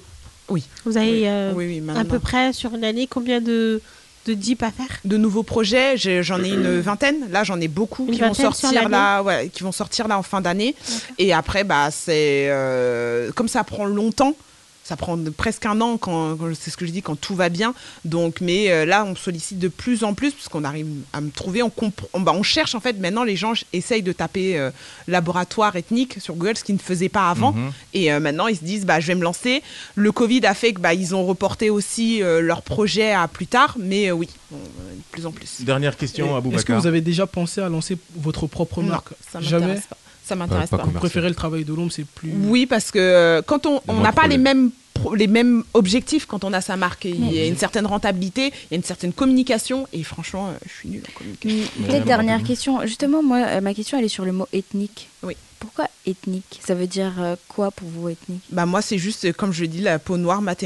Oui. 0.49 0.63
Vous 0.85 0.97
avez 0.97 1.29
euh, 1.29 1.53
oui, 1.55 1.81
oui, 1.81 1.95
à 1.95 2.03
peu 2.03 2.19
près 2.19 2.51
sur 2.53 2.73
une 2.75 2.83
année 2.83 3.07
combien 3.07 3.39
de, 3.39 3.81
de 4.25 4.33
dips 4.33 4.63
à 4.63 4.71
faire? 4.71 4.99
De 5.05 5.15
nouveaux 5.17 5.43
projets, 5.43 5.95
j'ai- 5.95 6.23
j'en 6.23 6.43
ai 6.43 6.49
une 6.49 6.79
vingtaine. 6.79 7.29
Là, 7.31 7.43
j'en 7.43 7.61
ai 7.61 7.67
beaucoup 7.67 8.05
Une 8.07 8.15
qui 8.15 8.21
vont 8.21 8.33
sortir 8.33 8.89
là, 8.89 9.21
ouais, 9.21 9.49
qui 9.53 9.61
vont 9.63 9.71
sortir 9.71 10.07
là 10.07 10.17
en 10.17 10.23
fin 10.23 10.41
d'année. 10.41 10.75
Et 11.19 11.31
après, 11.33 11.63
bah, 11.63 11.89
c'est 11.91 12.47
euh, 12.49 13.31
comme 13.33 13.47
ça 13.47 13.63
prend 13.63 13.85
longtemps. 13.85 14.35
Ça 14.83 14.97
prend 14.97 15.17
presque 15.37 15.65
un 15.67 15.79
an 15.79 15.97
quand, 15.97 16.35
quand- 16.35 16.53
c'est 16.59 16.69
ce 16.71 16.75
que 16.75 16.85
je 16.85 16.91
dis 16.91 17.01
quand 17.01 17.15
tout 17.15 17.35
va 17.35 17.49
bien. 17.49 17.73
Donc, 18.03 18.41
mais 18.41 18.71
euh, 18.71 18.83
là, 18.83 19.05
on 19.05 19.11
me 19.11 19.15
sollicite 19.15 19.59
de 19.59 19.67
plus 19.67 20.03
en 20.03 20.13
plus 20.15 20.31
parce 20.31 20.49
qu'on 20.49 20.63
arrive 20.63 20.87
à 21.13 21.21
me 21.21 21.29
trouver. 21.29 21.61
On, 21.63 21.71
bah, 22.19 22.33
on 22.35 22.43
cherche 22.43 22.73
en 22.75 22.79
fait. 22.79 22.93
Maintenant, 22.99 23.23
les 23.23 23.35
gens 23.37 23.53
essayent 23.73 24.01
de 24.01 24.11
taper 24.11 24.57
euh, 24.57 24.71
laboratoire 25.07 25.75
ethnique 25.75 26.19
sur 26.19 26.33
Google, 26.35 26.57
ce 26.57 26.63
qu'ils 26.63 26.75
ne 26.75 26.79
faisaient 26.79 27.09
pas 27.09 27.29
avant. 27.29 27.53
Mhm. 27.53 27.71
Et 27.93 28.11
euh, 28.11 28.19
maintenant, 28.19 28.47
ils 28.47 28.57
se 28.57 28.63
disent, 28.63 28.85
bah, 28.85 28.99
je 28.99 29.07
vais 29.07 29.15
me 29.15 29.23
lancer. 29.23 29.61
Le 29.95 30.11
Covid 30.11 30.45
a 30.45 30.53
fait 30.53 30.73
que 30.73 30.81
bah, 30.81 30.93
ils 30.93 31.13
ont 31.15 31.25
reporté 31.25 31.69
aussi 31.69 32.21
euh, 32.23 32.41
leur 32.41 32.61
projet 32.63 33.11
à 33.13 33.27
plus 33.27 33.47
tard. 33.47 33.75
Mais 33.79 34.09
euh, 34.09 34.13
oui, 34.13 34.29
on- 34.51 34.55
de 34.57 35.01
plus 35.11 35.25
en 35.25 35.31
plus. 35.31 35.61
Dernière 35.61 35.95
question 35.95 36.41
Et 36.51 36.55
Est-ce 36.55 36.65
que 36.65 36.73
vous 36.73 36.87
avez 36.87 37.01
déjà 37.01 37.27
pensé 37.27 37.61
à 37.61 37.69
lancer 37.69 37.97
votre 38.15 38.47
propre 38.47 38.81
Non, 38.81 38.89
marque? 38.89 39.09
ça 39.31 39.39
Jamais? 39.41 39.67
m'intéresse 39.67 39.85
pas. 39.87 39.97
Ça 40.31 40.35
m'intéresse 40.37 40.69
pas 40.69 40.77
pas. 40.77 40.83
Vous 40.85 40.91
préférez 40.91 41.27
le 41.29 41.35
travail 41.35 41.65
de 41.65 41.73
l'ombre, 41.73 41.91
c'est 41.91 42.05
plus. 42.05 42.31
Oui, 42.45 42.65
parce 42.65 42.89
que 42.91 42.99
euh, 42.99 43.41
quand 43.41 43.65
on 43.65 43.81
n'a 44.01 44.13
pas 44.13 44.27
les 44.27 44.37
mêmes 44.37 44.71
pro- 44.93 45.13
les 45.13 45.27
mêmes 45.27 45.63
objectifs 45.73 46.25
quand 46.25 46.43
on 46.43 46.53
a 46.53 46.61
sa 46.61 46.77
marque. 46.77 47.05
Il 47.05 47.33
y 47.33 47.39
a 47.39 47.45
une 47.47 47.57
certaine 47.57 47.85
rentabilité, 47.85 48.47
il 48.47 48.71
y 48.71 48.73
a 48.75 48.77
une 48.77 48.83
certaine 48.83 49.11
communication, 49.13 49.87
et 49.91 50.03
franchement, 50.03 50.47
euh, 50.49 50.53
je 50.65 50.71
suis 50.71 50.89
nulle 50.89 51.03
en 51.09 51.17
communication. 51.17 51.69
Peut-être 51.85 51.99
bon, 52.01 52.05
dernière 52.05 52.43
question. 52.43 52.85
Justement, 52.85 53.21
moi, 53.21 53.39
euh, 53.39 53.61
ma 53.61 53.73
question, 53.73 53.97
elle 53.97 54.05
est 54.05 54.09
sur 54.09 54.25
le 54.25 54.31
mot 54.31 54.47
ethnique. 54.53 55.09
Oui. 55.23 55.35
Pourquoi 55.59 55.87
ethnique? 56.05 56.59
Ça 56.65 56.73
veut 56.75 56.87
dire 56.87 57.13
quoi 57.47 57.71
pour 57.71 57.87
vous, 57.89 58.09
ethnique? 58.09 58.41
Bah 58.51 58.65
moi, 58.65 58.81
c'est 58.81 58.97
juste, 58.97 59.31
comme 59.33 59.51
je 59.53 59.61
le 59.61 59.67
dis, 59.67 59.81
la 59.81 59.99
peau 59.99 60.17
noire 60.17 60.41
mat 60.41 60.63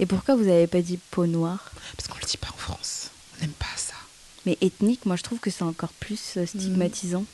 et 0.00 0.06
pourquoi 0.06 0.34
vous 0.34 0.44
n'avez 0.44 0.66
pas 0.66 0.80
dit 0.80 0.98
peau 1.10 1.26
noire? 1.26 1.70
Parce 1.96 2.08
qu'on 2.08 2.18
le 2.20 2.26
dit 2.26 2.38
pas 2.38 2.48
en 2.48 2.56
France. 2.58 3.10
On 3.36 3.42
n'aime 3.42 3.52
pas 3.52 3.66
ça. 3.76 3.79
Mais 4.50 4.58
ethnique, 4.66 5.06
moi, 5.06 5.14
je 5.14 5.22
trouve 5.22 5.38
que 5.38 5.48
c'est 5.50 5.62
encore 5.62 5.90
plus 6.00 6.34
euh, 6.36 6.44
stigmatisant. 6.44 7.24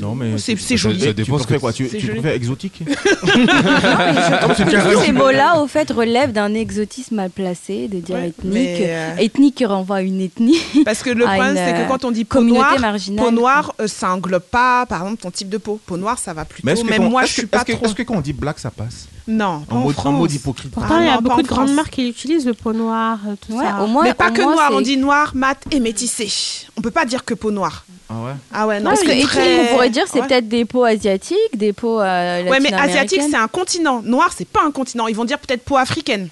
Non 0.00 0.14
mais 0.14 0.36
C'est- 0.38 0.54
tu- 0.54 0.60
c'est 0.62 0.76
joli. 0.78 1.00
Ça 1.00 1.06
Tu 1.08 1.14
dépend 1.14 1.38
ce 1.38 1.44
préfères 1.44 1.56
que- 1.56 1.60
quoi 1.60 1.72
Tu, 1.72 1.88
tu 1.88 2.00
joli. 2.00 2.12
préfères 2.20 2.32
exotique 2.34 2.82
Tous 4.46 5.00
ces 5.04 5.12
mots-là, 5.12 5.60
au 5.60 5.66
fait, 5.66 5.90
relèvent 5.90 6.32
d'un 6.32 6.54
exotisme 6.54 7.16
mal 7.16 7.30
placé, 7.30 7.88
de 7.88 7.98
dire 8.00 8.16
Ouais, 8.16 8.28
ethnique. 8.28 8.80
euh, 8.80 9.16
Ethnique 9.16 9.62
renvoie 9.66 9.96
à 9.96 10.02
une 10.02 10.20
ethnie. 10.20 10.58
Parce 10.84 11.02
que 11.02 11.10
le 11.10 11.24
problème, 11.26 11.54
c'est 11.56 11.72
que 11.72 11.78
euh, 11.80 11.88
quand 11.88 12.04
on 12.04 12.10
dit 12.10 12.24
peau 12.24 12.38
communauté 12.38 12.60
noire, 12.60 12.80
marginale. 12.80 13.24
peau 13.24 13.30
noire, 13.30 13.74
euh, 13.80 13.86
ça 13.86 14.10
englobe 14.12 14.42
pas, 14.42 14.86
par 14.86 15.02
exemple, 15.02 15.22
ton 15.22 15.30
type 15.30 15.48
de 15.48 15.58
peau. 15.58 15.78
Peau 15.84 15.96
noire, 15.96 16.18
ça 16.18 16.32
va 16.34 16.44
plutôt. 16.44 16.66
Mais 16.66 16.74
Même 16.74 16.98
quand- 17.02 17.10
moi, 17.10 17.24
je 17.24 17.32
suis 17.32 17.46
pas 17.46 17.58
est-ce 17.58 17.64
que- 17.66 17.72
trop. 17.72 17.86
Est-ce 17.86 17.94
que 17.94 18.02
quand 18.02 18.16
on 18.16 18.20
dit 18.20 18.32
black 18.32 18.58
ça 18.58 18.70
passe 18.70 19.08
Non, 19.28 19.62
En 19.70 19.76
en 19.76 19.80
mode, 19.80 19.94
en 20.04 20.12
mode 20.12 20.32
hypocrite. 20.32 20.70
Pourtant, 20.70 21.00
il 21.00 21.06
y 21.06 21.08
a 21.10 21.20
beaucoup 21.20 21.42
de 21.42 21.48
grandes 21.48 21.72
marques 21.74 21.90
qui 21.92 22.08
utilisent 22.08 22.46
le 22.46 22.54
peau 22.54 22.72
noire, 22.72 23.18
tout 23.46 23.52
Ouais, 23.54 23.64
ça. 23.64 23.82
au 23.82 23.86
moins, 23.88 24.04
Mais 24.04 24.14
pas 24.14 24.30
au 24.30 24.32
que 24.32 24.42
moins, 24.42 24.54
noir, 24.54 24.70
on 24.72 24.80
dit 24.80 24.96
noir, 24.96 25.32
mat 25.34 25.58
et 25.70 25.80
métissé. 25.80 26.28
On 26.76 26.80
peut 26.82 26.90
pas 26.90 27.04
dire 27.04 27.24
que 27.24 27.34
peau 27.34 27.50
noire. 27.50 27.84
Ah 28.08 28.14
ouais 28.22 28.32
Ah 28.52 28.66
ouais, 28.66 28.80
non, 28.80 28.90
Parce 28.90 29.00
que 29.00 29.06
c'est 29.08 29.12
ethnique, 29.18 29.28
très- 29.30 29.60
on 29.60 29.66
pourrait 29.74 29.90
dire, 29.90 30.04
c'est 30.10 30.20
Ouais. 30.20 30.26
peut-être 30.26 30.48
des 30.48 30.64
peaux 30.64 30.84
asiatiques, 30.84 31.36
des 31.56 31.72
peaux 31.72 32.00
euh, 32.00 32.44
Ouais, 32.44 32.60
mais 32.60 32.72
asiatique, 32.72 33.22
c'est 33.28 33.36
un 33.36 33.48
continent. 33.48 34.02
Noir, 34.02 34.30
c'est 34.36 34.46
pas 34.48 34.62
un 34.64 34.70
continent. 34.70 35.06
Ils 35.08 35.16
vont 35.16 35.24
dire 35.24 35.38
peut-être 35.38 35.62
peau 35.64 35.76
africaine. 35.76 36.28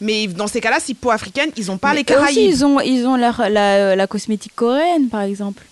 Mais 0.00 0.26
dans 0.26 0.46
ces 0.48 0.60
cas-là, 0.60 0.78
si 0.80 0.94
peau 0.94 1.10
africaine, 1.10 1.50
ils 1.56 1.70
ont 1.70 1.78
pas 1.78 1.90
Mais 1.92 1.96
les 1.96 2.14
eux 2.14 2.18
aussi, 2.20 2.34
Caraïbes. 2.34 2.50
ils 2.50 2.64
ont, 2.64 2.80
ils 2.80 3.06
ont 3.06 3.16
leur, 3.16 3.48
la, 3.48 3.94
la 3.94 4.06
cosmétique 4.06 4.54
coréenne, 4.56 5.08
par 5.08 5.22
exemple. 5.22 5.62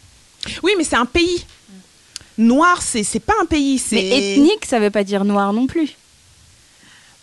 Oui, 0.63 0.73
mais 0.79 0.85
c'est 0.85 0.97
un 0.97 1.07
pays. 1.07 1.45
Noir, 2.39 2.81
c'est 2.81 3.03
c'est 3.03 3.21
pas 3.21 3.35
un 3.43 3.45
pays. 3.47 3.79
c'est 3.79 3.97
Mais 3.97 4.33
ethnique, 4.35 4.65
ça 4.67 4.79
veut 4.79 4.91
pas 4.91 5.05
dire 5.05 5.25
noir 5.25 5.53
non 5.53 5.67
plus. 5.67 5.91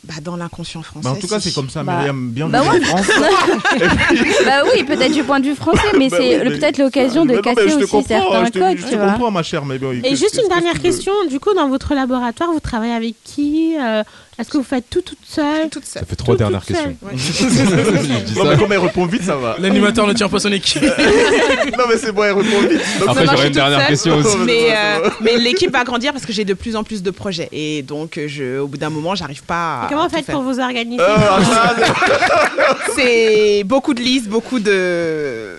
Bah, 0.06 0.14
dans 0.24 0.38
l'inconscient 0.38 0.82
français. 0.82 1.04
Bah, 1.04 1.12
en 1.12 1.20
tout 1.20 1.28
cas, 1.28 1.40
si. 1.40 1.50
c'est 1.50 1.56
comme 1.56 1.70
ça, 1.70 1.84
Bah, 1.84 1.98
Myriam. 1.98 2.30
Bienvenue 2.32 2.54
bah 2.54 2.72
ouais. 2.72 2.80
bah 4.46 4.64
oui, 4.74 4.84
peut-être 4.86 5.12
du 5.12 5.24
point 5.24 5.40
de 5.42 5.46
vue 5.46 5.56
français, 5.56 5.82
mais 5.98 6.10
Bah 6.10 6.18
c'est 6.20 6.42
oui, 6.42 6.58
peut-être 6.58 6.78
l'occasion 6.78 7.26
de 7.26 7.34
non, 7.34 7.42
casser 7.42 7.66
aussi 7.66 7.80
comprends, 7.82 8.04
certains 8.08 8.46
je 8.46 8.50
te, 8.52 8.60
codes, 8.60 8.78
je 8.78 8.88
tu 8.88 8.96
vois. 8.96 9.32
ma 9.32 9.44
chère. 9.44 9.66
Mais 9.66 9.78
bon, 9.78 9.92
Et 10.04 10.16
juste 10.16 10.40
une 10.42 10.48
dernière 10.48 10.80
question, 10.80 11.12
du 11.30 11.40
coup, 11.40 11.54
dans 11.54 11.68
votre 11.68 11.94
laboratoire, 11.96 12.52
vous 12.54 12.60
travaillez 12.62 12.94
avec 12.94 13.16
qui 13.24 13.76
Euh, 13.78 14.04
Est-ce 14.40 14.50
que 14.50 14.58
vous 14.58 14.64
faites 14.64 14.90
tout 14.90 15.02
toute 15.02 15.18
seule 15.28 15.70
toute 15.70 15.86
seule. 15.86 16.02
Ça 16.02 16.06
fait 16.08 16.16
trois 16.16 16.34
Tout- 16.36 16.40
dernières 16.40 16.64
questions. 16.66 16.96
Ouais. 17.02 17.12
Non, 18.36 18.46
mais 18.50 18.58
comme 18.58 18.72
elle 18.72 18.80
répond 18.80 19.06
vite, 19.06 19.24
ça 19.24 19.36
va. 19.36 19.58
L'animateur 19.60 20.08
ne 20.08 20.14
tient 20.14 20.30
pas 20.30 20.40
son 20.40 20.52
équipe. 20.54 20.82
non, 21.78 21.84
mais 21.90 21.98
c'est 21.98 22.12
bon, 22.14 22.24
elle 22.24 22.34
répond 22.34 22.62
vite. 22.62 22.80
Donc, 23.00 23.10
Après, 23.10 23.26
j'aurais 23.26 23.48
une 23.48 23.54
dernière 23.54 23.80
seule. 23.80 23.88
question 23.90 24.16
aussi. 24.18 24.38
Mais, 24.46 24.70
euh, 24.72 25.10
mais 25.22 25.38
l'équipe 25.38 25.72
va 25.72 25.84
grandir 25.84 26.14
parce 26.14 26.26
que 26.26 26.32
j'ai 26.32 26.46
de 26.46 26.54
plus 26.54 26.76
en 26.78 26.84
plus 26.86 27.04
de 27.04 27.12
projets. 27.12 27.50
Et 27.52 27.82
donc, 27.82 28.18
euh, 28.18 28.28
je, 28.30 28.60
au 28.60 28.68
bout 28.68 28.78
d'un 28.78 28.90
moment, 28.90 29.14
j'arrive 29.16 29.44
pas 29.44 29.82
à. 29.82 29.86
Et 29.86 29.90
Comment 29.90 30.08
vous 30.08 30.16
faites 30.16 30.26
faire. 30.26 30.36
pour 30.36 30.44
vous 30.44 30.60
organiser 30.60 31.02
Euh, 31.02 31.06
ah, 31.20 32.76
C'est 32.96 33.64
beaucoup 33.66 33.94
de 33.94 34.02
listes, 34.02 34.30
beaucoup 34.30 34.60
de 34.60 35.56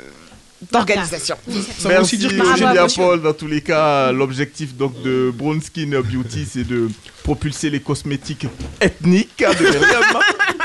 d'organisation. 0.73 1.37
Ça 1.79 1.89
veut 1.89 2.01
aussi 2.01 2.19
dire 2.19 2.31
que. 2.31 2.97
Paul. 2.97 3.23
Dans 3.23 3.33
tous 3.33 3.47
les 3.47 3.61
cas, 3.61 4.13
l'objectif 4.13 4.75
donc 4.75 5.01
de 5.03 5.31
Brown 5.35 5.61
Skin 5.61 5.91
Beauty, 5.91 6.47
c'est 6.51 6.67
de 6.67 6.89
propulser 7.35 7.71
les 7.71 7.79
cosmétiques 7.81 8.47
ethniques 8.81 9.39
de 9.39 9.63
Myriam. 9.65 10.03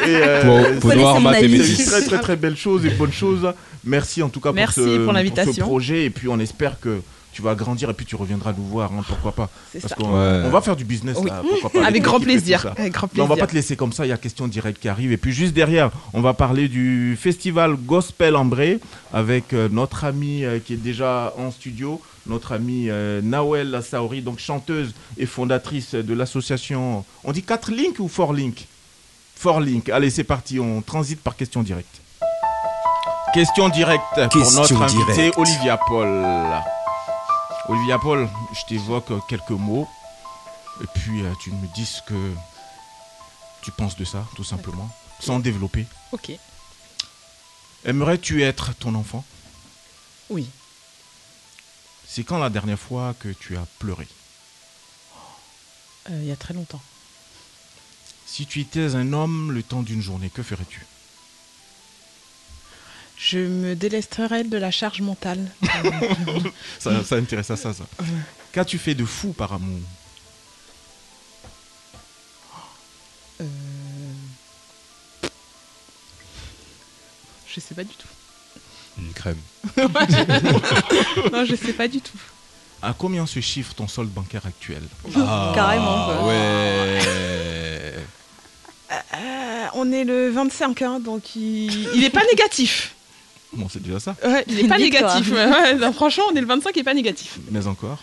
Euh, 0.07 0.76
Peau- 0.76 0.89
peau 0.89 0.91
c'est- 0.91 1.45
une 1.45 1.86
très 1.88 2.01
très 2.05 2.20
très 2.20 2.36
belle 2.36 2.57
chose 2.57 2.86
et 2.86 2.89
bonne 2.89 3.13
chose. 3.13 3.47
Merci 3.86 4.22
en 4.22 4.30
tout 4.30 4.39
cas 4.41 4.51
pour, 4.51 4.72
ce, 4.72 5.03
pour 5.03 5.13
l'invitation. 5.13 5.53
ce 5.53 5.61
projet 5.61 6.03
et 6.05 6.09
puis 6.09 6.28
on 6.28 6.38
espère 6.39 6.80
que 6.80 6.99
tu 7.32 7.41
vas 7.41 7.55
grandir 7.55 7.89
et 7.89 7.93
puis 7.93 8.05
tu 8.05 8.16
reviendras 8.16 8.53
nous 8.55 8.66
voir, 8.66 8.91
hein, 8.91 9.03
pourquoi 9.07 9.32
pas. 9.32 9.49
C'est 9.72 9.80
Parce 9.82 9.93
ça. 9.93 9.95
qu'on 9.95 10.09
Ouais. 10.11 10.41
on 10.45 10.49
va 10.49 10.61
faire 10.61 10.76
du 10.76 10.84
business 10.86 11.18
Oui. 11.22 11.30
là, 11.30 11.41
pourquoi 11.49 11.70
pas. 11.82 11.86
Avec 11.88 12.03
grand 12.03 12.20
plaisir. 12.20 12.66
Avec 12.78 12.93
grand 12.93 13.09
on 13.18 13.26
va 13.26 13.36
pas 13.38 13.47
te 13.47 13.55
laisser 13.55 13.76
comme 13.76 13.93
ça, 13.93 14.05
il 14.05 14.09
y 14.09 14.11
a 14.11 14.18
question 14.18 14.47
directe 14.47 14.80
qui 14.82 14.89
arrive. 14.89 15.11
Et 15.11 15.18
puis 15.18 15.32
juste 15.32 15.53
derrière, 15.53 15.89
on 16.13 16.22
va 16.22 16.34
parler 16.34 16.68
du 16.68 17.18
festival 17.20 17.76
Gospel 17.76 18.36
Ambré 18.36 18.80
avec 19.13 19.53
euh, 19.53 19.70
notre 19.72 20.03
ami 20.03 20.43
euh, 20.43 20.59
qui 20.63 20.74
est 20.74 20.78
déjà 20.84 21.34
en 21.38 21.51
studio. 21.51 22.01
Notre 22.26 22.52
amie 22.54 22.90
euh, 22.90 23.22
Nawel 23.22 23.82
Saori, 23.84 24.22
donc 24.22 24.40
chanteuse 24.40 24.94
et 25.18 25.26
fondatrice 25.26 25.94
de 25.96 26.14
l'association. 26.14 27.06
On 27.24 27.32
dit 27.32 27.44
4 27.44 27.72
Link 27.72 28.00
ou 28.00 28.08
4 28.08 28.34
Link? 28.34 28.68
4 29.42 29.60
Link. 29.62 29.90
Allez, 29.90 30.10
c'est 30.10 30.24
parti, 30.24 30.60
on 30.60 30.82
transite 30.82 31.22
par 31.22 31.36
question 31.36 31.64
directe. 31.64 32.02
Question 33.34 33.70
directe 33.70 34.04
pour 34.32 34.52
notre 34.54 34.82
invité. 34.82 35.32
Olivia 35.38 35.78
Paul. 35.78 36.24
Olivia 37.68 38.00
Paul, 38.00 38.30
je 38.54 38.62
t'évoque 38.68 39.12
quelques 39.28 39.50
mots 39.50 39.88
et 40.82 40.88
puis 40.94 41.22
euh, 41.24 41.32
tu 41.42 41.52
me 41.52 41.68
dis 41.74 41.86
ce 41.86 42.02
que 42.04 42.32
tu 43.62 43.72
penses 43.72 43.96
de 43.98 44.06
ça, 44.06 44.26
tout 44.36 44.44
simplement, 44.44 44.90
sans 45.20 45.40
développer. 45.40 45.86
Ok. 46.12 46.32
Aimerais-tu 47.84 48.44
être 48.44 48.74
ton 48.76 48.96
enfant? 48.96 49.24
Oui. 50.30 50.48
C'est 52.08 52.24
quand 52.24 52.38
la 52.38 52.49
dernière 52.49 52.80
fois 52.80 53.14
que 53.20 53.30
tu 53.30 53.58
as 53.58 53.66
pleuré 53.80 54.08
Euh, 56.10 56.20
Il 56.22 56.28
y 56.28 56.32
a 56.32 56.36
très 56.36 56.53
longtemps. 56.53 56.82
Si 58.26 58.45
tu 58.45 58.60
étais 58.62 58.95
un 58.95 59.14
homme 59.14 59.51
le 59.51 59.64
temps 59.64 59.82
d'une 59.84 60.01
journée, 60.01 60.30
que 60.30 60.43
ferais-tu 60.43 60.86
Je 63.18 63.39
me 63.39 63.76
délesterais 63.76 64.43
de 64.43 64.58
la 64.58 64.72
charge 64.72 65.01
mentale. 65.01 65.51
ça, 66.80 67.03
ça 67.03 67.16
intéresse 67.16 67.51
à 67.51 67.58
ça, 67.58 67.74
ça. 67.74 67.86
Qu'as-tu 68.51 68.78
fait 68.78 68.95
de 68.95 69.06
fou 69.06 69.34
par 69.34 69.53
amour 69.53 69.80
Euh, 73.41 73.45
Je 77.47 77.60
sais 77.60 77.76
pas 77.76 77.84
du 77.84 77.93
tout. 77.93 78.08
Une 78.98 79.14
crème. 79.14 79.38
non, 79.78 81.46
je 81.46 81.56
sais 81.56 81.74
pas 81.74 81.88
du 81.88 82.02
tout. 82.02 82.18
À 82.82 82.93
combien 82.98 83.26
se 83.26 83.39
chiffre 83.39 83.74
ton 83.74 83.88
solde 83.88 84.10
bancaire 84.10 84.46
actuel 84.46 84.84
Carrément, 85.14 86.06
quoi. 86.06 86.28
Ouais. 86.28 87.00
Euh, 88.91 89.66
on 89.74 89.91
est 89.91 90.04
le 90.04 90.30
25, 90.30 90.82
hein, 90.84 91.00
donc 91.00 91.36
il, 91.36 91.72
il 91.96 92.04
est 92.04 92.10
pas 92.10 92.24
négatif. 92.32 92.93
Bon, 93.54 93.68
c'est 93.70 93.82
déjà 93.82 94.00
ça. 94.00 94.16
Ouais, 94.24 94.43
il 94.48 94.60
est 94.60 94.68
pas 94.68 94.78
négatif. 94.78 95.32
Ouais, 95.32 95.46
ouais, 95.50 95.74
non, 95.76 95.91
franchement, 95.93 96.26
on 96.32 96.36
est 96.36 96.41
le 96.41 96.48
25 96.48 96.76
et 96.78 96.84
pas 96.84 96.93
négatif. 96.93 97.39
Mais 97.52 97.66
encore 97.68 98.00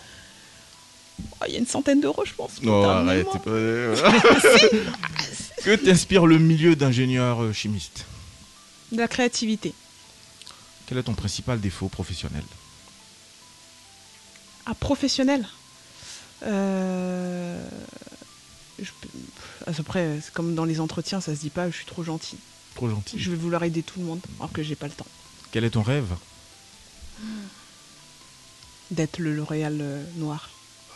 Oh, 1.41 1.45
Il 1.47 1.53
y 1.53 1.57
a 1.57 1.59
une 1.61 1.67
centaine 1.67 2.01
d'euros, 2.01 2.25
je 2.27 2.33
pense. 2.35 2.61
Non, 2.63 2.89
arrête. 2.89 3.27
pas- 3.27 3.51
que 5.63 5.77
t'inspire 5.77 6.27
le 6.27 6.39
milieu 6.39 6.75
d'ingénieur 6.75 7.43
euh, 7.43 7.53
chimiste 7.53 8.05
De 8.91 8.99
la 8.99 9.07
créativité. 9.09 9.73
Quel 10.87 10.99
est 10.99 11.03
ton 11.05 11.15
principal 11.15 11.61
défaut 11.61 11.89
professionnel 11.89 12.45
Ah, 14.67 14.75
professionnel 14.75 15.47
Euh, 16.45 17.65
je 18.81 18.91
Après, 19.79 20.19
c'est 20.23 20.33
comme 20.33 20.55
dans 20.55 20.65
les 20.65 20.81
entretiens, 20.81 21.21
ça 21.21 21.35
se 21.35 21.41
dit 21.41 21.51
pas, 21.51 21.71
je 21.71 21.77
suis 21.77 21.87
trop 21.87 22.03
gentil. 22.03 22.37
Trop 22.75 22.89
gentil. 22.89 23.19
Je 23.19 23.31
vais 23.31 23.37
vouloir 23.37 23.63
aider 23.65 23.83
tout 23.83 24.01
le 24.01 24.07
monde, 24.07 24.21
alors 24.39 24.53
que 24.53 24.63
j'ai 24.63 24.75
pas 24.75 24.87
le 24.87 24.93
temps. 24.93 25.07
Quel 25.53 25.65
est 25.65 25.71
ton 25.71 25.83
rêve 25.83 26.09
D'être 28.91 29.19
le 29.19 29.35
L'Oréal 29.35 29.79
euh, 29.81 30.05
noir. 30.17 30.51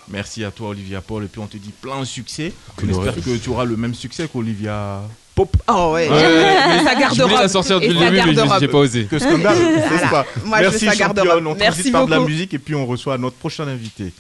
Merci 0.09 0.45
à 0.45 0.51
toi, 0.51 0.71
Olivia 0.71 1.01
Paul. 1.01 1.25
Et 1.25 1.29
puis 1.29 1.41
on 1.41 1.47
te 1.47 1.57
dit 1.57 1.71
plein 1.73 2.01
de 2.01 2.05
succès. 2.05 2.53
Que 2.77 2.87
On 2.87 2.89
espère 2.89 3.25
que 3.25 3.37
tu 3.37 3.49
auras 3.51 3.65
le 3.65 3.77
même 3.77 3.95
succès 3.95 4.29
qu'Olivia 4.29 5.03
Pop. 5.37 5.55
Oh 5.69 5.93
ouais, 5.93 6.09
Ouais, 6.09 6.19
je- 6.19 6.85
sa 6.85 6.95
Je 6.95 6.99
garde-robe. 6.99 7.29
voulais 7.31 7.43
la 7.43 7.49
sortir 7.49 7.79
sa 7.79 7.81
début, 7.81 7.95
mais 8.27 8.35
je- 8.35 8.61
j'ai 8.61 8.69
pas 8.69 8.79
osé. 8.79 9.05
Que 9.05 9.19
scandale, 9.19 9.55
n'est-ce 9.77 9.89
Voilà. 9.89 10.09
pas 10.09 10.27
Moi, 10.43 10.59
je 10.59 10.63
Merci 10.63 10.87
veux 10.87 10.91
sa. 10.93 11.05
On 11.47 11.55
Merci 11.55 11.61
transite 11.77 11.93
par 11.93 12.07
de 12.07 12.11
la 12.11 12.21
musique 12.21 12.55
et 12.55 12.59
puis 12.59 12.75
on 12.75 12.87
reçoit 12.87 13.19
notre 13.19 13.37
prochain 13.37 13.69
invité. 13.69 14.15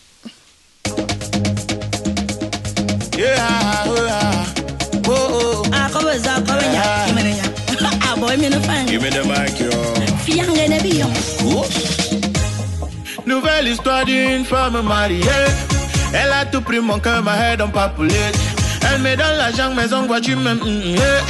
Nouvelle 13.26 13.68
histoire 13.68 14.04
d'une 14.04 14.44
femme 14.44 14.80
mariée. 14.82 15.22
Elle 16.12 16.30
a 16.32 16.44
tout 16.46 16.60
pris 16.60 16.80
mon 16.80 16.98
cœur, 16.98 17.22
ma 17.22 17.36
head 17.52 17.60
en 17.60 17.68
papoulet. 17.68 18.12
Elle 18.92 19.00
me 19.02 19.16
donne 19.16 19.36
l'argent, 19.38 19.74
mes 19.74 19.92
ongles, 19.92 20.20
tu 20.20 20.36
m'aimes. 20.36 20.58
mm, 20.64 20.96
yeah. 20.96 21.20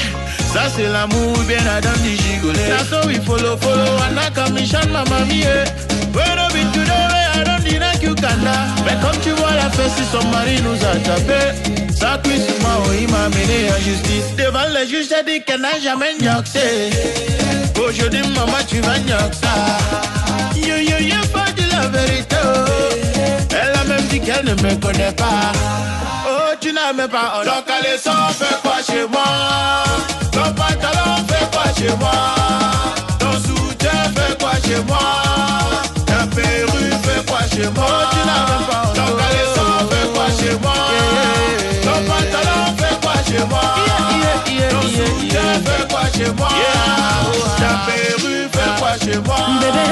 Ça 0.53 0.63
c'est 0.75 0.89
l'amour, 0.89 1.37
bien 1.49 1.59
Adam 1.77 1.91
dit 2.03 2.17
gigoler. 2.17 2.59
Now 2.69 2.85
so 3.03 3.07
we 3.09 3.17
follow, 3.25 3.57
follow, 3.59 3.97
and 4.09 4.19
I 4.19 4.31
come 4.35 4.55
mission, 4.55 4.91
ma 4.93 5.05
mamie. 5.05 5.41
Yeah. 5.43 5.65
When 6.13 6.39
I 6.39 6.49
be 6.53 6.63
today, 6.73 7.27
I 7.35 7.45
don't 7.45 7.63
deny 7.65 7.93
you 8.01 8.15
canna. 8.15 8.67
Mais 8.85 8.97
comme 9.03 9.21
tu 9.23 9.31
vois 9.33 9.53
la 9.53 9.69
fête, 9.71 9.91
si 9.97 10.05
son 10.11 10.27
mari 10.29 10.61
nous 10.63 10.77
a 10.85 10.97
tapé. 11.05 11.53
Sur 11.99 12.61
moi, 12.61 12.71
oh, 12.85 12.91
il 12.99 13.09
m'a 13.11 13.29
mené 13.31 13.71
en 13.71 13.83
justice. 13.83 14.37
Devant 14.37 14.69
le 14.73 14.87
juge, 14.87 15.07
j'ai 15.09 15.25
dit 15.25 15.43
qu'elle 15.45 15.61
n'a 15.63 15.79
jamais 15.83 16.15
gnoxé. 16.21 16.91
Aujourd'hui, 17.77 18.21
maman, 18.35 18.59
tu 18.69 18.81
vas 18.81 18.99
gnoxa. 18.99 19.55
Yo, 20.55 20.77
yo, 20.77 20.99
yo, 21.01 21.17
pas 21.33 21.51
de 21.57 21.63
la 21.71 21.89
vérité. 21.89 22.37
oh. 22.45 23.51
Elle 23.51 23.79
a 23.81 23.85
même 23.85 24.07
dit 24.09 24.21
qu'elle 24.21 24.45
ne 24.45 24.55
me 24.55 24.75
connaît 24.77 25.13
pas. 25.13 25.53
Tu 26.67 26.73
n'as 26.73 26.93
même 26.93 27.09
pas. 27.09 27.45
Donc, 27.45 27.71
allez, 27.71 27.97
sans 27.97 28.27
fait 28.35 28.61
quoi 28.61 28.79
chez 28.85 29.07
moi? 29.07 29.85
Ton 30.33 30.53
pantalon 30.53 31.25
fait 31.29 31.49
quoi 31.53 31.63
chez 31.79 31.95
moi? 31.97 32.11
Ton 33.21 33.35
soutien 33.35 33.99
fait 34.17 34.37
quoi 34.37 34.51
chez 34.67 34.83
moi? 34.83 34.99
Ta 36.07 36.27
perruque 36.35 36.99
fait 37.05 37.25
quoi 37.25 37.39
chez 37.49 37.69
moi? 37.71 37.87
Oh, 37.87 38.07
tu 38.11 38.19
n'as 38.27 38.43
même 38.49 38.67
pas. 38.69 38.87
Donc, 38.97 39.17
allez, 39.27 39.49
sans 39.55 39.79
fait 39.87 40.09
quoi 40.13 40.27
chez 40.41 40.55
moi? 40.59 40.79
Ton 41.85 41.99
pantalon 42.11 42.65
fait 42.79 42.97
quoi 43.01 43.17
chez 43.29 43.45
moi? 43.47 43.67
Ton 44.71 44.83
soutien 44.89 45.49
fait 45.65 45.85
quoi 45.89 46.05
chez 46.17 46.31
moi? 46.33 46.51
Ta 47.59 47.71
perruque 47.87 48.51
fait 48.53 48.73
quoi 48.81 48.93
chez 49.05 49.19
moi? 49.19 49.39
Bébé, 49.61 49.87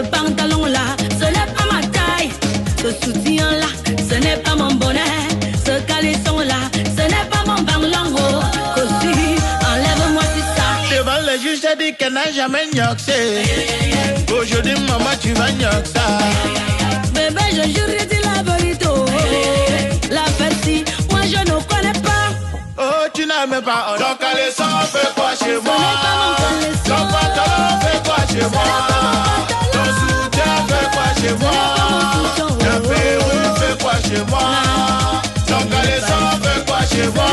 Ce 0.00 0.06
pantalon 0.06 0.64
là, 0.64 0.80
ce 1.20 1.26
n'est 1.26 1.52
pas 1.54 1.66
ma 1.70 1.80
taille. 1.88 2.30
Ce 2.78 2.90
soutien 3.04 3.50
là, 3.58 3.66
ce 4.08 4.14
n'est 4.14 4.38
pas 4.38 4.56
mon 4.56 4.72
bonnet. 4.72 5.00
Ce 5.66 5.72
caleçon 5.82 6.38
là, 6.38 6.56
ce 6.72 7.02
n'est 7.02 7.28
pas 7.30 7.44
mon 7.46 7.60
banglongo. 7.60 8.40
Cosy, 8.74 9.36
enlève-moi 9.70 10.22
tout 10.22 10.46
ça. 10.56 10.96
Devant 10.96 11.20
le 11.30 11.38
juge, 11.38 11.58
j'ai 11.60 11.76
dit 11.76 11.94
qu'elle 11.98 12.14
n'a 12.14 12.32
jamais 12.32 12.66
gnoxé. 12.72 13.42
Aujourd'hui, 14.32 14.72
maman, 14.88 15.10
tu 15.20 15.34
vas 15.34 15.50
gnoxa. 15.52 16.00
Bébé, 17.12 17.42
je 17.50 17.68
jure, 17.68 17.90
je 17.98 18.04
dis 18.06 18.22
la 18.24 18.42
vérité. 18.52 18.86
oh. 18.88 19.04
La 20.10 20.24
fête, 20.24 21.10
moi 21.10 21.20
je 21.24 21.40
ne 21.40 21.60
connais 21.68 22.00
pas. 22.00 22.32
Oh, 22.78 23.06
tu 23.12 23.26
n'as 23.26 23.46
même 23.46 23.62
pas. 23.62 23.96
Donc, 23.98 24.22
allez, 24.22 24.50
ça 24.50 24.64
fait 24.90 25.12
quoi 25.14 25.32
chez 25.38 25.60
moi? 25.62 25.74
n'est 25.76 26.00
pas 26.00 26.16
mon 26.16 26.34
caleçon. 26.40 26.84
Ton 26.86 27.06
pantalon 27.12 27.80
fait 27.82 28.08
quoi 28.08 28.16
chez 28.30 28.48
moi? 28.48 29.59
Moi? 31.40 31.58
Ta 32.58 32.74
perruque 32.88 33.58
fait 33.58 33.76
quoi 33.82 33.94
chez 34.06 34.22
moi? 34.30 34.46
Caleçon 35.70 36.22
fait 36.42 36.60
quoi 36.66 36.80
chez 36.90 37.08
moi? 37.14 37.30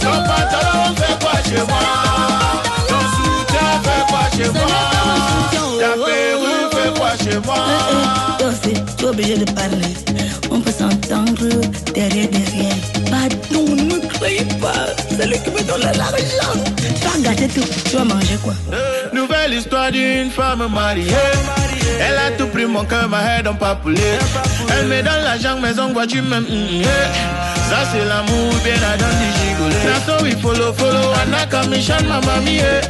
Ton 0.00 0.16
pantalon 0.28 0.86
fait 0.96 1.16
quoi 1.22 1.36
chez 1.44 1.62
moi? 1.70 1.84
Ton 2.88 3.02
soutien 3.14 3.70
fait 3.84 4.04
quoi 4.10 4.24
chez 4.36 4.50
moi? 4.50 4.70
Ta 5.80 5.90
perruque 6.04 6.68
fait 6.74 6.90
quoi 6.98 7.12
chez 7.22 7.38
moi? 7.44 7.62
Tu 8.98 9.04
es 9.04 9.08
obligé 9.08 9.36
de 9.38 9.50
parler. 9.52 9.94
On 10.50 10.60
peut 10.60 10.72
s'entendre 10.72 11.48
derrière, 11.94 12.28
derrière. 12.28 12.76
Pardon, 13.10 13.66
ne 13.74 13.98
croyez 14.14 14.46
pas. 14.60 14.86
C'est 15.10 15.26
lui 15.26 15.38
qui 15.38 15.50
me 15.50 15.62
donne 15.62 15.82
l'argent. 15.82 16.12
Tu 16.76 17.08
vas 17.08 17.18
gâter 17.22 17.48
tout. 17.48 17.66
Tu 17.88 17.96
vas 17.96 18.04
manger 18.04 18.38
quoi 18.42 18.54
Nouvelle 19.46 19.60
histoire 19.60 19.92
d'une 19.92 20.28
femme 20.28 20.66
mariée. 20.72 21.06
Elle 22.00 22.18
a 22.18 22.36
tout 22.36 22.48
pris 22.48 22.66
mon 22.66 22.84
cœur, 22.84 23.08
ma 23.08 23.22
head 23.22 23.46
en 23.46 23.54
papoulet. 23.54 24.18
Elle 24.76 24.86
me 24.86 25.00
donne 25.02 25.22
l'argent, 25.22 25.56
tu 26.08 26.20
m'aimes. 26.20 26.42
mm, 26.42 26.80
yeah. 26.82 26.88
Ça 27.70 27.76
c'est 27.92 28.04
l'amour, 28.04 28.52
bien 28.64 28.74
Adam 28.74 29.06
dit 29.06 29.30
gigoler. 29.38 29.76
Now 29.84 30.00
so 30.04 30.24
we 30.24 30.34
follow, 30.42 30.72
follow, 30.72 31.12
and 31.12 31.32
I 31.32 31.46
come 31.48 31.70
mission, 31.70 31.94
ma 32.08 32.20
mamie. 32.22 32.56
Yeah. 32.56 32.80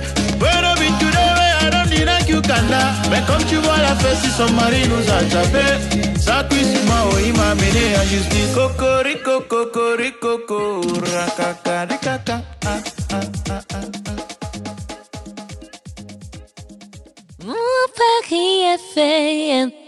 I 0.40 0.74
be 0.78 0.88
today, 0.98 1.18
I 1.60 1.68
don't 1.70 1.90
deny 1.90 2.24
you 2.26 2.40
canna. 2.40 2.94
Mais 3.10 3.20
comme 3.26 3.44
tu 3.44 3.56
vois 3.56 3.76
la 3.76 3.94
fête, 3.96 4.16
si 4.22 4.30
son 4.30 4.50
mari 4.54 4.88
nous 4.88 5.10
a 5.12 5.24
tapé. 5.24 6.18
Ça 6.18 6.46
cuit 6.48 6.64
sur 6.64 6.82
moi, 6.86 6.96
oh, 7.12 7.16
il 7.22 7.34
m'a 7.34 7.54
mené 7.54 7.96
en 8.00 8.04
justice. 8.08 8.54
Cocorico, 8.54 9.42
cocorico, 9.46 10.38
coco, 10.46 10.80
racacaricaca. 11.04 12.40
Mon 18.96 19.02
Paris 19.02 19.50
FM. 19.50 19.85